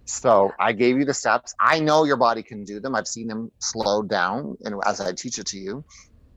So 0.06 0.52
I 0.58 0.72
gave 0.72 0.96
you 0.96 1.04
the 1.04 1.12
steps. 1.12 1.54
I 1.60 1.80
know 1.80 2.04
your 2.04 2.16
body 2.16 2.42
can 2.42 2.64
do 2.64 2.80
them. 2.80 2.94
I've 2.94 3.06
seen 3.06 3.26
them 3.26 3.52
slow 3.60 4.02
down 4.02 4.56
and 4.62 4.76
as 4.86 5.00
I 5.00 5.12
teach 5.12 5.38
it 5.38 5.46
to 5.48 5.58
you. 5.58 5.84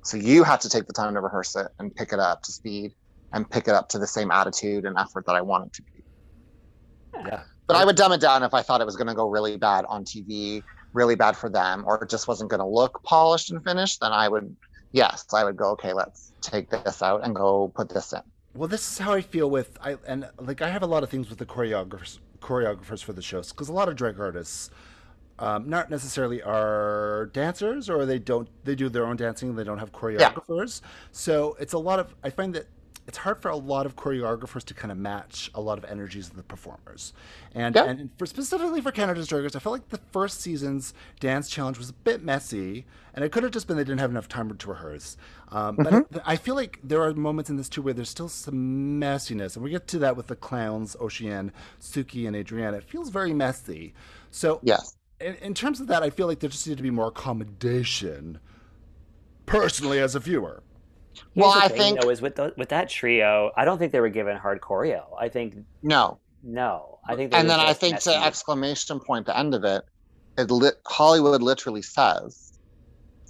So 0.04 0.18
you 0.18 0.44
have 0.44 0.60
to 0.62 0.70
take 0.70 0.88
the 0.88 0.94
time 0.94 1.14
to 1.14 1.22
rehearse 1.22 1.56
it 1.56 1.68
and 1.80 1.96
pick 1.96 2.12
it 2.12 2.20
up 2.20 2.42
to 2.44 2.52
speed 2.52 2.92
and 3.32 3.50
pick 3.50 3.68
it 3.68 3.74
up 3.74 3.88
to 3.90 4.00
the 4.00 4.08
same 4.08 4.32
attitude 4.32 4.86
and 4.86 4.98
effort 4.98 5.26
that 5.28 5.36
I 5.36 5.42
want 5.42 5.68
it 5.68 5.74
to 5.74 5.84
be. 5.84 6.04
yeah. 7.30 7.44
But 7.68 7.78
I 7.78 7.86
would 7.86 7.96
dumb 7.96 8.12
it 8.12 8.20
down 8.20 8.44
if 8.44 8.54
I 8.54 8.62
thought 8.62 8.82
it 8.82 8.86
was 8.86 8.98
going 8.98 9.08
to 9.08 9.14
go 9.14 9.30
really 9.30 9.56
bad 9.56 9.86
on 9.88 10.04
TV, 10.04 10.62
really 10.94 11.16
bad 11.16 11.38
for 11.38 11.50
them, 11.50 11.86
or 11.88 12.04
it 12.04 12.10
just 12.10 12.28
wasn't 12.28 12.50
going 12.50 12.60
to 12.60 12.68
look 12.68 13.02
polished 13.04 13.52
and 13.52 13.64
finished. 13.64 14.02
Then 14.02 14.12
I 14.12 14.28
would, 14.28 14.54
yes, 14.92 15.26
I 15.34 15.46
would 15.46 15.56
go, 15.56 15.70
okay, 15.72 15.94
let's 15.94 16.34
take 16.42 16.70
this 16.70 17.02
out 17.02 17.24
and 17.24 17.34
go 17.34 17.72
put 17.74 17.88
this 17.88 18.12
in. 18.12 18.22
Well, 18.54 18.68
this 18.68 18.92
is 18.92 18.98
how 18.98 19.14
I 19.14 19.22
feel 19.22 19.50
with 19.50 19.78
I 19.82 19.98
and 20.08 20.30
like 20.40 20.62
I 20.62 20.70
have 20.70 20.84
a 20.84 20.88
lot 20.88 21.04
of 21.04 21.10
things 21.10 21.30
with 21.30 21.40
the 21.40 21.46
choreographers 21.46 22.20
choreographers 22.42 23.04
for 23.04 23.14
the 23.14 23.22
shows 23.22 23.52
because 23.52 23.70
a 23.70 23.74
lot 23.74 23.88
of 23.88 23.96
drag 23.96 24.20
artists 24.20 24.72
um, 25.40 25.70
not 25.70 25.90
necessarily 25.90 26.42
are 26.42 27.30
dancers 27.34 27.90
or 27.90 28.06
they 28.06 28.20
don't 28.20 28.50
they 28.66 28.76
do 28.76 28.90
their 28.90 29.06
own 29.06 29.16
dancing 29.16 29.56
they 29.56 29.64
don't 29.64 29.80
have 29.80 29.92
choreographers. 29.92 30.82
So 31.12 31.56
it's 31.60 31.74
a 31.74 31.78
lot 31.80 32.00
of 32.00 32.14
I 32.24 32.30
find 32.30 32.54
that 32.56 32.68
it's 33.12 33.18
hard 33.18 33.42
for 33.42 33.50
a 33.50 33.58
lot 33.58 33.86
of 33.86 33.98
choreographers 33.98 34.64
to 34.64 34.74
kind 34.74 34.90
of 34.90 34.98
match 34.98 35.52
a 35.54 35.60
lot 35.60 35.78
of 35.78 35.84
energies 35.84 36.30
of 36.30 36.38
the 36.38 36.44
performers 36.44 37.12
and 37.54 37.76
Yeah. 37.76 37.84
and 37.84 38.10
for 38.18 38.26
specifically 38.26 38.80
for 38.80 38.92
Canada's 38.92 39.28
Drag 39.28 39.46
I 39.46 39.60
felt 39.60 39.74
like 39.74 39.90
the 39.90 40.00
first 40.14 40.40
season's 40.40 40.94
dance 41.20 41.50
challenge 41.50 41.78
was 41.78 41.90
a 41.90 41.94
bit 41.94 42.24
messy 42.24 42.86
and 43.14 43.26
it 43.26 43.34
could 43.34 43.44
have 43.44 43.52
just 43.52 43.68
been 43.68 43.76
they 43.76 43.84
didn't 43.84 44.00
have 44.00 44.12
enough 44.12 44.30
time 44.30 44.56
to 44.56 44.70
rehearse 44.70 45.18
um, 45.50 45.76
but 45.76 45.92
Mm-hmm. 45.94 46.20
I 46.26 46.38
feel 46.38 46.56
like 46.56 46.80
there 46.82 47.02
are 47.02 47.14
moments 47.14 47.50
in 47.50 47.58
this 47.58 47.68
too 47.68 47.82
where 47.82 47.94
there's 47.94 48.10
still 48.10 48.30
some 48.30 49.00
messiness, 49.02 49.56
and 49.56 49.64
we 49.66 49.70
get 49.70 49.86
to 49.90 50.00
that 50.00 50.16
with 50.16 50.28
the 50.28 50.36
clowns, 50.38 50.96
Oceane, 50.96 51.52
Suki, 51.82 52.26
and 52.26 52.36
Adriana. 52.38 52.78
It 52.78 52.86
feels 52.86 53.10
very 53.10 53.34
messy. 53.34 53.94
So, 54.32 54.62
Yes. 54.62 54.96
in, 55.20 55.36
in 55.36 55.54
terms 55.54 55.82
of 55.82 55.88
that, 55.88 56.04
I 56.04 56.10
feel 56.10 56.28
like 56.28 56.40
there 56.40 56.50
just 56.50 56.66
needs 56.66 56.78
to 56.78 56.84
be 56.84 56.90
more 56.90 57.08
accommodation, 57.08 58.40
personally, 59.46 60.00
as 60.00 60.16
a 60.16 60.20
viewer. 60.20 60.64
Here's 61.14 61.26
Well, 61.36 61.52
I 61.52 61.68
thing, 61.68 61.78
think- 61.78 62.02
though, 62.02 62.10
is 62.10 62.22
with 62.22 62.36
the, 62.36 62.54
with 62.58 62.70
that 62.70 62.90
trio, 62.90 63.52
I 63.58 63.66
don't 63.66 63.78
think 63.78 63.92
they 63.92 64.00
were 64.00 64.10
given 64.10 64.38
hard 64.38 64.62
choreo. 64.62 65.04
I 65.20 65.30
think 65.30 65.56
No. 65.84 66.20
no. 66.44 67.00
I 67.08 67.16
think. 67.16 67.32
They 67.32 67.38
and 67.38 67.50
then 67.50 67.60
I 67.60 67.74
think 67.74 67.96
messy. 67.96 68.12
to 68.12 68.24
exclamation 68.26 69.00
point, 69.00 69.26
the 69.26 69.38
end 69.38 69.56
of 69.56 69.64
it, 69.64 69.84
it 70.38 70.52
lit, 70.52 70.76
Hollywood 70.86 71.42
literally 71.42 71.82
says, 71.82 72.60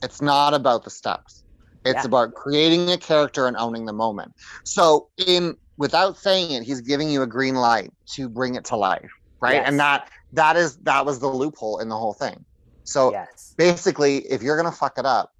it's 0.03 0.21
not 0.21 0.53
about 0.53 0.83
the 0.83 0.89
steps. 0.89 1.43
It's 1.85 1.95
Yeah. 1.95 2.05
about 2.05 2.33
creating 2.33 2.89
a 2.91 2.97
character 2.97 3.47
and 3.47 3.55
owning 3.57 3.85
the 3.85 3.93
moment. 3.93 4.33
So 4.63 5.07
in 5.17 5.55
without 5.77 6.17
saying 6.17 6.51
it, 6.51 6.63
he's 6.63 6.81
giving 6.81 7.09
you 7.09 7.21
a 7.23 7.27
green 7.27 7.55
light 7.55 7.91
to 8.13 8.29
bring 8.29 8.55
it 8.55 8.65
to 8.65 8.75
life, 8.75 9.09
right? 9.39 9.55
Yes. 9.55 9.67
And 9.67 9.79
that 9.79 10.09
that 10.33 10.57
is 10.57 10.77
that 10.77 11.05
was 11.05 11.19
the 11.19 11.27
loophole 11.27 11.79
in 11.79 11.89
the 11.89 11.97
whole 11.97 12.13
thing. 12.13 12.45
So 12.83 13.11
yes. 13.11 13.55
basically, 13.57 14.17
if 14.29 14.43
you're 14.43 14.57
gonna 14.57 14.71
fuck 14.71 14.97
it 14.99 15.05
up, 15.05 15.33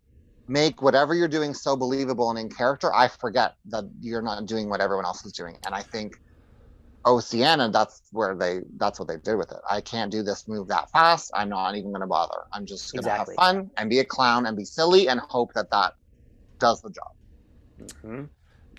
make 0.51 0.81
whatever 0.81 1.13
you're 1.13 1.27
doing 1.27 1.53
so 1.53 1.77
believable 1.77 2.29
and 2.29 2.37
in 2.37 2.49
character. 2.49 2.93
I 2.93 3.07
forget 3.07 3.55
that 3.65 3.85
you're 4.01 4.21
not 4.21 4.45
doing 4.45 4.69
what 4.69 4.81
everyone 4.81 5.05
else 5.05 5.25
is 5.25 5.31
doing, 5.31 5.57
and 5.65 5.73
I 5.73 5.81
think 5.81 6.13
Oceana, 7.05 7.69
that's 7.71 8.01
where 8.11 8.35
they 8.35 8.59
that's 8.77 8.99
what 8.99 9.07
they 9.07 9.17
did 9.17 9.35
with 9.35 9.51
it. 9.51 9.57
I 9.69 9.81
can't 9.81 10.11
do 10.11 10.21
this 10.21 10.47
move 10.47 10.67
that 10.67 10.91
fast. 10.91 11.31
I'm 11.33 11.49
not 11.49 11.75
even 11.75 11.91
gonna 11.91 12.05
bother. 12.05 12.41
I'm 12.53 12.65
just 12.65 12.93
gonna 12.93 13.07
Exactly. 13.07 13.35
have 13.39 13.55
fun 13.55 13.71
and 13.77 13.89
be 13.89 13.99
a 13.99 14.05
clown 14.05 14.45
and 14.45 14.55
be 14.55 14.65
silly 14.65 15.07
and 15.07 15.19
hope 15.19 15.51
that 15.55 15.71
that 15.71 15.93
does 16.59 16.81
the 16.81 16.91
job. 16.91 17.89
Mhm. 18.03 18.29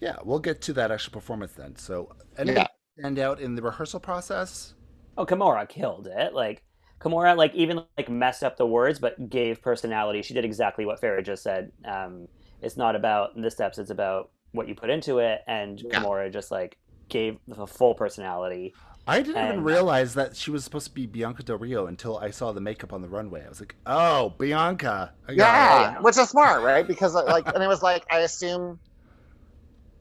Yeah, 0.00 0.16
we'll 0.24 0.38
get 0.40 0.60
to 0.62 0.72
that 0.74 0.90
actual 0.92 1.12
performance 1.12 1.52
then. 1.52 1.76
So, 1.76 2.14
anything 2.36 2.66
stand 2.98 3.18
out 3.18 3.40
in 3.40 3.54
the 3.54 3.62
rehearsal 3.62 4.00
process? 4.00 4.74
Oh, 5.16 5.26
Kimora 5.26 5.68
killed 5.68 6.06
it. 6.06 6.32
Like 6.34 6.62
Kimora, 7.02 7.36
like 7.36 7.54
even 7.54 7.82
like 7.98 8.08
messed 8.08 8.44
up 8.44 8.56
the 8.56 8.66
words, 8.66 8.98
but 8.98 9.28
gave 9.28 9.60
personality. 9.60 10.22
She 10.22 10.34
did 10.34 10.44
exactly 10.44 10.86
what 10.86 11.00
Farah 11.00 11.24
just 11.24 11.42
said. 11.42 11.72
Um, 11.84 12.28
it's 12.60 12.76
not 12.76 12.94
about 12.94 13.40
the 13.40 13.50
steps; 13.50 13.78
it's 13.78 13.90
about 13.90 14.30
what 14.52 14.68
you 14.68 14.74
put 14.74 14.90
into 14.90 15.18
it. 15.18 15.42
And 15.46 15.80
Yeah. 15.80 16.00
Kimora 16.00 16.32
just 16.32 16.50
like 16.50 16.78
gave 17.08 17.38
the 17.48 17.66
full 17.66 17.94
personality. 17.94 18.74
I 19.06 19.20
didn't 19.20 19.44
even 19.44 19.64
realize 19.64 20.14
that 20.14 20.36
she 20.36 20.52
was 20.52 20.62
supposed 20.62 20.86
to 20.86 20.92
be 20.92 21.06
Bianca 21.06 21.42
Del 21.42 21.58
Rio 21.58 21.86
until 21.86 22.18
I 22.18 22.30
saw 22.30 22.52
the 22.52 22.60
makeup 22.60 22.92
on 22.92 23.02
the 23.02 23.08
runway. 23.08 23.44
I 23.44 23.48
was 23.48 23.58
like, 23.58 23.74
"Oh, 23.84 24.30
Bianca!" 24.38 25.12
I 25.26 25.32
it. 25.32 25.38
Yeah, 25.38 25.80
yeah. 25.94 26.00
which 26.00 26.16
is 26.16 26.28
smart, 26.28 26.62
right? 26.62 26.86
Because 26.86 27.16
uh, 27.16 27.24
like, 27.24 27.48
and 27.52 27.64
it 27.64 27.66
was 27.66 27.82
like 27.82 28.04
I 28.12 28.20
assume, 28.20 28.78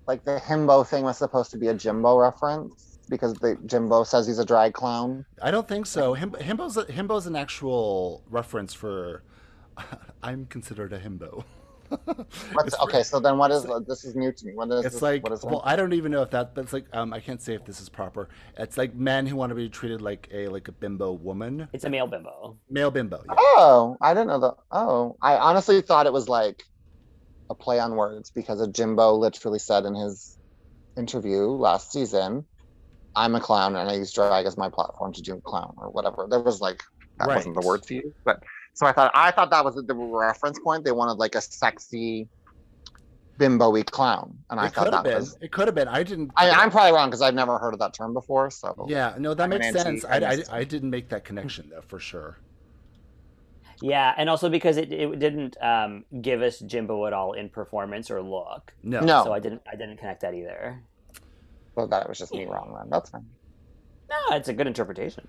like 0.05 0.23
the 0.23 0.39
himbo 0.39 0.85
thing 0.85 1.03
was 1.03 1.17
supposed 1.17 1.49
to 1.51 1.57
be 1.57 1.67
a 1.67 1.73
Jimbo 1.73 2.17
reference 2.17 2.90
because 3.11 3.35
the 3.35 3.57
Jimbo 3.67 4.03
says 4.05 4.25
he's 4.25 4.39
a 4.39 4.45
drag 4.45 4.73
clown. 4.73 5.25
I 5.41 5.51
don't 5.51 5.67
think 5.67 5.85
so. 5.85 6.15
Him, 6.15 6.31
himbo's 6.31 6.77
a, 6.77 6.85
himbo's 6.85 7.27
an 7.27 7.35
actual 7.35 8.23
reference 8.29 8.73
for. 8.73 9.21
I'm 10.23 10.47
considered 10.47 10.93
a 10.93 10.99
himbo. 10.99 11.43
What's, 12.53 12.79
okay, 12.79 13.03
so 13.03 13.19
then 13.19 13.37
what 13.37 13.51
is 13.51 13.67
this? 13.85 14.05
Is 14.05 14.15
new 14.15 14.31
to 14.31 14.45
me. 14.45 14.53
What 14.55 14.71
is 14.71 14.85
It's 14.85 14.95
this, 14.95 15.01
like, 15.01 15.23
what 15.23 15.33
is 15.33 15.43
well, 15.43 15.61
I 15.65 15.75
don't 15.75 15.91
even 15.91 16.09
know 16.09 16.21
if 16.21 16.29
that, 16.29 16.55
but 16.55 16.63
it's 16.63 16.71
like, 16.71 16.85
um, 16.93 17.11
I 17.11 17.19
can't 17.19 17.41
say 17.41 17.53
if 17.53 17.65
this 17.65 17.81
is 17.81 17.89
proper. 17.89 18.29
It's 18.57 18.77
like 18.77 18.95
men 18.95 19.27
who 19.27 19.35
want 19.35 19.49
to 19.49 19.55
be 19.55 19.67
treated 19.67 20.01
like 20.01 20.29
a 20.33 20.47
like 20.47 20.69
a 20.69 20.71
bimbo 20.71 21.11
woman, 21.11 21.67
It's 21.73 21.83
a 21.83 21.89
male 21.89 22.07
bimbo. 22.07 22.57
male 22.69 22.91
bimbo. 22.91 23.21
Yeah. 23.27 23.35
Oh, 23.37 23.97
I 23.99 24.13
didn't 24.13 24.27
know 24.27 24.39
that. 24.39 24.55
Oh, 24.71 25.17
I 25.21 25.35
honestly 25.35 25.81
thought 25.81 26.05
it 26.05 26.13
was 26.13 26.29
like 26.29 26.63
a 27.49 27.55
play 27.55 27.77
on 27.79 27.95
words 27.97 28.31
because 28.31 28.61
a 28.61 28.69
Jimbo 28.71 29.15
literally 29.15 29.59
said 29.59 29.83
in 29.83 29.93
his 29.93 30.37
interview 30.95 31.47
last 31.47 31.91
season, 31.91 32.45
"I'm 33.15 33.35
a 33.35 33.39
clown 33.39 33.75
and 33.75 33.89
I 33.89 33.95
use 33.95 34.11
drag 34.13 34.45
as 34.45 34.57
my 34.57 34.69
platform 34.69 35.13
to 35.13 35.21
do 35.21 35.35
a 35.35 35.41
clown 35.41 35.73
or 35.77 35.89
whatever." 35.89 36.27
There 36.29 36.39
was 36.41 36.61
like 36.61 36.81
that 37.19 37.27
wasn't 37.27 37.55
the 37.55 37.59
Right. 37.61 37.65
word 37.67 37.83
to 37.83 37.95
use, 37.95 38.13
but 38.25 38.41
so 38.73 38.85
I 38.85 38.93
thought 38.93 39.11
I 39.13 39.31
thought 39.31 39.49
that 39.51 39.65
was 39.65 39.75
the 39.75 39.95
reference 39.95 40.59
point. 40.59 40.85
They 40.85 40.91
wanted 40.91 41.13
like 41.13 41.35
a 41.35 41.41
sexy 41.41 42.29
bimbo-y 43.37 43.83
clown, 43.83 44.37
and 44.49 44.59
I 44.59 44.67
it 44.67 44.73
thought 44.73 44.85
could 44.85 44.93
have 44.93 45.03
that 45.03 45.09
been. 45.09 45.19
was. 45.19 45.37
It 45.41 45.51
could 45.51 45.67
have 45.67 45.75
been. 45.75 45.87
I 45.87 46.03
didn't. 46.03 46.31
I, 46.37 46.51
I'm 46.51 46.71
probably 46.71 46.93
wrong 46.93 47.09
because 47.09 47.21
I've 47.21 47.33
never 47.33 47.57
heard 47.57 47.73
of 47.73 47.79
that 47.79 47.93
term 47.93 48.13
before. 48.13 48.49
So 48.51 48.85
yeah, 48.87 49.15
no, 49.17 49.33
that 49.33 49.43
I'm 49.43 49.49
makes 49.49 49.71
sense. 49.71 50.05
I, 50.05 50.17
I, 50.17 50.43
I 50.51 50.63
didn't 50.63 50.89
make 50.89 51.09
that 51.09 51.25
connection 51.25 51.69
though, 51.69 51.81
for 51.81 51.99
sure. 51.99 52.37
Yeah, 53.81 54.13
and 54.15 54.29
also 54.29 54.49
because 54.49 54.77
it, 54.77 54.91
it 54.91 55.19
didn't 55.19 55.57
um, 55.61 56.05
give 56.21 56.41
us 56.41 56.59
Jimbo 56.59 57.07
at 57.07 57.13
all 57.13 57.33
in 57.33 57.49
performance 57.49 58.11
or 58.11 58.21
look. 58.21 58.71
No. 58.83 58.99
No. 58.99 59.23
So 59.23 59.33
I 59.33 59.39
didn't 59.39 59.63
I 59.67 59.75
didn't 59.75 59.97
connect 59.97 60.21
that 60.21 60.33
either. 60.35 60.83
So 61.75 61.87
that 61.87 62.07
was 62.07 62.17
just 62.17 62.33
me 62.33 62.45
wrong 62.45 62.75
then. 62.77 62.89
That's 62.89 63.09
fine. 63.09 63.25
No, 64.09 64.35
it's 64.35 64.49
a 64.49 64.53
good 64.53 64.67
interpretation. 64.67 65.27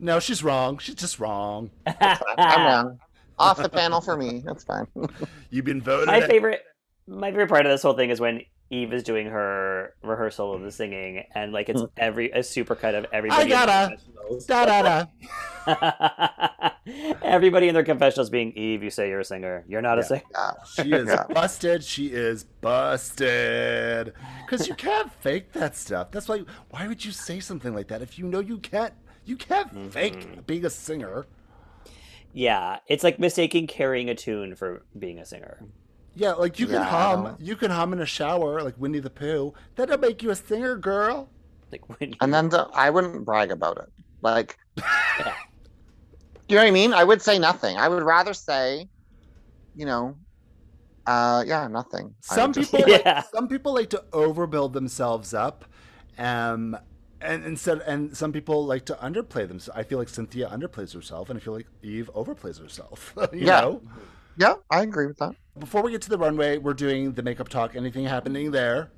No, 0.00 0.18
she's 0.20 0.42
wrong. 0.42 0.78
She's 0.78 0.96
just 0.96 1.20
wrong. 1.20 1.70
I'm 1.86 2.18
wrong. 2.38 2.98
Off 3.38 3.58
the 3.58 3.68
panel 3.68 4.00
for 4.00 4.16
me. 4.16 4.42
That's 4.44 4.64
fine. 4.64 4.86
You've 5.50 5.64
been 5.64 5.80
voted. 5.80 6.06
my 6.06 6.20
favorite 6.26 6.62
my 7.06 7.30
favorite 7.30 7.48
part 7.48 7.66
of 7.66 7.72
this 7.72 7.82
whole 7.82 7.94
thing 7.94 8.10
is 8.10 8.20
when 8.20 8.42
Eve 8.74 8.92
is 8.92 9.02
doing 9.02 9.26
her 9.26 9.94
rehearsal 10.02 10.52
of 10.54 10.62
the 10.62 10.70
singing, 10.72 11.24
and 11.34 11.52
like 11.52 11.68
it's 11.68 11.82
every 11.96 12.30
a 12.32 12.40
supercut 12.40 12.94
of 12.98 13.06
everybody. 13.12 13.42
in 13.44 13.48
gotta. 13.48 13.96
Da 14.48 14.64
da 14.64 14.82
da. 14.82 16.70
everybody 17.22 17.68
in 17.68 17.74
their 17.74 17.84
confessionals 17.84 18.30
being 18.30 18.52
Eve. 18.52 18.82
You 18.82 18.90
say 18.90 19.08
you're 19.08 19.20
a 19.20 19.24
singer. 19.24 19.64
You're 19.68 19.82
not 19.82 19.98
a 19.98 20.02
singer. 20.02 20.22
Yeah. 20.32 20.50
She 20.74 20.92
is 20.92 21.08
Yeah. 21.08 21.24
busted. 21.30 21.84
She 21.84 22.06
is 22.06 22.44
busted. 22.44 24.12
Because 24.44 24.66
you 24.68 24.74
can't 24.74 25.12
fake 25.20 25.52
that 25.52 25.76
stuff. 25.76 26.10
That's 26.10 26.28
why. 26.28 26.42
Why 26.70 26.86
would 26.88 27.04
you 27.04 27.12
say 27.12 27.40
something 27.40 27.74
like 27.74 27.88
that 27.88 28.02
if 28.02 28.18
you 28.18 28.26
know 28.26 28.40
you 28.40 28.58
can't? 28.58 28.94
You 29.24 29.36
can't 29.36 29.72
Mm-hmm. 29.74 29.88
fake 29.88 30.46
being 30.46 30.64
a 30.64 30.70
singer. 30.70 31.26
Yeah, 32.32 32.78
it's 32.88 33.04
like 33.04 33.18
mistaking 33.20 33.66
carrying 33.68 34.10
a 34.10 34.14
tune 34.14 34.54
for 34.56 34.82
being 34.98 35.18
a 35.18 35.24
singer. 35.24 35.60
Yeah, 36.14 36.32
like 36.32 36.58
you 36.60 36.66
can 36.66 36.76
Yeah, 36.76 36.82
I 36.82 36.84
hum. 37.16 37.36
You 37.40 37.56
can 37.56 37.70
hum 37.70 37.92
in 37.92 38.00
a 38.00 38.06
shower, 38.06 38.62
like 38.62 38.74
Winnie 38.78 39.00
the 39.00 39.10
Pooh. 39.10 39.52
That'll 39.74 39.98
make 39.98 40.22
you 40.22 40.30
a 40.30 40.36
singer, 40.36 40.76
girl. 40.76 41.28
Like 41.72 41.88
when 41.88 42.10
you, 42.10 42.16
And 42.20 42.32
then 42.32 42.48
the, 42.48 42.68
I 42.72 42.90
wouldn't 42.90 43.24
brag 43.24 43.50
about 43.50 43.78
it. 43.78 43.92
Like, 44.22 44.56
you 44.76 44.84
know 46.56 46.62
what 46.62 46.68
I 46.68 46.70
mean? 46.70 46.92
I 46.92 47.04
would 47.04 47.20
say 47.22 47.38
nothing. 47.38 47.76
I 47.76 47.88
would 47.88 48.02
rather 48.02 48.32
say, 48.34 48.88
you 49.74 49.86
know, 49.86 50.16
uh, 51.06 51.42
yeah, 51.46 51.66
nothing. 51.68 52.14
Some 52.20 52.50
would 52.50 52.54
just- 52.54 52.70
people, 52.72 52.88
Yeah. 52.90 53.16
like, 53.16 53.24
some 53.34 53.48
people 53.48 53.74
like 53.74 53.90
to 53.90 54.04
overbuild 54.12 54.72
themselves 54.72 55.34
up, 55.34 55.64
um, 56.18 56.76
and 57.20 57.44
instead, 57.44 57.80
and 57.86 58.16
some 58.16 58.32
people 58.32 58.66
like 58.66 58.84
to 58.86 58.94
underplay 58.94 59.48
themselves. 59.48 59.78
I 59.78 59.82
feel 59.82 59.98
like 59.98 60.08
Synthia 60.08 60.50
underplays 60.52 60.94
herself, 60.94 61.30
and 61.30 61.38
I 61.38 61.42
feel 61.42 61.54
like 61.54 61.66
Eve 61.82 62.10
overplays 62.14 62.60
herself. 62.60 63.14
you 63.32 63.46
Yeah. 63.46 63.60
know. 63.62 63.82
yeah, 64.36 64.54
I 64.70 64.82
agree 64.82 65.06
with 65.06 65.18
that. 65.18 65.34
Before 65.58 65.82
we 65.82 65.92
get 65.92 66.02
to 66.02 66.10
the 66.10 66.18
runway, 66.18 66.58
we're 66.58 66.74
doing 66.74 67.12
the 67.12 67.22
makeup 67.22 67.48
talk. 67.48 67.76
Anything 67.76 68.04
happening 68.04 68.50
there? 68.50 68.90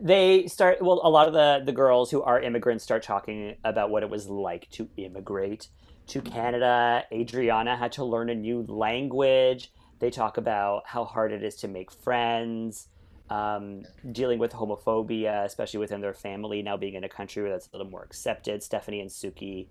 they 0.00 0.46
start 0.46 0.80
well 0.80 1.00
a 1.04 1.10
lot 1.10 1.28
of 1.28 1.34
the 1.34 1.62
the 1.64 1.72
girls 1.72 2.10
who 2.10 2.22
are 2.22 2.40
immigrants 2.40 2.82
start 2.82 3.02
talking 3.02 3.56
about 3.64 3.90
what 3.90 4.02
it 4.02 4.10
was 4.10 4.28
like 4.28 4.68
to 4.70 4.88
immigrate 4.96 5.68
to 6.06 6.20
canada 6.20 7.04
adriana 7.12 7.76
had 7.76 7.92
to 7.92 8.04
learn 8.04 8.30
a 8.30 8.34
new 8.34 8.64
language 8.68 9.72
they 9.98 10.10
talk 10.10 10.36
about 10.36 10.82
how 10.86 11.04
hard 11.04 11.32
it 11.32 11.42
is 11.42 11.56
to 11.56 11.68
make 11.68 11.90
friends 11.90 12.88
um, 13.30 13.84
dealing 14.10 14.38
with 14.38 14.52
homophobia 14.52 15.44
especially 15.44 15.78
within 15.78 16.00
their 16.00 16.14
family 16.14 16.62
now 16.62 16.76
being 16.76 16.94
in 16.94 17.04
a 17.04 17.08
country 17.08 17.42
where 17.42 17.52
that's 17.52 17.68
a 17.72 17.76
little 17.76 17.90
more 17.90 18.02
accepted 18.02 18.62
stephanie 18.62 19.00
and 19.00 19.10
suki 19.10 19.68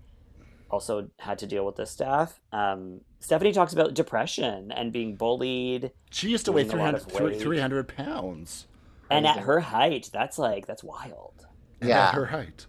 also 0.72 1.08
had 1.18 1.38
to 1.38 1.46
deal 1.46 1.64
with 1.66 1.76
this 1.76 1.90
stuff 1.90 2.40
um, 2.52 3.00
stephanie 3.20 3.52
talks 3.52 3.72
about 3.72 3.94
depression 3.94 4.72
and 4.72 4.92
being 4.92 5.14
bullied 5.16 5.92
She 6.10 6.30
used 6.30 6.46
to 6.46 6.52
weigh 6.52 6.64
Losing 6.64 6.78
a 6.80 6.92
lot 6.92 7.02
300, 7.02 7.34
of 7.36 7.40
300 7.42 7.88
pounds. 7.88 8.66
and 9.10 9.26
at 9.26 9.38
her 9.40 9.60
height 9.60 10.08
that's 10.12 10.38
like 10.38 10.66
that's 10.66 10.82
wild 10.82 11.46
Yeah. 11.82 12.08
At 12.08 12.14
her 12.14 12.26
height. 12.26 12.66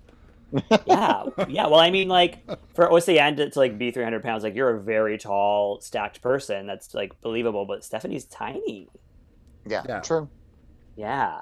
yeah, 0.86 1.24
yeah. 1.48 1.66
Well, 1.66 1.80
I 1.80 1.90
mean, 1.90 2.08
like 2.10 2.46
for 2.76 2.88
Oceane 2.88 3.38
to, 3.38 3.50
to 3.50 3.58
like 3.60 3.80
be 3.80 3.90
300 3.90 4.22
pounds, 4.22 4.44
like 4.44 4.54
you're 4.54 4.76
a 4.76 4.80
very 4.80 5.18
tall, 5.18 5.82
stacked 5.82 6.22
person. 6.22 6.68
That's 6.68 6.94
like 6.94 7.20
believable. 7.22 7.66
But 7.66 7.84
Stephanie's 7.84 8.26
tiny. 8.26 8.88
Yeah, 9.66 9.82
Yeah. 9.90 10.02
true. 10.02 10.30
Yeah. 10.96 11.42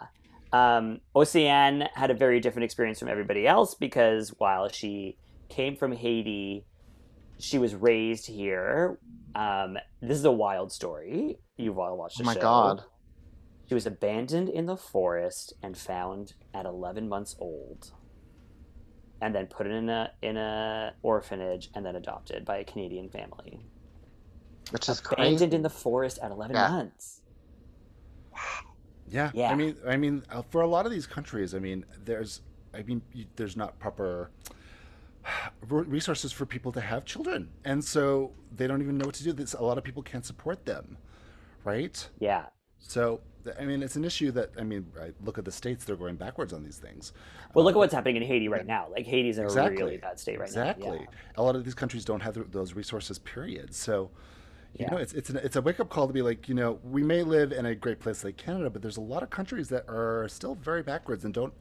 Um, 0.53 1.01
Oceane 1.13 1.89
had 1.93 2.09
a 2.09 2.13
very 2.13 2.39
different 2.39 2.63
experience 2.63 2.99
from 2.99 3.09
everybody 3.09 3.45
else 3.45 3.73
because 3.75 4.29
while 4.37 4.69
she 4.69 5.17
came 5.51 5.75
from 5.75 5.91
Haiti, 5.91 6.65
she 7.37 7.59
was 7.59 7.75
raised 7.75 8.25
here. 8.27 8.97
Um, 9.35 9.77
this 10.01 10.17
is 10.17 10.25
a 10.25 10.31
wild 10.31 10.71
story. 10.71 11.37
You've 11.57 11.77
all 11.77 11.95
watched 11.97 12.17
the 12.17 12.23
Oh 12.23 12.25
my 12.25 12.33
show. 12.33 12.39
god. 12.41 12.83
She 13.67 13.73
was 13.75 13.85
abandoned 13.85 14.49
in 14.49 14.65
the 14.65 14.75
forest 14.75 15.53
and 15.61 15.77
found 15.77 16.33
at 16.53 16.65
11 16.65 17.07
months 17.07 17.35
old, 17.39 17.91
and 19.21 19.33
then 19.35 19.47
put 19.47 19.65
in 19.67 19.87
a 19.89 20.11
in 20.21 20.35
a 20.35 20.93
orphanage 21.03 21.69
and 21.75 21.85
then 21.85 21.95
adopted 21.95 22.43
by 22.43 22.57
a 22.57 22.63
Canadian 22.65 23.07
family. 23.09 23.65
Which 24.71 24.89
is 24.89 24.99
Abandoned 24.99 25.39
crazy. 25.39 25.55
in 25.55 25.61
the 25.61 25.69
forest 25.69 26.19
at 26.21 26.31
11 26.31 26.55
Yeah. 26.55 26.67
months. 26.69 27.21
Yeah. 29.07 29.31
Yeah. 29.33 29.51
I 29.51 29.55
mean, 29.55 29.75
I 29.87 29.97
mean, 29.97 30.23
uh, 30.29 30.41
for 30.41 30.61
a 30.61 30.67
lot 30.67 30.85
of 30.85 30.91
these 30.91 31.05
countries, 31.07 31.53
I 31.53 31.59
mean, 31.59 31.85
there's, 32.05 32.41
I 32.73 32.81
mean, 32.83 33.01
there's 33.35 33.57
not 33.57 33.77
proper 33.79 34.31
re- 34.49 34.55
resources 35.67 36.31
for 36.31 36.45
people 36.45 36.71
to 36.73 36.81
have 36.81 37.05
children, 37.05 37.49
and 37.65 37.83
so 37.83 38.31
they 38.55 38.67
don't 38.67 38.81
even 38.81 38.97
know 38.97 39.05
what 39.05 39.15
to 39.15 39.23
do. 39.23 39.33
This, 39.33 39.53
a 39.53 39.63
lot 39.63 39.77
of 39.77 39.83
people 39.83 40.03
can't 40.03 40.25
support 40.25 40.65
them, 40.65 40.97
right? 41.63 42.07
Yeah, 42.19 42.47
So, 42.79 43.21
I 43.59 43.65
mean, 43.65 43.83
it's 43.83 43.95
an 43.95 44.03
issue 44.05 44.31
that 44.31 44.51
I 44.59 44.63
mean, 44.63 44.85
I 44.99 45.11
look 45.23 45.37
at 45.37 45.45
the 45.45 45.51
states; 45.51 45.85
they're 45.85 45.95
going 45.95 46.15
backwards 46.15 46.53
on 46.53 46.63
these 46.63 46.77
things. 46.77 47.13
Well, 47.53 47.63
look 47.65 47.73
at 47.73 47.75
um, 47.75 47.79
what's 47.79 47.93
happening 47.93 48.17
in 48.17 48.23
Haiti 48.23 48.47
right 48.47 48.65
now. 48.65 48.87
Like 48.91 49.05
Haiti's 49.05 49.37
in 49.37 49.45
a 49.45 49.49
really 49.49 49.97
bad 49.97 50.19
state 50.19 50.39
right 50.39 50.47
exactly. 50.47 50.89
now. 50.89 50.95
Yeah. 50.95 51.05
A 51.37 51.43
lot 51.43 51.55
of 51.55 51.63
these 51.63 51.75
countries 51.75 52.05
don't 52.05 52.21
have 52.21 52.51
those 52.51 52.73
resources. 52.73 53.19
Period. 53.19 53.73
So, 53.75 54.11
you 54.77 54.85
Yeah. 54.85 54.91
know, 54.91 54.97
it's 54.97 55.13
it's 55.13 55.29
an, 55.29 55.37
it's 55.37 55.55
a 55.55 55.61
wake 55.61 55.79
up 55.79 55.89
call 55.89 56.07
to 56.07 56.13
be 56.13 56.21
like, 56.21 56.47
you 56.49 56.55
know, 56.55 56.79
we 56.83 57.03
may 57.03 57.23
live 57.23 57.51
in 57.51 57.65
a 57.65 57.75
great 57.75 57.99
place 57.99 58.23
like 58.23 58.37
Canada, 58.37 58.69
but 58.69 58.81
there's 58.81 58.97
a 58.97 59.01
lot 59.01 59.23
of 59.23 59.29
countries 59.29 59.69
that 59.69 59.85
are 59.89 60.27
still 60.29 60.55
very 60.55 60.81
backwards 60.83 61.25
and 61.25 61.33
don't, 61.33 61.53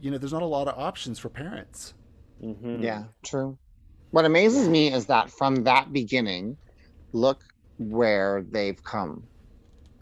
you 0.00 0.10
know, 0.10 0.18
there's 0.18 0.32
not 0.32 0.42
a 0.42 0.46
lot 0.46 0.68
of 0.68 0.78
options 0.78 1.18
for 1.18 1.28
parents. 1.28 1.94
Mhm. 2.44 2.82
Yeah, 2.82 3.04
true. 3.24 3.58
What 4.10 4.24
amazes 4.24 4.68
me 4.68 4.92
is 4.92 5.06
that 5.06 5.30
from 5.30 5.64
that 5.64 5.92
beginning, 5.92 6.56
look 7.12 7.42
where 7.78 8.44
they've 8.50 8.82
come. 8.84 9.24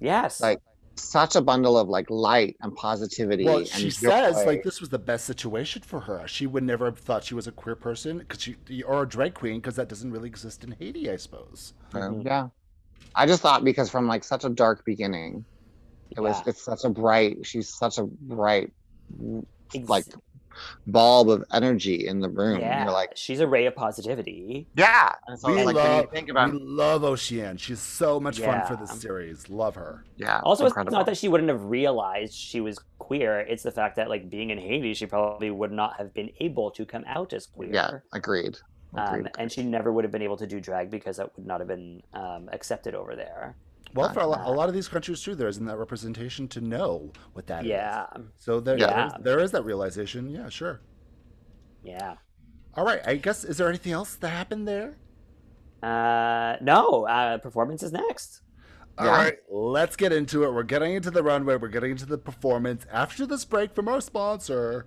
Yes. 0.01 0.41
Like 0.41 0.61
such 0.97 1.37
a 1.37 1.41
bundle 1.41 1.79
of 1.79 1.89
like 1.89 2.11
light 2.11 2.57
and 2.61 2.75
positivity. 2.75 3.45
Well, 3.45 3.59
and 3.59 3.69
she 3.69 3.91
joy. 3.91 4.11
says 4.11 4.45
like 4.45 4.63
this 4.63 4.81
was 4.81 4.91
the 4.91 4.99
best 4.99 5.25
situation 5.25 5.83
for 5.83 6.01
her. 6.01 6.27
She 6.27 6.47
would 6.47 6.65
never 6.65 6.87
have 6.87 6.99
thought 6.99 7.25
she 7.25 7.35
was 7.35 7.47
a 7.47 7.53
queer 7.53 7.77
person 7.77 8.19
because 8.19 8.43
she 8.43 8.57
or 8.83 9.05
a 9.05 9.09
drag 9.09 9.35
queen 9.35 9.57
because 9.61 9.77
that 9.77 9.89
doesn't 9.89 10.11
really 10.11 10.29
exist 10.29 10.65
in 10.65 10.73
Haiti, 10.79 11.11
I 11.11 11.17
suppose. 11.17 11.73
So, 11.93 11.99
Mhm. 11.99 12.25
yeah. 12.25 12.49
I 13.15 13.27
just 13.27 13.43
thought 13.43 13.65
because 13.65 13.89
from 13.91 14.07
like 14.07 14.25
such 14.25 14.45
a 14.45 14.49
dark 14.49 14.85
beginning, 14.85 15.45
it 16.11 16.21
was 16.21 16.37
it's 16.47 16.63
such 16.63 16.85
a 16.85 16.91
bright. 16.91 17.47
She's 17.47 17.75
such 17.75 17.99
a 17.99 18.05
bright, 18.05 18.73
like 19.89 20.05
bulb 20.87 21.29
of 21.31 21.45
energy 21.53 22.07
in 22.07 22.21
the 22.21 22.29
room. 22.29 22.61
yeah. 22.61 22.85
You're 22.85 22.93
like, 22.93 23.13
she's 23.17 23.41
a 23.41 23.47
ray 23.47 23.67
of 23.67 23.75
positivity. 23.75 24.67
yeah. 24.77 25.13
And 25.27 25.39
we 25.45 25.65
like 25.65 25.75
love 25.77 26.11
think 26.11 26.29
about, 26.29 26.53
we 26.53 26.59
love 26.61 27.03
Oceane. 27.03 27.59
She's 27.59 27.81
so 27.81 28.19
much 28.21 28.41
fun 28.41 28.67
for 28.67 28.75
Yeah. 28.75 28.81
this 28.81 29.01
series. 29.01 29.49
Love 29.49 29.75
her. 29.77 30.05
yeah. 30.17 30.41
Also, 30.45 30.67
incredible. 30.67 30.89
it's 30.91 30.95
not 30.99 31.07
that 31.07 31.17
she 31.17 31.29
wouldn't 31.29 31.49
have 31.51 31.65
realized 31.65 32.35
she 32.35 32.61
was 32.61 32.79
queer. 32.99 33.41
It's 33.41 33.63
the 33.63 33.73
fact 33.73 33.97
that, 33.97 34.09
like, 34.09 34.31
being 34.31 34.51
in 34.51 34.59
Haiti, 34.59 34.95
she 34.95 35.07
probably 35.07 35.51
would 35.51 35.73
not 35.73 35.97
have 35.99 36.13
been 36.15 36.31
able 36.41 36.71
to 36.73 36.85
come 36.87 37.05
out 37.07 37.33
as 37.33 37.47
queer. 37.47 37.71
yeah, 37.73 37.91
agreed. 38.13 38.57
Um, 38.95 39.27
and 39.39 39.51
she 39.51 39.63
never 39.63 39.91
would 39.91 40.05
have 40.05 40.13
been 40.13 40.21
able 40.23 40.37
to 40.37 40.47
do 40.47 40.61
drag 40.61 40.91
because 40.91 41.17
that 41.17 41.35
would 41.37 41.47
not 41.47 41.61
have 41.61 41.69
been 41.69 42.03
um, 42.13 42.51
accepted 42.53 42.95
over 42.95 43.17
there. 43.17 43.57
Well, 43.95 44.13
for 44.13 44.21
a 44.21 44.27
lot, 44.27 44.47
a 44.47 44.51
lot 44.51 44.69
of 44.69 44.75
these 44.75 44.89
countries 44.89 45.21
too, 45.23 45.35
there 45.35 45.49
isn't 45.49 45.65
that 45.67 45.77
representation 45.77 46.49
to 46.49 46.61
know 46.61 47.13
what 47.35 47.47
that 47.49 47.65
is. 47.65 47.71
yeah, 47.71 48.07
So 48.39 48.59
there, 48.61 48.79
Yeah. 48.79 48.87
there, 48.87 49.07
is, 49.07 49.13
there 49.25 49.39
is 49.41 49.51
that 49.53 49.65
realization. 49.65 50.31
Yeah, 50.31 50.49
sure. 50.49 50.81
yeah. 51.85 52.15
All 52.75 52.85
right. 52.87 53.01
I 53.07 53.17
guess 53.17 53.45
is 53.45 53.59
there 53.59 53.69
anything 53.69 53.93
else 53.93 54.15
that 54.17 54.29
happened 54.31 54.67
there? 54.67 54.97
Uh, 55.83 56.57
no, 56.63 57.07
uh, 57.07 57.39
performance 57.39 57.83
is 57.83 57.93
next. 57.93 58.41
All 58.99 59.07
Yeah. 59.07 59.13
right, 59.17 59.39
let's 59.51 59.97
get 59.97 60.13
into 60.13 60.45
it. 60.45 60.53
We're 60.53 60.63
getting 60.63 60.95
into 60.95 61.11
the 61.11 61.23
runway. 61.23 61.57
We're 61.57 61.69
getting 61.69 61.91
into 61.93 62.07
the 62.07 62.19
performance 62.19 62.87
after 62.93 63.27
this 63.27 63.45
break 63.45 63.75
from 63.75 63.89
our 63.89 64.01
sponsor. 64.01 64.87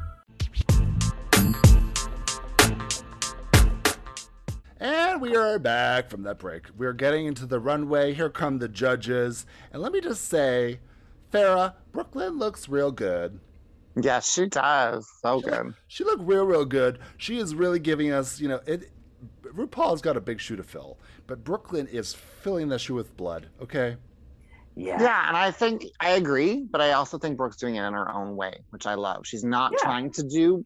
And 4.81 5.21
we 5.21 5.35
are 5.35 5.59
back 5.59 6.09
from 6.09 6.23
that 6.23 6.39
break. 6.39 6.65
We're 6.75 6.93
getting 6.93 7.27
into 7.27 7.45
the 7.45 7.59
runway. 7.59 8.15
Here 8.15 8.31
come 8.31 8.57
the 8.57 8.67
judges. 8.67 9.45
And 9.71 9.79
let 9.79 9.91
me 9.91 10.01
just 10.01 10.27
say, 10.27 10.79
Farah, 11.31 11.75
Brooklyn 11.91 12.39
looks 12.39 12.67
real 12.67 12.91
good. 12.91 13.39
Yeah, 13.95 14.21
she 14.21 14.47
does. 14.47 15.07
So 15.21 15.39
good. 15.39 15.75
She 15.87 16.03
looked 16.03 16.23
real, 16.23 16.45
real 16.45 16.65
good. 16.65 16.97
She 17.17 17.37
is 17.37 17.53
really 17.53 17.77
giving 17.77 18.11
us, 18.11 18.39
you 18.39 18.47
know, 18.47 18.59
it. 18.65 18.89
RuPaul's 19.43 20.01
got 20.01 20.17
a 20.17 20.21
big 20.21 20.39
shoe 20.39 20.55
to 20.55 20.63
fill, 20.63 20.97
but 21.27 21.43
Brooklyn 21.43 21.85
is 21.85 22.15
filling 22.15 22.69
that 22.69 22.79
shoe 22.79 22.95
with 22.95 23.15
blood. 23.17 23.49
Okay. 23.61 23.97
Yeah. 24.75 24.99
Yeah, 24.99 25.27
and 25.27 25.37
I 25.37 25.51
think 25.51 25.85
I 25.99 26.11
agree, 26.11 26.65
but 26.71 26.81
I 26.81 26.93
also 26.93 27.19
think 27.19 27.37
Brooke's 27.37 27.57
doing 27.57 27.75
it 27.75 27.83
in 27.83 27.93
her 27.93 28.11
own 28.11 28.35
way, 28.35 28.63
which 28.71 28.87
I 28.87 28.95
love. 28.95 29.27
She's 29.27 29.43
not 29.43 29.73
Yeah. 29.73 29.77
trying 29.83 30.11
to 30.13 30.23
do 30.23 30.65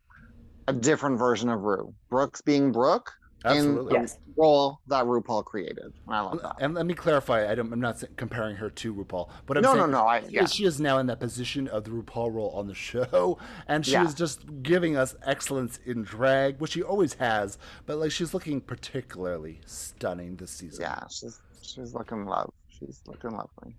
a 0.70 0.74
different 0.74 1.20
version 1.20 1.50
of 1.50 1.64
Ru. 1.64 1.94
Brooke's 2.10 2.42
being 2.42 2.72
Brooke 2.72 3.12
Absolutely. 3.46 3.96
in 3.96 4.02
Yes. 4.02 4.18
role 4.38 4.80
that 4.88 5.06
RuPaul 5.06 5.46
created. 5.46 5.94
I 6.08 6.20
love 6.22 6.42
that. 6.42 6.56
And 6.60 6.74
let 6.74 6.86
me 6.86 6.94
clarify, 6.94 7.50
I 7.50 7.56
don't, 7.56 7.72
I'm 7.72 7.80
not 7.80 8.04
comparing 8.18 8.56
her 8.58 8.70
to 8.70 8.94
RuPaul, 8.94 9.30
but 9.46 9.58
I'm 9.58 9.64
No, 9.64 9.70
saying 9.76 9.92
no, 9.92 10.00
no, 10.00 10.08
I- 10.08 10.24
yeah. 10.30 10.46
she 10.46 10.66
is 10.66 10.80
now 10.80 10.98
in 10.98 11.08
that 11.08 11.20
position 11.20 11.68
of 11.68 11.84
the 11.84 11.92
RuPaul 11.92 12.34
role 12.34 12.50
on 12.56 12.68
the 12.68 12.74
show, 12.74 13.38
and 13.68 13.86
she 13.86 13.94
Yeah. 13.94 14.06
is 14.06 14.14
just 14.14 14.42
giving 14.64 14.98
us 14.98 15.16
excellence 15.24 15.80
in 15.86 16.04
drag, 16.04 16.60
which 16.60 16.72
she 16.72 16.84
always 16.84 17.14
has, 17.16 17.58
but 17.86 17.98
like 17.98 18.12
she's 18.12 18.34
looking 18.34 18.62
particularly 18.62 19.62
stunning 19.66 20.36
this 20.38 20.52
season. 20.52 20.82
Yeah, 20.82 21.08
she's 21.10 21.40
she's 21.62 21.94
looking 21.94 22.26
love. 22.26 22.52
She's 22.68 23.02
looking 23.08 23.32
lovely. 23.32 23.76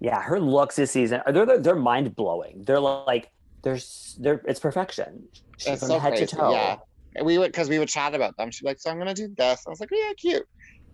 Yeah, 0.00 0.20
her 0.22 0.40
looks 0.40 0.76
this 0.76 0.90
season 0.90 1.22
they're 1.26 1.46
they're, 1.46 1.58
they're 1.58 1.76
mind 1.76 2.14
blowing. 2.16 2.62
They're 2.66 2.80
like 2.80 3.30
there's 3.62 4.16
they're 4.20 4.42
it's 4.46 4.60
perfection. 4.60 5.24
She's 5.56 5.68
It's 5.68 5.80
from 5.80 5.88
so 5.88 5.98
head 5.98 6.10
crazy. 6.14 6.26
to 6.26 6.36
toe. 6.36 6.50
Yeah. 6.52 6.76
And 7.14 7.26
we 7.26 7.38
would 7.38 7.52
because 7.52 7.68
we 7.68 7.78
would 7.78 7.88
chat 7.88 8.14
about 8.14 8.36
them. 8.36 8.50
She's 8.50 8.64
like, 8.64 8.78
so 8.78 8.90
I'm 8.90 8.98
gonna 8.98 9.14
do 9.14 9.28
this. 9.36 9.62
I 9.66 9.70
was 9.70 9.80
like, 9.80 9.90
yeah, 9.92 10.12
cute. 10.16 10.44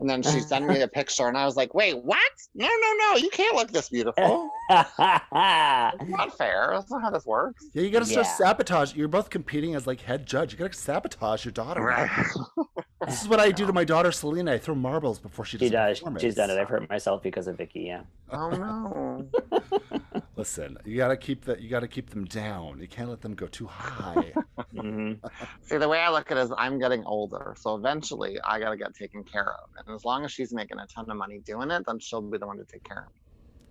And 0.00 0.08
then 0.08 0.22
she 0.22 0.40
sent 0.40 0.66
me 0.66 0.80
a 0.82 0.88
picture, 0.88 1.28
and 1.28 1.36
I 1.36 1.44
was 1.44 1.56
like, 1.56 1.74
wait, 1.74 1.94
what? 2.02 2.32
No, 2.54 2.66
no, 2.66 2.92
no, 2.98 3.16
you 3.16 3.30
can't 3.30 3.56
look 3.56 3.70
this 3.70 3.88
beautiful. 3.88 4.50
It's 6.00 6.10
not 6.10 6.36
fair. 6.38 6.70
That's 6.72 6.90
not 6.90 7.02
how 7.02 7.10
this 7.10 7.26
works. 7.26 7.66
Yeah, 7.74 7.82
you 7.82 7.90
gotta 7.90 8.06
start 8.06 8.26
Yeah. 8.26 8.32
sabotage. 8.36 8.94
You're 8.94 9.08
both 9.08 9.30
competing 9.30 9.74
as 9.74 9.86
like 9.86 10.00
head 10.00 10.26
judge. 10.26 10.52
You 10.52 10.58
gotta 10.58 10.74
sabotage 10.74 11.44
your 11.44 11.52
daughter. 11.52 11.82
Right. 11.82 12.10
This 13.06 13.22
is 13.22 13.28
what 13.28 13.40
I 13.40 13.50
do 13.50 13.66
to 13.66 13.72
my 13.72 13.82
daughter 13.84 14.12
Selena. 14.12 14.52
I 14.52 14.58
throw 14.58 14.74
marbles 14.74 15.18
before 15.18 15.46
she 15.46 15.56
does. 15.56 15.68
she 15.70 15.74
a 15.74 15.78
does. 15.78 15.98
performance. 16.00 16.22
She's 16.22 16.34
done 16.34 16.50
it. 16.50 16.58
I've 16.58 16.68
hurt 16.68 16.86
myself 16.90 17.22
because 17.22 17.46
of 17.46 17.56
Vicky. 17.56 17.80
Yeah. 17.80 18.02
oh 18.30 18.50
no. 18.50 19.26
Listen, 20.36 20.76
you 20.84 20.98
gotta 20.98 21.16
keep 21.16 21.46
that. 21.46 21.62
You 21.62 21.70
gotta 21.70 21.88
keep 21.88 22.10
them 22.10 22.26
down. 22.26 22.78
You 22.78 22.86
can't 22.86 23.08
let 23.08 23.22
them 23.22 23.34
go 23.34 23.46
too 23.46 23.66
high. 23.66 24.34
hmm 24.78 25.12
See, 25.62 25.78
the 25.78 25.88
way 25.88 25.98
I 25.98 26.10
look 26.10 26.30
at 26.30 26.36
it 26.36 26.42
is 26.42 26.52
I'm 26.58 26.78
getting 26.78 27.02
older. 27.06 27.54
So 27.58 27.74
eventually 27.74 28.38
I 28.44 28.60
gotta 28.60 28.76
get 28.76 28.94
taken 28.94 29.24
care 29.24 29.50
of. 29.50 29.70
And 29.78 29.94
as 29.94 30.04
long 30.04 30.26
as 30.26 30.32
she's 30.32 30.52
making 30.52 30.78
a 30.78 30.86
ton 30.86 31.10
of 31.10 31.16
money 31.16 31.38
doing 31.38 31.70
it, 31.70 31.84
then 31.86 31.98
she'll 32.00 32.20
be 32.20 32.36
the 32.36 32.46
one 32.46 32.58
to 32.58 32.64
take 32.64 32.84
care 32.84 32.98
of 32.98 33.14
me. 33.14 33.20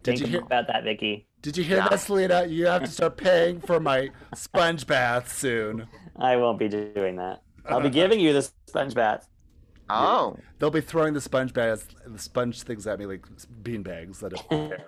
Did 0.03 0.17
Think 0.17 0.19
you 0.21 0.27
hear? 0.27 0.41
about 0.41 0.67
that, 0.67 0.83
Vicky. 0.83 1.27
Did 1.41 1.57
you 1.57 1.63
hear 1.63 1.77
Yeah. 1.77 1.89
that, 1.89 1.99
Selena? 1.99 2.45
You 2.45 2.67
have 2.67 2.83
to 2.83 2.89
start 2.89 3.17
paying 3.17 3.59
for 3.59 3.79
my 3.79 4.09
sponge 4.33 4.87
bath 4.87 5.33
soon. 5.33 5.87
I 6.17 6.35
won't 6.37 6.59
be 6.59 6.67
doing 6.69 7.17
that. 7.17 7.41
I'll 7.65 7.79
be 7.79 7.87
uh, 7.87 7.89
uh, 7.89 7.93
giving 7.93 8.19
you 8.19 8.33
the 8.33 8.49
sponge 8.67 8.93
bath. 8.93 9.27
Oh. 9.89 10.37
They'll 10.59 10.69
be 10.69 10.81
throwing 10.81 11.13
the 11.13 11.21
sponge 11.21 11.53
baths, 11.53 11.87
the 12.05 12.19
sponge 12.19 12.61
things 12.61 12.85
at 12.85 12.99
me 12.99 13.05
like 13.07 13.25
bean 13.63 13.81
bags. 13.81 14.19
That 14.19 14.33
is 14.33 14.41
fair. 14.41 14.85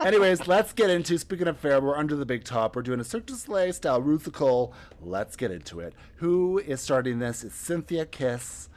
Anyways, 0.00 0.46
let's 0.46 0.72
get 0.72 0.90
into. 0.90 1.18
Speaking 1.18 1.48
of 1.48 1.58
fair, 1.58 1.80
we're 1.80 1.96
under 1.96 2.16
the 2.16 2.26
big 2.26 2.44
top. 2.44 2.76
We're 2.76 2.82
doing 2.82 3.00
a 3.00 3.04
Cirque 3.04 3.26
du 3.26 3.34
Soleil 3.34 3.72
style 3.72 4.02
Rusical. 4.02 4.72
Let's 5.00 5.36
get 5.36 5.50
into 5.50 5.80
it. 5.80 5.94
Who 6.16 6.58
is 6.58 6.80
starting 6.80 7.18
this? 7.18 7.44
It's 7.44 7.56
Synthia 7.56 8.10
Kiss, 8.10 8.68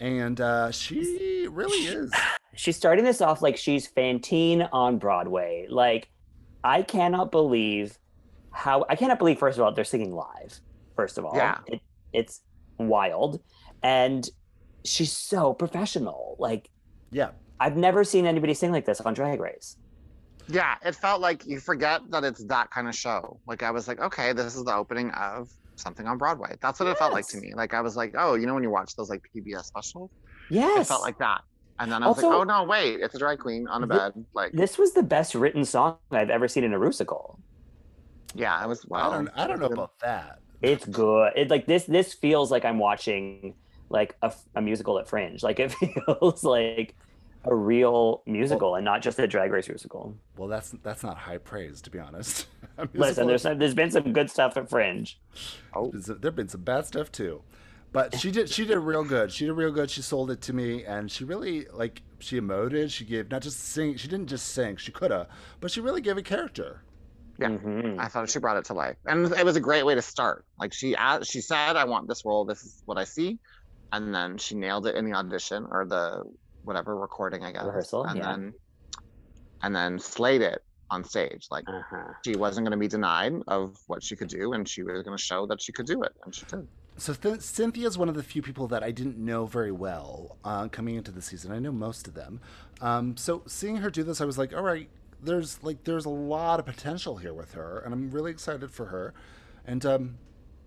and 0.00 0.40
uh, 0.40 0.70
she 0.70 1.46
really 1.50 1.86
is. 1.86 2.12
she's 2.54 2.76
starting 2.76 3.04
this 3.04 3.20
off 3.20 3.42
like 3.42 3.56
she's 3.56 3.86
Fantine 3.86 4.62
on 4.72 4.98
Broadway. 4.98 5.66
Like, 5.68 6.08
I 6.64 6.82
cannot 6.82 7.30
believe 7.30 7.98
how 8.52 8.84
I 8.88 8.96
cannot 8.96 9.18
believe 9.18 9.38
first 9.38 9.58
of 9.58 9.64
all 9.64 9.72
they're 9.72 9.84
singing 9.84 10.12
live. 10.14 10.58
First 10.96 11.18
of 11.18 11.24
all, 11.24 11.36
Yeah. 11.36 11.58
it, 11.66 11.80
it's 12.12 12.42
wild, 12.78 13.40
and 13.82 14.28
she's 14.84 15.12
so 15.12 15.54
professional. 15.54 16.36
Like, 16.38 16.68
Yeah, 17.12 17.30
I've 17.60 17.76
never 17.76 18.02
seen 18.04 18.26
anybody 18.26 18.54
sing 18.54 18.72
like 18.72 18.84
this 18.86 19.00
on 19.00 19.14
Drag 19.14 19.40
Race. 19.40 19.76
Yeah, 20.48 20.74
it 20.84 20.96
felt 20.96 21.20
like 21.20 21.46
you 21.46 21.60
forget 21.60 22.00
that 22.10 22.24
it's 22.24 22.44
that 22.46 22.70
kind 22.70 22.88
of 22.88 22.94
show. 22.94 23.38
Like 23.46 23.62
I 23.62 23.70
was 23.70 23.86
like, 23.86 24.00
okay, 24.00 24.32
this 24.32 24.56
is 24.56 24.64
the 24.64 24.74
opening 24.74 25.10
of 25.12 25.48
something 25.80 26.06
on 26.06 26.18
Broadway. 26.18 26.56
That's 26.60 26.78
what 26.80 26.88
it 26.88 26.98
felt 26.98 27.12
like 27.12 27.26
to 27.28 27.38
me. 27.38 27.52
Like 27.54 27.74
I 27.74 27.80
was 27.80 27.96
like, 27.96 28.14
oh, 28.18 28.34
you 28.34 28.46
know 28.46 28.54
when 28.54 28.62
you 28.62 28.70
watch 28.70 28.94
those 28.96 29.10
like 29.10 29.22
PBS 29.34 29.64
specials? 29.64 30.10
Yes, 30.50 30.86
It 30.86 30.88
felt 30.88 31.02
like 31.02 31.18
that. 31.18 31.42
And 31.78 31.90
then 31.90 32.02
I 32.02 32.08
was 32.08 32.16
Also- 32.18 32.28
like, 32.28 32.38
oh 32.40 32.44
no, 32.44 32.64
wait, 32.64 33.00
it's 33.00 33.14
a 33.14 33.18
drag 33.18 33.38
queen 33.38 33.66
on 33.68 33.82
a 33.84 33.86
Thi- 33.86 33.96
bed. 33.96 34.24
Like, 34.34 34.52
this 34.52 34.76
was 34.78 34.92
the 34.92 35.02
best 35.02 35.34
written 35.34 35.64
song 35.64 35.96
I've 36.10 36.30
ever 36.30 36.46
seen 36.48 36.64
in 36.64 36.74
a 36.74 36.78
musical. 36.78 37.38
yeah, 38.34 38.62
it 38.62 38.68
was. 38.68 38.84
Wow. 38.86 39.10
I 39.10 39.14
don't. 39.14 39.28
I 39.36 39.46
don't 39.46 39.60
know 39.60 39.66
about 39.66 39.98
that. 40.00 40.38
It's 40.62 40.84
good. 40.86 41.32
It 41.36 41.50
like 41.50 41.66
this. 41.66 41.84
This 41.84 42.12
feels 42.14 42.50
like 42.50 42.64
I'm 42.64 42.78
watching 42.78 43.54
like 43.88 44.14
a, 44.22 44.32
a 44.54 44.60
musical 44.62 44.98
at 44.98 45.08
Fringe. 45.08 45.42
Like 45.42 45.58
it 45.58 45.72
feels 46.06 46.44
like 46.44 46.94
a 47.44 47.54
real 47.54 48.22
musical 48.26 48.74
and 48.74 48.84
not 48.84 49.00
just 49.02 49.18
a 49.18 49.26
Drag 49.26 49.50
Race 49.50 49.68
musical. 49.68 50.14
Well, 50.36 50.48
that's 50.48 50.74
that's 50.82 51.02
not 51.02 51.16
high 51.16 51.38
praise, 51.38 51.80
to 51.82 51.90
be 51.90 51.98
honest. 51.98 52.46
Listen, 52.94 53.26
there's 53.26 53.42
some, 53.42 53.58
there's 53.58 53.74
been 53.74 53.90
some 53.90 54.12
good 54.12 54.30
stuff 54.30 54.56
at 54.56 54.68
Fringe. 54.68 55.18
Oh, 55.74 55.90
There've 55.94 56.34
been 56.36 56.48
some 56.48 56.62
bad 56.62 56.86
stuff 56.86 57.10
too, 57.10 57.42
but 57.92 58.18
she 58.18 58.30
did. 58.30 58.48
She 58.50 58.64
did 58.66 58.78
real 58.78 59.04
good. 59.04 59.32
She 59.32 59.46
did 59.46 59.52
real 59.52 59.72
good. 59.72 59.90
She 59.90 60.02
sold 60.02 60.30
it 60.30 60.40
to 60.42 60.52
me, 60.52 60.84
and 60.84 61.10
she 61.10 61.24
really 61.24 61.66
like. 61.72 62.02
She 62.18 62.38
emoted. 62.38 62.90
She 62.90 63.04
gave 63.06 63.30
not 63.30 63.40
just 63.42 63.58
sing. 63.58 63.96
She 63.96 64.06
didn't 64.08 64.28
just 64.28 64.48
sing. 64.48 64.76
She 64.76 64.92
coulda, 64.92 65.26
but 65.60 65.70
she 65.70 65.80
really 65.80 66.02
gave 66.02 66.18
a 66.18 66.22
character. 66.22 66.82
Yeah. 67.38 67.48
Mhm. 67.48 67.98
I 67.98 68.08
thought 68.08 68.28
she 68.28 68.38
brought 68.38 68.58
it 68.58 68.66
to 68.66 68.74
life, 68.74 68.96
and 69.06 69.32
it 69.32 69.44
was 69.46 69.56
a 69.56 69.60
great 69.60 69.86
way 69.86 69.94
to 69.94 70.02
start. 70.02 70.44
Like 70.58 70.74
she, 70.74 70.92
a- 70.98 71.24
she 71.24 71.40
said, 71.40 71.76
"I 71.76 71.84
want 71.84 72.06
this 72.06 72.26
role. 72.26 72.44
This 72.44 72.62
is 72.64 72.82
what 72.84 72.98
I 72.98 73.04
see," 73.04 73.38
and 73.92 74.14
then 74.14 74.36
she 74.36 74.54
nailed 74.54 74.86
it 74.86 74.94
in 74.94 75.06
the 75.06 75.14
audition 75.16 75.66
or 75.70 75.86
the 75.86 76.24
whatever 76.70 76.96
recording, 76.96 77.44
I 77.44 77.50
guess. 77.52 77.64
Rehearsal, 77.64 78.04
and 78.04 78.18
yeah. 78.18 78.26
then, 78.30 78.54
and 79.62 79.74
then 79.74 79.98
slayed 79.98 80.40
it 80.40 80.62
on 80.90 81.02
stage. 81.04 81.48
Like 81.50 81.64
Uh-huh. 81.68 82.12
she 82.24 82.36
wasn't 82.36 82.64
going 82.66 82.76
to 82.78 82.78
be 82.78 82.88
denied 82.88 83.34
of 83.48 83.76
what 83.88 84.02
she 84.02 84.14
could 84.16 84.28
do, 84.28 84.52
and 84.54 84.68
she 84.68 84.82
was 84.84 85.02
going 85.02 85.16
to 85.16 85.22
show 85.22 85.46
that 85.46 85.60
she 85.60 85.72
could 85.72 85.86
do 85.86 86.02
it, 86.04 86.12
and 86.24 86.34
she 86.34 86.44
did. 86.46 86.66
So 86.96 87.12
Th- 87.14 87.36
Synthia 87.36 87.86
is 87.86 87.96
one 87.98 88.08
of 88.08 88.14
the 88.14 88.22
few 88.22 88.42
people 88.42 88.66
that 88.68 88.82
I 88.82 88.90
didn't 88.90 89.18
know 89.18 89.46
very 89.46 89.72
well 89.72 90.36
uh, 90.44 90.68
coming 90.68 90.94
into 90.96 91.10
the 91.10 91.22
season. 91.22 91.50
I 91.50 91.58
know 91.58 91.72
most 91.72 92.06
of 92.06 92.14
them. 92.14 92.40
Um, 92.80 93.16
so 93.16 93.42
seeing 93.46 93.76
her 93.78 93.90
do 93.90 94.02
this, 94.02 94.20
I 94.20 94.24
was 94.26 94.38
like, 94.38 94.54
all 94.54 94.62
right, 94.62 94.88
there's 95.22 95.62
like 95.62 95.82
there's 95.84 96.04
a 96.04 96.10
lot 96.36 96.60
of 96.60 96.66
potential 96.66 97.16
here 97.16 97.34
with 97.34 97.52
her, 97.54 97.80
and 97.84 97.92
I'm 97.94 98.10
really 98.10 98.30
excited 98.30 98.70
for 98.70 98.86
her. 98.86 99.12
And 99.66 99.84
um, 99.86 100.18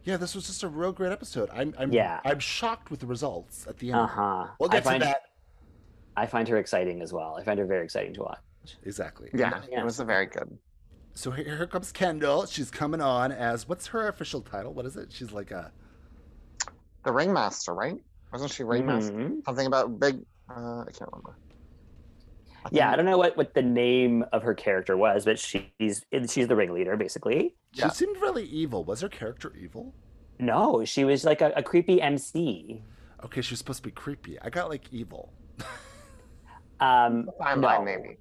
yeah, 0.06 0.18
this 0.18 0.36
was 0.36 0.48
just 0.48 0.64
a 0.64 0.68
real 0.68 0.92
great 0.92 1.12
episode. 1.12 1.50
I'm, 1.54 1.74
I'm 1.78 1.92
Yeah. 1.92 2.20
I'm 2.26 2.40
shocked 2.40 2.92
with 2.92 3.00
the 3.00 3.08
results 3.08 3.66
at 3.68 3.78
the 3.80 3.88
end. 3.92 4.00
Uh 4.00 4.08
huh. 4.08 4.48
We'll 4.60 4.70
I 4.70 4.74
get 4.74 4.84
to 4.84 4.90
find 4.90 5.02
that. 5.04 5.22
I 6.16 6.26
find 6.26 6.48
her 6.48 6.58
exciting 6.58 7.02
as 7.02 7.12
well. 7.14 7.36
I 7.40 7.44
find 7.44 7.58
her 7.60 7.66
very 7.66 7.84
exciting 7.84 8.14
to 8.16 8.22
watch. 8.24 8.40
Exactly. 8.86 9.30
Yeah, 9.34 9.62
Yeah. 9.70 9.82
it 9.82 9.84
was 9.86 10.00
a 10.00 10.06
very 10.06 10.26
good. 10.28 10.58
So 11.16 11.32
here, 11.32 11.46
here 11.58 11.68
comes 11.68 11.92
Kendall. 11.92 12.46
She's 12.46 12.72
coming 12.72 13.02
on 13.02 13.32
as 13.32 13.68
what's 13.68 13.88
her 13.88 14.08
official 14.08 14.42
title? 14.42 14.74
What 14.74 14.86
is 14.86 14.96
it? 14.98 15.12
She's 15.12 15.32
like 15.32 15.52
a 15.52 15.72
The 17.04 17.12
ringmaster, 17.12 17.74
right? 17.74 17.98
Wasn't 18.32 18.52
she 18.52 18.64
ringmaster? 18.64 19.14
Mhm. 19.14 19.46
Something 19.46 19.68
about 19.68 20.00
big. 20.00 20.24
Uh, 20.50 20.82
I 20.82 20.92
can't 20.92 21.12
remember. 21.12 21.36
I 22.66 22.70
Yeah, 22.72 22.92
I 22.92 22.96
don't 22.96 23.06
know 23.06 23.18
what, 23.18 23.36
what 23.38 23.54
the 23.54 23.62
name 23.62 24.24
of 24.32 24.42
her 24.44 24.54
character 24.54 24.96
was, 24.98 25.26
but 25.26 25.38
she's 25.38 25.66
she's 25.80 26.48
the 26.48 26.56
ringleader 26.56 26.96
basically. 26.98 27.56
She 27.74 27.82
Yeah. 27.82 27.90
seemed 27.90 28.18
really 28.22 28.46
evil. 28.46 28.84
Was 28.84 29.02
her 29.02 29.10
character 29.10 29.54
evil? 29.56 29.94
No, 30.40 30.84
she 30.86 31.04
was 31.04 31.26
like 31.26 31.42
a, 31.42 31.52
a 31.56 31.62
creepy 31.64 32.02
MC. 32.02 32.82
Okay, 33.26 33.42
she 33.42 33.52
was 33.54 33.60
supposed 33.60 33.80
to 33.84 33.88
be 33.90 33.92
creepy. 33.92 34.40
I 34.42 34.50
got 34.50 34.70
like 34.70 34.92
evil. 34.92 35.34
Um, 36.80 37.30
Fine 37.38 37.62
no, 37.62 37.68
line, 37.68 37.86
maybe. 37.86 38.18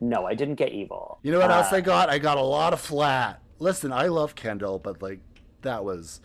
no, 0.00 0.26
I 0.26 0.34
didn't 0.34 0.56
get 0.56 0.72
evil. 0.72 1.18
You 1.22 1.32
know 1.32 1.40
what 1.40 1.50
else 1.50 1.72
Uh, 1.72 1.76
I 1.76 1.80
got? 1.80 2.08
I 2.10 2.18
got 2.18 2.36
a 2.38 2.42
lot 2.42 2.72
of 2.72 2.80
flat. 2.80 3.42
Listen, 3.58 3.92
I 3.92 4.06
love 4.06 4.34
Kendall, 4.34 4.78
but 4.78 5.02
like 5.02 5.20
that 5.62 5.84
was, 5.84 6.20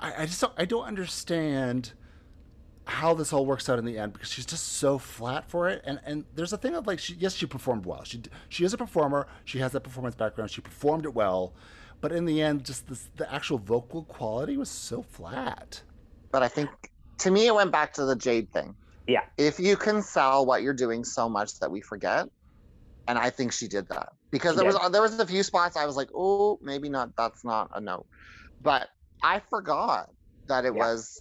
I, 0.00 0.22
I 0.22 0.26
just 0.26 0.40
don't, 0.40 0.52
I 0.56 0.64
don't 0.64 0.84
understand 0.84 1.92
how 2.86 3.14
this 3.14 3.32
all 3.32 3.46
works 3.46 3.68
out 3.70 3.78
in 3.78 3.86
the 3.86 3.98
end 3.98 4.12
because 4.12 4.30
she's 4.30 4.44
just 4.44 4.74
so 4.74 4.98
flat 4.98 5.48
for 5.48 5.68
it. 5.70 5.82
And 5.86 6.00
and 6.04 6.24
there's 6.34 6.52
a 6.52 6.58
thing 6.58 6.74
of 6.74 6.86
like, 6.86 6.98
she 6.98 7.14
yes, 7.14 7.34
she 7.34 7.46
performed 7.46 7.86
well. 7.86 8.04
She 8.04 8.20
she 8.50 8.64
is 8.64 8.74
a 8.74 8.78
performer. 8.78 9.26
She 9.44 9.58
has 9.60 9.72
that 9.72 9.80
performance 9.80 10.14
background. 10.14 10.50
She 10.50 10.60
performed 10.60 11.06
it 11.06 11.14
well, 11.14 11.54
but 12.02 12.12
in 12.12 12.26
the 12.26 12.42
end, 12.42 12.64
just 12.64 12.86
this, 12.88 13.08
the 13.16 13.32
actual 13.32 13.58
vocal 13.58 14.04
quality 14.04 14.56
was 14.58 14.68
so 14.70 15.02
flat. 15.02 15.82
But 16.30 16.42
I 16.42 16.48
think 16.48 16.68
to 17.18 17.30
me, 17.30 17.46
it 17.46 17.54
went 17.54 17.72
back 17.72 17.94
to 17.94 18.04
the 18.04 18.16
Jade 18.16 18.52
thing. 18.52 18.74
Yeah. 19.06 19.24
If 19.36 19.58
you 19.58 19.76
can 19.76 20.02
sell 20.02 20.46
what 20.46 20.62
you're 20.62 20.74
doing 20.74 21.04
so 21.04 21.28
much 21.28 21.58
that 21.60 21.70
we 21.70 21.80
forget, 21.82 22.28
and 23.06 23.18
I 23.18 23.30
think 23.30 23.52
she 23.52 23.68
did 23.68 23.88
that 23.88 24.10
because 24.32 24.56
there 24.56 24.64
was 24.64 24.76
uh, 24.76 24.88
there 24.88 25.02
was 25.02 25.18
a 25.18 25.26
few 25.26 25.42
spots 25.42 25.76
I 25.76 25.86
was 25.86 25.96
like, 25.96 26.10
oh, 26.14 26.58
maybe 26.62 26.88
not. 26.88 27.10
That's 27.16 27.44
not 27.44 27.70
a 27.74 27.80
note, 27.80 28.06
But 28.60 28.88
I 29.22 29.40
forgot 29.40 30.10
that 30.46 30.64
it 30.66 30.74
Yeah. 30.74 30.76
was 30.76 31.20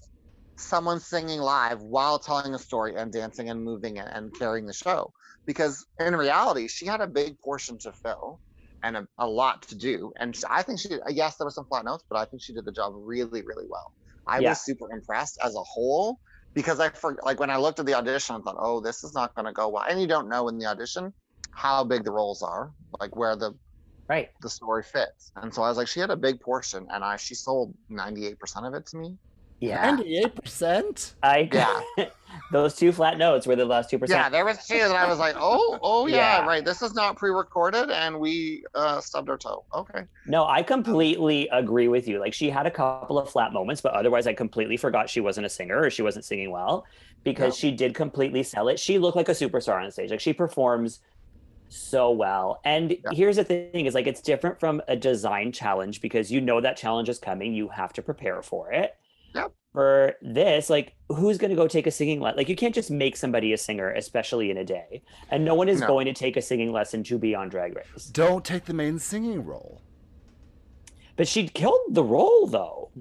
someone 0.58 1.00
singing 1.00 1.40
live 1.40 1.82
while 1.82 2.20
telling 2.20 2.54
a 2.56 2.60
story 2.60 2.96
and 2.96 3.12
dancing 3.14 3.50
and 3.50 3.64
moving 3.64 4.00
and, 4.00 4.10
and 4.10 4.34
carrying 4.34 4.66
the 4.68 4.74
show. 4.74 5.14
Because 5.46 5.86
in 6.00 6.16
reality, 6.16 6.68
she 6.68 6.86
had 6.86 7.02
a 7.02 7.08
big 7.08 7.40
portion 7.42 7.78
to 7.80 7.94
fill 7.94 8.42
and 8.84 8.98
a, 8.98 9.08
a 9.18 9.28
lot 9.28 9.64
to 9.64 9.76
do. 9.76 10.14
And 10.20 10.38
I 10.50 10.64
think 10.64 10.80
she, 10.80 10.94
uh, 10.96 11.10
yes, 11.10 11.38
there 11.38 11.46
were 11.48 11.52
some 11.52 11.66
flat 11.68 11.86
notes, 11.86 12.04
but 12.10 12.18
I 12.20 12.26
think 12.26 12.44
she 12.44 12.54
did 12.54 12.66
the 12.66 12.72
job 12.72 12.94
really, 12.96 13.42
really 13.44 13.66
well. 13.70 13.94
I 14.28 14.42
Yeah. 14.42 14.50
was 14.50 14.64
super 14.64 14.92
impressed 14.92 15.40
as 15.44 15.56
a 15.56 15.64
whole. 15.64 16.20
Because 16.56 16.80
I 16.80 16.90
for 16.90 17.18
like 17.24 17.40
when 17.40 17.50
I 17.50 17.58
looked 17.58 17.80
at 17.80 17.86
the 17.86 17.96
audition, 17.96 18.36
I 18.36 18.40
thought, 18.40 18.58
oh, 18.60 18.82
this 18.82 19.04
is 19.04 19.14
not 19.14 19.36
going 19.36 19.46
to 19.46 19.54
go 19.54 19.70
well. 19.70 19.86
And 19.88 20.02
you 20.02 20.08
don't 20.08 20.30
know 20.30 20.48
in 20.50 20.58
the 20.58 20.66
audition 20.68 21.14
how 21.52 21.84
big 21.84 22.04
the 22.04 22.12
roles 22.12 22.42
are, 22.42 22.74
like 23.00 23.16
where 23.16 23.36
the 23.36 23.54
Right. 24.10 24.30
the 24.42 24.50
story 24.50 24.84
fits. 24.84 25.32
And 25.36 25.54
so 25.54 25.64
I 25.64 25.70
was 25.70 25.78
like, 25.78 25.88
she 25.88 26.00
had 26.00 26.12
a 26.12 26.18
big 26.18 26.40
portion, 26.42 26.88
and 26.92 27.04
I 27.04 27.18
she 27.18 27.36
sold 27.36 27.74
ninety 27.90 28.28
eight 28.28 28.40
percent 28.40 28.66
of 28.66 28.74
it 28.74 28.86
to 28.88 28.98
me. 28.98 29.18
Yeah. 29.64 29.92
Ninety-eight 29.92 30.36
percent. 30.36 31.14
I 31.24 31.50
Yeah. 31.52 31.82
those 32.52 32.76
two 32.76 32.92
flat 32.92 33.18
notes 33.18 33.48
were 33.48 33.56
the 33.56 33.66
last 33.66 33.90
two 33.90 33.98
percent. 33.98 34.20
Yeah, 34.20 34.30
there 34.30 34.44
was 34.46 34.66
two 34.66 34.78
that 34.78 34.96
I 34.96 35.08
was 35.08 35.20
like, 35.20 35.36
oh, 35.38 35.80
oh 35.82 36.08
yeah, 36.08 36.40
Yeah. 36.40 36.46
right. 36.46 36.66
This 36.66 36.82
is 36.82 36.94
not 36.94 37.16
pre-recorded, 37.16 37.90
and 37.92 38.20
we 38.20 38.64
uh, 38.76 39.00
stubbed 39.00 39.30
our 39.30 39.38
toe. 39.38 39.64
Okay. 39.74 40.04
No, 40.28 40.46
I 40.46 40.64
completely 40.64 41.48
agree 41.50 41.88
with 41.88 42.08
you. 42.08 42.20
Like 42.20 42.34
she 42.34 42.50
had 42.50 42.66
a 42.66 42.72
couple 42.72 43.18
of 43.18 43.30
flat 43.30 43.54
moments, 43.54 43.82
but 43.82 43.94
otherwise 43.94 44.28
I 44.28 44.34
completely 44.34 44.78
forgot 44.78 45.10
she 45.10 45.22
wasn't 45.22 45.46
a 45.46 45.50
singer 45.50 45.80
or 45.80 45.90
she 45.90 46.02
wasn't 46.02 46.26
singing 46.26 46.52
well 46.52 46.86
because 47.24 47.56
she 47.58 47.72
did 47.72 47.96
completely 47.96 48.44
sell 48.44 48.68
it. 48.68 48.80
She 48.80 48.98
looked 49.00 49.16
like 49.16 49.30
a 49.30 49.34
superstar 49.34 49.82
on 49.84 49.90
stage. 49.92 50.12
Like 50.12 50.20
she 50.20 50.34
performs 50.34 51.00
so 51.70 52.12
well. 52.12 52.60
And 52.66 52.92
Yeah. 52.92 52.98
here's 53.14 53.38
the 53.38 53.44
thing 53.44 53.86
is 53.86 53.94
like 53.96 54.08
it's 54.08 54.22
different 54.22 54.60
from 54.60 54.82
a 54.88 54.96
design 54.96 55.52
challenge 55.52 56.02
because 56.02 56.32
you 56.32 56.42
know 56.42 56.60
that 56.62 56.76
challenge 56.78 57.10
is 57.10 57.18
coming, 57.20 57.54
you 57.54 57.70
have 57.70 57.94
to 57.94 58.02
prepare 58.02 58.42
for 58.42 58.72
it. 58.72 58.96
Yep. 59.36 59.52
For 59.74 60.14
this, 60.22 60.70
like 60.70 60.94
who's 61.10 61.38
going 61.40 61.50
to 61.50 61.56
go 61.56 61.68
take 61.68 61.88
a 61.88 61.92
singing 61.92 62.20
lesson? 62.22 62.38
Like 62.38 62.50
you 62.50 62.56
can't 62.56 62.76
just 62.76 62.92
make 62.92 63.18
somebody 63.18 63.54
a 63.54 63.58
singer, 63.58 63.90
especially 63.92 64.52
in 64.52 64.58
a 64.58 64.64
day. 64.64 65.02
And 65.30 65.44
no 65.44 65.56
one 65.56 65.68
is 65.68 65.80
No. 65.82 65.88
going 65.88 66.06
to 66.06 66.14
take 66.14 66.38
a 66.38 66.42
singing 66.42 66.72
lesson 66.72 67.04
to 67.06 67.18
be 67.18 67.34
on 67.34 67.50
Drag 67.50 67.76
Race. 67.76 68.06
Don't 68.06 68.46
take 68.46 68.66
the 68.66 68.74
main 68.74 69.00
singing 69.00 69.44
role. 69.44 69.82
But 71.16 71.28
she 71.28 71.48
killed 71.48 71.80
the 71.90 72.04
role 72.04 72.48
though. 72.48 72.92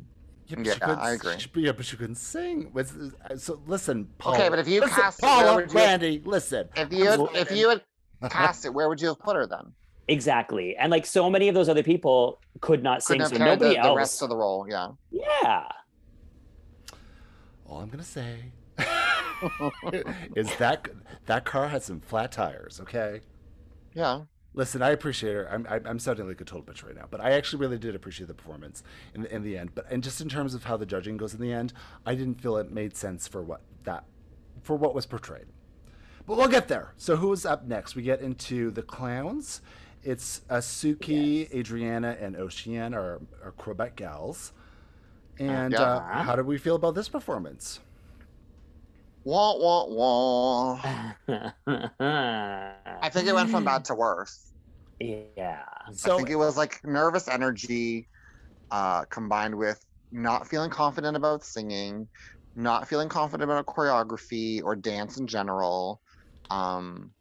Yeah, 0.46 0.56
but 0.56 0.66
Yeah, 0.66 0.72
she 0.74 0.80
couldn't- 0.80 0.98
I 0.98 1.10
agree. 1.12 1.38
she- 1.38 1.50
yeah, 1.56 1.72
but 1.72 1.84
she 1.86 1.96
couldn't 1.96 2.16
sing. 2.16 2.70
Was- 2.72 2.92
uh, 3.30 3.36
So 3.36 3.60
listen, 3.66 4.08
Paula. 4.18 4.36
Okay, 4.36 4.48
but 4.48 4.58
if 4.58 4.68
you 4.68 4.80
listen, 4.80 4.96
cast 5.02 5.18
it, 5.22 5.26
where 5.26 5.44
Paula, 5.44 5.60
you- 5.62 5.68
Randy, 5.74 6.22
listen. 6.24 6.68
If 6.76 6.92
you 6.92 7.04
had, 7.06 7.20
if 7.34 7.50
you 7.50 7.68
had 7.70 7.82
cast 8.30 8.64
it, 8.66 8.72
where 8.74 8.88
would 8.88 9.00
you 9.00 9.08
have 9.08 9.18
put 9.18 9.36
her 9.36 9.46
then? 9.46 9.72
Exactly. 10.08 10.76
And 10.76 10.90
like 10.90 11.06
so 11.06 11.30
many 11.30 11.48
of 11.48 11.54
those 11.54 11.68
other 11.68 11.82
people 11.82 12.40
could 12.60 12.82
not 12.82 13.02
sing, 13.02 13.18
Couldn't 13.20 13.38
so 13.38 13.44
nobody 13.44 13.74
the, 13.74 13.78
else. 13.80 13.86
the 13.88 13.94
rest 13.96 14.22
of 14.22 14.28
the 14.30 14.36
role. 14.36 14.66
Yeah. 14.68 14.88
yeah. 15.10 15.68
All 17.72 17.80
I'm 17.80 17.88
gonna 17.88 18.02
say 18.02 18.36
is 20.36 20.54
that 20.56 20.88
that 21.24 21.46
car 21.46 21.68
had 21.68 21.82
some 21.82 22.00
flat 22.00 22.30
tires. 22.32 22.80
Okay. 22.82 23.22
Yeah. 23.94 24.22
Listen, 24.52 24.82
I 24.82 24.90
appreciate 24.90 25.32
her. 25.32 25.50
I'm, 25.50 25.66
I'm 25.70 25.86
I'm 25.86 25.98
sounding 25.98 26.28
like 26.28 26.38
a 26.42 26.44
total 26.44 26.64
bitch 26.66 26.84
right 26.84 26.94
now, 26.94 27.06
but 27.10 27.22
I 27.22 27.30
actually 27.30 27.60
really 27.60 27.78
did 27.78 27.94
appreciate 27.94 28.26
the 28.26 28.34
performance 28.34 28.82
in 29.14 29.22
the, 29.22 29.34
in 29.34 29.42
the 29.42 29.56
end. 29.56 29.74
But 29.74 29.90
and 29.90 30.02
just 30.02 30.20
in 30.20 30.28
terms 30.28 30.52
of 30.52 30.64
how 30.64 30.76
the 30.76 30.84
judging 30.84 31.16
goes 31.16 31.32
in 31.32 31.40
the 31.40 31.50
end, 31.50 31.72
I 32.04 32.14
didn't 32.14 32.42
feel 32.42 32.58
it 32.58 32.70
made 32.70 32.94
sense 32.94 33.26
for 33.26 33.42
what 33.42 33.62
that 33.84 34.04
for 34.60 34.76
what 34.76 34.94
was 34.94 35.06
portrayed. 35.06 35.46
But 36.26 36.36
we'll 36.36 36.48
get 36.48 36.68
there. 36.68 36.92
So 36.98 37.16
who's 37.16 37.46
up 37.46 37.64
next? 37.64 37.94
We 37.96 38.02
get 38.02 38.20
into 38.20 38.70
the 38.70 38.82
clowns. 38.82 39.62
It's 40.04 40.42
Asuki, 40.50 41.48
Suki, 41.48 41.54
Adriana, 41.54 42.18
and 42.20 42.36
Oceane 42.36 42.94
are, 42.94 43.22
are 43.42 43.52
Quebec 43.52 43.96
gals. 43.96 44.52
And 45.48 45.74
uh, 45.74 46.00
how 46.00 46.36
did 46.36 46.46
we 46.46 46.58
feel 46.58 46.76
about 46.76 46.94
this 46.94 47.08
performance? 47.08 47.80
Wah 49.24 49.56
wah 49.56 49.86
wah. 49.86 50.80
I 53.02 53.08
think 53.10 53.28
it 53.28 53.34
went 53.34 53.50
from 53.50 53.64
bad 53.64 53.84
to 53.86 53.94
worse. 53.94 54.52
yeah. 54.98 55.64
So 55.92 56.14
I 56.14 56.16
think 56.16 56.30
it 56.30 56.36
was 56.36 56.56
like 56.56 56.80
nervous 56.84 57.28
energy, 57.28 58.08
uh, 58.70 59.04
combined 59.04 59.56
with 59.56 59.80
not 60.10 60.48
feeling 60.48 60.70
confident 60.70 61.16
about 61.16 61.44
singing, 61.44 62.08
not 62.56 62.88
feeling 62.88 63.08
confident 63.08 63.50
about 63.50 63.66
choreography 63.66 64.62
or 64.62 64.74
dance 64.74 65.18
in 65.18 65.26
general. 65.26 66.00
Um, 66.50 67.12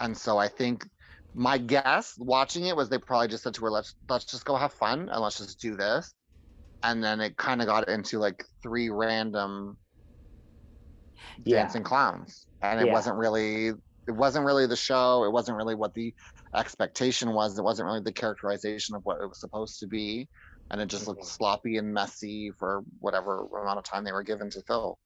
and 0.00 0.16
so 0.16 0.38
I 0.38 0.48
think 0.48 0.88
my 1.34 1.58
guess 1.58 2.14
watching 2.18 2.66
it 2.66 2.76
was 2.76 2.88
they 2.88 2.98
probably 2.98 3.28
just 3.28 3.44
said 3.44 3.54
to 3.54 3.64
her, 3.64 3.70
"Let's 3.70 3.94
let's 4.08 4.24
just 4.24 4.44
go 4.44 4.56
have 4.56 4.72
fun 4.72 5.08
and 5.10 5.20
let's 5.20 5.38
just 5.38 5.60
do 5.60 5.76
this." 5.76 6.12
And 6.82 7.02
then 7.02 7.20
it 7.20 7.36
kind 7.36 7.60
of 7.60 7.66
got 7.66 7.88
into 7.88 8.18
like 8.18 8.44
three 8.62 8.88
random 8.88 9.78
Yeah. 11.44 11.62
dancing 11.62 11.82
clowns, 11.82 12.46
and 12.62 12.80
it 12.80 12.86
Yeah. 12.86 12.92
wasn't 12.92 13.16
really 13.16 13.68
it 14.06 14.12
wasn't 14.12 14.46
really 14.46 14.66
the 14.66 14.76
show. 14.76 15.24
It 15.24 15.32
wasn't 15.32 15.58
really 15.58 15.74
what 15.74 15.92
the 15.92 16.14
expectation 16.54 17.34
was. 17.34 17.58
It 17.58 17.62
wasn't 17.62 17.86
really 17.86 18.00
the 18.00 18.12
characterization 18.12 18.94
of 18.94 19.04
what 19.04 19.20
it 19.20 19.26
was 19.26 19.38
supposed 19.38 19.80
to 19.80 19.86
be, 19.86 20.28
and 20.70 20.80
it 20.80 20.86
just 20.86 21.06
looked 21.06 21.22
Mhm. 21.22 21.26
sloppy 21.26 21.76
and 21.76 21.92
messy 21.92 22.50
for 22.58 22.82
whatever 23.00 23.46
amount 23.60 23.78
of 23.78 23.84
time 23.84 24.04
they 24.04 24.12
were 24.12 24.22
given 24.22 24.48
to 24.50 24.62
fill. 24.62 24.98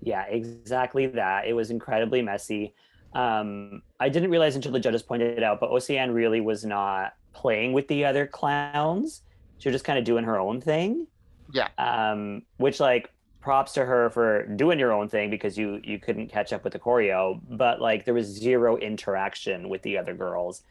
Yeah, 0.00 0.24
exactly 0.24 1.06
that. 1.08 1.46
It 1.46 1.52
was 1.52 1.70
incredibly 1.70 2.22
messy. 2.22 2.74
Um, 3.14 3.82
I 4.00 4.08
didn't 4.08 4.30
realize 4.30 4.56
until 4.56 4.72
the 4.72 4.80
judges 4.80 5.02
pointed 5.02 5.36
it 5.36 5.44
out, 5.44 5.60
but 5.60 5.70
Oceane 5.70 6.12
really 6.14 6.40
was 6.40 6.64
not 6.64 7.12
playing 7.34 7.72
with 7.72 7.88
the 7.88 8.04
other 8.04 8.26
clowns. 8.26 9.22
She 9.62 9.68
was 9.68 9.74
just 9.74 9.84
kind 9.84 9.96
of 9.96 10.04
doing 10.04 10.24
her 10.24 10.40
own 10.40 10.60
thing. 10.60 11.06
Yeah. 11.52 11.68
Um, 11.78 12.42
which 12.56 12.80
like 12.80 13.10
props 13.40 13.72
to 13.74 13.84
her 13.84 14.10
for 14.10 14.44
doing 14.56 14.80
your 14.80 14.92
own 14.92 15.08
thing 15.08 15.30
because 15.30 15.56
you 15.56 15.80
you 15.84 16.00
couldn't 16.00 16.26
catch 16.28 16.52
up 16.52 16.64
with 16.64 16.72
the 16.72 16.80
choreo, 16.80 17.40
but 17.48 17.80
like 17.80 18.04
there 18.04 18.12
was 18.14 18.26
zero 18.26 18.76
interaction 18.76 19.68
with 19.68 19.82
the 19.82 19.96
other 19.98 20.14
girls. 20.14 20.62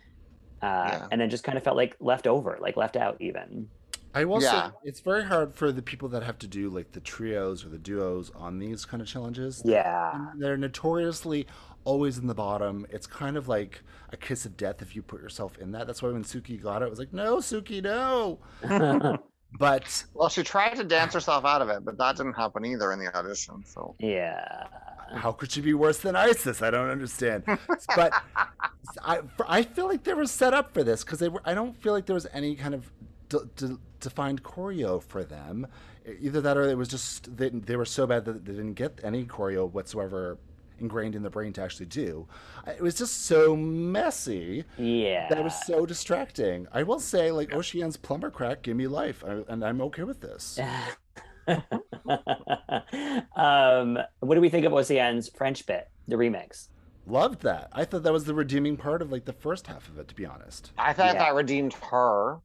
Uh, 0.61 0.89
Yeah. 0.91 1.07
and 1.09 1.21
then 1.21 1.29
just 1.29 1.45
kind 1.45 1.57
of 1.57 1.63
felt 1.63 1.77
like 1.77 1.95
left 2.01 2.27
over, 2.27 2.57
like 2.59 2.75
left 2.75 2.97
out 2.97 3.15
even. 3.21 3.69
I 4.13 4.25
will 4.25 4.41
Yeah. 4.41 4.71
say 4.71 4.73
it's 4.83 4.99
very 4.99 5.23
hard 5.23 5.55
for 5.55 5.71
the 5.71 5.81
people 5.81 6.09
that 6.09 6.23
have 6.23 6.37
to 6.39 6.47
do 6.47 6.69
like 6.69 6.91
the 6.91 6.99
trios 6.99 7.63
or 7.65 7.69
the 7.69 7.77
duos 7.77 8.29
on 8.35 8.59
these 8.59 8.83
kind 8.83 8.99
of 9.01 9.07
challenges. 9.07 9.61
Yeah. 9.63 10.31
And 10.33 10.41
They're 10.41 10.57
notoriously 10.57 11.47
always 11.83 12.17
in 12.17 12.27
the 12.27 12.35
bottom. 12.35 12.85
It's 12.89 13.07
kind 13.07 13.37
of 13.37 13.47
like 13.47 13.81
a 14.11 14.17
kiss 14.17 14.45
of 14.45 14.57
death 14.57 14.81
if 14.81 14.95
you 14.95 15.01
put 15.01 15.21
yourself 15.21 15.57
in 15.57 15.71
that. 15.71 15.87
That's 15.87 16.01
why 16.01 16.09
when 16.09 16.23
Suki 16.23 16.61
got 16.61 16.81
it, 16.81 16.85
I 16.85 16.89
was 16.89 16.99
like, 16.99 17.13
no, 17.13 17.37
Suki, 17.37 17.81
no. 17.81 18.39
But 19.57 20.05
Well, 20.13 20.29
she 20.29 20.43
tried 20.43 20.75
to 20.75 20.83
dance 20.83 21.13
herself 21.13 21.45
out 21.45 21.61
of 21.61 21.69
it, 21.69 21.83
but 21.83 21.97
that 21.97 22.17
didn't 22.17 22.33
happen 22.33 22.65
either 22.65 22.91
in 22.93 22.99
the 22.99 23.15
audition. 23.15 23.63
So 23.65 23.95
yeah. 23.99 24.67
how 25.13 25.31
could 25.33 25.51
she 25.51 25.61
be 25.61 25.73
worse 25.73 25.99
than 25.99 26.15
Icesis? 26.15 26.61
I 26.61 26.71
don't 26.71 26.89
understand. 26.89 27.43
but 27.95 28.13
I, 29.03 29.19
I 29.47 29.63
feel 29.63 29.87
like 29.87 30.03
they 30.03 30.13
were 30.13 30.25
set 30.25 30.53
up 30.53 30.73
for 30.73 30.83
this 30.83 31.03
because 31.03 31.19
they 31.19 31.29
were. 31.29 31.41
I 31.43 31.53
don't 31.53 31.75
feel 31.81 31.93
like 31.93 32.05
there 32.05 32.13
was 32.13 32.27
any 32.33 32.55
kind 32.55 32.73
of 32.73 32.91
de- 33.29 33.45
de- 33.55 33.79
defined 33.99 34.43
choreo 34.43 35.03
for 35.03 35.23
them. 35.23 35.67
Either 36.19 36.41
that 36.41 36.57
or 36.57 36.63
it 36.63 36.77
was 36.77 36.87
just 36.87 37.35
they, 37.35 37.49
they 37.49 37.75
were 37.75 37.85
so 37.85 38.07
bad 38.07 38.25
that 38.25 38.45
they 38.45 38.53
didn't 38.53 38.73
get 38.73 38.99
any 39.03 39.25
choreo 39.25 39.69
whatsoever 39.69 40.37
ingrained 40.81 41.15
in 41.15 41.23
the 41.23 41.29
brain 41.29 41.53
to 41.53 41.61
actually 41.61 41.85
do. 41.85 42.27
It 42.67 42.81
was 42.81 42.95
just 42.95 43.25
so 43.25 43.55
messy 43.55 44.65
Yeah. 44.77 45.29
that 45.29 45.37
it 45.37 45.43
was 45.43 45.65
so 45.65 45.85
distracting. 45.85 46.67
I 46.73 46.83
will 46.83 46.99
say, 46.99 47.31
like 47.31 47.53
Oceane's 47.53 47.95
plumber 47.97 48.29
crack, 48.29 48.63
give 48.63 48.75
me 48.75 48.87
life, 48.87 49.23
I, 49.25 49.43
and 49.47 49.63
I'm 49.63 49.79
okay 49.81 50.03
with 50.03 50.19
this. 50.21 50.59
um, 53.35 53.97
what 54.19 54.35
do 54.35 54.41
we 54.41 54.49
think 54.49 54.65
of 54.65 54.73
Oceane's 54.73 55.29
French 55.29 55.65
bit, 55.65 55.89
the 56.07 56.15
remix? 56.15 56.67
Loved 57.07 57.41
that. 57.41 57.69
I 57.73 57.85
thought 57.85 58.03
that 58.03 58.13
was 58.13 58.25
the 58.25 58.33
redeeming 58.33 58.77
part 58.77 59.01
of 59.01 59.11
like 59.11 59.25
the 59.25 59.33
first 59.33 59.67
half 59.67 59.87
of 59.89 59.97
it, 59.97 60.07
to 60.09 60.15
be 60.15 60.25
honest. 60.25 60.71
I 60.77 60.93
thought 60.93 61.13
Yeah. 61.15 61.19
that 61.25 61.33
redeemed 61.35 61.73
her. 61.73 62.37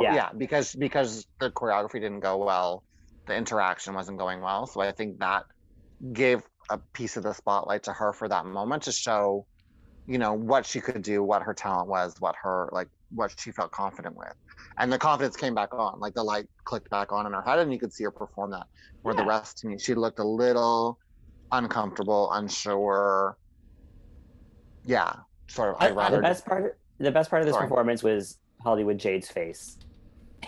Yeah. 0.00 0.30
because 0.36 0.74
because 0.74 1.26
the 1.38 1.50
choreography 1.52 2.00
didn't 2.00 2.20
go 2.20 2.36
well, 2.44 2.82
the 3.26 3.34
interaction 3.36 3.94
wasn't 3.94 4.18
going 4.18 4.40
well. 4.40 4.66
So 4.66 4.80
I 4.80 4.90
think 4.92 5.20
that 5.20 5.44
gave 6.12 6.42
a 6.70 6.78
piece 6.92 7.16
of 7.16 7.22
the 7.22 7.32
spotlight 7.32 7.82
to 7.84 7.92
her 7.92 8.12
for 8.12 8.28
that 8.28 8.46
moment 8.46 8.82
to 8.84 8.92
show, 8.92 9.46
you 10.06 10.18
know, 10.18 10.32
what 10.32 10.64
she 10.66 10.80
could 10.80 11.02
do, 11.02 11.22
what 11.22 11.42
her 11.42 11.54
talent 11.54 11.88
was, 11.88 12.14
what 12.20 12.34
her 12.42 12.68
like 12.72 12.88
what 13.14 13.34
she 13.38 13.52
felt 13.52 13.70
confident 13.70 14.16
with. 14.16 14.32
And 14.78 14.92
the 14.92 14.98
confidence 14.98 15.36
came 15.36 15.54
back 15.54 15.72
on, 15.72 16.00
like 16.00 16.14
the 16.14 16.22
light 16.22 16.46
clicked 16.64 16.90
back 16.90 17.12
on 17.12 17.26
in 17.26 17.32
her 17.32 17.42
head, 17.42 17.58
and 17.60 17.72
you 17.72 17.78
could 17.78 17.92
see 17.92 18.04
her 18.04 18.10
perform 18.10 18.50
that. 18.50 18.66
Where 19.02 19.14
the 19.14 19.24
rest 19.24 19.58
to 19.58 19.68
me, 19.68 19.78
she 19.78 19.94
looked 19.94 20.18
a 20.18 20.24
little 20.24 20.98
uncomfortable, 21.52 22.32
unsure. 22.32 23.36
Yeah, 24.84 25.12
sort 25.48 25.70
of. 25.74 25.76
I- 25.80 25.84
I- 25.84 25.88
I'd 25.88 25.90
The 25.92 25.96
rather 25.96 26.20
best 26.22 26.44
part, 26.46 26.78
the 26.98 27.10
best 27.10 27.30
part 27.30 27.42
of 27.42 27.46
this 27.46 27.54
Sorry. 27.54 27.68
performance 27.68 28.02
was 28.02 28.38
Hollywood 28.62 28.98
Jade's 28.98 29.28
face. 29.28 29.78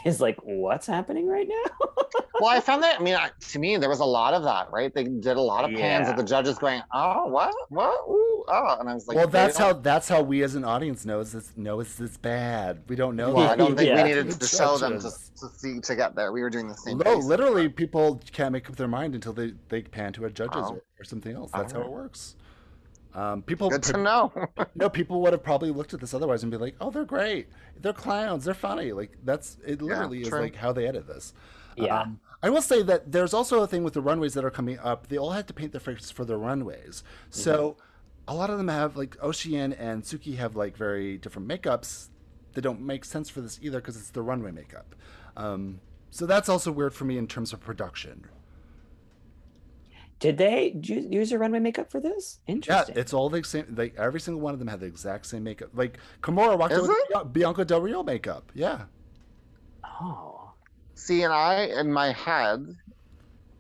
Is 0.05 0.21
like, 0.21 0.37
what's 0.43 0.87
happening 0.87 1.27
right 1.27 1.49
now? 1.49 1.87
well, 2.41 2.51
I 2.51 2.61
found 2.61 2.83
that. 2.83 3.01
I 3.01 3.03
mean, 3.03 3.15
I, 3.15 3.31
to 3.51 3.59
me, 3.59 3.77
there 3.77 3.89
was 3.89 4.01
a 4.01 4.05
lot 4.05 4.35
of 4.35 4.43
that, 4.45 4.71
right? 4.71 4.93
They 4.93 5.05
did 5.05 5.37
a 5.37 5.41
lot 5.41 5.65
of 5.65 5.71
pans 5.71 6.07
Yeah. 6.07 6.11
of 6.11 6.17
the 6.17 6.23
judges 6.23 6.59
going, 6.59 6.83
"Oh, 6.93 7.27
what, 7.27 7.55
what, 7.69 7.95
ooh, 8.09 8.45
oh," 8.49 8.77
and 8.81 8.89
I 8.89 8.95
was 8.95 9.07
like, 9.09 9.17
well, 9.17 9.27
that's 9.27 9.57
how 9.57 9.73
don't- 9.73 9.83
that's 9.83 10.09
how 10.09 10.23
we 10.23 10.43
as 10.43 10.55
an 10.55 10.65
audience 10.65 11.05
knows 11.05 11.33
this 11.33 11.53
knows 11.57 11.99
it's 12.01 12.17
bad. 12.17 12.83
We 12.89 12.97
don't 12.97 13.17
know. 13.17 13.33
Well, 13.33 13.45
that. 13.45 13.53
I 13.53 13.57
don't 13.57 13.77
think 13.77 13.89
Yeah. 13.89 14.03
we 14.03 14.09
needed 14.09 14.31
to 14.41 14.47
show 14.47 14.77
them 14.79 14.99
to, 15.01 15.11
to 15.11 15.49
see 15.57 15.81
to 15.81 15.97
get 15.97 16.15
there. 16.15 16.33
We 16.33 16.43
were 16.43 16.51
doing 16.51 16.69
the 16.69 16.75
same. 16.75 16.99
No, 16.99 17.17
pace. 17.17 17.25
literally, 17.25 17.69
people 17.69 18.21
can't 18.33 18.53
make 18.53 18.69
up 18.69 18.77
their 18.77 18.89
mind 18.89 19.15
until 19.15 19.33
they, 19.33 19.55
they 19.69 19.83
pan 19.83 20.13
to 20.15 20.25
a 20.27 20.31
judges 20.31 20.63
Oh. 20.65 20.75
or, 20.75 20.83
or 21.01 21.05
something 21.05 21.35
else. 21.35 21.51
That's 21.53 21.73
how 21.73 21.81
oh. 21.81 21.85
it 21.85 21.91
works. 21.91 22.37
Um, 23.17 23.41
people, 23.41 23.71
Good 23.71 23.83
to 23.85 23.97
know. 23.97 24.31
no, 24.75 24.91
people 24.91 25.23
would 25.23 25.33
have 25.33 25.43
probably 25.43 25.71
looked 25.71 25.95
at 25.95 26.01
this 26.01 26.13
otherwise 26.13 26.43
and 26.43 26.53
be 26.53 26.59
like, 26.59 26.77
"Oh, 26.83 26.91
they're 26.91 27.07
great. 27.07 27.49
They're 27.81 27.95
clowns. 27.95 28.45
They're 28.45 28.53
funny." 28.53 28.93
Like 28.93 29.17
that's 29.25 29.57
it. 29.67 29.81
Literally 29.81 30.21
is 30.21 30.29
true. 30.29 30.41
like 30.41 30.55
how 30.55 30.73
they 30.73 30.87
edit 30.87 31.07
this. 31.07 31.33
Yeah. 31.77 32.03
Um, 32.03 32.21
I 32.43 32.51
will 32.51 32.61
say 32.61 32.83
that 32.83 33.11
there's 33.11 33.33
also 33.33 33.63
a 33.63 33.67
thing 33.67 33.85
with 33.85 33.95
the 33.95 34.03
runways 34.03 34.35
that 34.35 34.45
are 34.45 34.51
coming 34.51 34.79
up. 34.79 35.09
They 35.09 35.17
all 35.17 35.31
had 35.31 35.49
to 35.49 35.55
paint 35.55 35.73
their 35.73 35.81
faces 35.81 36.11
for 36.11 36.27
the 36.27 36.37
runways. 36.37 37.03
So 37.31 37.79
a 38.29 38.35
lot 38.35 38.51
of 38.51 38.59
them 38.59 38.69
have 38.69 38.97
like 38.97 39.17
Oceane 39.23 39.75
and 39.79 40.03
Suki 40.03 40.37
have 40.37 40.55
like 40.55 40.77
very 40.77 41.17
different 41.17 41.49
makeups 41.49 42.09
that 42.53 42.61
don't 42.61 42.83
make 42.83 43.05
sense 43.07 43.31
for 43.31 43.41
this 43.41 43.59
either 43.63 43.81
because 43.81 43.97
it's 43.97 44.11
the 44.11 44.23
runway 44.23 44.51
makeup. 44.51 44.95
Um, 45.37 45.81
so 46.11 46.27
that's 46.27 46.49
also 46.49 46.71
weird 46.71 46.95
for 46.95 47.05
me 47.05 47.17
in 47.17 47.27
terms 47.27 47.53
of 47.53 47.61
production. 47.61 48.27
Did 50.19 50.39
they 50.39 50.71
do 50.71 50.95
use 50.95 51.31
a 51.33 51.39
runway 51.39 51.59
makeup 51.59 51.91
for 51.91 52.01
this? 52.01 52.41
Interesting. 52.47 52.95
Yeah, 52.95 53.01
it's 53.01 53.13
all 53.13 53.29
the 53.29 53.45
same. 53.45 53.75
Like 53.77 53.95
every 53.99 54.19
single 54.21 54.41
one 54.41 54.55
of 54.55 54.59
them 54.59 54.69
had 54.69 54.81
the 54.81 54.87
exact 54.87 55.27
same 55.27 55.45
makeup. 55.45 55.71
Like 55.75 55.99
Kimora 56.23 56.59
walked 56.59 56.73
Is 56.73 56.79
out 56.79 56.89
with 56.89 56.97
it? 56.97 57.09
Bia- 57.13 57.25
Bianca 57.25 57.65
Del 57.67 57.81
Rio 57.83 58.03
makeup. 58.03 58.51
Yeah. 58.55 58.85
oh. 59.85 60.53
See, 60.95 61.23
and 61.23 61.33
I 61.33 61.65
in 61.79 61.93
my 61.93 62.13
head, 62.13 62.67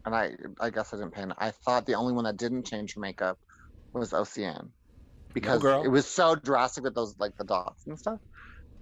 and 0.06 0.14
I 0.14 0.32
I 0.58 0.70
guess 0.70 0.94
I 0.94 0.96
didn't 0.96 1.12
pay. 1.12 1.24
I 1.36 1.50
thought 1.50 1.84
the 1.84 1.94
only 1.94 2.14
one 2.14 2.24
that 2.24 2.38
didn't 2.38 2.64
change 2.64 2.94
her 2.94 3.00
makeup 3.00 3.38
was 3.92 4.12
Oceane, 4.12 4.68
because 5.34 5.60
girl. 5.60 5.82
it 5.84 5.88
was 5.88 6.06
so 6.06 6.34
drastic 6.34 6.84
with 6.84 6.94
those 6.94 7.14
like 7.18 7.36
the 7.36 7.44
dots 7.44 7.86
and 7.86 7.98
stuff. 7.98 8.20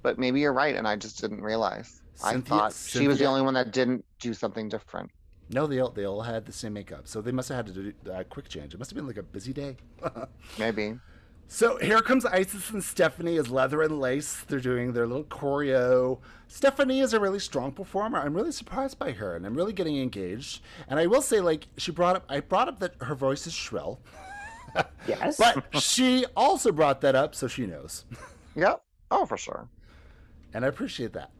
But 0.03 0.19
maybe 0.19 0.41
you're 0.41 0.53
right, 0.53 0.77
and 0.77 0.87
I 0.87 0.95
just 0.97 1.21
didn't 1.21 1.41
realize. 1.43 2.01
I 2.23 2.35
Synthia- 2.35 2.45
thought 2.47 2.73
she 2.75 3.09
was 3.09 3.19
the 3.19 3.25
only 3.25 3.43
one 3.43 3.55
that 3.55 3.73
didn't 3.73 4.05
do 4.21 4.33
something 4.35 4.69
different. 4.69 5.11
No, 5.51 5.67
they 5.67 5.79
all 5.81 5.91
they 5.91 6.05
all 6.07 6.23
had 6.23 6.47
the 6.47 6.53
same 6.53 6.73
makeup. 6.73 7.03
So 7.07 7.21
they 7.21 7.33
must 7.33 7.49
have 7.51 7.67
had 7.67 7.75
to 7.75 7.83
do 7.93 7.93
a 8.11 8.25
quick 8.25 8.49
change. 8.49 8.75
It 8.75 8.79
must 8.79 8.91
have 8.91 8.97
been 8.97 9.07
like 9.07 9.19
a 9.19 9.23
busy 9.23 9.53
day. 9.53 9.77
Maybe. 10.59 10.99
So 11.47 11.77
here 11.77 12.01
comes 12.01 12.25
Icesis 12.25 12.71
and 12.71 12.83
Stephanie 12.83 13.37
as 13.37 13.51
leather 13.51 13.83
and 13.83 14.01
lace. 14.01 14.43
They're 14.49 14.59
doing 14.61 14.95
their 14.95 15.07
little 15.07 15.25
choreo. 15.25 16.19
Stephanie 16.49 17.01
is 17.01 17.13
a 17.13 17.21
really 17.21 17.39
strong 17.39 17.71
performer. 17.73 18.19
I'm 18.19 18.33
really 18.35 18.51
surprised 18.53 18.99
by 18.99 19.13
her, 19.13 19.37
and 19.37 19.45
I'm 19.45 19.55
really 19.55 19.75
getting 19.75 19.99
engaged. 20.01 20.63
And 20.89 20.99
I 20.99 21.07
will 21.07 21.21
say, 21.21 21.41
like 21.41 21.67
she 21.77 21.93
brought 21.93 22.17
up, 22.17 22.25
I 22.31 22.41
brought 22.41 22.69
up 22.69 22.79
that 22.81 22.95
her 23.03 23.15
voice 23.15 23.47
is 23.47 23.53
shrill, 23.53 24.01
Yes. 25.07 25.37
but 25.37 25.65
she 25.83 26.25
also 26.35 26.73
brought 26.73 27.03
that 27.03 27.15
up, 27.15 27.35
so 27.35 27.47
she 27.47 27.67
knows, 27.67 28.07
Yep. 28.57 28.83
Oh, 29.11 29.27
for 29.27 29.37
sure. 29.37 29.69
and 30.55 30.65
I 30.65 30.69
appreciate 30.69 31.13
that. 31.13 31.31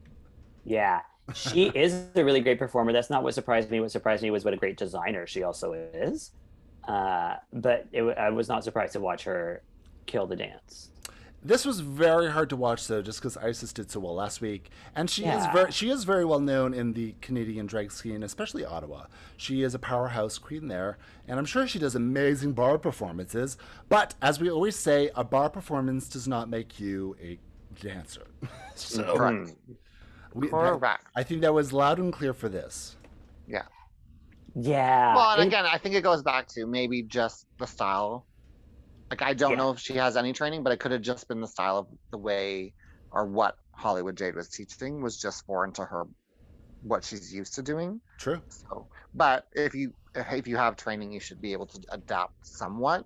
Yeah, 0.65 1.01
she 1.33 1.67
is 1.69 2.07
a 2.15 2.25
really 2.25 2.41
great 2.41 2.59
performer. 2.59 2.93
That's 2.93 3.11
not 3.11 3.23
what 3.23 3.35
surprised 3.35 3.71
me. 3.71 3.81
What 3.81 3.91
surprised 3.91 4.23
me 4.23 4.31
was 4.31 4.45
what 4.45 4.55
a 4.55 4.59
great 4.59 4.77
designer 4.77 5.27
she 5.27 5.43
also 5.43 5.73
is. 5.73 6.33
Uh, 6.87 7.37
but 7.53 7.87
it, 7.93 8.03
I 8.03 8.31
was 8.31 8.49
not 8.49 8.63
surprised 8.65 8.93
to 8.93 9.01
watch 9.01 9.25
her 9.25 9.63
kill 10.07 10.27
the 10.27 10.37
dance. 10.37 10.91
This 11.47 11.67
was 11.67 11.81
very 11.81 12.31
hard 12.31 12.49
to 12.51 12.57
watch 12.57 12.87
though, 12.87 13.03
just 13.03 13.21
because 13.21 13.37
Icesis 13.37 13.73
did 13.75 13.91
so 13.91 14.01
well 14.01 14.15
last 14.15 14.41
week, 14.41 14.71
and 14.95 15.11
she 15.11 15.25
is 15.25 15.45
Yeah. 15.45 15.53
very 15.53 15.73
she 15.73 15.91
is 15.91 16.05
very 16.05 16.25
well 16.25 16.41
known 16.41 16.73
in 16.73 16.95
the 16.95 17.15
Canadian 17.21 17.67
drag 17.67 17.93
scene, 17.93 18.23
especially 18.23 18.65
Ottawa. 18.65 19.07
She 19.37 19.63
is 19.63 19.75
a 19.75 19.79
powerhouse 19.79 20.39
queen 20.39 20.69
there, 20.69 20.97
and 21.29 21.39
I'm 21.39 21.45
sure 21.45 21.67
she 21.67 21.79
does 21.79 21.95
amazing 21.95 22.53
bar 22.55 22.79
performances. 22.79 23.59
But 23.91 24.15
as 24.23 24.41
we 24.41 24.51
always 24.51 24.75
say, 24.77 25.11
a 25.15 25.23
bar 25.23 25.51
performance 25.51 26.09
does 26.09 26.27
not 26.27 26.49
make 26.49 26.81
you 26.81 27.15
a 27.23 27.39
dancer. 27.79 28.27
so 28.75 29.15
Correct. 29.15 29.53
We- 30.35 30.49
that- 30.49 30.53
Correct. 30.79 31.07
I 31.17 31.23
think 31.23 31.41
that 31.43 31.55
was 31.55 31.73
loud 31.73 31.99
and 31.99 32.13
clear 32.13 32.35
for 32.35 32.49
this. 32.49 32.97
Yeah. 33.47 33.63
Yeah. 34.55 35.15
Well, 35.15 35.31
and 35.33 35.43
it- 35.43 35.47
again, 35.49 35.65
I 35.67 35.79
think 35.79 35.95
it 35.95 36.03
goes 36.03 36.23
back 36.23 36.47
to 36.49 36.67
maybe 36.67 37.03
just 37.03 37.47
the 37.59 37.67
style. 37.67 38.27
Like 39.11 39.23
I 39.23 39.35
don't 39.35 39.53
Yeah. 39.53 39.57
know 39.59 39.71
if 39.71 39.79
she 39.79 39.95
has 39.95 40.17
any 40.17 40.33
training, 40.33 40.63
but 40.63 40.73
it 40.73 40.81
could 40.81 40.93
have 40.93 41.03
just 41.03 41.29
been 41.29 41.41
the 41.41 41.47
style 41.47 41.79
of 41.79 41.89
the 42.11 42.19
way 42.19 42.75
or 43.11 43.27
what 43.27 43.57
Hollywood 43.73 44.17
Jade 44.17 44.35
was 44.35 44.49
teaching 44.49 45.03
was 45.03 45.19
just 45.19 45.45
foreign 45.47 45.73
to 45.75 45.85
her 45.85 46.05
what 46.83 47.05
she's 47.05 47.33
used 47.33 47.55
to 47.55 47.63
doing. 47.63 48.01
True. 48.19 48.43
So, 48.49 48.89
but 49.15 49.47
if 49.53 49.75
you 49.75 49.95
if 50.15 50.47
you 50.47 50.57
have 50.57 50.77
training, 50.77 51.11
you 51.13 51.19
should 51.21 51.41
be 51.41 51.53
able 51.53 51.67
to 51.67 51.81
adapt 51.91 52.47
somewhat. 52.47 53.05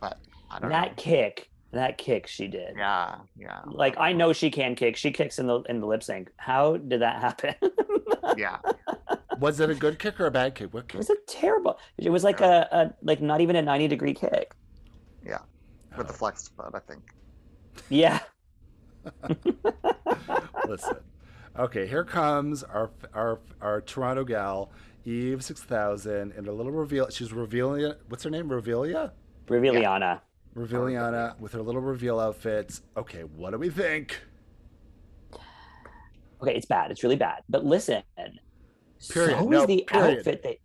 But 0.00 0.18
I 0.50 0.58
don't 0.58 0.70
that 0.70 0.88
know. 0.96 1.02
kick, 1.02 1.49
that 1.72 1.98
kick 1.98 2.26
she 2.26 2.48
did. 2.48 2.74
Yeah, 2.76 3.16
yeah, 3.36 3.60
Like 3.66 3.96
I 3.98 4.12
know 4.12 4.32
she 4.32 4.50
can 4.50 4.74
kick. 4.74 4.96
She 4.96 5.10
kicks 5.12 5.38
in 5.38 5.46
the 5.46 5.60
in 5.62 5.80
the 5.80 5.86
lip 5.86 6.02
sync. 6.02 6.30
How 6.36 6.76
did 6.76 7.00
that 7.00 7.20
happen? 7.20 7.54
yeah. 8.36 8.58
Was 9.38 9.60
it 9.60 9.70
a 9.70 9.74
good 9.74 9.98
kick 9.98 10.20
or 10.20 10.26
a 10.26 10.30
bad 10.30 10.54
kick? 10.54 10.74
What 10.74 10.88
kick? 10.88 10.96
It 10.96 10.98
was 10.98 11.10
a 11.10 11.16
terrible. 11.26 11.78
It 11.96 12.10
was 12.10 12.24
like 12.24 12.40
a, 12.40 12.68
a 12.72 12.94
like 13.02 13.20
not 13.20 13.40
even 13.40 13.56
a 13.56 13.62
ninety 13.62 13.88
degree 13.88 14.14
kick. 14.14 14.52
Yeah, 15.24 15.38
with 15.96 16.08
the 16.08 16.12
oh. 16.12 16.16
flex 16.16 16.48
foot, 16.48 16.72
I 16.74 16.80
think. 16.80 17.02
Yeah. 17.88 18.20
Listen. 20.68 20.96
Okay, 21.58 21.86
here 21.86 22.04
comes 22.04 22.62
our 22.62 22.90
our 23.14 23.40
our 23.60 23.80
Toronto 23.80 24.24
gal, 24.24 24.72
Eve 25.04 25.42
six 25.44 25.62
thousand, 25.62 26.32
and 26.32 26.48
a 26.48 26.52
little 26.52 26.72
reveal. 26.72 27.08
She's 27.10 27.32
revealing. 27.32 27.92
What's 28.08 28.24
her 28.24 28.30
name? 28.30 28.48
Revealia. 28.48 29.12
Reviliana. 29.46 30.20
Reviliana 30.56 31.38
with 31.38 31.52
her 31.52 31.62
little 31.62 31.80
reveal 31.80 32.18
outfits. 32.20 32.82
Okay, 32.96 33.22
what 33.22 33.50
do 33.52 33.58
we 33.58 33.70
think? 33.70 34.20
Okay, 36.42 36.54
it's 36.56 36.66
bad. 36.66 36.90
It's 36.90 37.02
really 37.02 37.16
bad. 37.16 37.42
But 37.48 37.64
listen, 37.64 38.02
Period. 38.16 39.38
so 39.38 39.44
No, 39.44 39.60
is 39.62 39.66
the 39.66 39.84
period. 39.86 40.18
outfit 40.18 40.42
they, 40.42 40.58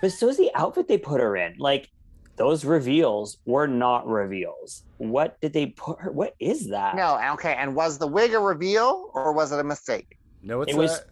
but 0.00 0.12
so 0.12 0.28
is 0.28 0.36
the 0.38 0.50
outfit 0.54 0.88
they 0.88 0.98
put 0.98 1.20
her 1.20 1.36
in. 1.36 1.54
Like 1.58 1.90
those 2.36 2.64
reveals 2.64 3.38
were 3.44 3.66
not 3.66 4.06
reveals. 4.08 4.84
What 4.98 5.38
did 5.40 5.52
they 5.52 5.66
put 5.66 6.00
her? 6.00 6.10
What 6.10 6.34
is 6.40 6.68
that? 6.70 6.96
No, 6.96 7.20
okay. 7.34 7.54
And 7.58 7.74
was 7.76 7.98
the 7.98 8.06
wig 8.06 8.32
a 8.32 8.38
reveal 8.40 9.10
or 9.14 9.32
was 9.32 9.52
it 9.52 9.60
a 9.60 9.64
mistake? 9.64 10.16
No, 10.42 10.62
it's 10.62 10.72
It 10.72 10.76
was- 10.76 10.92
not- 10.92 11.04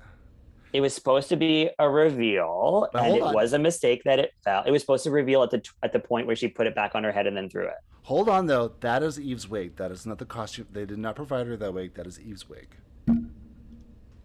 It 0.74 0.82
was 0.82 0.94
supposed 0.94 1.30
to 1.30 1.36
be 1.36 1.70
a 1.78 1.88
reveal, 1.88 2.88
But 2.92 3.04
and 3.04 3.16
it 3.16 3.22
on. 3.22 3.32
was 3.34 3.54
a 3.54 3.58
mistake 3.58 4.02
that 4.04 4.18
it 4.18 4.32
fell. 4.44 4.64
It 4.66 4.70
was 4.70 4.82
supposed 4.82 5.02
to 5.04 5.10
reveal 5.10 5.42
at 5.42 5.50
the 5.50 5.62
at 5.82 5.92
the 5.94 5.98
point 5.98 6.26
where 6.26 6.36
she 6.36 6.46
put 6.48 6.66
it 6.66 6.74
back 6.74 6.94
on 6.94 7.04
her 7.04 7.12
head 7.12 7.26
and 7.26 7.34
then 7.34 7.48
threw 7.48 7.66
it. 7.66 7.74
Hold 8.08 8.30
on 8.30 8.46
though. 8.46 8.72
That 8.80 9.02
is 9.02 9.20
Eve's 9.20 9.46
wig. 9.50 9.76
That 9.76 9.90
is 9.90 10.06
not 10.06 10.16
the 10.16 10.24
costume. 10.24 10.66
They 10.72 10.86
did 10.86 10.96
not 10.98 11.14
provide 11.14 11.46
her 11.46 11.58
that 11.58 11.74
wig. 11.74 11.92
That 11.92 12.06
is 12.06 12.18
Eve's 12.18 12.48
wig. 12.48 12.74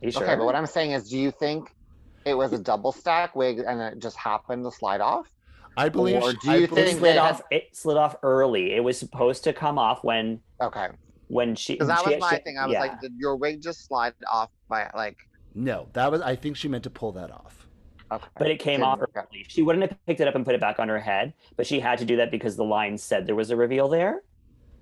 You 0.01 0.09
sure? 0.09 0.23
Okay, 0.23 0.35
but 0.37 0.45
what 0.45 0.55
I'm 0.55 0.65
saying 0.67 0.91
is, 0.91 1.09
do 1.09 1.17
you 1.17 1.31
think 1.31 1.75
it 2.23 2.33
was 2.33 2.53
a 2.53 2.57
double 2.57 2.93
stack 2.93 3.35
wig 3.35 3.59
and 3.59 3.81
it 3.81 3.99
just 3.99 4.15
happened 4.15 4.63
to 4.63 4.71
slide 4.71 5.01
off? 5.01 5.27
I 5.75 5.89
believe. 5.89 6.23
Or 6.23 6.31
do 6.31 6.51
you 6.53 6.65
believe- 6.65 6.71
it 6.71 6.75
think 6.85 6.99
slid 6.99 7.15
they 7.15 7.17
off. 7.17 7.41
It 7.51 7.75
slid 7.75 7.97
off 7.97 8.15
early. 8.23 8.73
It 8.73 8.79
was 8.81 8.97
supposed 8.97 9.43
to 9.43 9.51
come 9.51 9.77
off 9.77 10.01
when 10.05 10.39
Okay, 10.61 10.87
when 11.27 11.53
she. 11.53 11.73
because 11.73 11.89
that 11.89 12.03
she- 12.05 12.11
was 12.11 12.21
my 12.21 12.37
she- 12.37 12.43
thing. 12.43 12.57
I 12.57 12.65
was 12.65 12.73
yeah. 12.73 12.79
like, 12.79 13.01
did 13.01 13.11
your 13.17 13.35
wig 13.35 13.61
just 13.61 13.85
slide 13.85 14.13
off 14.31 14.49
by 14.69 14.89
like? 14.95 15.17
No, 15.55 15.89
that 15.91 16.09
was. 16.09 16.21
I 16.21 16.37
think 16.37 16.55
she 16.55 16.69
meant 16.69 16.85
to 16.85 16.89
pull 16.89 17.11
that 17.11 17.31
off. 17.31 17.62
Okay, 18.11 18.27
but 18.37 18.49
it 18.51 18.59
came 18.59 18.79
Didn't 18.79 18.83
off 18.85 18.99
work 18.99 19.11
out. 19.17 19.27
She 19.47 19.61
wouldn't 19.61 19.89
have 19.89 20.05
picked 20.05 20.19
it 20.19 20.27
up 20.27 20.35
and 20.35 20.45
put 20.45 20.53
it 20.55 20.61
back 20.61 20.79
on 20.79 20.87
her 20.89 20.99
head, 20.99 21.33
but 21.55 21.65
she 21.65 21.79
had 21.79 21.97
to 21.99 22.05
do 22.05 22.17
that 22.17 22.31
because 22.31 22.55
the 22.55 22.63
line 22.63 22.97
said 22.97 23.25
there 23.25 23.35
was 23.35 23.49
a 23.49 23.55
reveal 23.55 23.87
there. 23.87 24.23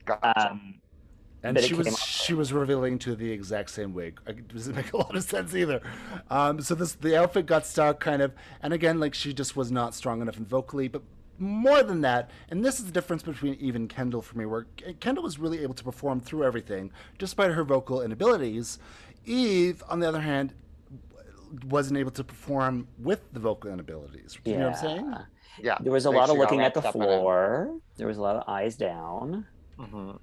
Gotcha. 0.06 0.52
Um, 0.52 0.81
And 1.43 1.60
she 1.60 1.73
was 1.73 1.98
she 1.99 2.34
was 2.34 2.53
revealing 2.53 2.99
to 2.99 3.15
the 3.15 3.31
exact 3.31 3.72
same 3.72 3.93
wig. 3.93 4.19
It 4.27 4.48
doesn't 4.48 4.76
make 4.81 4.93
a 4.93 4.98
lot 4.98 5.15
of 5.15 5.23
sense 5.23 5.56
either. 5.56 5.81
Um, 6.30 6.61
so 6.61 6.76
this 6.76 6.93
the 6.93 7.18
outfit 7.18 7.45
got 7.48 7.65
stuck 7.65 7.99
kind 7.99 8.22
of, 8.22 8.34
and 8.61 8.73
again 8.73 8.99
like 8.99 9.14
she 9.14 9.34
just 9.34 9.56
was 9.56 9.72
not 9.72 9.95
strong 9.95 10.22
enough 10.22 10.38
in 10.38 10.45
vocally. 10.45 10.88
But 10.88 11.02
more 11.39 11.81
than 11.81 12.02
that, 12.02 12.30
and 12.49 12.64
this 12.64 12.80
is 12.80 12.85
the 12.85 12.91
difference 12.91 13.23
between 13.23 13.56
Eve 13.56 13.76
and 13.76 13.89
Kendall 13.89 14.22
for 14.22 14.38
me, 14.38 14.45
where 14.45 14.68
Kendall 14.99 15.23
was 15.23 15.39
really 15.39 15.64
able 15.64 15.73
to 15.73 15.84
perform 15.84 16.19
through 16.19 16.43
everything 16.43 16.91
despite 17.18 17.52
her 17.52 17.64
vocal 17.64 18.02
inabilities. 18.02 18.77
Eve, 19.26 19.84
on 19.89 19.99
the 19.99 20.07
other 20.07 20.22
hand, 20.22 20.49
w- 20.49 20.56
wasn't 21.65 21.98
able 21.98 22.11
to 22.11 22.23
perform 22.23 22.88
with 22.98 23.22
the 23.34 23.40
vocal 23.40 23.72
inabilities. 23.72 24.38
You 24.45 24.57
know 24.57 24.69
what 24.69 24.78
I'm 24.78 24.82
saying? 24.82 25.06
Yeah. 25.10 25.23
yeah, 25.61 25.78
There 25.82 25.91
was 25.91 26.06
a 26.06 26.10
like 26.10 26.19
lot 26.19 26.30
of 26.30 26.38
looking 26.38 26.61
at 26.61 26.73
the 26.73 26.82
wrapped 26.82 26.95
up 26.95 26.95
in 26.95 27.02
it. 27.02 27.06
floor. 27.06 27.80
There 27.98 28.07
was 28.07 28.18
a 28.18 28.22
lot 28.22 28.36
of 28.38 28.44
eyes 28.48 28.76
down. 28.78 29.45
Mhm. 29.80 30.19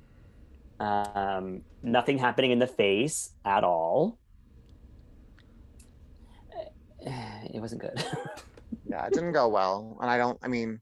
Um, 0.81 1.63
nothing 1.83 2.19
happening 2.19 2.51
in 2.53 2.59
the 2.61 2.67
face 2.67 3.31
at 3.45 3.65
all. 3.65 4.19
It 7.55 7.61
wasn't 7.61 7.81
good. 7.83 8.05
Yeah, 8.91 9.07
it 9.07 9.13
didn't 9.13 9.33
go 9.33 9.49
well, 9.49 9.99
and 10.01 10.11
I 10.11 10.17
don't. 10.19 10.39
I 10.43 10.49
mean, 10.49 10.81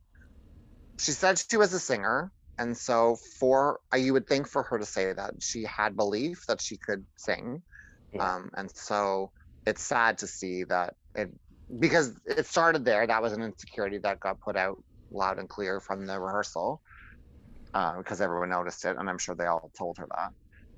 she 0.98 1.10
said 1.12 1.39
she 1.51 1.56
was 1.56 1.73
a 1.73 1.78
singer, 1.81 2.31
and 2.59 2.77
so 2.77 3.16
for 3.39 3.81
you 3.97 4.12
would 4.12 4.27
think 4.28 4.47
for 4.48 4.62
her 4.64 4.78
to 4.78 4.85
say 4.85 5.12
that 5.12 5.35
she 5.40 5.64
had 5.64 5.97
belief 5.97 6.44
that 6.47 6.60
she 6.60 6.77
could 6.77 7.05
sing, 7.16 7.62
Yeah. 8.12 8.35
um, 8.36 8.51
and 8.56 8.70
so 8.77 9.32
it's 9.66 9.82
sad 9.82 10.18
to 10.18 10.26
see 10.26 10.64
that 10.64 10.94
it 11.14 11.30
because 11.80 12.12
it 12.26 12.47
started 12.47 12.84
there. 12.84 13.06
That 13.06 13.20
was 13.22 13.32
an 13.32 13.43
insecurity 13.43 13.98
that 13.98 14.20
got 14.20 14.40
put 14.40 14.56
out 14.56 14.82
loud 15.10 15.38
and 15.38 15.48
clear 15.48 15.80
from 15.80 16.06
the 16.06 16.18
rehearsal 16.18 16.80
uh, 17.74 17.98
because 17.98 18.20
everyone 18.20 18.51
noticed 18.51 18.84
it, 18.84 18.97
and 18.98 19.09
I'm 19.10 19.18
sure 19.18 19.34
they 19.34 19.47
all 19.47 19.70
told 19.76 19.98
her 19.98 20.06
that. 20.16 20.30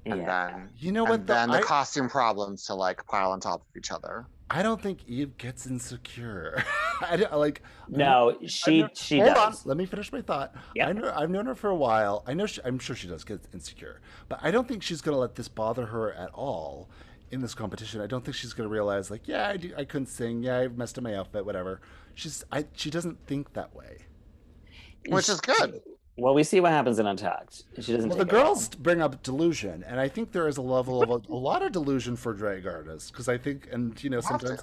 And 0.07 0.23
yeah. 0.23 0.51
then, 0.53 0.71
You 0.79 0.93
know 0.93 1.03
and 1.05 1.11
what? 1.11 1.27
though? 1.27 1.35
then 1.35 1.51
the 1.51 1.59
I- 1.59 1.63
costume 1.63 2.09
problems 2.09 2.65
to 2.67 2.75
like 2.75 3.05
pile 3.07 3.33
on 3.33 3.41
top 3.41 3.61
of 3.61 3.67
each 3.77 3.91
other. 3.91 4.27
I 4.51 4.63
don't 4.63 4.81
think 4.81 5.01
Eve 5.07 5.37
gets 5.37 5.67
insecure. 5.67 6.65
I 7.03 7.19
don't, 7.19 7.37
like 7.37 7.61
No, 7.87 8.39
she 8.47 8.81
known- 8.81 8.91
she 8.95 9.19
hold 9.19 9.35
does. 9.35 9.63
on. 9.67 9.69
Let 9.69 9.77
me 9.77 9.85
finish 9.85 10.11
my 10.11 10.23
thought. 10.23 10.55
Yeah. 10.75 10.89
I 10.89 10.93
know, 10.95 11.13
I've 11.15 11.29
known 11.29 11.45
her 11.45 11.55
for 11.55 11.69
a 11.69 11.75
while. 11.77 12.25
I 12.27 12.33
know. 12.33 12.47
She, 12.47 12.63
I'm 12.65 12.79
sure 12.79 12.97
she 12.97 13.09
does 13.09 13.25
get 13.25 13.41
insecure, 13.53 14.01
but 14.31 14.39
I 14.41 14.51
don't 14.51 14.67
think 14.67 14.83
she's 14.83 15.03
going 15.03 15.15
to 15.15 15.19
let 15.19 15.35
this 15.35 15.49
bother 15.49 15.85
her 15.87 16.15
at 16.15 16.31
all. 16.33 16.89
In 17.31 17.41
this 17.41 17.55
competition. 17.55 18.01
I 18.01 18.07
don't 18.07 18.25
think 18.25 18.37
she's 18.37 18.53
going 18.53 18.69
to 18.69 18.73
realize 18.73 19.11
like, 19.11 19.29
yeah, 19.29 19.49
I, 19.49 19.57
do, 19.57 19.73
I 19.77 19.85
couldn't 19.85 20.07
sing. 20.07 20.43
Yeah, 20.43 20.59
I 20.59 20.69
messed 20.69 20.99
up 20.99 21.05
my 21.05 21.15
outfit. 21.15 21.45
Whatever. 21.45 21.81
She's 22.15 22.45
I, 22.51 22.67
she 22.75 22.91
doesn't 22.91 23.27
think 23.27 23.53
that 23.55 23.75
way. 23.75 24.07
Which 25.09 25.29
is 25.29 25.41
good. 25.41 25.81
Well, 26.17 26.35
we 26.35 26.43
see 26.43 26.59
what 26.61 26.73
happens 26.73 26.99
in 26.99 27.07
Untucked. 27.07 27.63
She 27.81 27.93
doesn't. 27.93 28.09
Well, 28.09 28.19
the 28.19 28.25
take 28.25 28.33
it 28.33 28.37
well. 28.37 28.45
girls 28.47 28.69
bring 28.71 29.01
up 29.01 29.23
delusion, 29.23 29.85
and 29.87 30.01
I 30.01 30.09
think 30.09 30.33
there 30.33 30.49
is 30.49 30.57
a 30.57 30.63
level 30.63 31.01
of 31.01 31.11
a, 31.11 31.33
a 31.33 31.37
lot 31.37 31.63
of 31.63 31.71
delusion 31.71 32.17
for 32.17 32.33
drag 32.33 32.67
artists 32.67 33.11
because 33.11 33.29
I 33.29 33.39
think, 33.39 33.69
and 33.71 34.03
you 34.03 34.11
know, 34.11 34.21
sometimes 34.21 34.61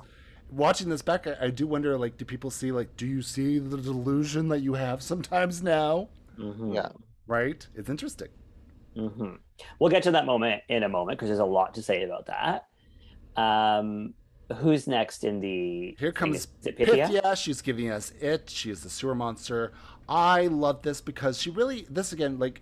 watching 0.51 0.89
this 0.89 1.01
back, 1.01 1.27
I, 1.27 1.35
I 1.43 1.49
do 1.49 1.65
wonder, 1.65 1.97
like, 1.97 2.17
do 2.17 2.25
people 2.25 2.51
see, 2.51 2.73
like, 2.73 2.97
do 2.97 3.07
you 3.07 3.21
see 3.21 3.57
the 3.57 3.77
delusion 3.77 4.49
that 4.49 4.59
you 4.59 4.73
have 4.73 5.01
sometimes 5.01 5.63
now? 5.63 6.09
Mhm. 6.37 6.75
Yeah. 6.75 6.89
Right? 7.25 7.65
It's 7.73 7.89
interesting. 7.89 8.27
Hmm 8.95 9.33
We'll 9.79 9.89
get 9.89 10.03
to 10.03 10.11
that 10.11 10.25
moment 10.25 10.63
in 10.69 10.83
a 10.83 10.89
moment 10.89 11.17
because 11.17 11.29
there's 11.29 11.39
a 11.39 11.45
lot 11.45 11.73
to 11.75 11.81
say 11.81 12.03
about 12.03 12.25
that. 12.27 12.67
Um, 13.41 14.13
who's 14.57 14.87
next 14.87 15.23
in 15.23 15.39
the? 15.39 15.95
Here 15.99 16.11
comes 16.11 16.45
Pythia? 16.45 17.07
Pythia. 17.07 17.35
She's 17.37 17.61
giving 17.61 17.89
us 17.89 18.11
it. 18.19 18.49
She 18.49 18.69
is 18.69 18.81
the 18.81 18.89
sewer 18.89 19.15
monster. 19.15 19.73
I 20.07 20.47
love 20.47 20.81
this 20.81 21.01
because 21.01 21.41
she 21.41 21.49
really, 21.49 21.87
this 21.89 22.11
again, 22.13 22.37
like, 22.37 22.61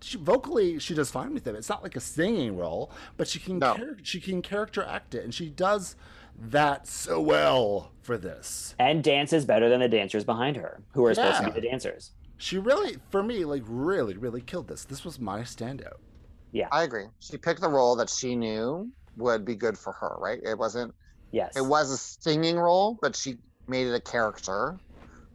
she 0.00 0.18
vocally 0.18 0.78
she 0.78 0.94
does 0.94 1.10
fine 1.10 1.32
with 1.32 1.46
it. 1.46 1.54
It's 1.54 1.68
not 1.68 1.82
like 1.82 1.96
a 1.96 2.00
singing 2.00 2.56
role, 2.56 2.90
but 3.16 3.26
she 3.26 3.38
can 3.38 3.58
No. 3.58 3.74
char- 3.74 3.96
she 4.02 4.20
can 4.20 4.42
character 4.42 4.82
act 4.84 5.14
it, 5.14 5.24
and 5.24 5.34
she 5.34 5.48
does 5.48 5.96
that 6.38 6.86
so 6.86 7.20
well 7.20 7.92
for 8.02 8.18
this. 8.18 8.74
And 8.78 9.02
dances 9.02 9.44
better 9.44 9.68
than 9.68 9.80
the 9.80 9.88
dancers 9.88 10.24
behind 10.24 10.56
her, 10.56 10.82
who 10.92 11.04
are 11.06 11.14
supposed 11.14 11.38
to 11.38 11.44
be 11.50 11.60
the 11.60 11.66
dancers. 11.66 12.12
She 12.38 12.58
really, 12.58 12.96
for 13.10 13.22
me, 13.22 13.44
like 13.44 13.62
really, 13.66 14.16
really 14.16 14.40
killed 14.40 14.68
this. 14.68 14.84
This 14.84 15.04
was 15.04 15.18
my 15.18 15.40
standout. 15.40 15.98
Yeah, 16.52 16.68
I 16.70 16.82
agree. 16.82 17.06
She 17.20 17.36
picked 17.38 17.60
the 17.60 17.68
role 17.68 17.96
that 17.96 18.10
she 18.10 18.36
knew 18.36 18.90
would 19.16 19.44
be 19.44 19.54
good 19.54 19.78
for 19.78 19.92
her, 19.92 20.16
right? 20.18 20.40
It 20.42 20.58
wasn't 20.58 20.94
Yes. 21.32 21.56
it 21.56 21.64
was 21.64 21.90
a 21.90 21.96
singing 21.96 22.56
role, 22.56 22.96
but 23.02 23.16
she 23.16 23.36
made 23.66 23.88
it 23.88 23.94
a 23.94 24.00
character, 24.00 24.78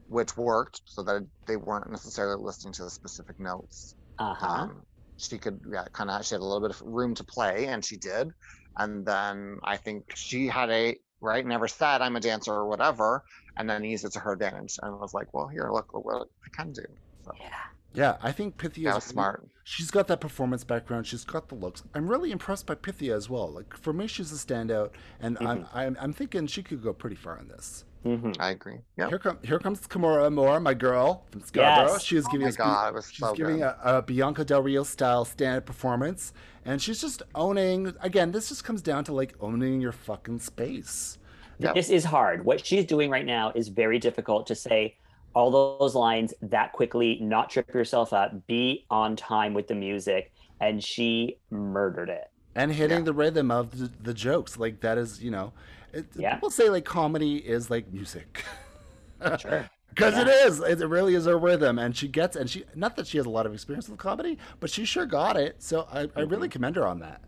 which 0.08 0.38
worked 0.38 0.82
so 0.86 1.04
that 1.04 1.28
they 1.46 1.58
weren't 1.58 1.92
necessarily 1.92 2.42
listening 2.42 2.74
to 2.74 2.84
the 2.84 2.90
specific 2.90 3.38
notes. 3.40 3.96
Uh 4.18 4.34
huh. 4.34 4.48
Um, 4.48 4.84
she 5.18 5.38
could, 5.38 5.60
yeah, 5.72 5.86
kind 5.92 6.10
of, 6.10 6.26
she 6.26 6.36
had 6.36 6.42
a 6.42 6.46
little 6.46 6.62
bit 6.62 6.72
of 6.72 6.82
room 6.82 7.16
to 7.16 7.24
play, 7.26 7.68
and 7.68 7.84
she 7.84 7.98
did. 7.98 8.30
And 8.78 9.06
then 9.06 9.58
I 9.64 9.76
think 9.76 10.06
she 10.16 10.48
had 10.48 10.70
a 10.70 10.96
right, 11.22 11.46
never 11.46 11.68
said 11.68 12.02
I'm 12.02 12.16
a 12.16 12.22
dancer 12.22 12.54
or 12.54 12.70
whatever, 12.70 13.24
and 13.60 13.70
then 13.70 13.84
used 13.84 14.06
it 14.06 14.14
to 14.14 14.20
her 14.20 14.34
advantage, 14.34 14.80
and 14.82 14.92
I 14.92 14.98
was 14.98 15.14
like, 15.14 15.32
well, 15.34 15.48
here, 15.48 15.70
look, 15.72 15.94
look 15.94 16.06
what 16.06 16.28
I 16.46 16.50
can 16.58 16.72
do. 16.72 16.82
So 17.24 17.34
yeah. 17.40 17.50
Yeah, 17.94 18.18
I 18.22 18.32
think 18.32 18.58
Pythia 18.58 18.96
is 18.98 19.04
smart. 19.04 19.48
She's 19.64 19.90
got 19.92 20.08
that 20.08 20.22
performance 20.22 20.64
background. 20.64 21.08
She's 21.08 21.26
got 21.26 21.50
the 21.50 21.56
looks. 21.56 21.84
I'm 21.96 22.08
really 22.08 22.32
impressed 22.32 22.66
by 22.68 22.76
Pythia 22.76 23.16
as 23.16 23.30
well. 23.30 23.50
Like 23.52 23.76
for 23.76 23.94
me, 23.94 24.08
she's 24.08 24.32
a 24.32 24.36
standout, 24.36 24.92
and 25.20 25.38
I'm, 25.42 25.66
I'm 25.74 25.98
I'm 26.00 26.14
thinking 26.14 26.48
she 26.48 26.64
could 26.64 26.84
go 26.84 26.94
pretty 26.94 27.16
far 27.16 27.38
in 27.40 27.48
this. 27.48 27.86
hmm 28.04 28.32
I 28.40 28.52
agree. 28.52 28.80
Yeah. 28.98 29.10
Here 29.10 29.20
come 29.20 29.40
here 29.44 29.60
comes 29.60 29.82
Kimora 29.88 30.28
Amour, 30.28 30.60
my 30.60 30.74
girl 30.76 31.26
from 31.32 31.42
Scarborough. 31.42 31.94
Yes. 31.94 32.04
She 32.04 32.16
is 32.16 32.26
Oh 32.28 32.32
giving 32.32 32.46
my 32.46 32.50
us 32.50 32.58
God, 32.58 32.88
it 32.90 32.94
was 32.94 33.12
she's 33.12 33.20
so 33.20 33.34
giving 33.34 33.62
a, 33.64 33.76
a 33.84 34.02
Bianca 34.02 34.46
Del 34.46 34.62
Rio 34.62 34.84
style 34.84 35.26
stand 35.26 35.66
performance, 35.66 36.32
and 36.66 36.82
she's 36.82 37.02
just 37.02 37.22
owning. 37.36 37.94
Again, 38.02 38.32
this 38.32 38.50
just 38.50 38.64
comes 38.64 38.82
down 38.82 39.04
to 39.06 39.14
like 39.14 39.36
owning 39.40 39.82
your 39.82 39.92
fucking 39.92 40.40
space. 40.40 41.18
Yep. 41.60 41.76
This 41.76 41.90
is 41.90 42.04
hard. 42.06 42.46
What 42.46 42.66
she's 42.66 42.86
doing 42.86 43.10
right 43.10 43.26
now 43.26 43.52
is 43.54 43.68
very 43.68 44.00
difficult 44.00 44.48
to 44.48 44.56
say 44.56 44.96
all 45.36 45.52
those 45.52 45.94
lines 45.96 46.34
that 46.42 46.72
quickly, 46.74 47.20
not 47.22 47.50
trip 47.50 47.74
yourself 47.74 48.14
up, 48.14 48.48
be 48.48 48.86
on 48.90 49.16
time 49.16 49.54
with 49.54 49.68
the 49.68 49.76
music. 49.76 50.32
And 50.62 50.84
she 50.84 51.38
murdered 51.52 52.10
it. 52.10 52.30
and 52.56 52.72
hitting 52.72 53.00
Yeah. 53.00 53.04
the 53.04 53.14
rhythm 53.14 53.52
of 53.52 53.78
the, 53.78 53.92
the 54.02 54.14
jokes 54.14 54.58
like 54.58 54.80
that 54.82 54.98
is 54.98 55.22
you 55.22 55.30
know 55.32 55.54
it, 55.94 56.06
Yeah. 56.16 56.34
people 56.34 56.50
say 56.50 56.70
like 56.70 56.84
comedy 56.84 57.38
is 57.38 57.70
like 57.70 57.92
music 57.94 58.44
Sure. 59.40 59.70
because 59.90 60.18
it 60.18 60.28
Yeah. 60.28 60.48
is 60.48 60.60
it 60.60 60.80
really 60.88 61.14
is 61.14 61.28
a 61.28 61.36
rhythm 61.38 61.78
and 61.78 61.96
she 61.96 62.08
gets 62.08 62.36
and 62.36 62.50
she 62.50 62.66
not 62.76 62.96
that 62.98 63.06
she 63.08 63.18
has 63.18 63.26
a 63.28 63.30
lot 63.30 63.46
of 63.46 63.54
experience 63.54 63.88
with 63.88 64.00
comedy 64.00 64.38
but 64.60 64.70
she 64.72 64.84
sure 64.84 65.06
got 65.06 65.38
it 65.38 65.62
so 65.62 65.88
i, 65.92 66.02
I 66.02 66.06
Mm-hmm. 66.08 66.28
really 66.30 66.50
commend 66.50 66.76
her 66.78 66.88
on 66.88 67.00
that 67.00 67.22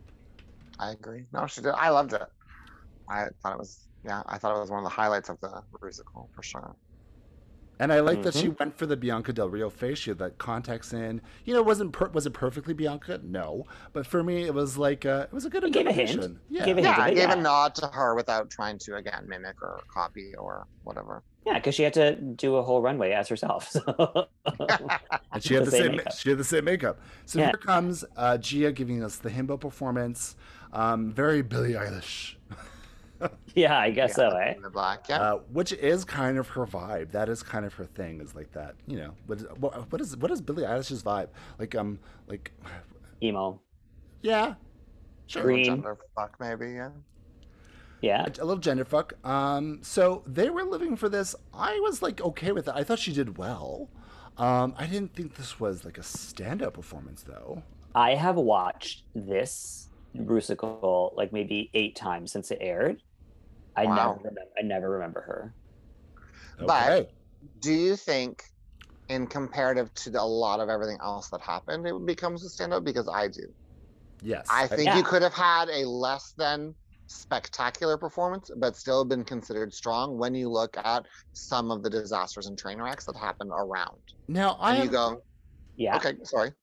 I 0.80 0.92
agree. 0.94 1.26
No, 1.32 1.46
she 1.46 1.62
did. 1.62 1.74
I 1.78 1.90
loved 1.90 2.14
it. 2.14 2.24
I 3.08 3.28
thought 3.44 3.54
it 3.54 3.60
was, 3.60 3.88
yeah, 4.06 4.24
I 4.26 4.38
thought 4.38 4.56
it 4.56 4.60
was 4.60 4.70
one 4.70 4.80
of 4.80 4.84
the 4.84 4.90
highlights 4.90 5.30
of 5.30 5.40
the 5.42 5.62
musical 5.82 6.30
for 6.36 6.44
sure. 6.44 6.76
and 7.80 7.92
i 7.92 8.00
like 8.00 8.22
that 8.24 8.34
she 8.36 8.48
Mm-hmm. 8.48 8.60
went 8.64 8.78
for 8.78 8.86
the 8.86 8.96
bianca 8.98 9.32
del 9.34 9.50
rio 9.50 9.70
face 9.70 9.98
she 9.98 10.10
had 10.12 10.20
that 10.20 10.38
contacts 10.38 10.94
in 10.94 11.22
you 11.46 11.54
know 11.54 11.60
it 11.62 11.66
wasn't 11.66 11.92
per- 11.94 12.10
was 12.10 12.26
it 12.28 12.34
perfectly 12.34 12.74
bianca 12.76 13.20
no 13.24 13.66
but 13.94 14.06
for 14.06 14.22
me 14.24 14.44
it 14.44 14.54
was 14.54 14.78
like 14.78 15.04
uh, 15.06 15.26
it 15.32 15.34
was 15.34 15.46
a 15.46 15.50
good 15.50 15.64
It 15.64 15.74
gave 15.74 15.88
a 15.88 15.92
hint. 15.92 16.38
yeah 16.50 16.66
Gave 16.66 16.78
a. 16.78 16.82
Yeah, 16.82 16.94
of 16.94 17.00
I 17.00 17.08
it, 17.10 17.16
gave 17.16 17.30
yeah. 17.30 17.34
a 17.40 17.42
nod 17.42 17.74
to 17.76 17.88
her 17.88 18.14
without 18.16 18.50
trying 18.58 18.78
to 18.86 18.96
again 19.02 19.24
mimic 19.28 19.58
or 19.64 19.82
copy 19.98 20.28
or 20.38 20.68
whatever. 20.84 21.24
Yeah, 21.48 21.56
because 21.56 21.74
she 21.74 21.82
had 21.82 21.94
to 21.96 22.08
do 22.46 22.50
a 22.58 22.62
whole 22.62 22.82
runway 22.84 23.12
as 23.14 23.28
herself. 23.30 23.62
So. 23.76 24.28
And 25.34 25.44
she 25.44 25.54
had 25.56 25.66
the 25.66 25.72
The 25.72 25.78
same 25.82 25.82
same. 25.88 25.96
makeup. 25.98 26.14
She 26.20 26.30
had 26.30 26.38
the 26.38 26.44
same 26.54 26.66
makeup. 26.66 27.00
So 27.26 27.40
Yeah. 27.40 27.46
here 27.46 27.54
comes 27.72 28.06
uh, 28.16 28.38
Gia 28.38 28.72
giving 28.72 29.04
us 29.04 29.16
the 29.18 29.30
himbo 29.30 29.60
performance. 29.60 30.36
Um, 30.74 31.10
very 31.12 31.42
Billie 31.42 31.74
Eilish, 31.74 32.36
yeah, 33.56 33.78
I 33.78 33.92
guess 33.92 34.12
Yeah, 34.12 34.30
so, 34.30 34.38
eh? 34.38 34.54
in 34.56 34.62
The 34.62 34.70
black, 34.70 35.08
yeah. 35.10 35.22
uh, 35.22 35.36
which 35.52 35.74
is 35.74 36.06
kind 36.06 36.38
of 36.38 36.48
her 36.50 36.66
vibe. 36.66 37.12
That 37.12 37.30
is 37.30 37.44
kind 37.44 37.66
of 37.66 37.74
her 37.76 37.86
thing. 37.86 38.22
Is 38.22 38.36
like 38.36 38.52
that. 38.54 38.76
You 38.88 38.98
know, 38.98 39.14
what, 39.28 39.60
what, 39.60 39.92
what 39.92 40.02
is 40.02 40.18
what 40.18 40.32
is 40.32 40.42
Billie 40.42 40.64
Eilish's 40.64 41.04
vibe? 41.04 41.30
Like 41.60 41.76
um, 41.76 42.00
like 42.28 42.52
Emo. 43.22 43.62
yeah, 44.22 44.56
sure, 45.28 45.44
Green. 45.44 45.66
Gender 45.66 45.98
fuck 46.16 46.38
maybe, 46.40 46.72
yeah. 46.74 46.90
Yeah. 48.02 48.26
a 48.26 48.46
little 48.46 48.58
gender 48.58 48.84
fuck. 48.86 49.14
Um, 49.26 49.80
so 49.84 50.24
they 50.26 50.50
were 50.50 50.64
living 50.64 50.96
for 50.96 51.08
this. 51.08 51.36
I 51.54 51.80
was 51.82 52.02
like 52.02 52.22
okay 52.22 52.52
with 52.52 52.68
it. 52.68 52.74
I 52.76 52.84
thought 52.84 53.00
she 53.00 53.14
did 53.14 53.38
well. 53.38 53.90
Um, 54.38 54.74
I 54.78 54.88
didn't 54.88 55.14
think 55.14 55.36
this 55.36 55.60
was 55.60 55.86
like 55.86 55.98
a 55.98 56.04
stand-up 56.04 56.74
performance 56.74 57.24
though. 57.24 57.64
I 57.94 58.16
have 58.16 58.38
watched 58.38 59.04
this 59.14 59.90
Rusical 60.18 61.16
like 61.16 61.32
maybe 61.32 61.70
eight 61.74 61.96
times 61.96 62.32
since 62.32 62.52
it 62.52 62.58
aired. 62.62 63.02
I 63.76 63.86
Wow. 63.86 63.96
never 63.96 64.14
remember 64.18 64.42
I 64.58 64.62
never 64.64 64.90
remember 64.90 65.22
her. 65.22 65.56
But- 66.66 67.12
Do 67.60 67.74
you 67.74 67.96
think, 67.96 68.44
in 69.10 69.26
comparative 69.26 69.92
to 69.96 70.12
the- 70.12 70.22
a 70.22 70.24
lot 70.24 70.60
of 70.60 70.70
everything 70.70 71.00
else 71.02 71.30
that 71.30 71.42
happened, 71.42 71.88
it 71.88 72.06
becomes 72.06 72.46
a 72.46 72.50
standout? 72.50 72.84
Because 72.84 73.08
I 73.08 73.28
do. 73.28 73.54
yes, 74.22 74.48
I 74.52 74.68
think 74.68 74.86
Yeah. 74.86 74.98
you 74.98 75.04
could 75.04 75.24
have 75.24 75.34
had 75.34 75.70
a 75.70 75.84
less 75.88 76.34
than 76.38 76.76
spectacular 77.08 77.98
performance, 77.98 78.52
but 78.58 78.76
still 78.76 79.04
been 79.04 79.24
considered 79.26 79.74
strong 79.74 80.18
when 80.20 80.36
you 80.36 80.48
look 80.50 80.78
at 80.78 81.08
some 81.34 81.72
of 81.72 81.82
the 81.82 81.90
disasters 81.90 82.46
and 82.46 82.58
train 82.58 82.80
wrecks 82.80 83.06
that 83.06 83.16
happen 83.18 83.50
around. 83.52 84.02
now 84.28 84.56
I 84.60 84.70
And 84.70 84.78
have, 84.78 84.86
you 84.86 84.92
go, 84.92 85.24
Yeah. 85.76 85.96
okay, 85.98 86.18
sorry. 86.24 86.54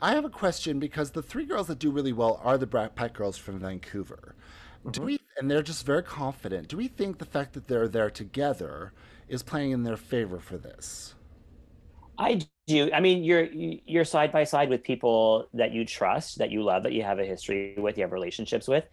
I 0.00 0.12
have 0.14 0.24
a 0.24 0.30
question 0.30 0.80
because 0.80 1.12
the 1.12 1.22
three 1.22 1.46
girls 1.46 1.68
that 1.68 1.78
do 1.78 1.92
really 1.92 2.12
well 2.12 2.40
are 2.42 2.58
the 2.58 2.66
Brat 2.66 2.96
Pack 2.96 3.14
girls 3.14 3.38
from 3.38 3.60
Vancouver. 3.60 4.34
Do 4.90 5.02
we 5.02 5.20
and 5.38 5.50
they're 5.50 5.62
just 5.62 5.84
very 5.84 6.02
confident. 6.02 6.68
Do 6.68 6.76
we 6.76 6.88
think 6.88 7.18
the 7.18 7.24
fact 7.24 7.52
that 7.54 7.68
they're 7.68 7.88
there 7.88 8.10
together 8.10 8.92
is 9.28 9.42
playing 9.42 9.72
in 9.72 9.82
their 9.82 9.96
favor 9.96 10.40
for 10.40 10.56
this? 10.56 11.14
I 12.18 12.40
do. 12.66 12.90
I 12.92 13.00
mean, 13.00 13.22
you're 13.24 13.44
you're 13.44 14.04
side 14.04 14.32
by 14.32 14.44
side 14.44 14.70
with 14.70 14.82
people 14.82 15.48
that 15.52 15.72
you 15.72 15.84
trust, 15.84 16.38
that 16.38 16.50
you 16.50 16.62
love, 16.62 16.82
that 16.84 16.92
you 16.92 17.02
have 17.02 17.18
a 17.18 17.24
history 17.24 17.74
with, 17.76 17.98
you 17.98 18.04
have 18.04 18.12
relationships 18.12 18.66
with, 18.66 18.84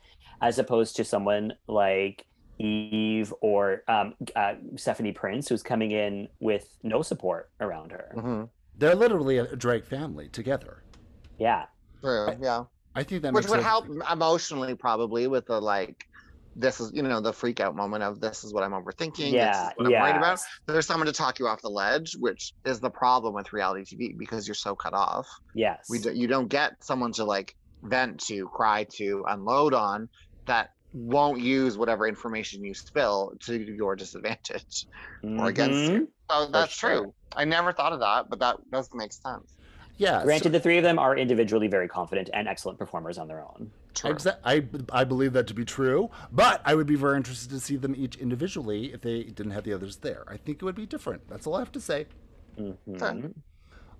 as 0.41 0.60
opposed 0.60 0.95
to 0.98 1.06
someone 1.06 1.53
like 1.68 2.26
Eve 2.60 3.34
or 3.41 3.84
um, 3.88 4.14
uh, 4.36 4.56
Stephanie 4.76 5.14
Prince, 5.14 5.48
who's 5.48 5.64
coming 5.64 5.91
in 5.91 6.28
with 6.40 6.78
no 6.84 7.02
support 7.02 7.49
around 7.61 7.91
her. 7.91 8.11
hmm 8.14 8.44
They're 8.78 8.95
literally 8.95 9.38
a 9.38 9.56
Drake 9.56 9.86
family 9.86 10.28
together. 10.28 10.84
Yeah, 11.40 11.65
True, 12.02 12.36
yeah. 12.41 12.65
I 12.95 13.03
think 13.03 13.24
that 13.24 13.34
Which 13.34 13.45
makes 13.45 13.52
would 13.52 13.60
it- 13.60 13.64
help 13.65 13.88
emotionally, 14.11 14.76
probably, 14.76 15.28
with 15.28 15.45
the 15.48 15.60
like, 15.60 16.06
this 16.56 16.80
is, 16.80 16.91
you 16.94 17.02
know, 17.02 17.20
the 17.20 17.34
freak 17.34 17.60
out 17.60 17.76
moment 17.76 18.03
of 18.03 18.20
this 18.20 18.44
is 18.44 18.53
what 18.53 18.64
I'm 18.64 18.72
overthinking. 18.74 19.32
yeah, 19.32 19.48
this 19.52 19.57
is 19.57 19.74
what 19.78 19.86
I'm 19.88 19.91
worried 20.02 20.11
yeah. 20.11 20.18
about. 20.18 20.40
There's 20.68 20.86
someone 20.86 21.07
to 21.07 21.14
talk 21.14 21.40
you 21.40 21.48
off 21.48 21.61
the 21.64 21.70
ledge, 21.70 22.15
which 22.20 22.53
is 22.64 22.80
the 22.80 22.91
problem 22.91 23.34
with 23.34 23.52
reality 23.52 23.84
TV 23.95 24.15
because 24.18 24.48
you're 24.48 24.53
so 24.53 24.76
cut 24.76 24.94
off. 24.94 25.28
Yes. 25.56 25.88
we 25.90 25.98
do, 25.99 26.14
you 26.14 26.28
don't 26.28 26.48
get 26.48 26.74
someone 26.84 27.11
to 27.14 27.24
like 27.24 27.56
vent 27.82 28.20
to 28.28 28.48
cry 28.49 28.86
to 28.98 29.26
unload 29.28 29.74
on 29.74 30.07
that 30.45 30.70
won't 30.94 31.40
use 31.41 31.76
whatever 31.76 32.06
information 32.07 32.64
you 32.64 32.76
spill 32.76 33.34
to 33.40 33.57
your 33.60 33.95
disadvantage 33.95 34.86
or 35.24 35.48
against 35.48 35.90
Mhm. 35.90 35.90
you 35.94 36.10
so 36.30 36.45
that's 36.45 36.72
sure. 36.72 36.90
true 37.02 37.14
i 37.36 37.44
never 37.44 37.74
thought 37.74 37.91
of 37.94 37.99
that 37.99 38.30
but 38.30 38.40
that 38.40 38.57
does 38.72 38.88
make 38.94 39.11
sense 39.11 39.56
yeah. 39.98 40.20
so- 40.20 40.26
Granted, 40.26 40.52
the 40.52 40.60
three 40.60 40.78
of 40.78 40.84
them 40.84 40.98
are 40.99 41.15
individually 41.18 41.68
very 41.68 41.88
confident 41.88 42.30
and 42.34 42.48
excellent 42.48 42.78
performers 42.80 43.18
on 43.18 43.28
their 43.28 43.41
own. 43.41 43.72
true 43.94 44.11
Exa- 44.14 44.38
I, 44.44 44.65
I 44.91 45.03
believe 45.03 45.34
that 45.34 45.48
to 45.48 45.53
be 45.53 45.65
true, 45.65 46.10
but 46.32 46.61
I 46.65 46.76
would 46.76 46.88
be 46.88 46.95
very 46.95 47.18
interested 47.18 47.49
to 47.52 47.60
see 47.60 47.76
them 47.78 47.94
each 47.98 48.15
individually 48.15 48.94
if 48.94 49.02
they 49.02 49.24
didn't 49.24 49.52
have 49.52 49.64
the 49.64 49.74
others 49.74 49.98
there. 49.98 50.24
I 50.28 50.38
think 50.38 50.61
it 50.61 50.65
would 50.65 50.76
be 50.76 50.86
different. 50.86 51.28
That's 51.30 51.45
all 51.48 51.56
I 51.56 51.60
have 51.60 51.72
to 51.74 51.82
say. 51.82 52.07
Mhm. 52.60 53.02
Uh, 53.02 53.30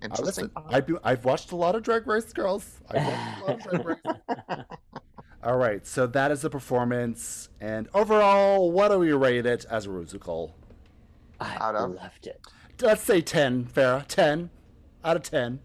interesting 0.02 0.24
listen, 0.26 0.50
I've, 0.56 0.86
been- 0.86 0.98
I've 1.04 1.24
watched 1.24 1.52
a 1.52 1.56
lot 1.56 1.74
of 1.74 1.82
Drag 1.82 2.06
Race 2.06 2.32
girls. 2.32 2.80
I've 2.90 3.04
watched 3.06 3.38
a 3.38 3.44
lot 3.44 3.54
of 3.54 3.62
Drag 3.62 3.86
Race. 3.86 4.64
All 5.44 5.58
right, 5.58 5.86
so 5.86 6.06
that 6.06 6.30
is 6.30 6.40
the 6.40 6.48
performance, 6.48 7.50
and 7.60 7.86
overall, 7.92 8.72
what 8.72 8.88
do 8.88 8.98
we 8.98 9.12
rate 9.12 9.44
it 9.44 9.66
as 9.68 9.84
a 9.84 9.90
musical? 9.90 10.54
I 11.38 11.56
Out 11.60 11.74
of? 11.74 11.90
loved 11.94 12.26
it. 12.26 12.40
Let's 12.80 13.02
say 13.02 13.20
ten, 13.20 13.66
Farah. 13.66 14.06
Ten 14.08 14.48
out 15.04 15.16
of 15.16 15.22
ten. 15.22 15.60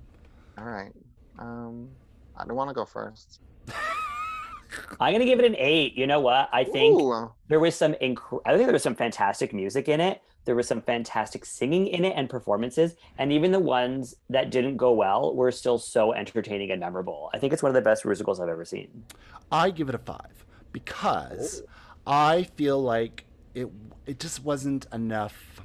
All 0.59 0.65
right. 0.65 0.91
Um, 1.37 1.89
I 2.35 2.45
don't 2.45 2.55
want 2.55 2.69
to 2.69 2.73
go 2.73 2.85
first. 2.85 3.39
I'm 4.99 5.13
gonna 5.13 5.25
give 5.25 5.39
it 5.39 5.45
an 5.45 5.55
eight. 5.57 5.95
You 5.95 6.05
know 6.05 6.19
what? 6.19 6.49
I 6.51 6.63
think 6.63 6.99
Ooh, 7.01 7.31
there 7.47 7.59
was 7.59 7.75
some 7.75 7.93
inc- 7.93 8.41
I 8.45 8.51
think 8.51 8.65
there 8.65 8.73
was 8.73 8.83
some 8.83 8.95
fantastic 8.95 9.53
music 9.53 9.87
in 9.87 9.99
it. 9.99 10.21
There 10.45 10.55
was 10.55 10.67
some 10.67 10.81
fantastic 10.81 11.45
singing 11.45 11.87
in 11.87 12.05
it 12.05 12.13
and 12.15 12.29
performances, 12.29 12.95
and 13.17 13.31
even 13.31 13.51
the 13.51 13.59
ones 13.59 14.15
that 14.29 14.51
didn't 14.51 14.77
go 14.77 14.91
well 14.91 15.35
were 15.35 15.51
still 15.51 15.77
so 15.77 16.13
entertaining 16.13 16.71
and 16.71 16.79
memorable. 16.79 17.29
I 17.33 17.39
think 17.39 17.53
it's 17.53 17.63
one 17.63 17.69
of 17.69 17.75
the 17.75 17.81
best 17.81 18.05
musicals 18.05 18.39
I've 18.39 18.49
ever 18.49 18.65
seen. 18.65 19.05
I 19.51 19.71
give 19.71 19.89
it 19.89 19.95
a 19.95 19.99
five 19.99 20.45
because 20.71 21.63
I 22.05 22.43
feel 22.55 22.81
like 22.81 23.25
it 23.53 23.69
it 24.05 24.19
just 24.19 24.43
wasn't 24.43 24.87
enough. 24.93 25.61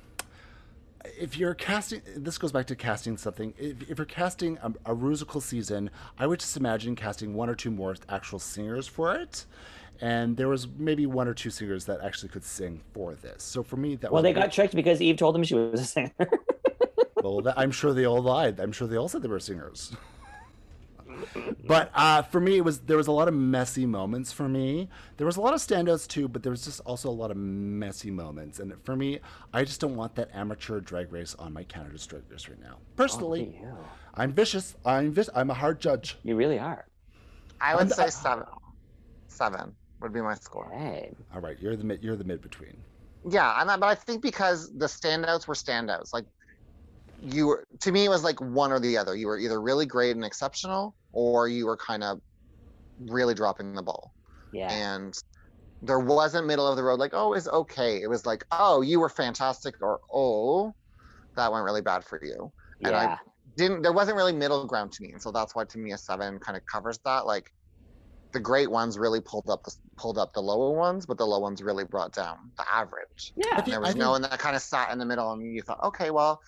If 1.18 1.36
you're 1.36 1.54
casting, 1.54 2.00
this 2.16 2.38
goes 2.38 2.52
back 2.52 2.66
to 2.66 2.76
casting 2.76 3.16
something. 3.16 3.52
If, 3.58 3.90
if 3.90 3.98
you're 3.98 4.06
casting 4.06 4.58
a, 4.62 4.72
a 4.92 4.94
musical 4.94 5.40
season, 5.40 5.90
I 6.18 6.26
would 6.26 6.40
just 6.40 6.56
imagine 6.56 6.96
casting 6.96 7.34
one 7.34 7.50
or 7.50 7.54
two 7.54 7.70
more 7.70 7.94
actual 8.08 8.38
singers 8.38 8.86
for 8.86 9.14
it. 9.14 9.44
And 10.00 10.36
there 10.36 10.48
was 10.48 10.66
maybe 10.76 11.06
one 11.06 11.28
or 11.28 11.34
two 11.34 11.50
singers 11.50 11.84
that 11.86 12.00
actually 12.02 12.30
could 12.30 12.44
sing 12.44 12.80
for 12.92 13.14
this. 13.14 13.42
So 13.42 13.62
for 13.62 13.76
me, 13.76 13.96
that 13.96 14.10
Well, 14.10 14.22
they 14.22 14.32
got 14.32 14.50
tricked 14.50 14.74
because 14.74 15.00
Eve 15.00 15.16
told 15.16 15.34
them 15.34 15.44
she 15.44 15.54
was 15.54 15.80
a 15.80 15.84
singer. 15.84 16.10
well, 17.22 17.40
that, 17.42 17.58
I'm 17.58 17.70
sure 17.70 17.92
they 17.92 18.04
all 18.04 18.22
lied. 18.22 18.58
I'm 18.58 18.72
sure 18.72 18.88
they 18.88 18.96
all 18.96 19.08
said 19.08 19.22
they 19.22 19.28
were 19.28 19.38
singers. 19.38 19.94
But 21.66 21.90
uh, 21.94 22.22
for 22.22 22.40
me, 22.40 22.56
it 22.56 22.64
was 22.64 22.80
there 22.80 22.96
was 22.96 23.06
a 23.06 23.12
lot 23.12 23.28
of 23.28 23.34
messy 23.34 23.86
moments. 23.86 24.32
For 24.32 24.48
me, 24.48 24.88
there 25.16 25.26
was 25.26 25.36
a 25.36 25.40
lot 25.40 25.54
of 25.54 25.60
standouts 25.60 26.06
too, 26.08 26.28
but 26.28 26.42
there 26.42 26.50
was 26.50 26.64
just 26.64 26.80
also 26.80 27.08
a 27.08 27.12
lot 27.12 27.30
of 27.30 27.36
messy 27.36 28.10
moments. 28.10 28.58
And 28.60 28.72
for 28.84 28.96
me, 28.96 29.20
I 29.52 29.64
just 29.64 29.80
don't 29.80 29.96
want 29.96 30.14
that 30.16 30.30
amateur 30.34 30.80
drag 30.80 31.12
race 31.12 31.34
on 31.38 31.52
my 31.52 31.64
Canada's 31.64 32.06
Drag 32.06 32.22
Race 32.30 32.48
right 32.48 32.60
now. 32.60 32.76
Personally, 32.96 33.58
you. 33.60 33.76
I'm 34.14 34.32
vicious. 34.32 34.74
I'm 34.84 35.12
vis- 35.12 35.30
I'm 35.34 35.50
a 35.50 35.54
hard 35.54 35.80
judge. 35.80 36.16
You 36.22 36.36
really 36.36 36.58
are. 36.58 36.86
I 37.60 37.74
would 37.74 37.80
I'm- 37.82 37.90
say 37.90 38.08
seven. 38.10 38.44
Seven 39.28 39.74
would 40.00 40.12
be 40.12 40.20
my 40.20 40.34
score. 40.34 40.70
Hey. 40.72 41.12
All 41.34 41.40
right, 41.40 41.56
you're 41.60 41.76
the 41.76 41.84
mid. 41.84 42.02
You're 42.04 42.16
the 42.16 42.24
mid 42.24 42.40
between. 42.40 42.76
Yeah, 43.28 43.60
and 43.60 43.70
I, 43.70 43.76
but 43.76 43.86
I 43.86 43.94
think 43.94 44.20
because 44.22 44.70
the 44.76 44.86
standouts 44.86 45.46
were 45.48 45.54
standouts, 45.54 46.12
like 46.12 46.26
you 47.24 47.46
were 47.46 47.66
to 47.80 47.92
me, 47.92 48.04
it 48.04 48.08
was 48.08 48.22
like 48.24 48.40
one 48.40 48.72
or 48.72 48.80
the 48.80 48.96
other. 48.98 49.16
You 49.16 49.26
were 49.28 49.38
either 49.38 49.60
really 49.60 49.86
great 49.86 50.14
and 50.16 50.24
exceptional, 50.24 50.94
or 51.12 51.48
you 51.48 51.66
were 51.66 51.76
kind 51.76 52.02
of 52.04 52.20
really 53.00 53.34
dropping 53.34 53.74
the 53.74 53.82
ball. 53.82 54.12
Yeah. 54.52 54.70
And 54.70 55.14
there 55.82 55.98
wasn't 56.00 56.46
middle 56.46 56.66
of 56.66 56.76
the 56.76 56.82
road 56.82 56.98
like, 57.00 57.12
oh, 57.14 57.32
it's 57.34 57.48
okay. 57.48 58.00
It 58.00 58.08
was 58.08 58.24
like, 58.26 58.44
oh, 58.52 58.80
you 58.82 59.00
were 59.00 59.08
fantastic, 59.08 59.74
or 59.82 60.00
oh, 60.12 60.74
that 61.36 61.50
went 61.52 61.64
really 61.64 61.82
bad 61.82 62.04
for 62.04 62.20
you. 62.22 62.52
Yeah. 62.80 62.88
and 62.88 62.96
I- 62.96 63.18
Didn't 63.56 63.82
there 63.82 63.92
wasn't 63.92 64.16
really 64.16 64.32
middle 64.32 64.66
ground 64.66 64.92
to 64.92 65.02
me, 65.02 65.12
and 65.12 65.22
so 65.22 65.30
that's 65.30 65.54
why 65.54 65.64
to 65.64 65.78
me 65.78 65.92
a 65.92 65.98
seven 65.98 66.38
kind 66.38 66.56
of 66.56 66.64
covers 66.66 66.98
that. 67.04 67.26
Like 67.26 67.52
the 68.32 68.40
great 68.40 68.68
ones 68.70 68.98
really 68.98 69.20
pulled 69.20 69.48
up 69.48 69.62
the 69.62 69.72
pulled 69.96 70.18
up 70.18 70.32
the 70.32 70.40
lower 70.42 70.72
ones, 70.76 71.06
but 71.06 71.18
the 71.18 71.24
low 71.24 71.38
ones 71.38 71.62
really 71.62 71.84
brought 71.84 72.12
down 72.12 72.50
the 72.58 72.64
average. 72.72 73.32
yeah. 73.36 73.46
I 73.52 73.56
think- 73.56 73.68
there 73.68 73.80
was 73.80 73.94
no 73.94 74.10
one 74.10 74.22
that 74.22 74.38
kind 74.40 74.56
of 74.56 74.62
sat 74.62 74.90
in 74.92 74.98
the 74.98 75.06
middle 75.06 75.30
and 75.32 75.54
you 75.54 75.62
thought 75.62 75.80
okay 75.84 76.10
well 76.10 76.40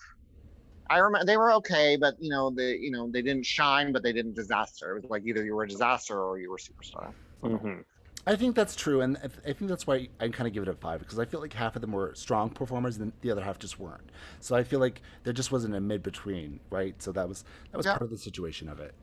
i 0.89 0.97
remember 0.97 1.25
they 1.25 1.37
were 1.37 1.51
okay 1.51 1.95
but 1.97 2.15
you 2.19 2.29
know 2.29 2.49
they 2.49 2.75
you 2.77 2.91
know 2.91 3.09
they 3.11 3.21
didn't 3.21 3.45
shine 3.45 3.91
but 3.91 4.03
they 4.03 4.13
didn't 4.13 4.33
disaster 4.35 4.95
it 4.97 5.01
was 5.01 5.09
like 5.11 5.23
either 5.25 5.43
you 5.43 5.55
were 5.55 5.63
a 5.63 5.67
disaster 5.67 6.21
or 6.21 6.37
you 6.39 6.49
were 6.49 6.57
superstar 6.57 7.13
Mhm. 7.43 7.83
I 8.25 8.35
think 8.35 8.57
that's 8.57 8.75
true, 8.75 8.99
and 8.99 9.15
I 9.17 9.27
th- 9.27 9.39
I 9.47 9.53
think 9.53 9.69
that's 9.69 9.87
why 9.87 10.09
I 10.19 10.27
kind 10.27 10.47
of 10.47 10.53
give 10.53 10.63
it 10.63 10.67
a 10.67 10.73
five 10.73 10.99
because 10.99 11.17
I 11.17 11.23
feel 11.23 11.39
like 11.39 11.53
half 11.53 11.77
of 11.77 11.81
them 11.81 11.93
were 11.93 12.11
strong 12.13 12.49
performers, 12.49 12.97
and 12.97 13.13
the 13.21 13.31
other 13.31 13.41
half 13.41 13.57
just 13.57 13.79
weren't. 13.79 14.09
So 14.41 14.53
I 14.53 14.63
feel 14.65 14.81
like 14.81 15.01
there 15.23 15.31
just 15.31 15.49
wasn't 15.49 15.75
a 15.75 15.79
mid 15.79 16.03
between, 16.03 16.59
right? 16.69 17.01
So 17.01 17.13
that 17.13 17.29
was 17.29 17.45
that 17.71 17.77
was 17.77 17.85
Yeah. 17.85 17.93
part 17.93 18.01
of 18.01 18.09
the 18.09 18.17
situation 18.17 18.67
of 18.67 18.81
it. 18.81 18.93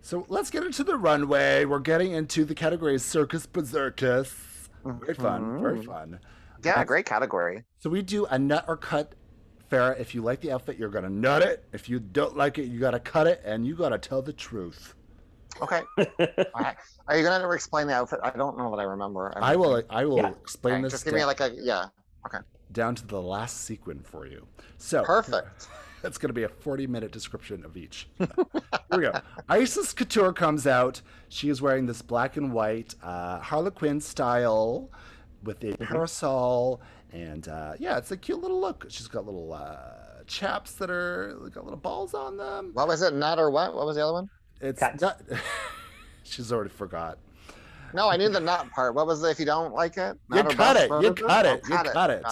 So 0.00 0.26
let's 0.28 0.50
get 0.50 0.64
into 0.64 0.82
the 0.82 0.96
runway. 0.96 1.64
We're 1.64 1.78
getting 1.78 2.10
into 2.12 2.44
the 2.44 2.54
categories 2.54 3.04
Circus 3.04 3.46
Berserkus. 3.46 4.68
Very 4.84 5.14
fun, 5.14 5.60
very 5.62 5.78
Mhm. 5.80 5.86
fun. 5.86 6.20
yeah 6.64 6.82
great 6.84 7.06
category 7.06 7.64
So 7.78 7.90
we 7.90 8.02
do 8.02 8.24
a 8.26 8.38
nut 8.38 8.64
or 8.66 8.76
cut. 8.76 9.14
Farah, 9.72 9.98
if 9.98 10.14
you 10.14 10.20
like 10.22 10.40
the 10.40 10.52
outfit, 10.52 10.76
you're 10.76 10.90
gonna 10.90 11.08
nut 11.08 11.40
it. 11.42 11.64
If 11.72 11.88
you 11.88 11.98
don't 11.98 12.36
like 12.36 12.58
it, 12.58 12.64
you 12.64 12.78
gotta 12.78 13.00
cut 13.00 13.26
it, 13.26 13.40
and 13.44 13.66
you 13.66 13.74
gotta 13.74 13.96
tell 13.98 14.20
the 14.20 14.32
truth. 14.32 14.94
okay 15.62 15.80
Alright. 16.54 16.76
are 17.08 17.16
you 17.16 17.22
gonna 17.22 17.48
explain 17.50 17.86
the 17.86 17.92
outfit 17.94 18.18
i 18.22 18.30
don't 18.30 18.56
know 18.56 18.70
what 18.70 18.78
i 18.80 18.84
remember 18.84 19.32
I 19.36 19.54
will. 19.54 19.82
I 19.90 20.04
will 20.06 20.16
Yeah. 20.16 20.30
explain 20.40 20.74
Okay, 20.76 20.82
this. 20.84 20.92
just 20.92 21.04
give 21.04 21.12
me 21.14 21.24
like 21.24 21.40
a 21.40 21.50
yeah 21.54 21.86
Okay. 22.26 22.38
down 22.72 22.94
to 22.96 23.06
the 23.06 23.20
last 23.20 23.64
sequin 23.64 24.00
for 24.02 24.26
you. 24.26 24.46
So 24.78 25.02
perfect 25.04 25.68
It's 26.04 26.18
going 26.18 26.30
to 26.30 26.34
be 26.34 26.42
a 26.42 26.48
40 26.48 26.88
minute 26.88 27.12
description 27.12 27.64
of 27.64 27.76
each. 27.76 28.08
Here 28.18 28.28
we 28.90 29.02
go. 29.02 29.12
Icesis 29.48 29.94
Couture 29.94 30.32
comes 30.32 30.66
out. 30.66 31.00
She 31.28 31.48
is 31.48 31.62
wearing 31.62 31.86
this 31.86 32.02
black 32.02 32.36
and 32.36 32.52
white 32.52 32.96
uh, 33.04 33.38
Harlequin 33.38 34.00
style 34.00 34.90
with 35.44 35.62
a 35.62 35.76
parasol. 35.76 36.80
And 37.12 37.46
uh, 37.48 37.74
yeah, 37.78 37.98
it's 37.98 38.10
a 38.10 38.16
cute 38.16 38.40
little 38.40 38.60
look. 38.60 38.86
She's 38.88 39.06
got 39.08 39.26
little 39.26 39.52
uh, 39.52 40.22
chaps 40.26 40.72
that 40.74 40.90
are 40.90 41.36
got 41.52 41.64
little 41.64 41.78
balls 41.78 42.14
on 42.14 42.36
them. 42.36 42.70
what 42.72 42.88
was 42.88 43.02
it 43.02 43.12
nut 43.14 43.38
or 43.38 43.50
what 43.50 43.74
what 43.74 43.84
was 43.86 43.96
the 43.96 44.02
other 44.02 44.12
one 44.14 44.30
It's 44.60 44.80
Cut. 44.80 45.00
not. 45.00 45.20
She's 46.24 46.52
already 46.52 46.70
forgot. 46.70 47.18
no 47.92 48.08
i 48.08 48.16
knew 48.16 48.28
the 48.30 48.40
nut 48.40 48.66
part 48.74 48.94
what 48.94 49.06
was 49.06 49.20
the 49.20 49.28
if 49.30 49.38
you 49.38 49.44
don't 49.44 49.74
like 49.74 49.96
it 49.98 50.16
You 50.30 50.36
Nut 50.36 50.46
or 50.46 50.48
cut 50.50 50.56
bust 50.74 50.84
it, 50.84 50.88
for 50.88 51.02
you 51.02 51.08
it? 51.08 51.16
cut 51.16 51.46
Oh, 51.46 51.52
it, 51.54 51.62
you 51.68 51.76
cut 51.76 52.10
it. 52.10 52.22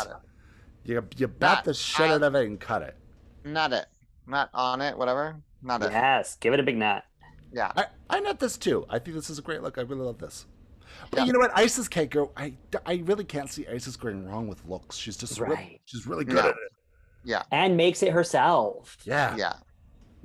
You 0.85 1.03
you 1.17 1.29
bat 1.29 1.57
Nut. 1.59 1.65
the 1.67 1.75
shit 1.75 2.11
out 2.11 2.23
of 2.23 2.35
it 2.35 2.47
and 2.47 2.59
cut 2.59 2.83
it. 2.83 2.97
nut 3.45 3.73
it 3.73 3.87
nut 4.27 4.49
on 4.55 4.81
it 4.81 4.97
whatever 4.97 5.37
nut 5.63 5.83
it 5.83 5.91
yes. 5.93 6.37
Give 6.41 6.55
it 6.55 6.61
a 6.61 6.63
big 6.63 6.79
nut. 6.79 7.05
yeah 7.53 7.73
I, 7.77 7.87
I 8.09 8.21
nut 8.21 8.39
this 8.41 8.57
too. 8.57 8.87
I 8.89 8.99
think 8.99 9.17
this 9.17 9.29
is 9.29 9.39
a 9.39 9.43
great 9.43 9.61
look. 9.63 9.77
I 9.77 9.83
really 9.83 10.03
love 10.07 10.19
this. 10.19 10.47
But 11.11 11.21
Yeah. 11.21 11.25
you 11.27 11.33
know 11.33 11.39
what? 11.41 11.51
Icesis 11.57 11.89
can't 11.89 12.11
go. 12.11 12.31
I, 12.37 12.55
I 12.87 13.03
really 13.05 13.25
can't 13.25 13.51
see 13.51 13.65
Icesis 13.67 13.97
going 13.99 14.27
wrong 14.29 14.47
with 14.49 14.65
looks. 14.67 14.97
She's 14.97 15.17
just 15.17 15.41
really, 15.41 15.81
she's 15.85 16.07
really 16.07 16.25
good 16.25 16.37
No. 16.37 16.41
at 16.43 16.47
it. 16.51 16.73
yeah 17.25 17.43
And 17.51 17.77
makes 17.77 18.03
it 18.03 18.13
herself. 18.13 18.97
Yeah. 19.05 19.35
yeah 19.37 19.53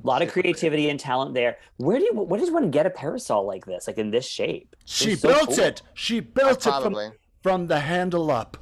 A 0.03 0.07
lot 0.07 0.21
of 0.21 0.31
creativity 0.31 0.89
and 0.89 0.99
talent 0.99 1.33
there. 1.33 1.57
Where 1.77 1.97
do 1.97 2.03
you, 2.05 2.13
where 2.13 2.39
does 2.39 2.51
one 2.51 2.69
get 2.71 2.85
a 2.85 2.89
parasol 2.91 3.45
like 3.45 3.65
this, 3.65 3.87
like 3.87 3.97
in 3.97 4.11
this 4.11 4.27
shape? 4.27 4.75
She 4.85 5.15
so 5.15 5.29
built 5.29 5.49
cool. 5.49 5.59
it. 5.59 5.81
She 5.93 6.19
built 6.19 6.59
it 6.59 6.63
from, 6.63 6.81
probably 6.81 7.09
from 7.41 7.67
the 7.67 7.79
handle 7.79 8.29
up. 8.31 8.57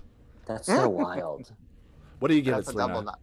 That's 0.45 0.67
so 0.67 0.87
wild. 1.03 1.51
What 2.19 2.29
do 2.29 2.35
you 2.35 2.41
give 2.41 2.55
that's 2.55 2.69
it, 2.69 2.75
a 2.75 2.77
double 2.77 2.93
Selena? 2.95 3.11
nut 3.11 3.19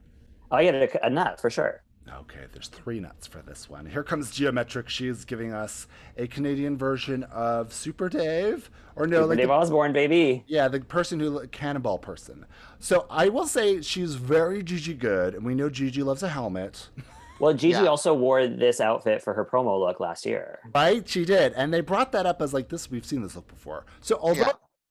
oh, 0.53 0.57
I 0.57 0.65
get 0.65 0.75
a, 0.75 1.07
a 1.07 1.11
nut 1.11 1.41
for 1.41 1.49
sure. 1.49 1.83
Okay, 2.09 2.47
there's 2.53 2.69
three 2.69 2.99
nuts 2.99 3.27
for 3.27 3.39
this 3.43 3.71
one. 3.71 3.87
Here 3.87 4.03
comes 4.03 4.31
Gia 4.33 4.51
Metric. 4.51 4.89
She 4.89 5.07
is 5.07 5.25
giving 5.25 5.53
us 5.53 5.87
a 6.17 6.27
Canadian 6.27 6.77
version 6.77 7.23
of 7.25 7.73
Super 7.73 8.09
Dave, 8.09 8.69
or 8.97 9.07
no, 9.07 9.27
like 9.27 9.39
Dave 9.39 9.47
the, 9.49 9.53
Osborne, 9.55 9.93
baby. 9.93 10.43
yeah, 10.49 10.67
the 10.67 10.81
person 10.81 11.21
who 11.21 11.47
cannonball 11.49 11.99
person. 11.99 12.47
So 12.81 13.07
I 13.11 13.29
will 13.29 13.47
say 13.47 13.81
she's 13.83 14.17
very 14.17 14.63
Gigi 14.65 14.95
good, 14.95 15.35
and 15.35 15.45
we 15.45 15.55
know 15.55 15.71
Gigi 15.71 16.03
loves 16.03 16.23
a 16.23 16.29
helmet. 16.29 16.89
Well, 17.39 17.55
Gigi 17.55 17.69
Yeah. 17.85 17.87
also 17.87 18.13
wore 18.13 18.47
this 18.47 18.83
outfit 18.83 19.23
for 19.23 19.33
her 19.33 19.47
promo 19.47 19.81
look 19.81 19.99
last 19.99 20.27
year. 20.27 20.59
Right, 20.75 21.09
she 21.09 21.25
did, 21.25 21.55
and 21.55 21.73
they 21.73 21.81
brought 21.81 22.13
that 22.13 22.27
up 22.27 22.43
as 22.43 22.53
like 22.53 22.69
this. 22.69 22.91
We've 22.91 23.03
seen 23.07 23.23
this 23.23 23.35
look 23.35 23.49
before. 23.49 23.87
So 24.03 24.19
although 24.21 24.41
Yeah. 24.43 24.49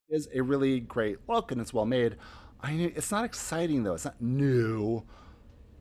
it 0.10 0.16
is 0.16 0.28
a 0.34 0.42
really 0.42 0.80
great 0.80 1.20
look 1.30 1.52
and 1.52 1.62
it's 1.62 1.76
well 1.76 1.86
made, 1.86 2.16
I 2.60 2.72
mean, 2.72 2.92
it's 2.96 3.12
not 3.12 3.24
exciting 3.24 3.84
though. 3.84 3.94
It's 3.94 4.06
not 4.06 4.20
new. 4.20 5.04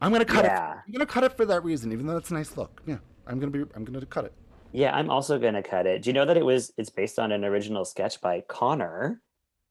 I'm 0.01 0.11
gonna 0.11 0.25
cut 0.25 0.45
Yeah. 0.45 0.71
it. 0.73 0.77
I'm 0.87 0.93
gonna 0.93 1.05
cut 1.05 1.23
it 1.23 1.35
for 1.35 1.45
that 1.45 1.63
reason, 1.63 1.91
even 1.91 2.07
though 2.07 2.17
it's 2.17 2.31
a 2.31 2.33
nice 2.33 2.55
look. 2.57 2.81
Yeah, 2.85 2.97
I'm 3.27 3.39
gonna 3.39 3.51
be. 3.51 3.63
I'm 3.75 3.83
gonna 3.83 4.05
cut 4.05 4.25
it. 4.25 4.33
Yeah, 4.71 4.95
I'm 4.95 5.09
also 5.09 5.39
gonna 5.39 5.63
cut 5.63 5.85
it. 5.87 6.03
Do 6.03 6.09
you 6.09 6.13
know 6.13 6.25
that 6.25 6.37
it 6.37 6.45
was 6.45 6.71
it's 6.77 6.89
based 6.89 7.19
on 7.19 7.31
an 7.31 7.43
original 7.43 7.83
sketch 7.85 8.21
by 8.21 8.41
Connor 8.47 9.21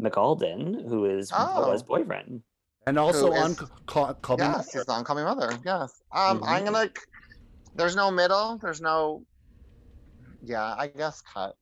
McAlden, 0.02 0.88
who 0.88 1.04
is 1.06 1.30
Oh. 1.36 1.68
was 1.70 1.82
boyfriend. 1.82 2.42
And 2.86 2.98
also 2.98 3.26
Who 3.30 3.36
on 3.36 3.50
is- 3.52 3.58
C- 3.58 3.66
call, 3.86 4.14
call 4.14 4.36
Me 4.38 4.44
yes 4.44 4.56
Mother. 4.74 4.80
it's 4.80 4.88
on 4.88 5.04
call 5.04 5.16
me 5.16 5.22
mother 5.22 5.50
yes 5.62 6.00
um 6.12 6.42
i'm 6.42 6.62
Mhm. 6.62 6.72
gonna 6.72 6.90
there's 7.74 7.94
no 7.94 8.10
middle 8.10 8.56
there's 8.62 8.80
no 8.80 9.22
yeah 10.42 10.74
i 10.78 10.86
guess 10.86 11.20
cut 11.20 11.54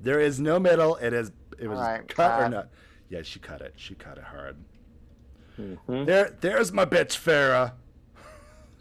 There 0.00 0.18
is 0.18 0.40
no 0.40 0.58
middle. 0.58 0.96
It 0.96 1.12
is. 1.12 1.30
It 1.58 1.68
was 1.68 1.78
Alright, 1.78 2.08
cut 2.08 2.40
or 2.42 2.48
not. 2.48 2.68
Yeah, 3.08 3.22
she 3.22 3.38
cut 3.38 3.60
it. 3.60 3.74
She 3.76 3.94
cut 3.94 4.18
it 4.18 4.24
hard. 4.24 4.56
Mhm. 5.58 6.06
There, 6.06 6.36
there's 6.40 6.72
my 6.72 6.84
bitch, 6.84 7.16
Farah. 7.16 7.74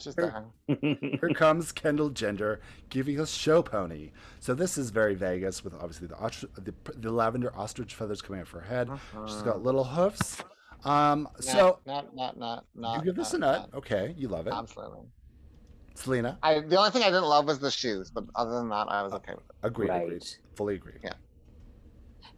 Just 0.04 0.18
Sure. 0.20 0.46
there 0.68 0.78
Here 0.82 1.30
comes 1.36 1.72
Kendall 1.72 2.10
Gender 2.10 2.62
giving 2.90 3.20
us 3.20 3.32
show 3.32 3.62
pony. 3.62 4.12
So 4.40 4.54
this 4.54 4.78
is 4.78 4.90
very 4.90 5.16
Vegas 5.16 5.64
with 5.64 5.74
obviously 5.74 6.08
the 6.08 6.16
ostr- 6.16 6.50
the, 6.64 6.74
the 6.98 7.12
lavender 7.12 7.56
ostrich 7.56 7.96
feathers 7.96 8.22
coming 8.22 8.42
out 8.42 8.48
of 8.48 8.52
her 8.52 8.62
head. 8.62 8.90
She's 9.28 9.42
got 9.42 9.64
little 9.64 9.84
hoofs. 9.84 10.44
Um, 10.84 11.30
so 11.40 11.80
not 11.86 12.16
not 12.16 12.38
not 12.40 12.66
not 12.76 12.98
you 12.98 13.04
give 13.06 13.16
this 13.16 13.34
a 13.34 13.38
nut. 13.38 13.70
Okay, 13.74 14.16
you 14.18 14.28
love 14.28 14.48
it. 14.48 14.54
absolutely 14.54 15.02
Selena, 15.94 16.40
I 16.42 16.62
the 16.62 16.78
only 16.78 16.90
thing 16.90 17.04
I 17.04 17.08
didn't 17.08 17.26
love 17.26 17.46
was 17.46 17.60
the 17.60 17.70
shoes, 17.70 18.10
but 18.10 18.24
other 18.34 18.52
than 18.54 18.70
that, 18.70 18.88
I 18.90 19.04
was 19.04 19.14
okay 19.14 19.34
with 19.36 19.44
it. 19.44 19.56
agreed, 19.62 19.90
Right. 19.90 20.04
agreed, 20.04 20.24
fully 20.56 20.76
agree. 20.76 20.94
Yeah. 21.04 21.12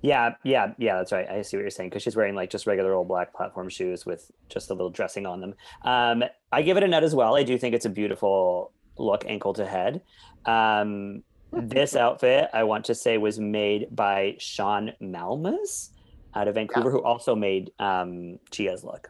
Yeah, 0.03 0.35
yeah, 0.43 0.73
yeah, 0.77 0.97
that's 0.97 1.13
right. 1.13 1.27
I 1.29 1.41
see 1.43 1.55
what 1.55 1.61
you're 1.61 1.69
saying 1.69 1.89
because 1.89 2.03
she's 2.03 2.15
wearing 2.15 2.35
like 2.35 2.49
just 2.49 2.67
regular 2.67 2.93
old 2.93 3.07
black 3.07 3.33
platform 3.33 3.69
shoes 3.69 4.05
with 4.05 4.29
just 4.49 4.69
a 4.69 4.73
little 4.73 4.89
dressing 4.89 5.25
on 5.25 5.39
them. 5.39 5.55
Um, 5.83 6.23
I 6.51 6.61
give 6.61 6.75
it 6.75 6.83
a 6.83 6.87
nut 6.89 7.03
as 7.03 7.15
well. 7.15 7.35
I 7.37 7.43
do 7.43 7.57
think 7.57 7.73
it's 7.73 7.85
a 7.85 7.89
beautiful 7.89 8.73
look, 8.97 9.23
ankle 9.25 9.53
to 9.53 9.65
head. 9.65 10.01
Um, 10.45 11.23
this 11.53 11.95
outfit, 12.05 12.49
I 12.53 12.63
want 12.65 12.83
to 12.85 12.95
say, 12.95 13.17
was 13.17 13.39
made 13.39 13.87
by 13.95 14.35
Sean 14.39 14.91
Malmas 15.01 15.91
out 16.35 16.49
of 16.49 16.55
Vancouver, 16.55 16.91
who 16.91 17.01
also 17.01 17.33
made 17.33 17.71
um, 17.79 18.39
Gia's 18.51 18.83
look. 18.83 19.09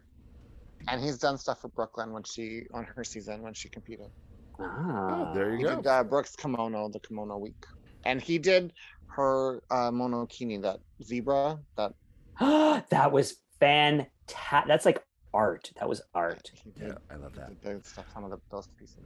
And 0.90 1.02
he's 1.04 1.18
done 1.18 1.40
stuff 1.40 1.62
for 1.62 1.70
Brooklyn 1.70 2.12
when 2.14 2.24
she 2.24 2.68
on 2.72 2.84
her 2.84 3.04
season 3.04 3.42
when 3.42 3.54
she 3.56 3.68
competed. 3.68 4.12
Ah, 4.60 5.32
Oh, 5.32 5.34
there 5.34 5.52
you 5.54 5.58
He 5.58 5.64
go. 5.64 5.76
did 5.78 5.88
uh, 5.88 6.04
Brooks 6.04 6.36
kimono, 6.36 6.88
the 6.90 7.00
kimono 7.00 7.38
week, 7.40 7.66
and 8.06 8.22
he 8.22 8.38
did 8.38 8.74
her 9.16 9.62
uh, 9.70 9.92
monokini, 9.92 10.62
that 10.62 10.80
zebra, 11.02 11.60
that 11.78 11.94
that 12.90 13.12
was 13.12 13.38
fantastic. 13.60 14.68
That's 14.68 14.86
like 14.86 15.04
art. 15.34 15.72
That 15.80 15.88
was 15.88 16.02
art. 16.14 16.52
Yeah, 16.80 16.94
I 17.10 17.16
love 17.16 17.36
that. 17.36 17.50
he 17.50 17.70
did 17.70 17.86
stuff, 17.86 18.06
some 18.14 18.24
of 18.24 18.32
the, 18.32 18.40
those 18.52 18.68
pieces. 18.80 18.98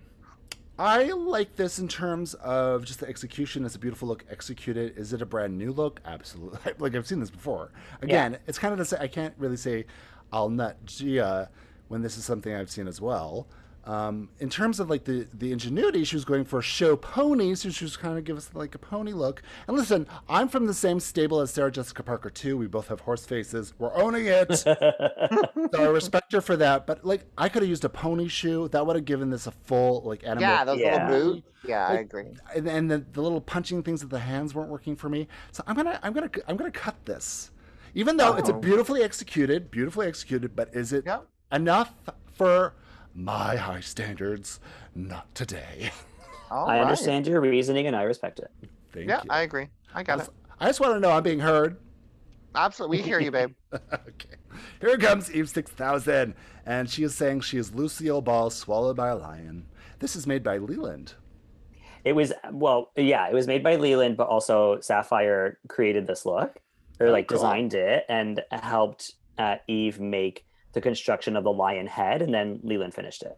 I 0.79 1.05
like 1.05 1.55
this 1.55 1.79
in 1.79 1.87
terms 1.87 2.35
of 2.35 2.85
just 2.85 2.99
the 2.99 3.07
execution. 3.07 3.65
It's 3.65 3.75
a 3.75 3.79
beautiful 3.79 4.07
look 4.07 4.23
executed. 4.29 4.95
Is 4.95 5.11
it 5.11 5.23
a 5.23 5.25
brand 5.25 5.57
new 5.57 5.71
look? 5.71 6.01
Absolutely. 6.05 6.59
Like 6.79 6.95
I've 6.95 7.07
seen 7.07 7.19
this 7.19 7.31
before. 7.31 7.71
Again, 8.01 8.37
it's 8.45 8.59
kind 8.59 8.71
of 8.71 8.77
the 8.77 8.85
same. 8.85 8.99
I 9.01 9.07
can't 9.07 9.33
really 9.37 9.57
say 9.57 9.85
I'll 10.31 10.49
nut 10.49 10.85
Gia 10.85 11.49
when 11.87 12.01
this 12.03 12.17
is 12.17 12.25
something 12.25 12.53
I've 12.53 12.69
seen 12.69 12.87
as 12.87 13.01
well. 13.01 13.47
Um, 13.87 14.27
in 14.39 14.49
terms 14.49 14.81
of 14.81 14.89
like 14.89 15.05
the 15.05 15.27
the 15.33 15.53
ingenuity, 15.53 16.03
she 16.03 16.17
was 16.17 16.25
going 16.25 16.43
for 16.43 16.61
show 16.61 16.97
ponies, 16.97 17.61
so 17.61 17.69
she 17.69 17.85
was 17.85 17.95
kind 17.95 18.17
of 18.17 18.25
give 18.25 18.35
us 18.35 18.49
like 18.53 18.75
a 18.75 18.77
pony 18.77 19.13
look. 19.13 19.41
And 19.67 19.77
listen, 19.77 20.07
I'm 20.27 20.49
from 20.49 20.65
the 20.65 20.73
same 20.73 20.99
stable 20.99 21.39
as 21.39 21.51
Sarah 21.51 21.71
Jessica 21.71 22.03
Parker 22.03 22.29
too. 22.29 22.57
We 22.57 22.67
both 22.67 22.89
have 22.89 22.99
horse 22.99 23.25
faces. 23.25 23.73
We're 23.79 23.95
owning 23.95 24.25
it. 24.25 24.53
so 24.57 24.75
I 25.73 25.85
respect 25.87 26.33
her 26.33 26.41
for 26.41 26.57
that. 26.57 26.85
But 26.85 27.05
like, 27.05 27.25
I 27.37 27.47
could 27.49 27.61
have 27.61 27.69
used 27.69 27.85
a 27.85 27.89
pony 27.89 28.27
shoe. 28.27 28.67
That 28.69 28.85
would 28.85 28.97
have 28.97 29.05
given 29.05 29.29
this 29.29 29.47
a 29.47 29.51
full 29.51 30.01
like 30.03 30.23
animal. 30.23 30.41
Yeah, 30.41 30.65
those 30.65 30.79
Yeah. 30.79 31.09
little 31.09 31.33
boot. 31.35 31.43
Yeah, 31.65 31.87
I 31.87 31.93
agree. 31.95 32.25
and, 32.55 32.67
and 32.67 32.91
the, 32.91 32.97
the 33.13 33.21
little 33.21 33.41
punching 33.41 33.83
things 33.83 34.01
with 34.03 34.11
the 34.11 34.19
hands 34.19 34.53
weren't 34.53 34.69
working 34.69 34.95
for 34.97 35.07
me. 35.09 35.27
So 35.53 35.63
I'm 35.65 35.75
gonna 35.77 35.97
I'm 36.03 36.11
gonna 36.13 36.29
I'm 36.47 36.57
gonna 36.57 36.71
cut 36.71 36.95
this, 37.05 37.51
even 37.95 38.17
though 38.17 38.35
it's 38.35 38.49
a 38.49 38.53
Oh. 38.53 38.59
beautifully 38.59 39.01
executed, 39.01 39.71
beautifully 39.71 40.07
executed. 40.07 40.55
But 40.57 40.69
is 40.75 40.91
it 40.91 41.05
Yep. 41.05 41.25
enough 41.53 41.93
for 42.33 42.73
my 43.17 43.55
high 43.57 43.81
standards? 43.81 44.59
Not 44.95 45.33
today. 45.35 45.91
All 46.51 46.69
I 46.69 46.75
right. 46.77 46.81
understand 46.83 47.27
your 47.27 47.41
reasoning 47.41 47.87
and 47.87 47.95
I 47.95 48.03
respect 48.03 48.39
it. 48.39 48.49
Thank 48.93 49.09
Yeah, 49.09 49.21
you. 49.23 49.29
I 49.29 49.41
agree. 49.41 49.67
I 49.93 50.03
got 50.03 50.21
it. 50.21 50.29
I 50.59 50.67
just 50.67 50.79
want 50.79 50.93
to 50.93 50.99
know 50.99 51.11
I'm 51.11 51.23
being 51.23 51.39
heard. 51.39 51.77
Absolutely, 52.55 52.97
we 52.97 53.03
hear 53.03 53.19
you, 53.19 53.31
babe. 53.31 53.51
okay. 53.73 54.35
Here 54.81 54.97
comes 54.97 55.31
Eve 55.31 55.49
6000, 55.49 56.33
and 56.65 56.89
she 56.89 57.03
is 57.03 57.13
saying 57.13 57.41
she 57.41 57.57
is 57.57 57.75
Lucille 57.75 58.21
Ball 58.21 58.49
swallowed 58.49 58.95
by 58.95 59.09
a 59.09 59.15
lion. 59.15 59.65
This 59.99 60.15
is 60.15 60.25
made 60.25 60.43
by 60.43 60.57
Leland. 60.57 61.13
It 62.03 62.13
was 62.13 62.33
well, 62.51 62.91
yeah, 62.95 63.27
it 63.27 63.33
was 63.33 63.45
made 63.47 63.63
by 63.63 63.75
Leland, 63.75 64.17
but 64.17 64.27
also 64.27 64.79
Sapphire 64.79 65.59
created 65.67 66.07
this 66.07 66.25
look, 66.25 66.57
or 66.99 67.07
Oh, 67.07 67.11
like 67.11 67.27
cool. 67.27 67.37
designed 67.37 67.73
it 67.75 68.05
and 68.09 68.41
helped 68.51 69.13
uh, 69.37 69.57
Eve 69.67 69.99
make 69.99 70.45
the 70.73 70.81
construction 70.81 71.35
of 71.35 71.43
the 71.43 71.51
lion 71.51 71.87
head, 71.87 72.21
and 72.21 72.33
then 72.33 72.59
Leland 72.63 72.93
finished 72.93 73.23
it. 73.23 73.37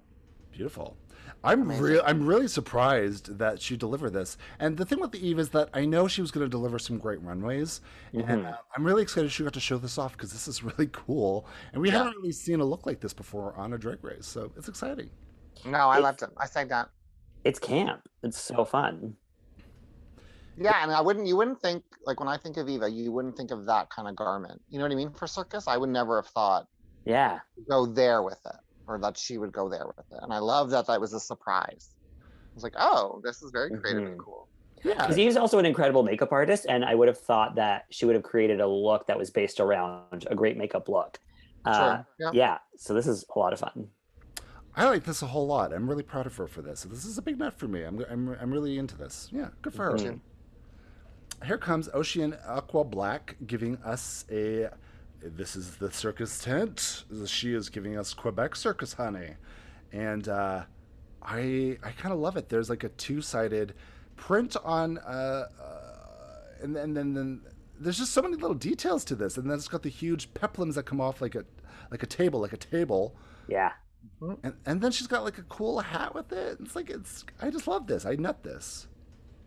Beautiful. 0.52 0.98
I'm 1.42 1.62
Amazing. 1.62 1.84
real. 1.84 2.02
I'm 2.06 2.26
really 2.26 2.50
surprised 2.50 3.38
that 3.38 3.62
she 3.62 3.78
delivered 3.78 4.12
this. 4.12 4.36
And 4.60 4.76
the 4.76 4.84
thing 4.86 5.00
with 5.00 5.12
the 5.14 5.26
Eve 5.26 5.40
is 5.40 5.50
that 5.50 5.70
I 5.74 5.86
know 5.86 6.08
she 6.08 6.20
was 6.22 6.32
going 6.32 6.46
to 6.46 6.50
deliver 6.50 6.78
some 6.80 6.98
great 6.98 7.22
runways, 7.22 7.80
and 8.12 8.24
Mhm. 8.26 8.54
uh, 8.54 8.58
I'm 8.76 8.84
really 8.84 9.04
excited 9.04 9.32
she 9.32 9.44
got 9.44 9.54
to 9.54 9.60
show 9.62 9.78
this 9.78 9.98
off 9.98 10.14
because 10.14 10.34
this 10.34 10.50
is 10.50 10.64
really 10.64 10.88
cool. 10.92 11.46
And 11.72 11.82
we 11.82 11.90
Yeah. 11.90 12.00
haven't 12.00 12.18
really 12.18 12.34
seen 12.34 12.60
a 12.60 12.66
look 12.66 12.86
like 12.86 13.00
this 13.00 13.14
before 13.14 13.56
on 13.56 13.72
a 13.72 13.78
drag 13.78 14.04
race, 14.04 14.26
so 14.26 14.52
it's 14.58 14.68
exciting. 14.68 15.10
No, 15.66 15.78
I 15.78 15.98
It's- 16.00 16.04
loved 16.04 16.22
it. 16.24 16.30
I 16.38 16.46
said 16.46 16.68
that. 16.70 16.90
It's 17.46 17.60
camp. 17.60 18.02
It's 18.22 18.38
so 18.38 18.66
fun. 18.66 19.16
Yeah, 20.58 20.84
and 20.84 20.92
I 20.92 21.00
wouldn't. 21.00 21.26
You 21.26 21.38
wouldn't 21.38 21.62
think 21.62 21.86
like 22.06 22.20
when 22.20 22.28
I 22.28 22.36
think 22.36 22.58
of 22.58 22.68
Eva, 22.68 22.90
you 22.90 23.14
wouldn't 23.14 23.38
think 23.38 23.52
of 23.52 23.66
that 23.68 23.90
kind 23.90 24.10
of 24.10 24.16
garment. 24.18 24.62
You 24.70 24.78
know 24.78 24.84
what 24.84 24.92
I 24.92 24.96
mean? 24.96 25.12
For 25.12 25.26
circus, 25.26 25.68
I 25.70 25.78
would 25.78 25.90
never 25.90 26.22
have 26.22 26.28
thought 26.32 26.68
Yeah. 27.06 27.40
go 27.70 27.86
there 27.86 28.22
with 28.24 28.40
it, 28.46 28.56
or 28.88 29.00
that 29.00 29.18
she 29.18 29.38
would 29.38 29.52
go 29.52 29.70
there 29.70 29.86
with 29.88 30.06
it. 30.12 30.20
And 30.22 30.34
I 30.34 30.40
love 30.40 30.70
that 30.72 30.88
that 30.88 31.00
was 31.02 31.14
a 31.14 31.20
surprise. 31.20 31.90
I 32.22 32.54
was 32.56 32.64
like, 32.64 32.74
oh, 32.78 33.22
this 33.24 33.42
is 33.42 33.52
very 33.52 33.70
creative 33.70 34.04
and 34.06 34.20
Mhm. 34.20 34.24
cool. 34.24 34.48
Yeah. 34.84 34.94
Because 34.96 35.18
Eve's 35.18 35.36
also 35.38 35.60
an 35.60 35.66
incredible 35.66 36.04
makeup 36.04 36.32
artist, 36.32 36.66
and 36.70 36.86
I 36.86 36.96
would 36.96 37.08
have 37.08 37.18
thought 37.20 37.56
that 37.56 37.86
she 37.90 38.06
would 38.06 38.16
have 38.16 38.24
created 38.24 38.62
a 38.62 38.68
look 38.68 39.08
that 39.08 39.18
was 39.18 39.30
based 39.30 39.60
around 39.60 40.26
a 40.30 40.36
great 40.36 40.58
makeup 40.58 40.88
look. 40.88 41.20
Uh, 41.66 41.74
Sure. 41.74 42.06
Yeah. 42.20 42.32
yeah. 42.34 42.58
So 42.78 42.94
this 42.94 43.06
is 43.08 43.26
a 43.36 43.40
lot 43.40 43.52
of 43.54 43.60
fun. 43.60 43.90
I 44.76 44.86
like 44.88 45.04
this 45.04 45.22
a 45.22 45.28
whole 45.28 45.48
lot. 45.48 45.74
I'm 45.74 45.90
really 45.90 46.04
proud 46.04 46.26
of 46.28 46.36
her 46.38 46.48
for 46.48 46.62
this. 46.62 46.84
This 46.84 47.04
is 47.04 47.18
a 47.18 47.22
big 47.22 47.38
nut 47.38 47.54
for 47.56 47.68
me. 47.68 47.84
I'm, 47.84 48.00
I'm, 48.10 48.30
I'm 48.40 48.52
really 48.52 48.78
into 48.78 48.96
this. 48.96 49.28
Yeah, 49.32 49.50
good 49.62 49.74
for 49.74 49.86
her. 49.86 49.98
Mhm. 49.98 50.20
Here 51.46 51.58
comes 51.58 51.90
Oceane 51.90 52.38
Aqua 52.48 52.84
Black 52.86 53.36
giving 53.46 53.78
us 53.78 54.26
a. 54.32 54.70
This 55.22 55.56
is 55.56 55.76
the 55.78 55.92
circus 55.92 56.42
tent. 56.42 57.04
She 57.26 57.54
is 57.54 57.70
giving 57.70 57.98
us 57.98 58.14
Quebec 58.14 58.56
circus 58.56 58.94
honey, 58.94 59.32
and 59.92 60.28
uh, 60.30 60.64
I 61.22 61.78
I 61.84 61.92
kind 61.92 62.14
of 62.14 62.20
love 62.20 62.38
it. 62.38 62.50
There's 62.50 62.70
like 62.70 62.84
a 62.84 62.90
two 62.90 63.22
sided 63.22 63.74
print 64.16 64.56
on, 64.64 64.98
uh, 65.00 65.48
uh, 65.62 66.64
and 66.64 66.76
then 66.76 66.94
then 66.94 67.14
then 67.14 67.42
there's 67.80 67.98
just 67.98 68.14
so 68.14 68.22
many 68.22 68.36
little 68.36 68.56
details 68.56 69.04
to 69.06 69.16
this, 69.16 69.38
and 69.38 69.50
then 69.50 69.58
it's 69.58 69.68
got 69.68 69.84
the 69.84 69.90
huge 69.90 70.34
peplums 70.34 70.76
that 70.76 70.84
come 70.84 71.02
off 71.02 71.22
like 71.22 71.36
a 71.36 71.44
like 71.92 72.04
a 72.04 72.08
table, 72.08 72.40
like 72.40 72.54
a 72.54 72.58
table. 72.58 73.16
Yeah. 73.48 73.72
And, 74.22 74.54
and 74.66 74.82
then 74.82 74.92
she's 74.92 75.08
got 75.08 75.24
like 75.24 75.38
a 75.38 75.44
cool 75.44 75.80
hat 75.80 76.16
with 76.16 76.32
it. 76.32 76.58
It's 76.62 76.76
like 76.76 76.90
it's. 76.90 77.26
I 77.42 77.50
just 77.50 77.68
love 77.68 77.88
this. 77.88 78.06
I 78.06 78.16
nut 78.16 78.44
this. 78.44 78.88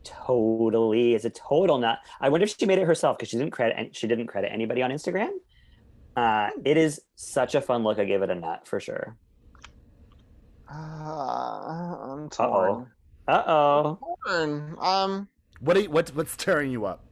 Totally. 0.05 1.15
It's 1.15 1.25
a 1.25 1.31
total 1.31 1.79
nut. 1.79 1.99
I 2.21 2.29
wonder 2.29 2.45
if 2.45 2.57
she 2.59 2.67
made 2.67 2.79
it 2.79 2.87
herself 2.87 3.17
because 3.17 3.31
she 3.31 3.39
didn't 3.39 3.53
credit 3.53 3.95
she 3.97 4.07
didn't 4.07 4.27
credit 4.27 4.53
anybody 4.53 4.83
on 4.83 4.91
Instagram. 4.91 5.31
Uh, 6.17 6.51
it 6.65 6.77
is 6.77 7.01
such 7.17 7.55
a 7.55 7.61
fun 7.61 7.83
look. 7.83 7.99
I 7.99 8.05
gave 8.05 8.23
it 8.23 8.31
a 8.31 8.35
nut 8.35 8.67
for 8.67 8.81
sure. 8.81 9.17
Uh, 10.71 10.75
I'm 10.75 12.25
Uh-oh. 12.25 12.29
torn. 12.31 12.91
Uh 13.29 13.43
oh. 13.47 13.99
Um, 14.81 15.29
What? 15.61 15.75
do 15.75 15.83
you- 15.83 15.91
what? 15.91 16.11
What's 16.15 16.37
tearing 16.37 16.71
you 16.71 16.87
up? 16.87 17.05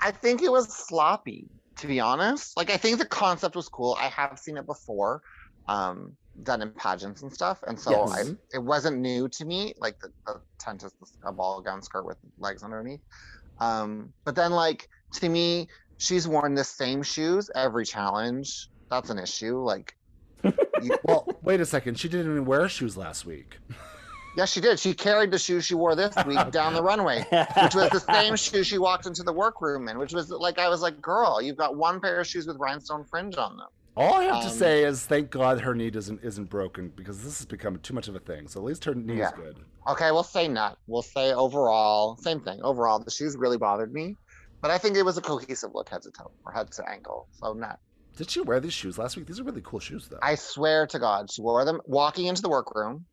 I 0.00 0.10
think 0.10 0.42
it 0.42 0.50
was 0.50 0.68
sloppy, 0.74 1.48
to 1.76 1.86
be 1.86 2.00
honest. 2.00 2.56
Like 2.56 2.70
I 2.70 2.76
think 2.76 2.98
the 2.98 3.06
concept 3.06 3.54
was 3.54 3.68
cool. 3.68 3.96
I 4.00 4.08
have 4.08 4.38
seen 4.38 4.56
it 4.56 4.66
before, 4.66 5.22
um, 5.68 6.16
done 6.42 6.62
in 6.62 6.72
pageants 6.72 7.22
and 7.22 7.32
stuff, 7.32 7.62
and 7.66 7.78
so 7.78 8.02
I, 8.04 8.16
Yes. 8.18 8.32
it 8.54 8.58
wasn't 8.58 8.98
new 8.98 9.28
to 9.28 9.44
me. 9.44 9.74
Like 9.78 9.98
the, 10.00 10.10
the 10.26 10.40
tent 10.58 10.82
is 10.82 10.92
a 11.24 11.30
ball 11.32 11.60
gown 11.62 11.80
skirt 11.82 12.04
with 12.04 12.16
legs 12.38 12.62
underneath. 12.64 13.00
Um, 13.60 14.12
but 14.24 14.34
then 14.34 14.50
like 14.52 14.88
to 15.14 15.28
me, 15.28 15.68
she's 16.02 16.26
worn 16.26 16.54
the 16.54 16.64
same 16.64 17.02
shoes 17.02 17.50
every 17.54 17.84
challenge. 17.84 18.68
That's 18.90 19.10
an 19.10 19.18
issue. 19.18 19.58
Like, 19.62 19.94
you, 20.44 20.96
Well, 21.04 21.26
wait 21.42 21.60
a 21.60 21.66
second. 21.66 21.98
She 21.98 22.08
didn't 22.08 22.30
even 22.32 22.44
wear 22.44 22.68
shoes 22.68 22.96
last 22.96 23.24
week. 23.24 23.58
yes, 24.36 24.50
she 24.52 24.60
did. 24.60 24.78
She 24.80 24.92
carried 24.94 25.30
the 25.30 25.38
shoes 25.38 25.64
she 25.64 25.74
wore 25.74 25.94
this 25.94 26.14
week 26.26 26.50
down 26.50 26.74
the 26.74 26.82
runway. 26.82 27.20
which 27.62 27.74
was 27.74 27.90
the 27.90 28.00
same 28.12 28.36
shoe 28.36 28.64
she 28.64 28.78
walked 28.78 29.06
into 29.06 29.22
the 29.22 29.32
workroom 29.32 29.88
in, 29.88 29.98
which 29.98 30.12
was 30.12 30.30
like 30.30 30.58
I 30.58 30.68
was 30.68 30.82
like, 30.82 31.00
girl, 31.00 31.40
you've 31.40 31.56
got 31.56 31.76
one 31.76 32.00
pair 32.00 32.20
of 32.20 32.26
shoes 32.26 32.46
with 32.46 32.56
rhinestone 32.58 33.04
fringe 33.04 33.36
on 33.36 33.56
them. 33.56 33.68
All 33.94 34.14
I 34.14 34.24
have 34.24 34.40
to 34.44 34.48
Um, 34.48 34.54
say 34.54 34.84
is, 34.84 35.04
thank 35.04 35.30
God 35.30 35.60
her 35.60 35.74
knee 35.74 35.90
isn't 35.94 36.20
isn't 36.24 36.48
broken 36.48 36.90
because 36.96 37.22
this 37.22 37.38
has 37.38 37.46
become 37.46 37.78
too 37.80 37.92
much 37.94 38.08
of 38.08 38.16
a 38.16 38.20
thing. 38.20 38.48
So 38.48 38.58
at 38.60 38.64
least 38.64 38.84
her 38.86 38.94
knee 38.94 39.20
is 39.20 39.30
good. 39.32 39.58
Okay, 39.86 40.10
we'll 40.12 40.22
say 40.22 40.48
nut. 40.48 40.78
We'll 40.86 41.02
say 41.02 41.32
overall, 41.34 42.16
same 42.16 42.40
thing. 42.40 42.60
Overall, 42.62 42.98
the 43.00 43.10
shoes 43.10 43.36
really 43.36 43.58
bothered 43.58 43.92
me, 43.92 44.16
but 44.62 44.70
I 44.70 44.78
think 44.78 44.96
it 44.96 45.02
was 45.04 45.18
a 45.18 45.20
cohesive 45.20 45.72
look 45.74 45.90
head 45.90 46.02
to 46.02 46.10
toe 46.10 46.30
or 46.46 46.52
head 46.52 46.70
to 46.72 46.88
ankle. 46.88 47.28
So 47.32 47.52
not. 47.52 47.78
Did 48.16 48.30
she 48.30 48.40
wear 48.40 48.60
these 48.60 48.72
shoes 48.74 48.96
last 48.98 49.16
week? 49.16 49.26
These 49.26 49.40
are 49.40 49.44
really 49.44 49.62
cool 49.64 49.80
shoes, 49.80 50.08
though. 50.08 50.18
I 50.22 50.34
swear 50.36 50.86
to 50.88 50.98
God, 50.98 51.30
she 51.30 51.40
wore 51.42 51.64
them 51.64 51.80
walking 51.86 52.26
into 52.26 52.40
the 52.42 52.48
workroom. 52.48 53.04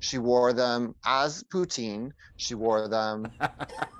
She 0.00 0.18
wore 0.18 0.52
them 0.52 0.94
as 1.04 1.42
poutine. 1.44 2.10
She 2.36 2.54
wore 2.54 2.88
them, 2.88 3.26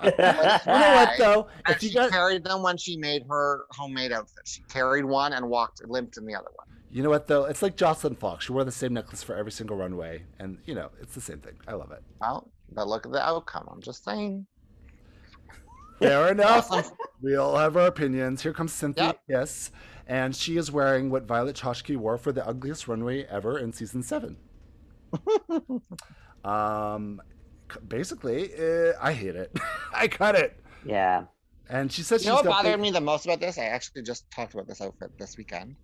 you 0.05 0.11
know 0.11 0.95
what 0.95 1.11
though? 1.19 1.49
and 1.67 1.75
If 1.77 1.83
you 1.83 1.89
she 1.91 1.95
got, 1.97 2.11
carried 2.11 2.45
them 2.45 2.63
when 2.63 2.77
she 2.77 2.97
made 2.97 3.23
her 3.29 3.65
homemade 3.71 4.13
outfit. 4.13 4.43
She 4.47 4.63
carried 4.69 5.05
one 5.05 5.33
and 5.33 5.49
walked 5.49 5.83
limped 5.89 6.17
in 6.17 6.25
the 6.27 6.35
other 6.37 6.51
one. 6.55 6.69
you 6.91 7.03
know 7.03 7.11
what 7.11 7.27
though? 7.27 7.47
It's 7.47 7.63
like 7.63 7.77
Jocelyn 7.77 8.15
Fox. 8.15 8.45
She 8.47 8.53
wore 8.53 8.63
the 8.65 8.71
same 8.73 8.95
necklace 8.95 9.23
for 9.25 9.35
every 9.35 9.51
single 9.53 9.77
runway, 9.77 10.23
and 10.39 10.59
you 10.67 10.75
know, 10.75 10.91
it's 11.01 11.15
the 11.15 11.21
same 11.21 11.39
thing. 11.39 11.55
I 11.67 11.73
love 11.73 11.91
it. 11.91 12.03
Well, 12.21 12.49
but 12.73 12.87
look 12.87 13.05
at 13.07 13.13
the 13.13 13.25
outcome. 13.25 13.69
I'm 13.71 13.83
just 13.83 14.05
saying. 14.05 14.47
Fair 15.99 16.29
enough. 16.33 16.93
We 17.21 17.37
all 17.37 17.57
have 17.57 17.77
our 17.77 17.87
opinions. 17.87 18.43
Here 18.43 18.53
comes 18.53 18.73
Synthia. 18.73 18.97
Yep. 18.97 19.21
Yes, 19.29 19.71
and 20.07 20.35
she 20.35 20.57
is 20.57 20.71
wearing 20.71 21.11
what 21.11 21.25
Violet 21.25 21.57
Chachki 21.57 21.97
wore 21.97 22.19
for 22.19 22.33
the 22.33 22.47
ugliest 22.47 22.89
runway 22.89 23.25
ever 23.25 23.59
in 23.59 23.73
season 23.73 24.03
seven. 24.03 24.37
Um, 26.45 27.21
basically, 27.87 28.53
uh, 28.55 28.93
I 29.01 29.13
hate 29.13 29.37
it. 29.37 29.53
I 29.95 30.09
cut 30.09 30.35
it. 30.35 30.59
Yeah. 30.85 31.25
And 31.69 31.93
she 31.93 32.03
said 32.03 32.21
You 32.23 32.29
know 32.29 32.37
what 32.37 32.47
bothered 32.47 32.81
me 32.81 32.91
the 32.91 33.01
most 33.01 33.27
about 33.27 33.41
this? 33.41 33.59
I 33.59 33.65
actually 33.65 34.03
just 34.03 34.31
talked 34.31 34.55
about 34.55 34.67
this 34.67 34.81
outfit 34.81 35.11
this 35.19 35.37
weekend. 35.37 35.77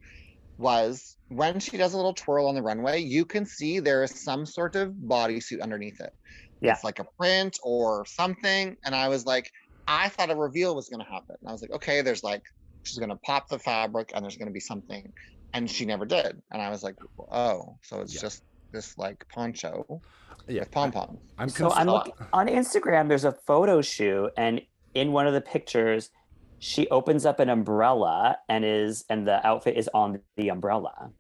Was 0.57 1.17
when 1.29 1.59
she 1.59 1.77
does 1.77 1.95
a 1.95 1.97
little 1.97 2.15
twirl 2.15 2.47
on 2.47 2.55
the 2.55 2.63
runway, 2.63 3.01
you 3.01 3.25
can 3.25 3.45
see 3.45 3.81
there 3.81 4.05
is 4.05 4.13
some 4.13 4.47
sort 4.47 4.77
of 4.77 4.93
bodysuit 4.93 5.61
underneath 5.61 6.01
it. 6.01 6.15
Yeah. 6.61 6.73
It's 6.73 6.85
like 6.85 7.01
a 7.01 7.05
print 7.19 7.59
or 7.63 8.07
something. 8.07 8.77
And 8.85 8.95
I 8.95 9.09
was 9.09 9.27
like, 9.27 9.51
I 9.87 10.09
thought 10.09 10.31
a 10.31 10.37
reveal 10.37 10.75
was 10.75 10.89
going 10.89 11.05
to 11.05 11.11
happen. 11.11 11.37
And 11.41 11.49
I 11.49 11.53
was 11.53 11.63
like, 11.63 11.73
okay, 11.73 12.01
there's 12.03 12.23
like, 12.25 12.43
she's 12.85 12.99
going 12.99 13.11
to 13.11 13.17
pop 13.17 13.49
the 13.49 13.59
fabric 13.59 14.13
and 14.15 14.25
there's 14.25 14.37
going 14.37 14.49
to 14.49 14.53
be 14.53 14.61
something. 14.61 15.13
And 15.53 15.71
she 15.71 15.85
never 15.85 16.05
did. 16.05 16.41
And 16.53 16.61
I 16.63 16.71
was 16.71 16.83
like, 16.83 16.97
oh, 17.31 17.77
so 17.83 18.01
it's 18.01 18.15
Yeah. 18.15 18.21
just 18.23 18.43
this 18.73 18.99
like 18.99 19.25
poncho 19.29 20.01
Yeah, 20.49 20.61
with 20.61 20.71
pom 20.73 20.91
poms. 20.91 21.21
I'm 21.39 21.49
So 21.49 21.71
I'm 21.71 21.87
cons- 21.87 22.09
looking 22.09 22.27
on 22.33 22.49
Instagram. 22.49 23.09
There's 23.09 23.25
a 23.25 23.31
photo 23.33 23.81
shoot, 23.83 24.33
and 24.37 24.61
in 24.95 25.13
one 25.13 25.27
of 25.29 25.33
the 25.33 25.41
pictures, 25.41 26.11
she 26.59 26.89
opens 26.89 27.25
up 27.25 27.39
an 27.39 27.49
umbrella 27.51 28.39
and 28.49 28.65
is 28.65 29.05
and 29.09 29.29
the 29.29 29.47
outfit 29.47 29.77
is 29.77 29.89
on 29.95 30.19
the 30.37 30.49
umbrella, 30.49 31.11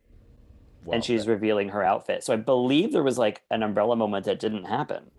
well, 0.84 0.94
and 0.94 1.04
she's 1.04 1.26
that- 1.26 1.30
revealing 1.32 1.68
her 1.68 1.84
outfit. 1.84 2.24
So 2.24 2.32
I 2.32 2.36
believe 2.36 2.92
there 2.92 3.04
was 3.04 3.18
like 3.18 3.42
an 3.52 3.62
umbrella 3.62 3.94
moment 3.94 4.24
that 4.26 4.40
didn't 4.40 4.64
happen. 4.64 5.10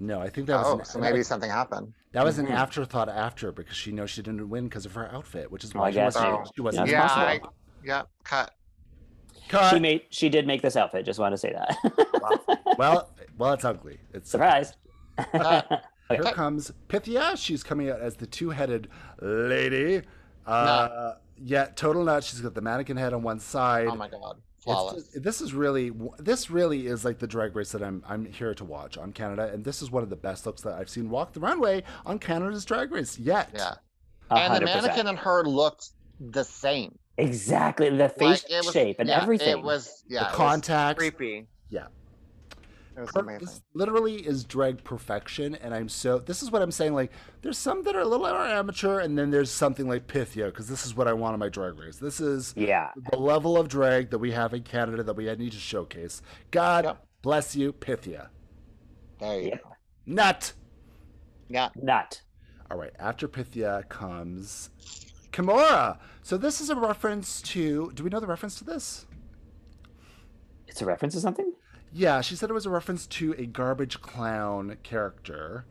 no, 0.00 0.18
I 0.20 0.30
think 0.30 0.46
that 0.46 0.56
was 0.56 0.66
Oh, 0.66 0.78
an, 0.78 0.84
so 0.86 0.98
maybe 0.98 1.22
something 1.22 1.50
happened. 1.50 1.92
That 2.12 2.24
was 2.24 2.38
an 2.38 2.46
Mhm. 2.46 2.50
afterthought 2.52 3.08
after 3.08 3.52
because 3.52 3.76
she 3.76 3.92
knows 3.92 4.10
she 4.10 4.22
didn't 4.22 4.48
win 4.48 4.64
because 4.68 4.86
of 4.86 4.94
her 4.94 5.10
outfit, 5.12 5.50
which 5.50 5.64
is 5.64 5.74
why 5.74 5.88
I 5.88 5.90
she 5.90 5.98
wasn't. 5.98 6.30
maybe. 6.32 6.50
She 6.54 6.60
wasn't. 6.62 6.88
Yeah, 6.88 7.08
possible. 7.08 7.26
I, 7.26 7.40
yeah, 7.84 8.02
cut. 8.24 8.50
Cut. 9.48 9.70
She 9.74 9.80
made 9.80 10.02
she 10.10 10.28
did 10.28 10.46
make 10.46 10.62
this 10.62 10.76
outfit. 10.76 11.04
Just 11.04 11.18
want 11.18 11.32
to 11.32 11.38
say 11.38 11.52
that. 11.52 11.76
well, 12.78 13.10
well, 13.38 13.52
it's 13.52 13.64
ugly. 13.64 13.98
It's 14.12 14.30
Surprise. 14.30 14.74
Here 15.32 16.22
comes 16.32 16.72
Pythia. 16.88 17.36
She's 17.36 17.62
coming 17.62 17.90
out 17.90 18.00
as 18.00 18.16
the 18.16 18.26
two-headed 18.26 18.88
lady. 19.20 20.02
Uh, 20.46 21.14
yeah, 21.42 21.66
total 21.74 22.04
nut. 22.04 22.22
She's 22.24 22.40
got 22.40 22.54
the 22.54 22.60
mannequin 22.60 22.96
head 22.98 23.12
on 23.14 23.22
one 23.22 23.40
side. 23.40 23.88
Oh 23.88 23.94
my 23.96 24.08
god, 24.08 24.36
It's 24.36 24.51
flawless. 24.64 25.04
just- 25.08 25.22
this 25.22 25.40
is 25.40 25.52
really 25.54 25.92
this 26.18 26.50
really 26.50 26.86
is 26.86 27.04
like 27.04 27.18
the 27.18 27.26
drag 27.26 27.54
race 27.56 27.72
that 27.72 27.82
I'm 27.82 28.02
I'm 28.06 28.24
here 28.26 28.54
to 28.54 28.64
watch 28.64 28.96
on 28.98 29.12
Canada, 29.12 29.50
and 29.52 29.64
this 29.64 29.82
is 29.82 29.90
one 29.90 30.02
of 30.02 30.10
the 30.10 30.16
best 30.16 30.46
looks 30.46 30.62
that 30.62 30.74
I've 30.74 30.88
seen 30.90 31.10
walk 31.10 31.32
the 31.32 31.40
runway 31.40 31.82
on 32.06 32.18
Canada's 32.18 32.64
Drag 32.64 32.90
Race 32.92 33.18
yet. 33.18 33.50
Yeah, 33.54 33.74
A 34.30 34.34
and 34.38 34.56
the 34.56 34.64
mannequin 34.66 35.06
and 35.06 35.18
her 35.18 35.44
looked 35.44 35.90
the 36.20 36.44
same. 36.44 36.98
Exactly 37.18 37.90
the 37.90 38.08
face 38.08 38.44
Like, 38.50 38.64
was- 38.64 38.72
shape 38.72 38.96
and 38.98 39.08
yeah, 39.08 39.20
everything. 39.22 39.48
It 39.58 39.62
was 39.62 40.02
yeah, 40.08 40.20
the 40.20 40.26
it 40.26 40.28
was 40.30 40.36
contacts. 40.36 40.98
creepy. 40.98 41.46
Yeah. 41.68 41.86
It 41.86 41.86
was 41.86 41.88
Per- 41.88 41.88
amazing. 41.88 42.78
This 42.94 43.62
literally 43.74 44.16
is 44.16 44.44
drag 44.44 44.84
perfection, 44.84 45.54
and 45.56 45.74
I'm 45.74 45.88
so. 45.88 46.18
This 46.18 46.42
is 46.42 46.50
what 46.50 46.62
I'm 46.62 46.70
saying. 46.70 46.94
Like, 46.94 47.12
there's 47.40 47.56
some 47.56 47.82
that 47.84 47.96
are 47.96 48.00
a 48.00 48.04
little 48.06 48.26
more 48.26 48.38
amateur, 48.38 49.00
and 49.00 49.18
then 49.18 49.30
there's 49.30 49.50
something 49.50 49.88
like 49.88 50.06
Pythia, 50.06 50.46
because 50.46 50.68
this 50.68 50.84
is 50.84 50.94
what 50.94 51.08
I 51.08 51.12
want 51.12 51.34
in 51.34 51.40
my 51.40 51.48
drag 51.48 51.78
race. 51.78 51.96
This 51.96 52.20
is 52.20 52.52
yeah. 52.56 52.90
the 53.10 53.16
level 53.16 53.56
of 53.56 53.68
drag 53.68 54.10
that 54.10 54.18
we 54.18 54.32
have 54.32 54.52
in 54.52 54.62
Canada 54.62 55.02
that 55.02 55.16
we 55.16 55.24
need 55.36 55.52
to 55.52 55.58
showcase. 55.58 56.20
God 56.50 56.84
Yep. 56.84 57.06
bless 57.22 57.56
you, 57.56 57.72
Pythia. 57.72 58.28
There 59.18 59.40
you 59.40 59.48
Yep. 59.48 59.62
go. 59.62 59.70
Nut. 60.06 60.52
Yeah. 61.48 61.68
Nut. 61.76 62.22
All 62.70 62.76
right, 62.76 62.92
after 62.98 63.28
Pythia 63.28 63.88
comes 63.88 64.70
Kimora. 65.32 65.98
So 66.22 66.36
this 66.36 66.60
is 66.60 66.70
a 66.70 66.76
reference 66.76 67.40
to. 67.42 67.90
Do 67.94 68.04
we 68.04 68.10
know 68.10 68.20
the 68.20 68.26
reference 68.26 68.56
to 68.56 68.64
this? 68.64 69.06
It's 70.66 70.82
a 70.82 70.86
reference 70.86 71.14
to 71.14 71.20
something. 71.20 71.52
Yeah, 71.92 72.20
she 72.22 72.36
said 72.36 72.50
it 72.50 72.54
was 72.54 72.66
a 72.66 72.70
reference 72.70 73.06
to 73.08 73.34
a 73.38 73.46
garbage 73.46 74.00
clown 74.00 74.76
character. 74.82 75.66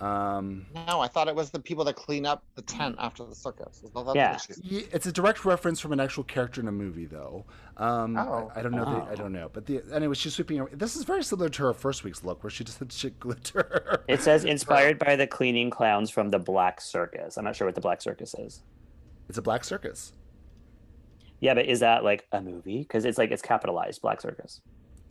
Um, 0.00 0.64
No, 0.88 1.00
I 1.00 1.08
thought 1.08 1.28
it 1.28 1.34
was 1.34 1.50
the 1.50 1.60
people 1.60 1.84
that 1.84 1.94
clean 1.94 2.24
up 2.24 2.42
the 2.54 2.62
tent 2.62 2.96
after 2.98 3.22
the 3.24 3.34
circus. 3.34 3.82
Is 3.84 3.90
that 3.92 4.12
Yeah. 4.16 4.36
she 4.38 4.54
said? 4.54 4.64
It's 4.92 5.04
a 5.06 5.12
direct 5.12 5.44
reference 5.44 5.78
from 5.78 5.92
an 5.92 6.00
actual 6.00 6.24
character 6.24 6.60
in 6.60 6.68
a 6.68 6.72
movie, 6.72 7.04
though. 7.04 7.44
Um, 7.76 8.16
Oh. 8.16 8.50
I, 8.54 8.60
I 8.60 8.62
don't 8.62 8.72
know. 8.72 8.84
The, 8.86 8.90
I 8.90 9.10
Oh. 9.12 9.16
don't 9.16 9.32
know. 9.32 9.50
But 9.52 9.66
the 9.66 9.82
anyway, 9.92 10.14
she's 10.14 10.34
sweeping. 10.34 10.58
Over. 10.60 10.74
This 10.74 10.96
is 10.96 11.04
very 11.04 11.22
similar 11.22 11.50
to 11.50 11.62
her 11.64 11.74
first 11.74 12.02
week's 12.02 12.24
look, 12.24 12.42
where 12.42 12.50
she 12.50 12.64
just 12.64 12.78
had 12.78 12.90
shit 12.90 13.20
glitter. 13.20 14.02
It 14.08 14.22
says 14.22 14.44
inspired 14.56 14.98
by 14.98 15.16
the 15.16 15.26
cleaning 15.26 15.68
clowns 15.68 16.08
from 16.10 16.30
the 16.30 16.38
Black 16.38 16.80
Circus. 16.80 17.36
I'm 17.36 17.44
not 17.44 17.54
sure 17.54 17.66
what 17.68 17.74
the 17.74 17.80
Black 17.82 18.00
Circus 18.00 18.34
is. 18.38 18.62
it's 19.28 19.36
a 19.38 19.42
black 19.42 19.62
circus. 19.64 20.12
Yeah, 21.40 21.54
but 21.54 21.66
is 21.66 21.80
that 21.80 22.02
like 22.04 22.26
a 22.32 22.40
movie? 22.40 22.78
Because 22.78 23.04
it's 23.04 23.18
like 23.18 23.30
it's 23.30 23.42
capitalized 23.42 24.00
Black 24.02 24.20
Circus. 24.20 24.60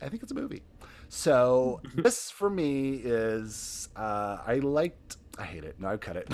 I 0.02 0.10
think 0.10 0.24
it's 0.24 0.32
a 0.32 0.36
movie. 0.36 0.64
So 1.10 1.82
this 1.96 2.30
for 2.32 2.50
me 2.50 2.96
is 3.04 3.90
uh, 3.96 4.38
I 4.46 4.56
liked. 4.56 5.18
I 5.38 5.44
hate 5.44 5.64
it. 5.64 5.80
No, 5.80 5.88
I 5.90 5.98
cut 5.98 6.18
it. 6.18 6.34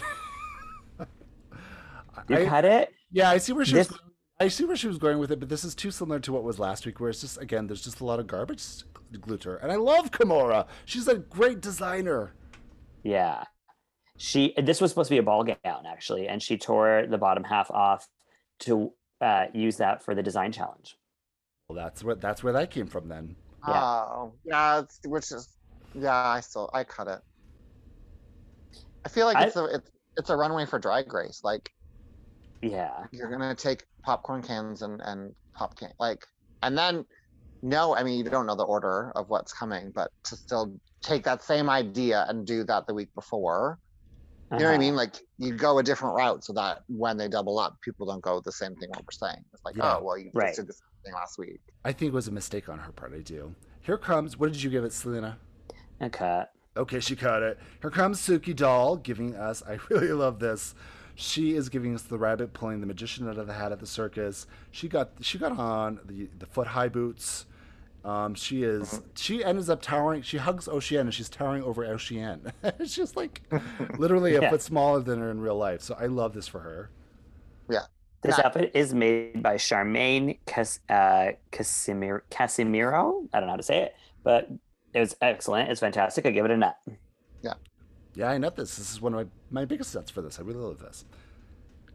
You 2.30 2.38
I- 2.38 2.46
cut 2.46 2.66
it. 2.66 2.94
Yeah, 3.12 3.30
I 3.30 3.38
see 3.38 3.54
where 3.54 3.66
she 3.66 3.74
This- 3.74 3.90
was. 3.92 4.00
I 4.40 4.50
see 4.50 4.66
where 4.66 4.76
she 4.76 4.88
was 4.88 4.98
going 4.98 5.18
with 5.20 5.32
it, 5.32 5.40
but 5.40 5.48
this 5.48 5.64
is 5.64 5.74
too 5.76 5.92
similar 5.92 6.20
to 6.20 6.34
what 6.34 6.44
was 6.44 6.60
last 6.60 6.86
week, 6.86 7.00
where 7.00 7.10
it's 7.10 7.22
just 7.22 7.42
again, 7.42 7.68
there's 7.68 7.82
just 7.84 8.02
a 8.02 8.06
lot 8.06 8.20
of 8.20 8.28
garbage 8.28 8.64
glitter, 9.22 9.56
and 9.58 9.72
I 9.72 9.76
love 9.76 10.12
Kimora. 10.12 10.68
She's 10.86 11.08
a 11.08 11.16
great 11.16 11.62
designer. 11.62 12.34
Yeah. 13.04 13.44
She 14.18 14.54
this 14.58 14.82
was 14.82 14.92
supposed 14.92 15.08
to 15.10 15.16
be 15.16 15.20
a 15.20 15.24
ball 15.24 15.44
gown 15.44 15.86
actually, 15.86 16.28
and 16.28 16.42
she 16.44 16.58
tore 16.58 17.06
the 17.10 17.18
bottom 17.18 17.44
half 17.46 17.70
off 17.72 18.08
to 18.62 18.92
uh, 19.22 19.46
use 19.54 19.78
that 19.78 20.04
for 20.04 20.16
the 20.16 20.24
design 20.24 20.52
challenge. 20.52 20.98
Well, 21.70 21.76
that's 21.78 22.04
where 22.04 22.16
that's 22.16 22.44
where 22.44 22.54
that 22.54 22.72
came 22.72 22.88
from. 22.88 23.08
Then 23.08 23.36
Yeah. 23.66 23.86
Oh, 24.10 24.40
yeah, 24.44 24.82
it's, 24.82 25.00
which 25.06 25.32
is, 25.32 25.58
yeah, 25.94 26.14
I 26.28 26.40
still, 26.42 26.70
I 26.74 26.84
cut 26.84 27.08
it. 27.08 27.22
I 29.06 29.10
feel 29.10 29.26
like 29.26 29.40
I- 29.40 29.42
it's 29.42 29.56
a, 29.56 29.66
it's, 29.66 29.92
it's 30.18 30.30
a 30.30 30.36
runway 30.36 30.66
for 30.66 30.80
drag 30.80 31.12
race. 31.14 31.42
Like 31.44 31.72
Yeah. 32.62 33.08
you're 33.12 33.30
gonna 33.30 33.56
take 33.56 33.86
popcorn 34.04 34.42
cans 34.42 34.82
and 34.82 35.02
and 35.02 35.36
pop 35.56 35.76
can 35.78 35.92
like, 36.00 36.26
and 36.62 36.78
then, 36.78 37.06
no, 37.64 37.96
I 37.96 38.04
mean 38.04 38.18
you 38.24 38.30
don't 38.30 38.48
know 38.48 38.56
the 38.56 38.66
order 38.66 39.12
of 39.16 39.30
what's 39.30 39.54
coming, 39.54 39.92
but 39.94 40.12
to 40.26 40.38
still 40.38 40.80
take 41.04 41.24
that 41.26 41.44
same 41.44 41.70
idea 41.70 42.26
and 42.30 42.48
do 42.48 42.64
that 42.66 42.88
the 42.88 42.94
week 42.94 43.14
before. 43.16 43.80
You 44.58 44.64
know 44.66 44.72
what 44.72 44.76
I 44.76 44.78
Uh-huh. 44.78 44.80
mean? 44.80 44.96
Like 44.96 45.16
you 45.38 45.56
go 45.58 45.80
a 45.80 45.84
different 45.84 46.16
route 46.16 46.44
so 46.46 46.54
that 46.54 46.84
when 46.88 47.18
they 47.18 47.28
double 47.30 47.60
up, 47.60 47.78
people 47.84 48.08
don't 48.08 48.24
go 48.24 48.42
the 48.42 48.52
same 48.54 48.76
thing 48.78 48.90
what 48.90 49.02
we're 49.02 49.30
saying. 49.30 49.44
It's 49.54 49.66
like, 49.66 49.76
Yeah. 49.76 49.82
oh 49.82 50.04
well, 50.04 50.18
you 50.18 50.34
Right. 50.34 50.46
just 50.46 50.56
did 50.58 50.68
the 50.68 50.76
same 51.06 51.12
thing 51.12 51.20
last 51.20 51.38
week. 51.38 51.62
I 51.84 51.92
think 51.92 52.10
it 52.10 52.16
was 52.16 52.28
a 52.28 52.32
mistake 52.32 52.70
on 52.70 52.80
her 52.80 52.92
part. 52.92 53.14
I 53.14 53.20
do. 53.20 53.54
Here 53.82 53.98
comes. 53.98 54.38
What 54.38 54.52
did 54.52 54.62
you 54.62 54.70
give 54.70 54.84
it, 54.84 54.94
Selena? 54.94 55.38
A 56.00 56.10
cut. 56.10 56.52
Okay, 56.78 57.00
she 57.00 57.16
cut 57.16 57.42
it. 57.42 57.60
Here 57.82 57.90
comes 57.90 58.20
Suki 58.20 58.56
Doll 58.56 58.98
giving 58.98 59.36
us. 59.36 59.64
I 59.68 59.80
really 59.90 60.08
love 60.12 60.40
this. 60.40 60.76
She 61.16 61.56
is 61.56 61.70
giving 61.70 61.96
us 61.96 62.02
the 62.02 62.18
rabbit 62.18 62.54
pulling 62.54 62.82
the 62.82 62.88
magician 62.88 63.30
out 63.30 63.38
of 63.38 63.48
the 63.48 63.54
hat 63.54 63.72
at 63.72 63.80
the 63.80 63.88
circus. 63.88 64.48
She 64.72 64.90
got 64.90 65.12
she 65.22 65.38
got 65.38 65.54
on 65.54 66.00
the 66.06 66.30
the 66.38 66.46
foot 66.46 66.68
high 66.68 66.90
boots. 66.90 67.46
Um, 68.04 68.36
she 68.36 68.64
is 68.64 69.02
she 69.16 69.44
ends 69.44 69.70
up 69.70 69.82
towering. 69.82 70.24
She 70.24 70.38
hugs 70.38 70.68
Oceane 70.68 71.02
and 71.02 71.14
she's 71.14 71.30
towering 71.30 71.64
over 71.64 71.84
Oceane. 71.86 72.52
she's 72.86 73.16
like 73.16 73.42
literally 73.98 74.36
a 74.36 74.50
foot 74.50 74.62
smaller 74.62 75.00
than 75.00 75.20
her 75.20 75.32
in 75.32 75.40
real 75.40 75.58
life. 75.58 75.82
So 75.82 75.96
I 75.98 76.08
love 76.08 76.34
this 76.34 76.50
for 76.50 76.60
her. 76.60 76.90
This 78.22 78.38
Nah. 78.38 78.46
outfit 78.46 78.72
is 78.74 78.94
made 78.94 79.44
by 79.44 79.56
Charmaine 79.56 80.40
Cas- 80.46 80.80
uh, 80.90 81.34
Casimir- 81.52 82.24
Casimiro. 82.32 83.28
I 83.34 83.40
don't 83.40 83.48
know 83.48 83.54
how 83.54 83.58
to 83.58 83.64
say 83.64 83.84
it, 83.84 83.96
but 84.24 84.50
it 84.94 85.00
was 85.00 85.16
excellent. 85.22 85.70
It's 85.70 85.80
fantastic. 85.80 86.26
I 86.26 86.32
give 86.32 86.46
it 86.46 86.52
a 86.52 86.58
nut. 86.58 86.78
Yeah, 87.44 87.54
Yeah, 88.16 88.30
I 88.30 88.38
nut 88.38 88.56
this. 88.56 88.78
This 88.78 88.92
is 88.92 89.00
one 89.02 89.14
of 89.14 89.20
my, 89.52 89.62
my 89.62 89.66
biggest 89.66 89.94
nuts 89.94 90.10
for 90.10 90.22
this. 90.22 90.40
I 90.40 90.42
really 90.44 90.60
love 90.60 90.80
this. 90.80 91.06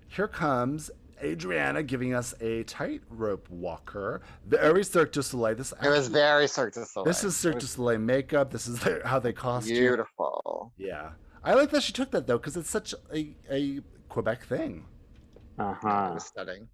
Here 0.09 0.29
comes 0.29 0.91
Adriana 1.23 1.83
giving 1.83 2.15
us 2.15 2.35
a 2.41 2.63
tightrope 2.65 3.49
walker. 3.51 4.21
Very 4.47 4.85
Cirque 4.85 5.13
du 5.13 5.23
Soleil. 5.23 5.55
This 5.57 5.73
It 5.83 5.89
was 5.89 6.09
very 6.09 6.47
Cirque 6.47 6.75
du 6.75 6.85
Soleil. 6.85 7.05
This 7.07 7.25
is 7.25 7.35
It 7.35 7.39
Cirque 7.39 7.59
du 7.59 7.67
Soleil 7.67 7.99
makeup. 7.99 8.51
This 8.51 8.67
is 8.69 8.81
their, 8.81 9.03
how 9.05 9.19
they 9.19 9.33
costume. 9.33 9.77
beautiful. 9.77 10.73
Yeah, 10.79 11.11
I 11.45 11.55
like 11.55 11.71
that 11.71 11.83
she 11.83 11.93
took 11.93 12.11
that 12.13 12.27
though 12.27 12.39
because 12.39 12.57
it's 12.57 12.71
such 12.71 12.95
a, 13.15 13.35
a 13.51 13.81
Quebec 14.09 14.45
thing. 14.45 14.87
Uh 15.61 15.71
It 15.73 15.77
huh. 15.83 16.11
was 16.15 16.27
stunning. 16.27 16.69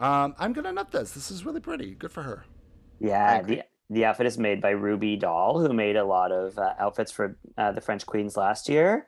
Um, 0.00 0.34
I'm 0.38 0.52
gonna 0.52 0.72
nut 0.72 0.90
this. 0.90 1.12
This 1.12 1.30
is 1.30 1.44
really 1.44 1.60
pretty. 1.60 1.94
Good 1.94 2.10
for 2.12 2.22
her. 2.22 2.44
Yeah, 2.98 3.42
the 3.42 3.62
the 3.90 4.04
outfit 4.04 4.26
is 4.26 4.38
made 4.38 4.60
by 4.60 4.70
Ruby 4.70 5.16
Doll, 5.16 5.60
who 5.60 5.72
made 5.72 5.96
a 5.96 6.04
lot 6.04 6.32
of 6.32 6.58
uh, 6.58 6.74
outfits 6.78 7.12
for 7.12 7.36
uh, 7.58 7.72
the 7.72 7.80
French 7.80 8.06
Queens 8.06 8.36
last 8.36 8.68
year. 8.68 9.06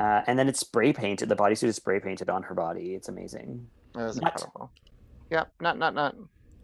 Uh, 0.00 0.22
and 0.26 0.38
then 0.38 0.48
it's 0.48 0.60
spray 0.60 0.92
painted. 0.92 1.28
The 1.28 1.36
bodysuit 1.36 1.68
is 1.68 1.76
spray 1.76 2.00
painted 2.00 2.28
on 2.28 2.42
her 2.44 2.54
body. 2.54 2.94
It's 2.94 3.08
amazing. 3.08 3.66
It 3.94 3.98
was 3.98 4.20
Nut. 4.20 4.32
incredible. 4.32 4.70
Yep, 5.30 5.52
not 5.60 5.78
not 5.78 5.94
not. 5.94 6.16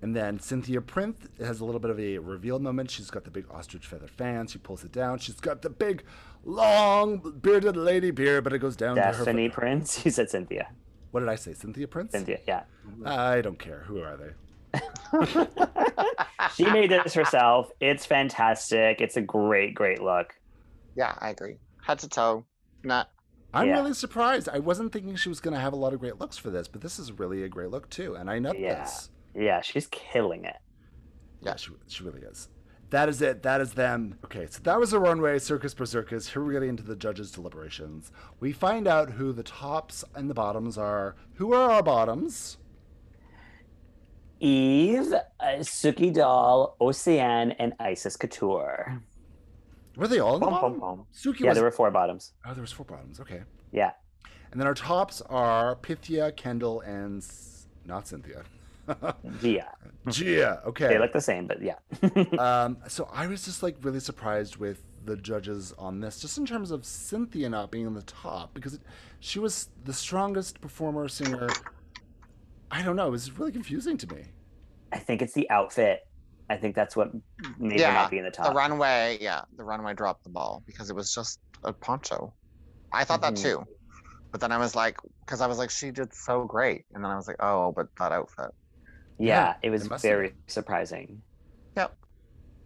And 0.03 0.17
then 0.17 0.39
Synthia 0.41 0.85
Prince 0.85 1.29
has 1.39 1.61
a 1.61 1.65
little 1.65 1.81
bit 1.81 1.91
of 1.93 2.01
a 2.01 2.19
reveal 2.19 2.59
moment. 2.59 2.91
She's 2.91 3.11
got 3.11 3.23
the 3.25 3.31
big 3.31 3.47
ostrich 3.51 3.87
feather 3.87 4.09
fan. 4.09 4.49
She 4.49 4.59
pulls 4.59 4.83
it 4.83 4.91
down. 4.91 5.19
She's 5.19 5.39
got 5.39 5.63
the 5.63 5.71
big, 5.71 6.03
long 6.45 7.39
bearded 7.41 7.77
lady 7.77 8.11
beard, 8.11 8.43
but 8.45 8.53
it 8.53 8.59
goes 8.59 8.75
down 8.75 8.97
Stephanie 8.97 9.49
to 9.49 9.55
her. 9.55 9.61
Prince. 9.61 10.03
You 10.05 10.11
said 10.11 10.27
Synthia. 10.29 10.67
What 11.13 11.21
did 11.21 11.29
I 11.29 11.37
say? 11.37 11.53
Synthia 11.53 11.89
Prince? 11.89 12.13
Synthia. 12.15 12.41
Yeah. 12.47 12.65
I 13.05 13.41
don't 13.41 13.59
care. 13.59 13.85
Who 13.87 14.01
are 14.01 14.17
they? 14.17 14.33
she 16.55 16.65
made 16.65 16.91
this 16.91 17.15
herself. 17.15 17.71
It's 17.81 18.05
fantastic. 18.07 19.01
It's 19.01 19.17
a 19.17 19.21
great, 19.21 19.75
great 19.75 20.03
look. 20.03 20.35
Yeah, 20.97 21.15
I 21.21 21.31
agree. 21.31 21.57
Head 21.83 21.99
to 22.01 22.09
toe. 22.09 22.45
Not 22.83 23.11
I'm 23.55 23.69
Yeah. 23.69 23.75
really 23.81 23.93
surprised. 23.95 24.49
I 24.49 24.59
wasn't 24.59 24.93
thinking 24.93 25.15
she 25.17 25.29
was 25.29 25.39
going 25.41 25.55
to 25.55 25.61
have 25.61 25.75
a 25.75 25.77
lot 25.77 25.93
of 25.93 26.01
great 26.01 26.19
looks 26.19 26.39
for 26.39 26.49
this, 26.51 26.67
but 26.69 26.81
this 26.81 26.99
is 26.99 27.13
really 27.13 27.43
a 27.45 27.49
great 27.49 27.69
look 27.69 27.89
too. 27.91 28.15
And 28.15 28.31
I 28.31 28.39
know 28.39 28.53
Yeah. 28.55 28.81
this. 28.83 29.11
Yeah, 29.35 29.61
she's 29.61 29.87
killing 29.89 30.45
it. 30.45 30.57
Yeah, 31.43 31.57
she, 31.57 31.71
she 31.89 32.03
really 32.05 32.23
is. 32.23 32.49
That 32.93 33.09
is 33.09 33.23
it. 33.23 33.43
That 33.43 33.63
is 33.63 33.73
them. 33.73 34.19
Okay, 34.27 34.47
so 34.51 34.61
that 34.65 34.79
was 34.79 34.91
the 34.91 35.01
runway, 35.01 35.39
Circus 35.39 35.73
Berserkers. 35.73 36.29
Here 36.29 36.45
we're 36.45 36.53
getting 36.53 36.69
into 36.69 36.83
the 36.83 36.95
judges' 36.95 37.31
deliberations. 37.33 38.13
We 38.39 38.53
find 38.53 38.87
out 38.87 39.13
who 39.13 39.33
the 39.33 39.43
tops 39.43 40.05
and 40.15 40.29
the 40.29 40.35
bottoms 40.35 40.77
are. 40.77 41.17
Who 41.37 41.55
are 41.55 41.71
our 41.71 41.83
bottoms? 41.83 42.59
Eve, 44.41 45.13
uh, 45.15 45.47
Suki 45.61 46.13
Doll, 46.13 46.77
Oceane, 46.83 47.55
and 47.59 47.73
Icesis 47.81 48.19
Couture. 48.19 49.01
Were 49.97 50.07
they 50.09 50.19
all 50.19 50.35
in 50.35 50.41
the 50.41 50.47
Bum, 50.47 50.53
bottom? 50.55 50.79
bum, 50.81 50.97
bum. 50.99 51.07
Suki 51.15 51.41
Yeah, 51.41 51.49
was. 51.49 51.57
there 51.57 51.65
were 51.65 51.71
four 51.71 51.91
bottoms. 51.91 52.33
Oh, 52.45 52.53
there 52.53 52.61
was 52.63 52.73
four 52.73 52.85
bottoms. 52.85 53.21
Okay. 53.21 53.41
Yeah. 53.73 53.93
And 54.51 54.61
then 54.61 54.67
our 54.67 54.75
tops 54.75 55.23
are 55.31 55.77
Pythia, 55.77 56.33
Kendall, 56.33 56.83
and 56.83 57.25
not 57.87 58.05
Synthia. 58.05 58.43
Yeah. 59.41 59.69
Gia. 60.09 60.63
Okay. 60.67 60.89
They 60.89 60.99
look 60.99 61.13
the 61.13 61.21
same, 61.21 61.47
but 61.47 61.59
yeah. 61.63 61.77
um, 62.39 62.79
so 62.89 63.09
I 63.13 63.27
was 63.27 63.45
just 63.45 63.63
like 63.63 63.77
really 63.83 64.01
surprised 64.01 64.57
with 64.57 64.83
the 65.05 65.17
judges 65.17 65.73
on 65.79 66.01
this, 66.01 66.21
just 66.21 66.39
in 66.39 66.47
terms 66.47 66.71
of 66.71 66.83
Synthia 66.83 67.51
not 67.51 67.71
being 67.71 67.87
in 67.87 67.95
the 67.95 68.03
top 68.03 68.55
because 68.55 68.75
it, 68.75 68.81
she 69.21 69.39
was 69.39 69.69
the 69.85 69.93
strongest 69.93 70.61
performer 70.61 71.09
singer. 71.09 71.49
I 72.71 72.83
don't 72.83 72.97
know. 72.97 73.09
It 73.09 73.11
was 73.11 73.31
really 73.39 73.53
confusing 73.53 73.97
to 73.99 74.15
me. 74.15 74.25
I 74.93 74.99
think 74.99 75.23
it's 75.23 75.35
the 75.35 75.49
outfit. 75.51 76.01
I 76.51 76.57
think 76.57 76.75
that's 76.75 76.97
what 76.97 77.13
made 77.59 77.81
her 77.81 77.93
not 77.93 78.11
be 78.11 78.19
in 78.19 78.25
the 78.25 78.31
top. 78.31 78.47
the 78.47 78.53
runway. 78.53 79.19
Yeah, 79.21 79.43
the 79.57 79.65
runway 79.65 79.95
dropped 79.95 80.25
the 80.25 80.31
ball 80.31 80.63
because 80.67 80.91
it 80.91 80.97
was 80.97 81.15
just 81.15 81.41
a 81.65 81.73
poncho. 81.73 82.33
I 82.93 83.05
thought 83.05 83.21
Mhm. 83.21 83.35
that 83.35 83.37
too, 83.37 83.65
but 84.33 84.41
then 84.41 84.53
I 84.53 84.59
was 84.59 84.75
like, 84.75 84.97
because 85.25 85.41
I 85.41 85.47
was 85.47 85.57
like, 85.59 85.71
she 85.71 85.91
did 85.91 86.13
so 86.13 86.45
great, 86.45 86.85
and 86.95 87.03
then 87.03 87.11
I 87.11 87.17
was 87.17 87.27
like, 87.27 87.37
oh, 87.41 87.73
but 87.75 87.89
that 87.99 88.13
outfit. 88.13 88.51
Yeah, 89.23 89.47
Yeah, 89.47 89.55
it 89.63 89.71
was 89.71 89.87
it 89.87 89.91
must 89.91 90.05
have 90.05 90.11
very 90.11 90.35
surprising. 90.47 91.23
Yep. 91.77 91.97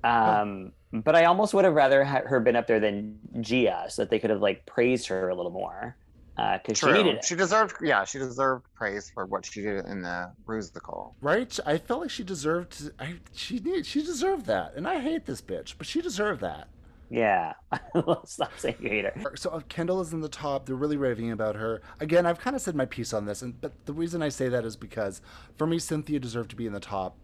Um, 0.04 0.72
but 0.92 1.14
I 1.16 1.24
almost 1.24 1.52
would 1.54 1.64
have 1.64 1.74
rather 1.74 2.04
had 2.04 2.24
her 2.24 2.40
been 2.40 2.56
up 2.56 2.66
there 2.66 2.80
than 2.80 3.18
Gia, 3.40 3.86
so 3.88 4.02
that 4.02 4.10
they 4.10 4.18
could 4.18 4.30
have 4.30 4.40
like 4.40 4.64
praised 4.66 5.08
her 5.08 5.28
a 5.28 5.34
little 5.34 5.50
more, 5.52 5.96
because 6.36 6.78
she 6.78 6.86
True. 6.86 6.92
needed 6.94 7.16
it. 7.16 7.24
She 7.24 7.34
deserved. 7.34 7.76
Yeah, 7.82 8.04
she 8.04 8.18
deserved 8.18 8.66
praise 8.74 9.10
for 9.10 9.26
what 9.26 9.44
she 9.44 9.62
did 9.62 9.84
in 9.86 10.02
the 10.02 10.32
musical. 10.48 11.16
Right? 11.20 11.58
I 11.66 11.78
felt 11.78 12.00
like 12.00 12.10
she 12.10 12.24
deserved. 12.24 12.72
To, 12.78 12.92
I 12.98 13.16
she 13.32 13.58
need, 13.58 13.84
she 13.86 14.02
deserved 14.02 14.46
that, 14.46 14.74
and 14.76 14.86
I 14.86 15.00
hate 15.00 15.26
this 15.26 15.42
bitch, 15.42 15.74
but 15.76 15.86
she 15.86 16.00
deserved 16.00 16.40
that. 16.42 16.68
Yeah, 17.08 17.52
stop 18.24 18.50
saying 18.58 18.76
you 18.80 18.88
hate 18.88 19.04
her. 19.04 19.36
So 19.36 19.50
uh, 19.50 19.60
Kendall 19.68 20.00
is 20.00 20.12
in 20.12 20.20
the 20.20 20.28
top. 20.28 20.66
They're 20.66 20.74
really 20.74 20.96
raving 20.96 21.30
about 21.30 21.54
her. 21.54 21.80
Again, 22.00 22.26
I've 22.26 22.40
kind 22.40 22.56
of 22.56 22.62
said 22.62 22.74
my 22.74 22.84
piece 22.86 23.12
on 23.12 23.26
this, 23.26 23.42
and 23.42 23.60
but 23.60 23.72
the 23.86 23.92
reason 23.92 24.22
I 24.22 24.28
say 24.28 24.48
that 24.48 24.64
is 24.64 24.76
because 24.76 25.20
for 25.56 25.66
me, 25.68 25.78
Synthia 25.78 26.20
deserved 26.20 26.50
to 26.50 26.56
be 26.56 26.66
in 26.66 26.72
the 26.72 26.80
top, 26.80 27.16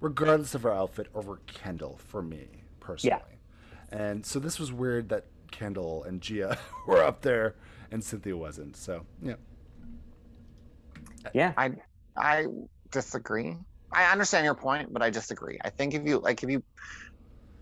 regardless 0.00 0.54
of 0.54 0.62
her 0.62 0.72
outfit, 0.72 1.08
over 1.14 1.40
Kendall. 1.48 1.98
For 2.06 2.22
me 2.22 2.46
personally, 2.78 3.20
Yeah. 3.92 3.98
and 3.98 4.24
so 4.24 4.38
this 4.38 4.60
was 4.60 4.72
weird 4.72 5.08
that 5.08 5.26
Kendall 5.50 6.04
and 6.04 6.20
Gia 6.20 6.56
were 6.86 7.02
up 7.02 7.22
there 7.22 7.56
and 7.90 8.00
Synthia 8.00 8.34
wasn't. 8.34 8.76
So 8.76 9.04
yeah, 9.20 9.34
Yeah, 11.34 11.52
I 11.56 11.72
I 12.16 12.46
disagree. 12.90 13.56
I 13.92 14.04
understand 14.12 14.44
your 14.44 14.54
point, 14.54 14.92
but 14.92 15.02
I 15.02 15.10
disagree. 15.10 15.58
I 15.64 15.70
think 15.70 15.94
if 15.94 16.06
you 16.06 16.18
like, 16.18 16.42
if 16.44 16.50
you 16.50 16.62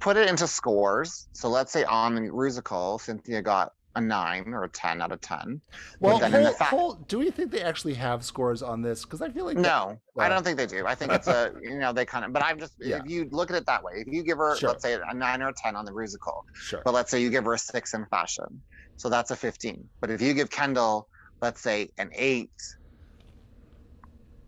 put 0.00 0.16
it 0.16 0.28
into 0.28 0.46
scores, 0.46 1.28
so 1.32 1.48
let's 1.48 1.72
say 1.72 1.84
on 1.84 2.14
the 2.14 2.20
musical, 2.20 2.98
Synthia 2.98 3.42
got 3.42 3.72
a 3.96 4.00
nine 4.00 4.52
or 4.54 4.64
a 4.64 4.68
ten 4.68 5.00
out 5.02 5.10
of 5.10 5.20
ten. 5.20 5.60
well, 5.98 6.18
the 6.18 6.54
fa- 6.56 6.64
hold- 6.64 7.08
do 7.08 7.18
we 7.18 7.30
think 7.30 7.50
they 7.50 7.62
actually 7.62 7.94
have 7.94 8.24
scores 8.24 8.62
on 8.62 8.80
this? 8.80 9.02
Because 9.04 9.20
I 9.22 9.28
feel 9.30 9.44
like 9.44 9.56
that- 9.56 9.62
No, 9.62 9.98
I 10.16 10.28
don't 10.28 10.44
think 10.44 10.56
they 10.56 10.66
do. 10.66 10.86
I 10.86 10.94
think 10.94 11.10
it's 11.12 11.26
a 11.26 11.52
you 11.62 11.78
know 11.78 11.92
they 11.92 12.04
kind 12.04 12.24
of. 12.24 12.32
But 12.32 12.44
I'm 12.44 12.58
just 12.60 12.74
Yeah. 12.78 12.98
if 12.98 13.10
you 13.10 13.28
look 13.32 13.50
at 13.50 13.56
it 13.56 13.66
that 13.66 13.82
way, 13.82 13.94
if 14.06 14.12
you 14.12 14.22
give 14.22 14.38
her 14.38 14.54
Sure. 14.56 14.68
let's 14.70 14.82
say 14.82 14.94
a 14.94 15.14
nine 15.14 15.42
or 15.42 15.48
a 15.48 15.52
ten 15.54 15.74
on 15.74 15.84
the 15.84 15.92
musical, 15.92 16.44
sure. 16.54 16.82
but 16.84 16.94
let's 16.94 17.10
say 17.10 17.20
you 17.20 17.30
give 17.30 17.44
her 17.46 17.54
a 17.54 17.58
six 17.58 17.94
in 17.94 18.06
fashion, 18.06 18.62
so 18.96 19.08
that's 19.08 19.30
a 19.32 19.36
fifteen. 19.36 19.88
But 20.00 20.10
if 20.10 20.22
you 20.22 20.32
give 20.32 20.48
Kendall, 20.50 21.08
let's 21.42 21.60
say 21.60 21.88
an 21.98 22.10
eight 22.14 22.52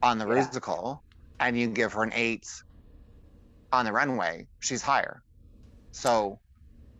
on 0.02 0.18
the 0.18 0.26
Yeah. 0.28 0.34
musical, 0.34 1.02
and 1.40 1.58
you 1.58 1.66
give 1.68 1.92
her 1.94 2.02
an 2.04 2.12
eight 2.14 2.46
on 3.72 3.84
the 3.84 3.92
runway, 3.92 4.46
she's 4.60 4.82
higher. 4.82 5.22
So 5.92 6.38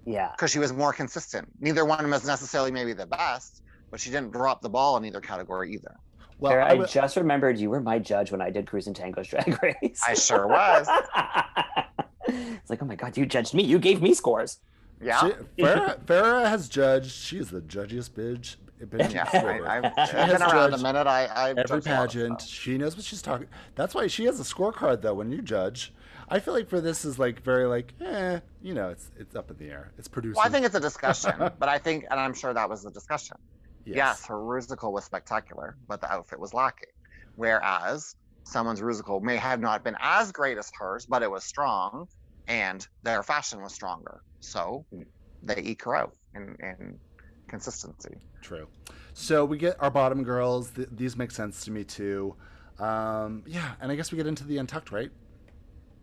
yeah. 0.05 0.31
because 0.33 0.51
she 0.51 0.59
was 0.59 0.73
more 0.73 0.93
consistent. 0.93 1.49
Neither 1.61 1.85
one 1.85 2.09
was 2.11 2.27
necessarily 2.27 2.71
maybe 2.71 2.93
the 2.93 3.07
best, 3.07 3.63
but 3.91 4.01
she 4.01 4.11
didn't 4.11 4.33
drop 4.33 4.63
the 4.63 4.69
ball 4.69 4.97
in 4.97 5.05
either 5.05 5.21
category 5.21 5.73
either. 5.73 5.97
Well, 6.39 6.53
Sarah, 6.53 6.67
I 6.67 6.83
I, 6.83 6.87
just 6.87 7.17
remembered 7.17 7.59
you 7.59 7.69
were 7.69 7.81
my 7.81 7.99
judge 7.99 8.33
when 8.33 8.41
I 8.41 8.51
did 8.51 8.67
Cruise 8.67 8.87
and 8.87 8.97
Tango's 8.97 9.29
Drag 9.29 9.63
Race. 9.83 10.01
I 10.07 10.15
sure 10.15 10.47
was. 10.47 10.89
it's 12.29 12.71
like, 12.71 12.83
oh 12.83 12.87
my 12.87 12.95
god, 12.95 13.17
you 13.17 13.27
judged 13.27 13.53
me. 13.53 13.63
You 13.63 13.79
gave 13.79 14.01
me 14.01 14.15
scores. 14.15 14.59
Yeah. 15.03 15.21
She, 15.21 15.33
Farrah, 15.63 16.01
Farrah 16.05 16.49
has 16.49 16.69
judged. 16.69 17.11
She 17.11 17.39
is 17.39 17.51
the 17.51 17.61
judgiest 17.61 18.11
bitch. 18.11 18.57
bitch 18.83 19.13
Yeah. 19.13 19.29
I, 19.33 19.79
I've, 19.79 20.09
She 20.09 20.17
I've 20.17 20.31
been 20.31 20.43
around 20.43 20.75
a 20.75 20.79
minute. 20.79 21.07
I, 21.07 21.27
I 21.27 21.51
every 21.51 21.65
judge 21.65 21.71
a 21.71 21.91
lot 21.91 22.05
of 22.07 22.11
pageant. 22.13 22.41
She 22.41 22.79
knows 22.79 22.97
what 22.97 23.05
she's 23.05 23.21
talking. 23.21 23.47
That's 23.75 23.95
why 23.95 24.07
she 24.07 24.25
has 24.25 24.41
a 24.41 24.45
scorecard 24.45 25.03
though. 25.03 25.15
When 25.15 25.31
you 25.31 25.43
judge, 25.43 25.93
I 26.31 26.39
feel 26.39 26.55
like 26.55 26.69
for 26.69 26.81
this 26.81 27.05
is 27.05 27.19
like 27.19 27.43
very 27.43 27.67
like, 27.67 27.93
eh, 28.01 28.39
you 28.63 28.73
know, 28.73 28.91
it's 28.91 29.11
it's 29.19 29.35
up 29.35 29.51
in 29.51 29.57
the 29.59 29.69
air. 29.69 29.93
It's 29.99 30.07
produced. 30.07 30.37
Well, 30.37 30.47
I 30.47 30.49
think 30.49 30.65
it's 30.65 30.77
a 30.77 30.81
discussion, 30.81 31.33
but 31.59 31.69
I 31.69 31.79
think, 31.79 32.05
and 32.11 32.21
I'm 32.21 32.35
sure 32.35 32.55
that 32.55 32.69
was 32.69 32.85
the 32.85 32.91
discussion. 32.91 33.37
yes. 33.85 33.97
Yes, 33.97 34.27
her 34.27 34.41
musical 34.43 34.93
was 34.93 35.05
spectacular, 35.05 35.77
but 35.89 36.01
the 36.01 36.11
outfit 36.11 36.39
was 36.39 36.55
lacking. 36.55 36.91
Whereas 37.35 38.15
someone's 38.45 38.81
musical 38.81 39.21
may 39.21 39.37
have 39.37 39.61
not 39.61 39.83
been 39.83 39.97
as 40.01 40.31
great 40.31 40.57
as 40.57 40.71
hers, 40.79 41.05
but 41.05 41.23
it 41.23 41.31
was 41.31 41.43
strong, 41.43 42.07
and 42.47 42.87
their 43.03 43.23
fashion 43.25 43.61
was 43.61 43.75
stronger. 43.75 44.23
So 44.39 44.85
they 45.43 45.61
eke 45.63 45.83
her 45.85 45.97
out 45.97 46.15
in, 46.35 46.57
in 46.63 46.99
consistency. 47.49 48.17
True. 48.41 48.69
So 49.15 49.45
we 49.45 49.59
get 49.59 49.77
our 49.81 49.91
bottom 49.91 50.23
girls. 50.23 50.71
Th- 50.71 50.89
these 50.93 51.17
make 51.17 51.33
sense 51.33 51.65
to 51.65 51.71
me 51.73 51.83
too. 51.85 52.37
Um, 52.79 53.43
yeah, 53.47 53.73
and 53.81 53.91
I 53.91 53.97
guess 53.97 54.13
we 54.13 54.17
get 54.17 54.27
into 54.27 54.45
the 54.45 54.59
untucked, 54.59 54.93
right? 54.93 55.11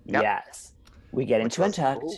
Yep. 0.07 0.21
Yes. 0.23 0.73
We 1.11 1.25
get 1.25 1.41
Which 1.41 1.57
into 1.57 1.63
Untucked. 1.63 2.01
cool. 2.01 2.17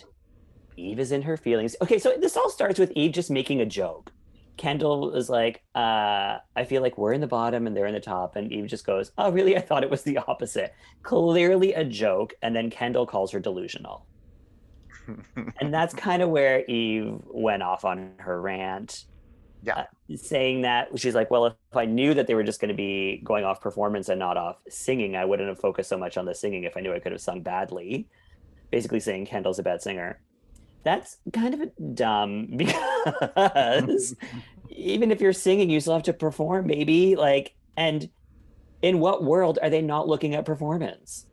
Eve 0.76 0.98
is 0.98 1.12
in 1.12 1.22
her 1.22 1.36
feelings. 1.36 1.76
Okay, 1.82 1.98
so 1.98 2.16
this 2.18 2.36
all 2.36 2.50
starts 2.50 2.78
with 2.78 2.90
Eve 2.96 3.12
just 3.12 3.30
making 3.30 3.60
a 3.60 3.66
joke. 3.66 4.12
Kendall 4.56 5.14
is 5.14 5.28
like, 5.30 5.62
uh, 5.74 6.38
I 6.54 6.64
feel 6.66 6.82
like 6.82 6.98
we're 6.98 7.12
in 7.12 7.20
the 7.20 7.26
bottom 7.26 7.66
and 7.66 7.76
they're 7.76 7.86
in 7.86 7.94
the 7.94 8.00
top. 8.00 8.36
And 8.36 8.52
Eve 8.52 8.66
just 8.66 8.86
goes, 8.86 9.10
Oh, 9.18 9.30
really? 9.30 9.56
I 9.56 9.60
thought 9.60 9.82
it 9.84 9.90
was 9.90 10.02
the 10.02 10.18
opposite. 10.18 10.74
Clearly 11.02 11.72
a 11.74 11.84
joke. 11.84 12.34
And 12.42 12.54
then 12.54 12.70
Kendall 12.70 13.06
calls 13.06 13.32
her 13.32 13.40
delusional. 13.40 14.06
And 15.60 15.74
that's 15.74 15.92
kind 15.92 16.22
of 16.22 16.28
where 16.30 16.64
Eve 16.66 17.18
went 17.26 17.62
off 17.64 17.84
on 17.84 18.12
her 18.18 18.40
rant. 18.40 19.06
Yeah. 19.62 19.84
Uh, 20.10 20.16
saying 20.16 20.62
that 20.62 20.88
she's 20.98 21.14
like, 21.14 21.30
well, 21.30 21.46
if 21.46 21.54
I 21.74 21.84
knew 21.84 22.14
that 22.14 22.26
they 22.26 22.34
were 22.34 22.42
just 22.42 22.60
going 22.60 22.70
to 22.70 22.74
be 22.74 23.20
going 23.24 23.44
off 23.44 23.60
performance 23.60 24.08
and 24.08 24.18
not 24.18 24.36
off 24.36 24.56
singing, 24.68 25.16
I 25.16 25.24
wouldn't 25.24 25.48
have 25.48 25.60
focused 25.60 25.88
so 25.88 25.98
much 25.98 26.16
on 26.16 26.24
the 26.24 26.34
singing 26.34 26.64
if 26.64 26.76
I 26.76 26.80
knew 26.80 26.94
I 26.94 26.98
could 26.98 27.12
have 27.12 27.20
sung 27.20 27.42
badly. 27.42 28.08
Basically 28.70 29.00
saying 29.00 29.26
Kendall's 29.26 29.58
a 29.58 29.62
bad 29.62 29.82
singer. 29.82 30.20
That's 30.82 31.18
kind 31.32 31.54
of 31.54 31.94
dumb 31.94 32.46
because 32.56 34.16
even 34.70 35.10
if 35.10 35.20
you're 35.20 35.32
singing, 35.32 35.70
you 35.70 35.80
still 35.80 35.94
have 35.94 36.02
to 36.04 36.12
perform, 36.12 36.66
maybe. 36.66 37.16
Like, 37.16 37.54
and 37.76 38.08
in 38.82 38.98
what 38.98 39.24
world 39.24 39.58
are 39.62 39.70
they 39.70 39.82
not 39.82 40.08
looking 40.08 40.34
at 40.34 40.44
performance? 40.44 41.26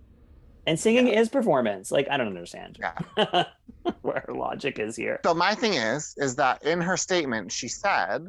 And 0.68 0.77
singing 0.77 1.07
is 1.07 1.30
performance. 1.30 1.91
Like, 1.91 2.10
I 2.11 2.18
don't 2.18 2.27
understand 2.27 2.77
yeah. 2.80 3.45
where 4.02 4.23
her 4.27 4.34
logic 4.34 4.80
is 4.80 4.98
here. 4.98 5.22
So 5.26 5.34
my 5.34 5.56
thing 5.56 5.73
is, 5.76 6.14
is 6.18 6.35
that 6.35 6.61
in 6.64 6.81
her 6.81 6.98
statement, 6.98 7.53
she 7.53 7.69
said, 7.69 8.27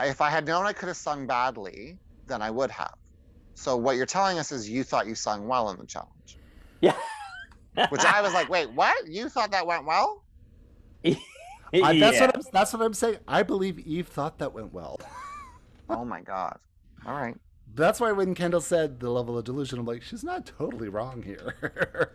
if 0.00 0.22
I 0.22 0.30
had 0.30 0.46
known 0.46 0.64
I 0.64 0.72
could 0.72 0.88
have 0.88 0.96
sung 0.96 1.26
badly, 1.26 1.98
then 2.26 2.40
I 2.40 2.50
would 2.50 2.70
have. 2.70 2.94
So 3.54 3.76
what 3.76 3.96
you're 3.96 4.06
telling 4.06 4.38
us 4.38 4.52
is 4.52 4.70
you 4.70 4.82
thought 4.82 5.06
you 5.06 5.14
sung 5.14 5.46
well 5.46 5.68
in 5.70 5.76
the 5.76 5.84
challenge. 5.84 6.38
Yeah. 6.80 6.96
Which 7.90 8.04
I 8.06 8.22
was 8.22 8.32
like, 8.32 8.48
wait, 8.50 8.72
what? 8.72 9.06
You 9.06 9.28
thought 9.28 9.50
that 9.50 9.66
went 9.66 9.84
well? 9.84 10.24
I, 11.04 11.12
that's 11.72 12.16
Yeah. 12.16 12.26
what 12.26 12.36
I'm, 12.36 12.42
that's 12.54 12.72
what 12.72 12.80
I'm 12.82 12.94
saying. 12.94 13.18
I 13.28 13.42
believe 13.42 13.78
Eve 13.80 14.08
thought 14.08 14.38
that 14.38 14.54
went 14.54 14.72
well. 14.72 14.98
Oh 15.90 16.06
my 16.06 16.22
god. 16.22 16.58
All 17.04 17.12
right. 17.14 17.36
That's 17.74 18.00
why 18.00 18.12
when 18.12 18.34
Kendall 18.34 18.60
said 18.60 19.00
the 19.00 19.10
level 19.10 19.38
of 19.38 19.44
delusion, 19.44 19.78
I'm 19.78 19.86
like, 19.86 20.02
she's 20.02 20.24
not 20.24 20.46
totally 20.46 20.88
wrong 20.88 21.22
here. 21.22 22.14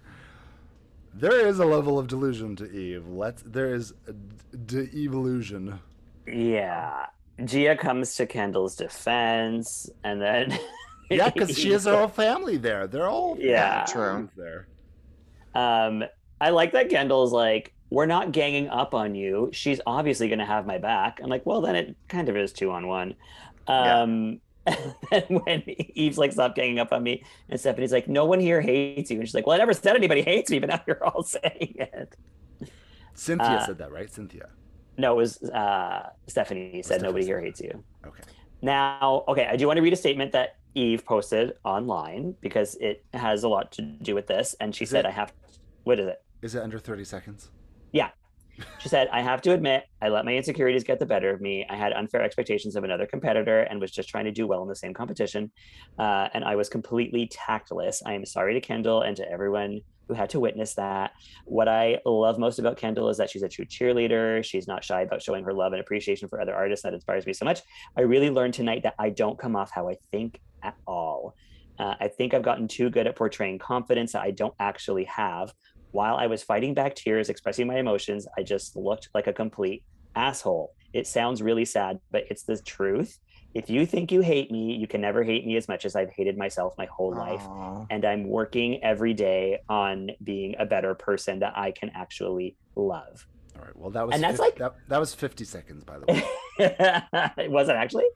there 1.14 1.48
is 1.48 1.60
a 1.60 1.66
level 1.66 1.98
of 1.98 2.08
delusion 2.08 2.56
to 2.58 2.70
Eve. 2.72 3.08
Let's 3.08 3.42
there 3.44 3.74
is 3.74 3.94
a 4.08 4.14
d- 4.14 4.88
de-evolution. 4.94 5.80
Yeah. 6.28 7.06
Gia 7.44 7.76
comes 7.76 8.16
to 8.16 8.26
Kendall's 8.26 8.76
defense, 8.76 9.90
and 10.04 10.22
then 10.22 10.58
Yeah, 11.10 11.30
because 11.30 11.58
she 11.58 11.72
has 11.72 11.86
her 11.86 11.96
whole 11.98 12.08
family 12.08 12.58
there. 12.58 12.88
They're 12.88 13.08
all 13.10 13.38
Yeah. 13.40 13.86
True. 13.88 14.30
there. 14.36 14.68
Um, 15.54 16.04
I 16.42 16.50
like 16.50 16.74
that 16.74 16.90
Kendall's 16.90 17.32
like, 17.32 17.74
we're 17.90 18.06
not 18.08 18.32
ganging 18.32 18.68
up 18.70 18.94
on 18.94 19.16
you. 19.16 19.50
She's 19.54 19.80
obviously 19.86 20.28
going 20.28 20.40
to 20.40 20.46
have 20.46 20.66
my 20.66 20.80
back. 20.80 21.20
I'm 21.24 21.30
like, 21.30 21.46
well, 21.46 21.62
then 21.62 21.76
it 21.76 21.96
kind 22.10 22.28
of 22.28 22.36
is 22.36 22.52
two 22.52 22.72
on 22.72 22.88
one. 22.88 23.16
Yeah. 23.70 24.02
And 25.12 25.24
when 25.46 25.64
Eve's 25.96 26.18
like, 26.18 26.32
stop 26.32 26.56
ganging 26.56 26.80
up 26.80 26.92
on 26.92 27.04
me, 27.04 27.24
and 27.50 27.60
Stephanie's 27.60 27.92
like, 27.92 28.08
no 28.08 28.26
one 28.26 28.40
here 28.40 28.62
hates 28.62 29.12
you. 29.12 29.20
And 29.20 29.28
she's 29.28 29.36
like, 29.36 29.46
well, 29.46 29.56
I 29.56 29.60
never 29.60 29.74
said 29.74 29.96
anybody 29.96 30.22
hates 30.22 30.50
me, 30.50 30.60
but 30.60 30.70
now 30.70 30.82
you're 30.88 31.04
all 31.06 31.24
saying 31.24 31.76
it. 31.78 32.16
Synthia 33.16 33.40
Uh, 33.42 33.66
said 33.66 33.78
that, 33.78 33.92
right? 33.92 34.08
Synthia. 34.10 34.48
No, 34.98 35.14
it 35.14 35.18
was 35.18 35.42
uh, 35.44 36.10
Stephanie 36.28 36.82
said 36.82 36.86
Stephanie 36.86 37.08
nobody 37.08 37.24
said 37.24 37.28
here 37.30 37.38
that. 37.40 37.46
hates 37.46 37.62
you. 37.62 37.84
Okay. 38.06 38.22
Now, 38.62 39.24
okay, 39.28 39.46
I 39.50 39.56
do 39.56 39.68
want 39.68 39.78
to 39.78 39.84
read 39.84 39.94
a 39.94 39.98
statement 39.98 40.32
that 40.32 40.58
Eve 40.74 41.06
posted 41.06 41.54
online 41.64 42.36
because 42.42 42.76
it 42.76 43.06
has 43.14 43.44
a 43.44 43.48
lot 43.50 43.72
to 43.74 43.82
do 43.82 44.16
with 44.16 44.28
this. 44.28 44.56
And 44.60 44.74
she 44.76 44.84
Is 44.86 44.90
said, 44.90 45.06
it? 45.06 45.10
I 45.10 45.12
have, 45.12 45.34
what 45.84 46.00
is 46.00 46.08
it? 46.08 46.22
Is 46.42 46.56
it 46.56 46.62
under 46.64 46.80
30 46.80 47.04
seconds? 47.04 47.50
She 48.80 48.90
said, 48.90 49.08
I 49.12 49.22
have 49.22 49.42
to 49.44 49.54
admit, 49.54 49.84
I 50.02 50.10
let 50.10 50.26
my 50.26 50.36
insecurities 50.36 50.84
get 50.84 51.00
the 51.00 51.06
better 51.06 51.30
of 51.30 51.42
me. 51.42 51.66
I 51.70 51.76
had 51.76 51.94
unfair 51.94 52.22
expectations 52.22 52.76
of 52.76 52.84
another 52.84 53.06
competitor 53.06 53.62
and 53.62 53.82
was 53.82 53.92
just 53.92 54.10
trying 54.10 54.26
to 54.26 54.32
do 54.32 54.48
well 54.48 54.62
in 54.62 54.70
the 54.70 54.76
same 54.76 54.94
competition. 54.94 55.52
Uh, 55.98 56.30
and 56.34 56.44
I 56.44 56.56
was 56.56 56.70
completely 56.70 57.28
tactless. 57.32 58.02
I 58.06 58.14
am 58.14 58.26
sorry 58.26 58.54
to 58.54 58.62
Kendall 58.62 59.02
and 59.02 59.16
to 59.18 59.30
everyone 59.30 59.82
who 60.08 60.14
had 60.14 60.30
to 60.30 60.40
witness 60.40 60.76
that. 60.76 61.12
What 61.46 61.68
I 61.68 62.00
love 62.06 62.38
most 62.38 62.60
about 62.60 62.78
Kendall 62.78 63.10
is 63.10 63.18
that 63.18 63.30
she's 63.30 63.44
a 63.44 63.50
true 63.50 63.66
cheerleader. 63.66 64.44
She's 64.44 64.68
not 64.68 64.84
shy 64.84 65.02
about 65.02 65.22
showing 65.22 65.44
her 65.44 65.54
love 65.54 65.74
and 65.74 65.82
appreciation 65.82 66.30
for 66.30 66.40
other 66.40 66.54
artists. 66.54 66.84
That 66.84 66.94
inspires 66.94 67.26
me 67.26 67.34
so 67.34 67.46
much. 67.46 67.62
I 67.98 68.02
really 68.02 68.30
learned 68.30 68.54
tonight 68.54 68.84
that 68.84 68.96
I 69.00 69.10
don't 69.10 69.40
come 69.40 69.56
off 69.56 69.72
how 69.72 69.90
I 69.90 69.96
think 70.12 70.40
at 70.64 70.76
all. 70.86 71.36
Uh, 71.78 71.96
I 72.00 72.08
think 72.08 72.34
I've 72.34 72.44
gotten 72.44 72.68
too 72.68 72.90
good 72.90 73.08
at 73.08 73.16
portraying 73.16 73.60
confidence 73.60 74.14
that 74.14 74.22
I 74.22 74.32
don't 74.32 74.54
actually 74.60 75.04
have 75.06 75.54
while 75.96 76.18
I 76.18 76.28
was 76.28 76.44
fighting 76.44 76.74
back 76.74 76.94
tears, 76.94 77.30
expressing 77.30 77.68
my 77.68 77.78
emotions, 77.78 78.28
I 78.38 78.44
just 78.44 78.76
looked 78.76 79.10
like 79.14 79.28
a 79.28 79.34
complete 79.34 79.82
asshole. 80.16 80.74
It 80.94 81.08
sounds 81.08 81.42
really 81.42 81.64
sad, 81.66 82.00
but 82.12 82.26
it's 82.30 82.44
the 82.44 82.58
truth. 82.62 83.18
If 83.54 83.70
you 83.70 83.86
think 83.86 84.12
you 84.12 84.20
hate 84.20 84.52
me, 84.52 84.76
you 84.76 84.88
can 84.88 85.00
never 85.00 85.24
hate 85.24 85.46
me 85.48 85.56
as 85.56 85.70
much 85.70 85.86
as 85.86 85.96
I've 85.96 86.10
hated 86.10 86.38
myself 86.38 86.74
my 86.78 86.88
whole 86.88 87.16
life. 87.16 87.42
And 87.90 88.04
I'm 88.04 88.28
working 88.28 88.84
every 88.84 89.14
day 89.14 89.60
on 89.70 90.12
being 90.22 90.56
a 90.60 90.66
better 90.66 90.94
person 90.94 91.40
that 91.40 91.58
I 91.58 91.72
can 91.72 91.90
actually 91.96 92.58
love. 92.76 93.26
All 93.58 93.64
right. 93.64 93.76
Well, 93.78 93.92
that 93.92 94.06
was 94.06 94.14
And 94.16 94.22
that's 94.22 94.38
50 94.38 94.44
like- 94.44 94.58
that, 94.58 94.76
that 94.90 95.00
was 95.00 95.14
50 95.16 95.46
seconds, 95.46 95.86
by 95.86 96.00
the 96.00 96.06
way. 96.12 96.24
it 97.46 97.50
wasn't 97.50 97.78
actually. 97.78 98.08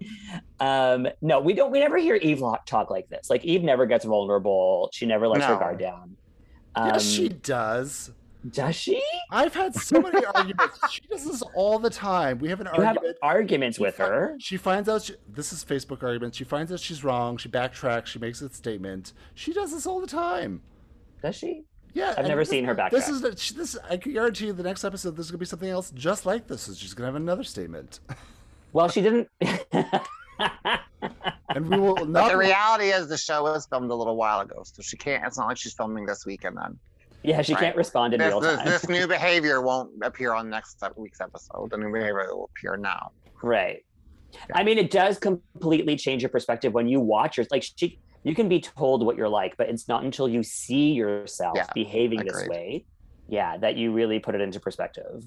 Um, 0.60 1.07
no, 1.22 1.39
we 1.39 1.53
don't. 1.53 1.72
We 1.72 1.80
never 1.80 1.97
hear 1.97 2.15
Eve 2.15 2.43
talk 2.65 2.89
like 2.91 3.07
this. 3.07 3.30
Like 3.30 3.45
Eve 3.45 3.64
never 3.64 3.85
gets 3.85 4.03
vulnerable. 4.03 4.89
She 4.91 5.06
never 5.06 5.30
lets 5.30 5.45
her 5.45 5.56
guard 5.57 5.80
down. 5.80 6.18
Um, 6.80 6.88
yes, 6.89 7.03
she 7.03 7.30
does. 7.30 8.11
does. 8.51 8.76
She? 8.76 9.01
I've 9.31 9.53
had 9.53 9.76
so 9.76 9.99
many 10.01 10.23
arguments. 10.26 10.80
She 10.91 11.01
does 11.10 11.26
this 11.26 11.41
all 11.53 11.77
the 11.80 11.89
time. 11.89 12.39
We 12.39 12.49
have 12.49 12.61
an 12.61 12.68
You 12.76 12.81
have 12.81 12.97
argument. 12.97 13.18
arguments 13.22 13.77
She 13.77 13.84
with 13.84 13.95
fi- 13.95 14.07
her. 14.07 14.35
She 14.39 14.57
finds 14.57 14.88
out 14.89 15.03
she, 15.03 15.15
this 15.27 15.51
is 15.51 15.64
Facebook 15.65 16.03
argument. 16.03 16.35
She 16.35 16.43
finds 16.45 16.72
out 16.72 16.80
she's 16.80 17.03
wrong. 17.03 17.38
She 17.38 17.49
backtracks. 17.49 18.06
She 18.07 18.19
makes 18.19 18.41
a 18.41 18.49
statement. 18.49 19.14
She 19.35 19.53
does 19.53 19.72
this 19.72 19.85
all 19.85 19.99
the 19.99 20.07
time. 20.07 20.61
Does 21.22 21.35
she? 21.35 21.64
Yeah, 21.93 22.14
I've 22.18 22.27
never 22.27 22.41
this- 22.41 22.49
seen 22.49 22.64
her 22.65 22.73
back. 22.76 22.91
This 22.91 23.10
is 23.10 23.22
this. 23.22 23.76
I 23.89 23.97
can 23.97 24.14
guarantee 24.14 24.45
you, 24.47 24.53
the 24.53 24.64
next 24.64 24.84
episode, 24.85 25.15
there's 25.18 25.31
gonna 25.31 25.39
be 25.39 25.45
something 25.45 25.69
else 25.69 25.91
just 25.91 26.26
like 26.26 26.47
this. 26.47 26.61
So 26.61 26.73
she's 26.73 26.93
gonna 26.93 27.07
have 27.07 27.15
another 27.15 27.43
statement, 27.43 27.99
Well, 28.73 28.88
she 28.89 29.01
didn't. 29.01 29.27
and 31.50 31.70
we 31.70 31.80
will 31.80 31.96
But 32.06 32.30
the 32.30 32.38
reality 32.38 32.90
is 32.90 33.08
the 33.08 33.18
show 33.18 33.44
was 33.44 33.66
filmed 33.68 33.92
a 33.92 33.96
little 33.96 34.16
while 34.16 34.40
ago, 34.42 34.62
so 34.64 34.82
she 34.82 34.98
can't. 34.98 35.24
It's 35.26 35.38
not 35.38 35.48
like 35.48 35.58
she's 35.58 35.74
filming 35.74 36.06
this 36.06 36.26
weekend. 36.26 36.58
Then 36.58 36.80
yeah, 37.24 37.42
she 37.42 37.54
Right. 37.54 37.64
can't 37.64 37.76
respond 37.76 38.14
in 38.14 38.20
this, 38.20 38.28
real 38.30 38.42
time. 38.42 38.66
this 38.66 38.88
new 38.88 39.08
behavior 39.18 39.62
won't 39.62 39.92
appear 40.04 40.34
on 40.34 40.50
next 40.50 40.82
week's 40.96 41.20
episode. 41.22 41.70
The 41.72 41.78
new 41.78 41.92
behavior 41.92 42.34
will 42.34 42.50
appear 42.56 42.78
now. 42.78 43.12
Right. 43.44 43.84
I 44.54 44.64
mean, 44.64 44.78
it 44.78 44.92
does 44.92 45.18
completely 45.18 45.96
change 45.96 46.22
your 46.22 46.30
perspective 46.30 46.74
when 46.74 46.88
you 46.88 47.00
watch 47.00 47.38
your 47.38 47.46
like. 47.52 47.64
She, 47.76 48.00
you 48.24 48.36
can 48.36 48.48
be 48.50 48.60
told 48.60 49.06
what 49.06 49.16
you're 49.18 49.30
like, 49.30 49.56
but 49.58 49.70
it's 49.70 49.88
not 49.88 50.04
until 50.04 50.28
you 50.30 50.44
see 50.44 50.92
yourself 50.92 51.54
Yeah, 51.56 51.68
behaving 51.74 52.26
this 52.26 52.46
way, 52.48 52.86
yeah, 53.28 53.58
that 53.58 53.76
you 53.76 53.92
really 53.92 54.20
put 54.20 54.36
it 54.36 54.42
into 54.42 54.60
perspective. 54.60 55.24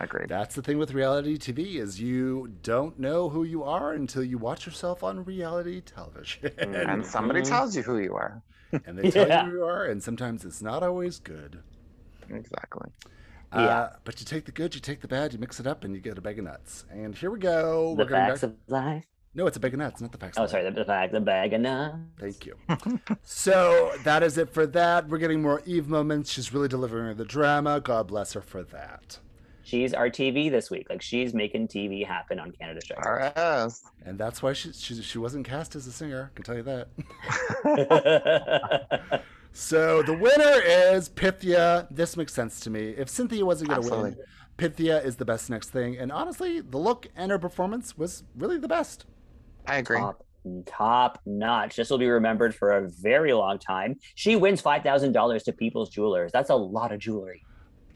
Agreed. 0.00 0.28
That's 0.28 0.54
the 0.54 0.62
thing 0.62 0.78
with 0.78 0.92
reality 0.94 1.36
TV 1.38 1.76
is 1.76 2.00
you 2.00 2.52
don't 2.62 2.98
know 2.98 3.28
who 3.28 3.44
you 3.44 3.62
are 3.62 3.92
until 3.92 4.24
you 4.24 4.38
watch 4.38 4.66
yourself 4.66 5.04
on 5.04 5.24
reality 5.24 5.80
television, 5.80 6.50
And 6.58 7.04
somebody 7.16 7.42
tells 7.42 7.76
you 7.76 7.82
who 7.82 7.98
you 7.98 8.14
are. 8.14 8.42
and 8.86 8.98
they 8.98 9.10
tell 9.10 9.28
Yeah. 9.28 9.44
you 9.44 9.50
who 9.50 9.56
you 9.58 9.64
are, 9.64 9.84
and 9.84 10.02
sometimes 10.02 10.44
it's 10.44 10.62
not 10.62 10.82
always 10.82 11.18
good. 11.20 11.60
Exactly. 12.30 12.90
Yeah. 13.52 13.60
Uh, 13.60 13.92
but 14.04 14.18
you 14.18 14.24
take 14.24 14.46
the 14.46 14.52
good, 14.52 14.74
you 14.74 14.80
take 14.80 15.02
the 15.02 15.08
bad, 15.08 15.34
you 15.34 15.38
mix 15.38 15.60
it 15.60 15.66
up, 15.66 15.84
and 15.84 15.94
you 15.94 16.00
get 16.00 16.16
a 16.16 16.22
bag 16.22 16.38
of 16.38 16.46
nuts. 16.46 16.86
And 16.90 17.14
here 17.14 17.30
we 17.30 17.38
go. 17.38 17.94
the 17.94 18.04
We're 18.04 18.08
going 18.08 18.26
facts 18.28 18.40
back. 18.40 18.50
of 18.50 18.56
life. 18.68 19.04
No, 19.34 19.46
it's 19.46 19.56
a 19.56 19.60
bag 19.60 19.74
of 19.74 19.78
nuts, 19.78 20.00
not 20.00 20.10
the 20.12 20.18
facts. 20.18 20.38
Oh, 20.38 20.44
of 20.44 20.50
sorry, 20.50 20.64
life. 20.64 20.74
the, 20.74 20.80
the 20.80 20.84
fact, 20.86 21.12
the 21.12 21.20
bag 21.20 21.52
of 21.52 21.60
nuts. 21.60 21.96
Thank 22.18 22.46
you. 22.46 22.56
so 23.22 23.92
that 24.04 24.22
is 24.22 24.38
it 24.38 24.52
for 24.52 24.66
that. 24.68 25.08
We're 25.08 25.18
getting 25.18 25.42
more 25.42 25.62
Eve 25.66 25.86
moments. 25.88 26.30
She's 26.30 26.52
really 26.52 26.68
delivering 26.68 27.16
the 27.16 27.24
drama. 27.26 27.80
God 27.80 28.06
bless 28.08 28.32
her 28.32 28.40
for 28.40 28.62
that. 28.64 29.18
She's 29.64 29.94
our 29.94 30.08
TV 30.08 30.50
this 30.50 30.70
week. 30.70 30.88
Like 30.90 31.02
she's 31.02 31.34
making 31.34 31.68
TV 31.68 32.06
happen 32.06 32.38
on 32.38 32.52
Canada's 32.52 32.84
Drag 32.84 33.06
All 33.06 33.12
Race. 33.14 33.32
right. 33.36 33.72
And 34.04 34.18
that's 34.18 34.42
why 34.42 34.52
she, 34.52 34.72
she, 34.72 35.00
she 35.02 35.18
wasn't 35.18 35.46
cast 35.46 35.76
as 35.76 35.86
a 35.86 35.92
singer. 35.92 36.30
I 36.32 36.34
can 36.34 36.44
tell 36.44 36.56
you 36.56 36.62
that. 37.64 39.22
So 39.52 40.02
the 40.02 40.14
winner 40.14 40.60
is 40.64 41.10
Pythia. 41.10 41.86
This 41.90 42.16
makes 42.16 42.32
sense 42.32 42.60
to 42.60 42.70
me. 42.70 42.94
If 42.96 43.08
Synthia 43.08 43.42
wasn't 43.42 43.70
going 43.70 43.82
to 43.82 43.96
win, 43.96 44.16
Pythia 44.56 45.04
is 45.04 45.16
the 45.16 45.26
best 45.26 45.50
next 45.50 45.68
thing. 45.70 45.98
And 45.98 46.10
honestly, 46.10 46.60
the 46.60 46.78
look 46.78 47.06
and 47.14 47.30
her 47.30 47.38
performance 47.38 47.98
was 47.98 48.24
really 48.34 48.56
the 48.56 48.68
best. 48.68 49.04
I 49.66 49.76
agree. 49.76 49.98
top, 49.98 50.24
top 50.66 51.20
notch. 51.26 51.76
This 51.76 51.90
will 51.90 51.98
be 51.98 52.08
remembered 52.08 52.54
for 52.54 52.70
a 52.72 52.88
very 52.88 53.34
long 53.34 53.58
time. 53.58 53.96
She 54.14 54.36
wins 54.36 54.60
five 54.60 54.82
thousand 54.82 55.12
dollars 55.12 55.42
to 55.44 55.52
People's 55.52 55.90
Jewelers. 55.90 56.32
That's 56.32 56.50
a 56.50 56.56
lot 56.56 56.90
of 56.90 56.98
jewelry. 56.98 57.44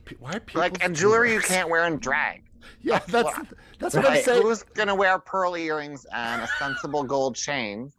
P- 0.07 0.17
Why 0.19 0.39
people 0.39 0.63
Like, 0.63 0.83
and 0.83 0.95
do 0.95 1.01
jewelry 1.03 1.35
you 1.35 1.41
can't 1.41 1.69
wear 1.69 1.85
in 1.87 1.99
drag. 1.99 2.43
Yeah, 2.81 3.01
that's 3.09 3.25
What? 3.37 3.47
that's 3.79 3.95
what 3.95 4.07
I'm 4.09 4.23
saying. 4.23 4.43
Who's 4.43 4.63
gonna 4.63 4.95
wear 4.95 5.19
pearl 5.19 5.57
earrings 5.57 6.07
and 6.13 6.43
a 6.43 6.49
sensible 6.59 7.03
gold 7.05 7.37
chain? 7.37 7.93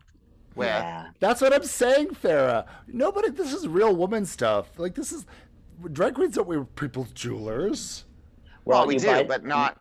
With 0.56 0.68
Yeah. 0.68 1.10
That's 1.20 1.40
what 1.42 1.54
I'm 1.54 1.64
saying, 1.64 2.08
Farah. 2.10 2.66
Nobody. 2.88 3.30
This 3.30 3.54
is 3.54 3.68
real 3.68 3.96
woman 3.96 4.26
stuff. 4.26 4.68
Like 4.78 4.96
this 4.96 5.12
is 5.12 5.26
drag 5.94 6.16
queens 6.16 6.36
don't 6.36 6.48
wear 6.48 6.64
people's 6.64 7.12
jewelers. 7.12 8.06
well, 8.66 8.88
we 8.88 8.98
do, 8.98 9.06
buy- 9.08 9.24
but 9.24 9.46
not 9.46 9.78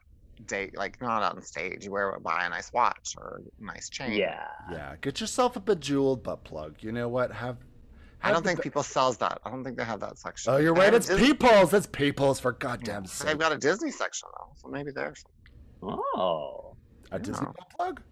date 0.47 0.77
like 0.77 1.01
not 1.01 1.23
on 1.23 1.43
stage. 1.43 1.85
You 1.85 1.91
wear 1.93 2.19
buy 2.21 2.45
a 2.45 2.49
nice 2.51 2.73
watch 2.73 3.15
or 3.19 3.41
a 3.61 3.65
nice 3.65 3.89
chain. 3.89 4.13
Yeah. 4.13 4.47
Yeah, 4.71 4.95
get 5.01 5.21
yourself 5.21 5.57
a 5.57 5.61
bejeweled 5.61 6.23
butt 6.23 6.45
plug. 6.45 6.75
You 6.81 6.93
know 6.93 7.09
what? 7.09 7.33
Have. 7.33 7.57
I 8.23 8.33
don't 8.33 8.45
think 8.45 8.61
people 8.63 8.83
sells 8.83 9.19
that. 9.19 9.39
I 9.45 9.51
don't 9.51 9.63
think 9.63 9.77
they 9.77 9.85
have 9.85 10.01
that 10.01 10.19
section. 10.19 10.53
Oh, 10.53 10.57
you're 10.57 10.75
They 10.75 10.81
right. 10.81 10.85
have 10.87 10.95
a 10.95 10.97
It's 10.97 11.07
Disney- 11.07 11.27
people's. 11.29 11.71
That's 11.71 11.87
people's. 11.87 12.41
For 12.41 12.53
goddamn 12.53 13.07
sake. 13.07 13.29
They've 13.29 13.39
got 13.39 13.53
a 13.53 13.59
Disney 13.59 13.91
section 13.93 14.29
though, 14.37 14.53
so 14.57 14.69
maybe 14.69 14.91
there's. 14.91 15.23
Oh. 15.83 16.75
a 17.13 17.19
Disney 17.19 17.47
Yeah. 17.47 17.65
plug. 17.77 18.03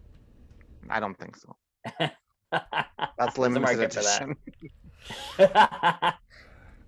I 0.89 0.99
don't 0.99 1.17
think 1.19 1.35
so. 1.35 1.55
That's 3.17 3.37
a 3.37 3.41
limited 3.41 3.61
market 3.61 3.93
for 3.93 4.03
that. 4.03 4.21
edition. 4.21 4.37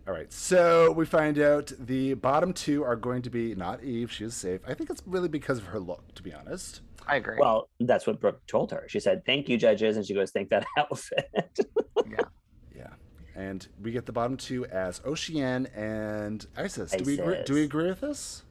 All 0.07 0.13
right, 0.13 0.31
so 0.31 0.91
we 0.93 1.05
find 1.05 1.37
out 1.37 1.73
the 1.77 2.13
bottom 2.13 2.53
two 2.53 2.81
are 2.83 2.95
going 2.95 3.21
to 3.23 3.29
be 3.29 3.53
not 3.55 3.83
Eve. 3.83 4.09
She 4.09 4.23
is 4.23 4.33
safe. 4.35 4.61
I 4.65 4.73
think 4.73 4.89
it's 4.89 5.03
really 5.05 5.27
because 5.27 5.57
of 5.57 5.65
her 5.65 5.79
look, 5.81 6.15
to 6.15 6.23
be 6.23 6.33
honest. 6.33 6.79
I 7.05 7.17
agree. 7.17 7.35
well, 7.39 7.69
that's 7.81 8.07
what 8.07 8.21
Brooke 8.21 8.39
told 8.47 8.71
her. 8.71 8.85
She 8.87 9.01
said, 9.01 9.25
"Thank 9.25 9.49
you, 9.49 9.57
judges," 9.57 9.97
and 9.97 10.05
she 10.05 10.13
goes, 10.13 10.31
"Thank 10.31 10.49
that 10.49 10.65
outfit." 10.77 11.59
Yeah, 12.09 12.19
and 13.37 13.67
we 13.81 13.91
get 13.91 14.07
the 14.07 14.11
bottom 14.11 14.35
two 14.35 14.65
as 14.65 14.99
Oceane 15.01 15.67
and 15.75 16.45
Icesis. 16.57 16.91
Do 16.97 17.03
we 17.05 17.19
agree, 17.19 17.43
do 17.45 17.53
we 17.53 17.63
agree 17.63 17.87
with 17.87 18.01
this? 18.01 18.43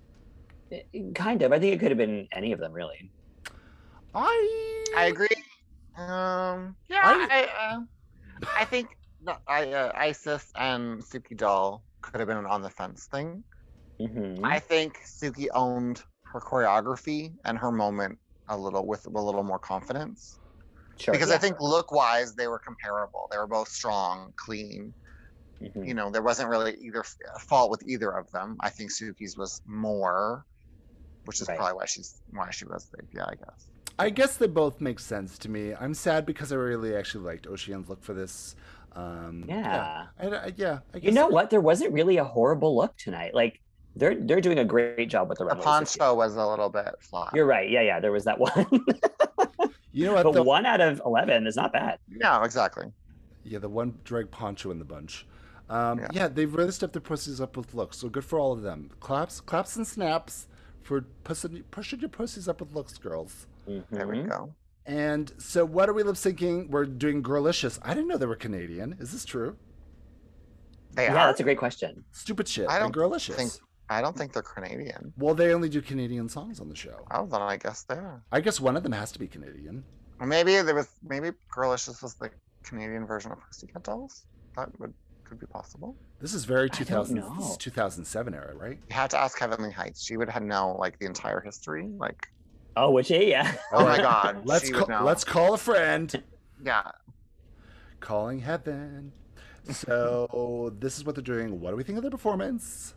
kind 1.15 1.43
of. 1.43 1.53
I 1.53 1.59
think 1.59 1.75
it 1.75 1.81
could 1.81 1.91
have 1.91 1.99
been 1.99 2.29
any 2.33 2.53
of 2.53 2.61
them, 2.61 2.73
really. 2.73 3.11
I 4.15 4.85
I 4.97 5.05
agree. 5.07 5.29
Um, 5.97 6.77
yeah, 6.89 7.01
I- 7.05 7.29
I, 7.31 7.75
uh, 7.75 7.81
I 8.57 8.65
think 8.65 8.89
that 9.25 9.41
I, 9.49 9.73
uh, 9.73 9.93
Icesis 9.95 10.51
and 10.57 11.03
Suki 11.03 11.37
Doll 11.37 11.83
could 12.03 12.21
have 12.21 12.29
been 12.29 12.37
an 12.37 12.47
on 12.47 12.63
the 12.63 12.71
fence 12.71 13.07
thing. 13.07 13.43
Mhm. 14.01 14.41
I 14.45 14.59
think 14.61 14.99
Suki 15.05 15.49
owned 15.53 16.05
her 16.25 16.41
choreography 16.41 17.35
and 17.45 17.59
her 17.59 17.73
moment 17.73 18.19
a 18.49 18.57
little 18.57 18.87
with 18.87 19.07
a 19.07 19.11
little 19.11 19.43
more 19.43 19.59
confidence 19.59 20.39
Sure, 20.99 21.13
because 21.13 21.29
yeah. 21.29 21.35
I 21.35 21.39
think 21.39 21.61
look 21.61 21.93
wise 21.93 22.35
they 22.35 22.49
were 22.49 22.59
comparable. 22.59 23.29
They 23.31 23.39
were 23.39 23.47
both 23.47 23.69
strong, 23.69 24.33
clean. 24.37 24.93
Mhm. 25.63 25.87
You 25.87 25.95
know, 25.95 26.11
there 26.11 26.23
wasn't 26.23 26.49
really 26.51 26.75
either 26.81 27.01
f- 27.01 27.43
fault 27.43 27.71
with 27.71 27.83
either 27.87 28.11
of 28.11 28.31
them. 28.33 28.57
I 28.61 28.69
think 28.71 28.91
Suki's 28.91 29.37
was 29.39 29.63
more, 29.67 30.45
which 31.25 31.41
is 31.41 31.49
Right. 31.49 31.57
probably 31.57 31.75
why 31.77 31.87
she's 31.87 32.21
why 32.31 32.51
she 32.51 32.65
was 32.67 32.87
the 32.87 32.99
yeah, 33.13 33.25
I 33.27 33.35
guess. 33.35 33.67
I 33.99 34.11
guess 34.11 34.37
they 34.37 34.47
both 34.47 34.81
make 34.83 34.99
sense 35.01 35.39
to 35.39 35.49
me. 35.49 35.75
I'm 35.75 35.95
sad 35.95 36.27
because 36.27 36.53
I 36.53 36.57
really 36.57 36.95
actually 36.95 37.25
liked 37.25 37.47
Oceane's 37.47 37.89
look 37.89 38.03
for 38.03 38.13
this. 38.13 38.55
Um, 38.93 39.45
Yeah. 39.49 40.07
I, 40.21 40.27
I- 40.29 40.53
yeah. 40.57 40.79
I 40.93 40.97
You 40.97 41.01
guess 41.01 41.15
know 41.15 41.29
what? 41.29 41.49
There 41.51 41.61
wasn't 41.63 41.93
really 41.95 42.19
a 42.19 42.25
horrible 42.25 42.77
look 42.77 42.97
tonight. 42.99 43.35
Like 43.35 43.61
they're 43.95 44.15
they're 44.15 44.43
doing 44.43 44.59
a 44.59 44.65
great 44.65 45.09
job 45.09 45.31
with 45.31 45.39
the 45.39 45.45
The 45.45 45.55
runways. 45.55 45.65
this 45.81 45.97
year. 45.97 46.01
poncho 46.05 46.15
was 46.17 46.37
a 46.37 46.47
little 46.47 46.69
bit 46.69 46.95
flat. 47.01 47.31
You're 47.35 47.47
right. 47.47 47.71
Yeah, 47.71 47.81
yeah. 47.81 47.99
There 48.01 48.13
was 48.13 48.25
that 48.25 48.39
one, 48.39 48.67
You 49.97 50.07
know 50.07 50.13
what? 50.15 50.25
but 50.25 50.33
though? 50.35 50.43
one 50.43 50.67
out 50.67 50.81
of 50.81 51.01
eleven 51.07 51.47
is 51.47 51.57
not 51.57 51.73
bad. 51.73 51.99
Yeah, 52.09 52.45
exactly. 52.45 52.87
Yeah, 53.45 53.61
the 53.61 53.69
one 53.69 53.99
drag 54.05 54.31
poncho 54.31 54.71
in 54.71 54.79
the 54.79 54.85
bunch. 54.85 55.27
Um, 55.71 55.99
yeah. 55.99 56.09
Yeah. 56.13 56.29
they've 56.29 56.53
really 56.55 56.71
stepped 56.71 56.93
their 56.93 57.01
pussies 57.03 57.41
up 57.41 57.57
with 57.57 57.75
looks, 57.75 57.99
so 57.99 58.09
good 58.09 58.25
for 58.25 58.39
all 58.39 58.53
of 58.53 58.63
them. 58.63 58.91
Claps, 59.01 59.41
claps, 59.41 59.75
and 59.77 59.87
snaps 59.87 60.49
for 60.83 61.03
pushing, 61.25 61.63
pushing 61.71 62.01
your 62.01 62.09
pussies 62.11 62.47
up 62.49 62.61
with 62.61 62.75
looks, 62.75 62.99
girls. 62.99 63.47
There 63.67 64.07
we 64.07 64.19
Mhm. 64.19 64.29
go. 64.29 64.55
And 64.85 65.33
so, 65.39 65.65
what 65.65 65.89
are 65.89 65.93
we 65.93 66.03
lip 66.05 66.15
syncing? 66.17 66.69
We're 66.71 66.85
doing 66.85 67.23
Girlicious. 67.23 67.79
I 67.83 67.95
didn't 67.95 68.07
know 68.09 68.17
they 68.19 68.27
were 68.27 68.37
Canadian. 68.37 68.97
Is 69.01 69.11
this 69.13 69.25
true? 69.25 69.57
They 70.93 71.05
Yeah, 71.05 71.13
are. 71.13 71.27
that's 71.27 71.41
a 71.41 71.43
great 71.43 71.59
question. 71.59 72.05
Stupid 72.13 72.47
shit. 72.49 72.69
I 72.69 72.79
and 72.79 72.93
don't 72.93 72.95
Girlicious. 72.95 73.35
think- 73.35 73.53
I 73.89 74.01
don't 74.01 74.17
think 74.17 74.33
they're 74.33 74.43
Canadian. 74.43 75.13
Well, 75.17 75.35
they 75.35 75.55
only 75.55 75.69
do 75.69 75.81
Canadian 75.81 76.29
songs 76.29 76.61
on 76.61 76.69
the 76.69 76.75
show. 76.75 77.07
Oh, 77.13 77.27
then 77.27 77.41
I 77.43 77.57
guess 77.57 77.83
they 77.85 77.95
are. 77.95 78.23
I 78.33 78.41
guess 78.41 78.61
one 78.61 78.77
of 78.77 78.83
them 78.83 78.93
has 78.93 79.13
to 79.13 79.19
be 79.19 79.29
Canadian. 79.29 79.85
Maybe 80.21 80.61
there 80.63 80.75
was 80.75 80.89
maybe 81.07 81.31
Girlicious 81.55 82.03
was 82.03 82.15
the 82.15 82.31
Canadian 82.65 83.07
version 83.07 83.31
of 83.33 83.39
Pussycat 83.47 83.85
Dolls. 83.85 84.25
That 84.57 84.69
would 84.81 84.93
could 85.25 85.39
be 85.41 85.47
possible. 85.47 85.97
This 86.21 86.35
is 86.35 86.45
very 86.45 86.69
I 86.73 86.75
2000, 86.75 87.17
this 87.39 87.51
is 87.51 87.57
2007 87.59 88.35
era, 88.35 88.55
right? 88.55 88.79
You 88.89 88.95
had 88.97 89.11
to 89.11 89.19
ask 89.19 89.39
Heavenly 89.39 89.71
Hytes. 89.73 90.05
She 90.05 90.17
would 90.17 90.29
have 90.29 90.43
know 90.43 90.77
like 90.79 90.99
the 90.99 91.07
entire 91.07 91.41
history. 91.41 91.89
Like, 91.99 92.27
Oh, 92.77 92.91
would 92.93 93.07
she? 93.07 93.31
yeah. 93.31 93.57
oh 93.73 93.85
my 93.85 93.97
God, 93.99 94.43
Let's 94.45 94.67
she 94.67 94.73
call, 94.73 95.05
let's 95.05 95.25
call 95.25 95.55
a 95.55 95.59
friend. 95.59 96.23
Yeah, 96.65 96.91
Calling 98.01 98.39
heaven. 98.39 99.13
So 99.71 100.73
this 100.79 100.97
is 100.97 101.05
what 101.05 101.15
they're 101.17 101.23
doing. 101.23 101.61
What 101.61 101.71
do 101.71 101.77
we 101.77 101.83
think 101.83 101.99
of 101.99 102.03
their 102.03 102.11
performance? 102.11 102.95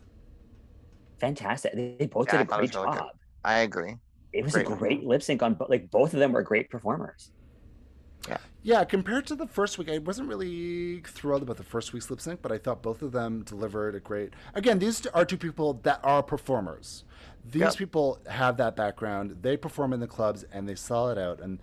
Fantastic. 1.20 1.74
They, 1.74 1.96
they 1.98 2.06
both 2.06 2.26
Yeah, 2.28 2.38
did 2.38 2.42
a 2.42 2.44
great 2.46 2.60
was 2.62 2.74
really 2.74 2.90
good. 2.92 2.98
job. 2.98 3.10
I 3.44 3.58
agree. 3.60 3.96
It 4.32 4.44
was 4.44 4.52
Great. 4.52 4.66
a 4.68 4.76
great 4.76 5.04
lip 5.04 5.22
sync 5.22 5.42
on, 5.42 5.54
bo- 5.54 5.66
like 5.68 5.90
both 5.90 6.14
of 6.14 6.20
them 6.20 6.32
were 6.32 6.42
great 6.42 6.70
performers. 6.70 7.32
Yeah. 8.28 8.36
Yeah, 8.62 8.84
compared 8.84 9.26
to 9.28 9.34
the 9.34 9.46
first 9.46 9.78
week, 9.78 9.90
I 9.90 9.98
wasn't 9.98 10.28
really 10.28 11.00
thrilled 11.00 11.42
about 11.42 11.56
the 11.56 11.62
first 11.64 11.92
week's 11.92 12.10
lip 12.10 12.20
sync, 12.20 12.42
but 12.42 12.52
I 12.52 12.58
thought 12.58 12.82
both 12.82 13.00
of 13.02 13.12
them 13.12 13.42
delivered 13.42 13.94
a 13.94 14.00
great. 14.00 14.34
Again, 14.54 14.78
these 14.78 15.06
are 15.06 15.24
two 15.24 15.38
people 15.38 15.74
that 15.82 16.00
are 16.04 16.22
performers. 16.22 17.04
These 17.44 17.62
Yep. 17.62 17.76
people 17.76 18.18
have 18.28 18.56
that 18.58 18.76
background. 18.76 19.38
They 19.40 19.56
perform 19.56 19.92
in 19.94 20.00
the 20.00 20.06
clubs 20.06 20.44
and 20.52 20.68
they 20.68 20.74
sell 20.74 21.08
it 21.08 21.16
out. 21.18 21.40
And 21.40 21.58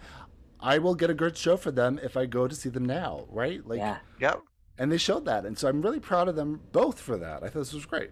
I 0.59 0.79
will 0.79 0.95
get 0.95 1.09
a 1.11 1.13
good 1.13 1.37
show 1.37 1.55
for 1.55 1.69
them 1.71 1.99
if 2.01 2.17
I 2.17 2.25
go 2.25 2.47
to 2.47 2.55
see 2.55 2.69
them 2.69 2.85
now, 2.85 3.25
right? 3.29 3.65
Like, 3.65 3.77
yeah. 3.77 3.97
Yep. 4.19 4.41
and 4.79 4.91
they 4.91 4.97
showed 4.97 5.25
that, 5.25 5.45
and 5.45 5.57
so 5.57 5.67
I'm 5.69 5.81
really 5.83 5.99
proud 5.99 6.27
of 6.27 6.35
them 6.35 6.61
both 6.71 6.99
for 6.99 7.15
that. 7.17 7.43
I 7.43 7.47
thought 7.49 7.59
this 7.59 7.73
was 7.73 7.85
great. 7.85 8.09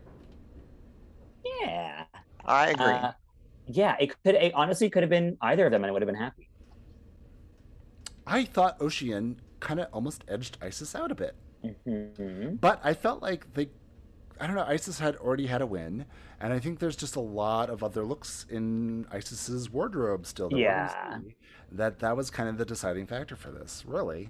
Yeah. 1.46 2.06
I 2.46 2.70
agree. 2.70 2.86
Uh, 2.86 3.12
yeah, 3.68 3.96
it 4.00 4.12
could 4.24 4.36
it 4.36 4.54
honestly 4.54 4.90
could 4.90 5.04
have 5.04 5.10
been 5.10 5.38
either 5.42 5.66
of 5.66 5.72
them 5.72 5.84
and 5.84 5.90
I 5.90 5.94
would 5.94 6.02
have 6.02 6.08
been 6.08 6.16
happy. 6.16 6.50
I 8.28 8.46
thought 8.46 8.80
Oceane 8.80 9.38
kind 9.60 9.80
of 9.80 9.88
almost 9.94 10.24
edged 10.28 10.58
Icesis 10.62 10.96
out 10.96 11.12
a 11.12 11.16
bit. 11.16 11.36
Mhm. 11.64 12.60
But 12.60 12.80
I 12.84 12.94
felt 12.94 13.22
like 13.22 13.52
they, 13.54 13.70
I 14.40 14.48
don't 14.48 14.56
know, 14.56 14.64
Icesis 14.66 15.00
had 15.00 15.16
already 15.18 15.48
had 15.48 15.62
a 15.62 15.66
win, 15.66 16.06
and 16.40 16.54
I 16.54 16.60
think 16.60 16.80
there's 16.80 16.96
just 16.96 17.16
a 17.16 17.20
lot 17.22 17.70
of 17.70 17.84
other 17.84 18.04
looks 18.04 18.46
in 18.50 19.06
Icesis's 19.12 19.70
wardrobe 19.70 20.26
still. 20.26 20.50
That 20.50 20.60
Yeah. 20.60 21.20
That 21.72 22.00
that 22.00 22.16
was 22.18 22.30
kind 22.30 22.50
of 22.50 22.58
the 22.58 22.66
deciding 22.66 23.08
factor 23.08 23.36
for 23.36 23.52
this, 23.52 23.84
really. 23.88 24.30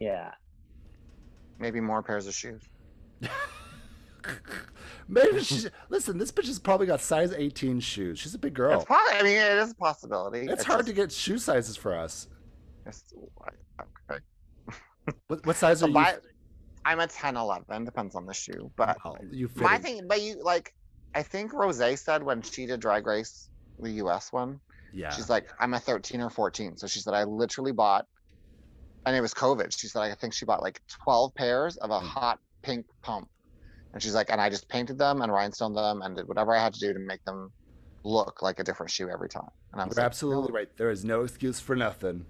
Yeah. 0.00 0.32
Maybe 1.58 1.80
more 1.80 2.02
pairs 2.02 2.26
of 2.26 2.34
shoes. 2.34 2.62
Maybe 5.08 5.42
she. 5.42 5.68
listen, 5.88 6.18
this 6.18 6.30
bitch 6.30 6.46
has 6.46 6.58
probably 6.58 6.86
got 6.86 7.00
size 7.00 7.32
18 7.32 7.80
shoes. 7.80 8.18
She's 8.18 8.34
a 8.34 8.38
big 8.38 8.54
girl. 8.54 8.76
It's 8.76 8.84
probably. 8.84 9.14
I 9.14 9.22
mean, 9.22 9.36
it 9.36 9.58
is 9.58 9.70
a 9.72 9.74
possibility. 9.74 10.40
It's 10.40 10.64
hard 10.64 10.86
to 10.86 10.92
get 10.92 11.10
shoe 11.12 11.38
sizes 11.38 11.76
for 11.76 11.96
us. 11.96 12.28
Okay. 12.86 14.20
What, 15.28 15.46
what 15.46 15.56
size 15.56 15.80
So 15.80 15.86
are 15.86 15.88
you? 15.88 16.20
I'm 16.84 17.00
a 17.00 17.06
10, 17.06 17.36
11. 17.36 17.84
Depends 17.84 18.14
on 18.14 18.26
the 18.26 18.34
shoe, 18.34 18.70
but 18.76 18.98
Well, 19.04 19.16
you 19.30 19.50
my 19.56 19.76
in. 19.76 19.82
thing. 19.82 20.06
But 20.08 20.20
you 20.20 20.42
like, 20.42 20.74
I 21.14 21.22
think 21.22 21.52
Rose 21.54 21.80
said 22.00 22.22
when 22.22 22.42
she 22.42 22.66
did 22.66 22.80
Drag 22.80 23.06
Race, 23.06 23.48
the 23.78 23.90
U.S. 23.92 24.32
one, 24.32 24.60
Yeah. 24.92 25.10
she's 25.10 25.30
like, 25.30 25.48
I'm 25.60 25.72
a 25.74 25.78
13 25.80 26.20
or 26.20 26.28
14. 26.30 26.76
So 26.76 26.86
she 26.86 27.00
said 27.00 27.14
I 27.14 27.24
literally 27.24 27.72
bought, 27.72 28.06
and 29.06 29.16
it 29.16 29.20
was 29.22 29.32
COVID. 29.32 29.78
She 29.78 29.86
said 29.88 30.02
I 30.02 30.14
think 30.14 30.34
she 30.34 30.44
bought 30.44 30.62
like 30.62 30.80
12 31.04 31.34
pairs 31.34 31.76
of 31.78 31.90
a 31.90 32.00
Mm. 32.00 32.02
hot 32.02 32.38
pink 32.62 32.84
pump, 33.02 33.28
and 33.92 34.02
she's 34.02 34.14
like, 34.14 34.30
and 34.30 34.40
I 34.40 34.48
just 34.50 34.68
painted 34.68 34.98
them 34.98 35.22
and 35.22 35.32
rhinestoned 35.32 35.74
them 35.76 36.02
and 36.02 36.16
did 36.16 36.28
whatever 36.28 36.54
I 36.54 36.62
had 36.62 36.74
to 36.74 36.80
do 36.80 36.92
to 36.92 36.98
make 36.98 37.24
them 37.24 37.50
look 38.04 38.42
like 38.42 38.58
a 38.60 38.64
different 38.64 38.90
shoe 38.90 39.08
every 39.10 39.28
time. 39.28 39.48
And 39.72 39.80
I 39.80 39.84
was 39.86 39.96
You're 39.96 40.02
like, 40.04 40.06
absolutely 40.10 40.48
"No, 40.52 40.54
right. 40.58 40.68
There 40.76 40.90
is 40.90 41.04
no 41.04 41.22
excuse 41.22 41.60
for 41.60 41.74
nothing. 41.76 42.24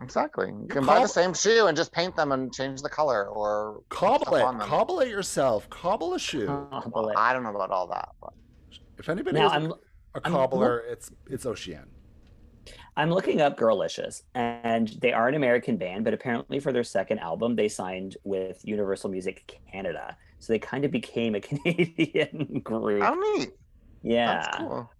Exactly. 0.00 0.48
You 0.48 0.62
You 0.62 0.66
can 0.68 0.84
buy 0.84 1.00
the 1.00 1.06
same 1.06 1.32
shoe 1.32 1.66
and 1.68 1.76
just 1.76 1.92
paint 1.92 2.16
them 2.16 2.32
and 2.32 2.52
change 2.52 2.82
the 2.82 2.88
color 2.88 3.28
or 3.28 3.82
Cobble 3.88 4.34
it. 4.34 4.40
them. 4.40 4.58
Cobble 4.60 5.00
it 5.00 5.08
yourself. 5.08 5.68
Cobble 5.70 6.14
a 6.14 6.18
shoe. 6.18 6.46
Cobble 6.46 7.08
it. 7.10 7.16
I 7.16 7.32
don't 7.32 7.44
know 7.44 7.54
about 7.54 7.70
all 7.70 7.86
that, 7.88 8.08
but 8.20 8.32
If 8.98 9.08
anybody 9.08 9.38
Now 9.38 9.46
is 9.46 9.52
a- 9.52 9.54
I'm 9.56 9.70
a 9.72 10.20
I'm 10.24 10.32
cobbler, 10.32 10.80
it's 10.90 11.10
it's 11.30 11.44
Oceane. 11.46 11.86
I'm 12.96 13.10
looking 13.10 13.40
up 13.40 13.56
Girlicious, 13.58 14.22
and 14.34 14.88
they 15.00 15.12
are 15.12 15.26
an 15.28 15.34
American 15.34 15.78
band, 15.78 16.04
but 16.04 16.12
apparently 16.12 16.60
for 16.60 16.72
their 16.72 16.84
second 16.84 17.18
album, 17.20 17.56
they 17.56 17.68
signed 17.68 18.16
with 18.24 18.60
Universal 18.64 19.08
Music 19.10 19.58
Canada. 19.72 20.14
So 20.42 20.52
they 20.52 20.58
kind 20.58 20.84
of 20.84 20.90
became 20.90 21.36
a 21.36 21.40
Canadian 21.48 22.60
group. 22.64 23.00
oh 23.04 23.36
neat. 23.38 23.52
yeah. 24.02 24.40
That's 24.42 24.56
cool. 24.56 24.90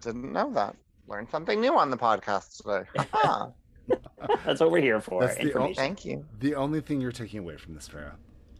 Didn't 0.00 0.32
know 0.32 0.52
that. 0.54 0.74
Learned 1.06 1.30
something 1.30 1.60
new 1.60 1.78
on 1.78 1.90
the 1.90 1.96
podcast 1.96 2.56
today. 2.56 2.88
Haha. 3.12 3.50
That's 4.44 4.58
what 4.60 4.72
we're 4.72 4.80
here 4.80 5.00
for. 5.00 5.22
That's 5.26 5.38
the 5.38 5.52
o- 5.54 5.72
Thank 5.74 6.04
you. 6.04 6.24
The 6.40 6.56
only 6.56 6.80
thing 6.80 7.00
you're 7.00 7.12
taking 7.12 7.38
away 7.38 7.56
from 7.56 7.74
this, 7.74 7.88
Farah. 7.88 8.14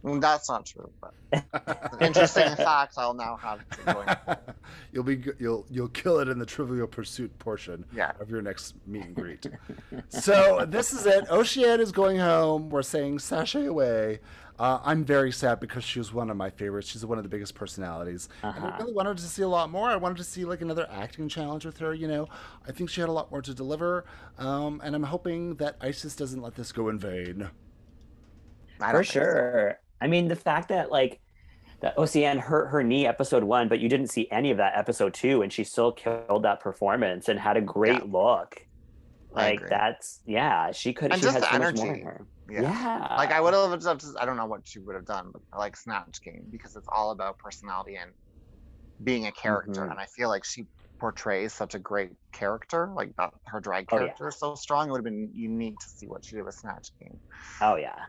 Mm, 0.05 0.21
That's 0.21 0.49
not 0.49 0.65
true, 0.65 0.89
but 1.01 1.13
interesting 2.01 2.55
fact 2.55 2.93
I'll 2.97 3.13
now 3.13 3.35
have 3.35 3.59
to 3.85 4.39
you'll 4.91 5.03
be 5.03 5.21
you'll 5.37 5.65
you'll 5.69 5.89
kill 5.89 6.19
it 6.19 6.27
in 6.29 6.39
the 6.39 6.45
Trivial 6.45 6.87
Pursuit 6.87 7.37
portion 7.39 7.85
Yeah. 7.93 8.13
of 8.21 8.29
your 8.29 8.41
next 8.41 8.73
meet 8.87 9.03
and 9.03 9.13
greet. 9.15 9.45
so 10.09 10.65
this 10.67 10.93
is 10.93 11.05
it. 11.05 11.25
Oceane 11.29 11.79
is 11.79 11.91
going 11.91 12.17
home. 12.17 12.69
We're 12.69 12.81
saying 12.83 13.19
sashay 13.19 13.65
away. 13.67 14.21
Uh, 14.61 14.79
I'm 14.83 15.03
very 15.03 15.31
sad 15.31 15.59
because 15.59 15.83
she 15.83 15.97
was 15.97 16.13
one 16.13 16.29
of 16.29 16.37
my 16.37 16.51
favorites. 16.51 16.87
She's 16.87 17.03
one 17.03 17.17
of 17.17 17.23
the 17.23 17.29
biggest 17.29 17.55
personalities. 17.55 18.29
And 18.43 18.53
I 18.53 18.57
Uh-huh. 18.67 18.77
really 18.81 18.93
wanted 18.93 19.17
to 19.17 19.23
see 19.23 19.41
a 19.41 19.47
lot 19.47 19.71
more. 19.71 19.89
I 19.89 19.95
wanted 19.95 20.17
to 20.17 20.23
see 20.23 20.45
like 20.45 20.61
another 20.61 20.87
acting 20.91 21.27
challenge 21.27 21.65
with 21.65 21.79
her. 21.79 21.95
You 21.95 22.07
know, 22.07 22.27
I 22.67 22.71
think 22.71 22.91
she 22.91 23.01
had 23.01 23.09
a 23.09 23.11
lot 23.11 23.31
more 23.31 23.41
to 23.41 23.55
deliver. 23.55 24.05
Um, 24.37 24.79
and 24.83 24.93
I'm 24.95 25.01
hoping 25.01 25.55
that 25.55 25.79
Icesis 25.81 26.15
doesn't 26.15 26.43
let 26.43 26.53
this 26.53 26.71
go 26.71 26.89
in 26.89 26.99
vain. 26.99 27.49
For 28.77 28.91
don't 28.91 29.03
so. 29.07 29.11
sure. 29.13 29.79
I 29.99 30.05
mean, 30.05 30.27
the 30.27 30.35
fact 30.35 30.69
that 30.69 30.91
like 30.91 31.19
that 31.79 31.95
Oceane 31.97 32.37
hurt 32.39 32.67
her 32.67 32.83
knee 32.83 33.07
episode 33.07 33.43
one, 33.43 33.67
but 33.67 33.79
you 33.79 33.89
didn't 33.89 34.09
see 34.09 34.27
any 34.29 34.51
of 34.51 34.57
that 34.57 34.77
episode 34.77 35.15
two, 35.15 35.41
and 35.41 35.51
she 35.51 35.63
still 35.63 35.91
killed 35.91 36.43
that 36.43 36.59
performance 36.59 37.29
and 37.29 37.39
had 37.39 37.57
a 37.57 37.61
great 37.61 38.07
look. 38.09 38.67
I 39.35 39.41
Like 39.43 39.55
agree. 39.55 39.69
that's 39.69 40.19
yeah, 40.27 40.71
she 40.71 40.93
could. 40.93 41.11
And 41.13 41.19
she 41.19 41.25
just 41.25 41.33
had 41.39 41.43
the 41.43 41.51
so 41.51 41.59
much 41.59 41.75
more 41.77 41.85
in 41.85 41.89
energy. 41.93 42.03
her. 42.03 42.27
Yeah. 42.53 42.61
Yeah. 42.61 43.15
Like 43.17 43.31
I 43.31 43.41
would 43.41 43.53
have 43.53 43.83
loved 43.83 44.01
to, 44.01 44.13
I 44.19 44.25
don't 44.25 44.37
know 44.37 44.45
what 44.45 44.67
she 44.67 44.79
would 44.79 44.95
have 44.95 45.05
done, 45.05 45.31
but 45.31 45.41
I 45.53 45.57
like 45.57 45.77
Snatch 45.77 46.21
Game 46.23 46.47
because 46.49 46.75
it's 46.75 46.87
all 46.91 47.11
about 47.11 47.39
personality 47.39 47.95
and 47.95 48.13
being 49.03 49.27
a 49.27 49.31
character. 49.31 49.85
Mhm. 49.85 49.91
And 49.91 49.99
I 49.99 50.07
feel 50.07 50.29
like 50.29 50.45
she 50.45 50.67
portrays 50.99 51.53
such 51.53 51.75
a 51.75 51.79
great 51.79 52.11
character. 52.33 52.87
Like 52.95 53.15
that, 53.17 53.33
her 53.47 53.59
drag 53.59 53.87
Oh, 53.91 53.99
yeah. 53.99 53.99
character 53.99 54.27
is 54.29 54.39
so 54.39 54.55
strong. 54.55 54.89
It 54.89 54.91
would 54.91 54.99
have 54.99 55.05
been 55.05 55.31
unique 55.33 55.79
to 55.79 55.89
see 55.89 56.07
what 56.07 56.25
she 56.25 56.35
did 56.35 56.45
with 56.45 56.55
Snatch 56.55 56.89
Game. 56.99 57.21
Oh 57.61 57.75
yeah. 57.75 58.07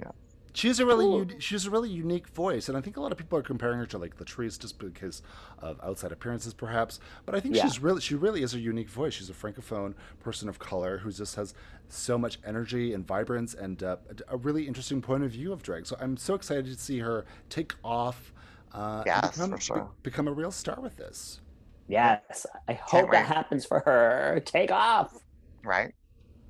yeah. 0.00 0.12
She 0.56 0.68
has 0.68 0.80
a 0.80 0.86
really 0.86 1.04
Cool. 1.04 1.18
uni- 1.18 1.38
she 1.40 1.54
has 1.54 1.66
a 1.66 1.70
really 1.70 1.90
unique 1.90 2.28
voice, 2.28 2.66
and 2.70 2.78
I 2.78 2.80
think 2.80 2.96
a 2.96 3.00
lot 3.02 3.12
of 3.12 3.18
people 3.18 3.38
are 3.38 3.42
comparing 3.42 3.78
her 3.78 3.84
to 3.86 3.98
like 3.98 4.16
Latrice 4.16 4.58
just 4.58 4.78
because 4.78 5.20
of 5.58 5.78
outside 5.82 6.12
appearances, 6.12 6.54
perhaps. 6.54 6.98
But 7.26 7.34
I 7.34 7.40
think 7.40 7.56
Yeah. 7.56 7.64
she's 7.64 7.78
really 7.78 8.00
she 8.00 8.14
really 8.14 8.42
is 8.42 8.54
a 8.54 8.58
unique 8.58 8.88
voice. 8.88 9.12
She's 9.12 9.28
a 9.28 9.34
francophone 9.34 9.92
person 10.18 10.48
of 10.48 10.58
color 10.58 10.98
who 10.98 11.12
just 11.12 11.34
has 11.36 11.52
so 11.88 12.16
much 12.16 12.38
energy 12.42 12.94
and 12.94 13.06
vibrance 13.06 13.52
and 13.52 13.82
uh, 13.82 13.98
a- 14.28 14.34
a 14.34 14.36
really 14.38 14.66
interesting 14.66 15.02
point 15.02 15.24
of 15.24 15.32
view 15.32 15.52
of 15.52 15.62
drag. 15.62 15.84
So 15.86 15.94
I'm 16.00 16.16
so 16.16 16.34
excited 16.34 16.64
to 16.64 16.74
see 16.74 17.00
her 17.00 17.26
take 17.50 17.74
off. 17.84 18.32
Uh, 18.72 18.98
and 18.98 19.06
Yes, 19.06 19.32
become, 19.36 19.50
for 19.50 19.60
sure. 19.60 19.90
become 20.02 20.26
a 20.26 20.32
real 20.32 20.50
star 20.50 20.80
with 20.80 20.96
this. 20.96 21.40
Yes. 21.86 22.46
I 22.66 22.72
hope 22.72 23.04
wait. 23.04 23.12
that 23.12 23.26
happens 23.26 23.66
for 23.66 23.80
her. 23.80 24.40
Take 24.46 24.70
off. 24.72 25.22
Right? 25.64 25.94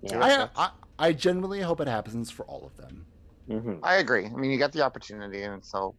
Yeah. 0.03 0.49
I, 0.57 0.63
I 0.67 0.71
I 1.09 1.13
genuinely 1.13 1.61
hope 1.61 1.81
it 1.81 1.89
happens 1.89 2.31
for 2.31 2.45
all 2.47 2.65
of 2.65 2.77
them. 2.77 3.07
Mhm. 3.49 3.81
I 3.83 3.97
agree. 3.97 4.27
I 4.27 4.31
mean, 4.31 4.51
you 4.51 4.59
get 4.59 4.73
the 4.73 4.83
opportunity, 4.83 5.43
and 5.43 5.65
so 5.65 5.95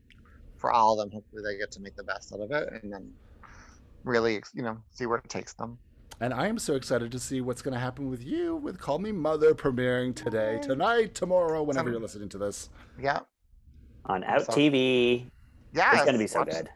for 0.57 0.71
all 0.71 0.93
of 0.93 0.99
them, 0.99 1.11
hopefully 1.11 1.43
they 1.43 1.57
get 1.57 1.71
to 1.71 1.79
make 1.81 1.95
the 1.95 2.03
best 2.03 2.33
out 2.33 2.41
of 2.41 2.51
it, 2.51 2.69
and 2.83 2.91
then 2.91 3.13
really, 4.03 4.41
you 4.53 4.63
know, 4.63 4.77
see 4.91 5.05
where 5.05 5.17
it 5.19 5.29
takes 5.29 5.53
them. 5.53 5.77
And 6.19 6.33
I 6.33 6.47
am 6.47 6.57
so 6.57 6.75
excited 6.75 7.11
to 7.11 7.19
see 7.19 7.41
what's 7.41 7.61
going 7.61 7.73
to 7.75 7.79
happen 7.79 8.09
with 8.09 8.23
you 8.23 8.55
with 8.55 8.79
Call 8.79 8.97
Me 8.99 9.11
Mother 9.11 9.53
premiering 9.53 10.15
today, 10.15 10.59
tonight, 10.61 11.13
tomorrow, 11.13 11.61
whenever 11.61 11.91
you're 11.91 11.99
listening 11.99 12.29
to 12.29 12.37
this. 12.39 12.69
Yeah. 12.99 13.19
On 14.05 14.23
Out 14.23 14.45
So- 14.45 14.53
TV. 14.53 15.29
Yeah. 15.73 15.91
It's 15.95 16.05
gonna 16.05 16.17
be 16.17 16.25
so 16.27 16.39
watch- 16.39 16.49
good. 16.49 16.69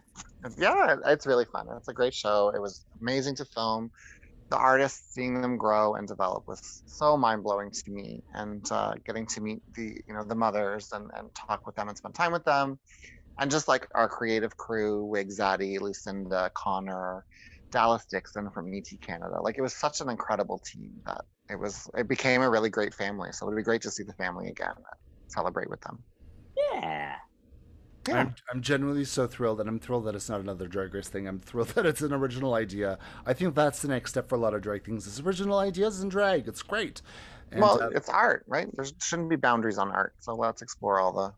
Yeah, 0.57 0.97
it's 1.05 1.25
really 1.25 1.45
fun. 1.45 1.67
It's 1.77 1.87
a 1.87 1.93
great 1.93 2.13
show. 2.13 2.49
It 2.49 2.61
was 2.61 2.85
amazing 2.99 3.35
to 3.37 3.45
film. 3.45 3.91
The 4.51 4.57
artists, 4.57 5.13
seeing 5.13 5.41
them 5.41 5.57
grow 5.57 5.95
and 5.95 6.07
develop 6.07 6.43
was 6.45 6.83
so 6.85 7.17
mind 7.17 7.41
blowing 7.41 7.71
to 7.71 7.91
me, 7.91 8.21
and 8.33 8.63
uh, 8.69 8.95
getting 9.05 9.25
to 9.27 9.41
meet 9.41 9.61
the 9.75 9.97
you 10.05 10.13
know 10.13 10.25
the 10.25 10.35
mothers 10.35 10.89
and, 10.91 11.09
and 11.15 11.29
talk 11.33 11.65
with 11.65 11.75
them 11.75 11.87
and 11.87 11.97
spend 11.97 12.15
time 12.15 12.33
with 12.33 12.43
them, 12.43 12.77
and 13.39 13.49
just 13.49 13.69
like 13.69 13.87
our 13.95 14.09
creative 14.09 14.55
crew, 14.57 15.05
Wig 15.05 15.29
Zaddy, 15.29 15.79
Lucinda, 15.79 16.51
Connor, 16.53 17.25
Dallas 17.71 18.05
Dixon 18.11 18.51
from 18.51 18.73
ET 18.73 18.87
Canada. 19.01 19.41
Like 19.41 19.57
it 19.57 19.61
was 19.61 19.73
such 19.73 20.01
an 20.01 20.09
incredible 20.09 20.59
team 20.59 20.91
that 21.05 21.23
it 21.49 21.55
was. 21.57 21.89
It 21.97 22.09
became 22.09 22.41
a 22.41 22.49
really 22.49 22.69
great 22.69 22.93
family. 22.93 23.29
So 23.31 23.47
it'd 23.47 23.55
be 23.57 23.63
great 23.63 23.83
to 23.83 23.91
see 23.91 24.03
the 24.03 24.13
family 24.13 24.49
again, 24.49 24.75
celebrate 25.29 25.69
with 25.69 25.81
them. 25.81 26.03
Yeah. 26.73 27.15
Yeah. 28.07 28.15
I'm, 28.15 28.35
I'm 28.51 28.61
genuinely 28.61 29.05
so 29.05 29.27
thrilled, 29.27 29.59
and 29.59 29.69
I'm 29.69 29.79
thrilled 29.79 30.05
that 30.05 30.15
it's 30.15 30.27
not 30.29 30.39
another 30.39 30.67
Drag 30.67 30.93
Race 30.93 31.07
thing. 31.07 31.27
I'm 31.27 31.39
thrilled 31.39 31.67
that 31.75 31.85
it's 31.85 32.01
an 32.01 32.13
original 32.13 32.53
idea. 32.55 32.97
I 33.25 33.33
think 33.33 33.53
that's 33.53 33.81
the 33.81 33.87
next 33.87 34.11
step 34.11 34.27
for 34.29 34.35
a 34.35 34.39
lot 34.39 34.53
of 34.53 34.61
drag 34.61 34.83
things. 34.85 35.05
Is 35.05 35.19
original 35.19 35.59
ideas 35.59 36.01
in 36.01 36.09
drag. 36.09 36.47
It's 36.47 36.63
great. 36.63 37.01
And, 37.51 37.61
well, 37.61 37.81
uh, 37.81 37.89
it's 37.89 38.09
art, 38.09 38.43
right? 38.47 38.67
There 38.75 38.85
shouldn't 38.99 39.29
be 39.29 39.35
boundaries 39.35 39.77
on 39.77 39.91
art. 39.91 40.13
So 40.19 40.33
let's 40.33 40.61
explore 40.61 40.99
all 40.99 41.11
the 41.11 41.33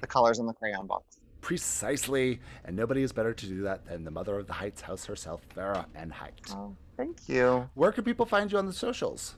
the 0.00 0.06
colors 0.06 0.38
in 0.38 0.46
the 0.46 0.52
crayon 0.52 0.86
box. 0.86 1.18
precisely, 1.40 2.40
and 2.64 2.74
nobody 2.76 3.02
is 3.02 3.12
better 3.12 3.32
to 3.32 3.46
do 3.46 3.62
that 3.62 3.86
than 3.86 4.04
the 4.04 4.10
mother 4.10 4.38
of 4.38 4.46
the 4.46 4.52
Hytes 4.52 4.80
house 4.80 5.04
herself, 5.04 5.42
Farah 5.54 5.84
and 5.94 6.12
Height. 6.12 6.40
Oh, 6.50 6.74
thank 6.96 7.28
you. 7.28 7.68
Where 7.74 7.92
can 7.92 8.02
people 8.04 8.26
find 8.26 8.50
you 8.50 8.58
on 8.58 8.66
the 8.66 8.72
socials? 8.72 9.34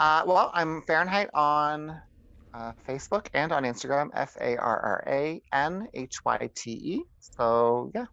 Uh, 0.00 0.22
well, 0.26 0.50
I'm 0.54 0.82
Fahrenheit 0.82 1.28
on 1.34 2.00
uh, 2.54 2.72
Facebook 2.86 3.28
and 3.34 3.52
on 3.52 3.64
Instagram, 3.64 4.08
F 4.14 4.36
A 4.40 4.56
R 4.56 4.80
R 4.80 5.04
A 5.06 5.42
N 5.52 5.88
H 5.94 6.24
Y 6.24 6.50
T 6.54 6.70
E. 6.72 7.02
So 7.20 7.90
yeah, 7.94 8.06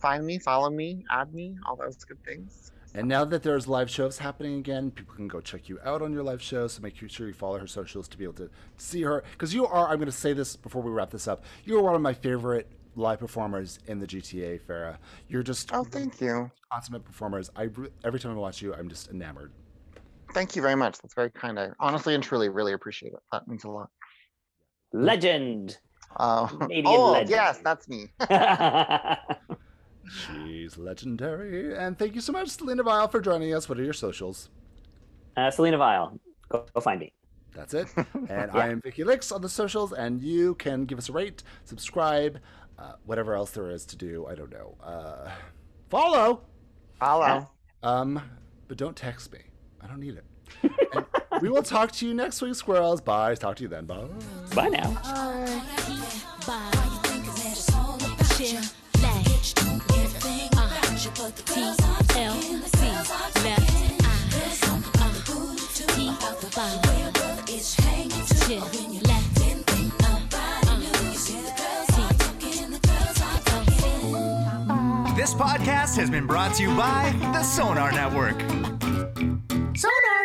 find 0.00 0.24
me, 0.24 0.38
follow 0.38 0.70
me, 0.70 1.04
add 1.10 1.32
me, 1.34 1.56
all 1.66 1.76
those 1.76 1.96
good 2.04 2.22
things. 2.24 2.70
And 2.96 3.08
now 3.08 3.24
that 3.24 3.42
there's 3.42 3.66
live 3.66 3.90
shows 3.90 4.18
happening 4.18 4.58
again, 4.58 4.92
people 4.92 5.16
can 5.16 5.26
go 5.26 5.40
check 5.40 5.68
you 5.68 5.80
out 5.84 6.00
on 6.00 6.12
your 6.12 6.22
live 6.22 6.40
shows. 6.40 6.74
So 6.74 6.82
make 6.82 6.94
sure 6.96 7.26
you 7.26 7.32
follow 7.32 7.58
her 7.58 7.66
socials 7.66 8.06
to 8.08 8.16
be 8.16 8.22
able 8.22 8.34
to 8.34 8.50
see 8.76 9.02
her. 9.02 9.24
Because 9.32 9.52
you 9.52 9.66
are, 9.66 9.88
I'm 9.88 9.96
going 9.96 10.06
to 10.06 10.12
say 10.12 10.32
this 10.32 10.54
before 10.54 10.80
we 10.80 10.92
wrap 10.92 11.10
this 11.10 11.26
up, 11.26 11.42
you 11.64 11.76
are 11.76 11.82
one 11.82 11.96
of 11.96 12.00
my 12.02 12.14
favorite 12.14 12.70
live 12.94 13.18
performers 13.18 13.80
in 13.88 13.98
the 13.98 14.06
GTA, 14.06 14.60
Farah. 14.60 14.98
You're 15.26 15.42
just 15.42 15.72
Oh, 15.74 15.82
thank 15.82 16.20
you. 16.20 16.52
consummate 16.72 17.04
performers. 17.04 17.50
I 17.56 17.68
every 18.04 18.20
time 18.20 18.30
I 18.30 18.36
watch 18.36 18.62
you, 18.62 18.72
I'm 18.72 18.88
just 18.88 19.10
enamored. 19.10 19.50
Thank 20.34 20.56
you 20.56 20.62
very 20.62 20.74
much. 20.74 20.98
That's 20.98 21.14
very 21.14 21.30
kind. 21.30 21.58
I 21.58 21.68
honestly 21.78 22.14
and 22.14 22.22
truly 22.22 22.48
really 22.48 22.72
appreciate 22.72 23.12
it. 23.12 23.20
That 23.32 23.46
means 23.48 23.64
a 23.64 23.70
lot. 23.70 23.88
Legend. 24.92 25.78
Uh, 26.16 26.48
oh, 26.84 27.12
legend. 27.12 27.30
yes, 27.30 27.58
that's 27.64 27.88
me. 27.88 28.06
She's 30.08 30.76
legendary. 30.76 31.76
And 31.76 31.98
thank 31.98 32.14
you 32.14 32.20
so 32.20 32.32
much, 32.32 32.48
Selena 32.50 32.82
Vyle, 32.82 33.08
for 33.08 33.20
joining 33.20 33.54
us. 33.54 33.68
What 33.68 33.78
are 33.78 33.84
your 33.84 33.92
socials? 33.94 34.50
uh, 35.36 35.50
Selena 35.50 35.78
Vyle. 35.78 36.18
Go, 36.48 36.66
go 36.74 36.80
find 36.80 37.00
me. 37.00 37.12
That's 37.54 37.74
it. 37.74 37.86
And 38.28 38.50
I 38.50 38.68
am 38.68 38.80
Vicky 38.80 39.04
Licks 39.04 39.30
on 39.32 39.40
the 39.40 39.48
socials, 39.48 39.92
and 39.92 40.20
you 40.20 40.54
can 40.56 40.84
give 40.84 40.98
us 40.98 41.08
a 41.08 41.12
rate, 41.12 41.42
subscribe, 41.64 42.38
uh, 42.78 42.92
whatever 43.06 43.34
else 43.34 43.50
there 43.52 43.70
is 43.70 43.84
to 43.86 43.96
do. 43.96 44.26
I 44.26 44.34
don't 44.34 44.50
know. 44.50 44.76
Uh, 44.82 45.30
follow. 45.90 46.42
Follow. 46.98 47.50
Um, 47.82 48.20
but 48.66 48.76
don't 48.76 48.96
text 48.96 49.32
me. 49.32 49.40
I 49.84 49.86
don't 49.86 50.00
need 50.00 50.16
it. 50.16 50.24
and 50.92 51.42
we 51.42 51.48
will 51.48 51.62
talk 51.62 51.92
to 51.92 52.06
you 52.06 52.14
next 52.14 52.40
week, 52.40 52.54
squirrels. 52.54 53.00
Bye. 53.00 53.34
Talk 53.34 53.56
to 53.56 53.62
you 53.64 53.68
then. 53.68 53.84
Bye. 53.84 54.06
Bye 54.54 54.68
now. 54.68 54.90
This 75.16 75.32
podcast 75.32 75.96
has 75.96 76.10
been 76.10 76.26
brought 76.26 76.54
to 76.56 76.62
you 76.62 76.74
by 76.76 77.14
the 77.32 77.42
Sonar 77.42 77.92
Network. 77.92 78.73
Sonar! 79.76 80.23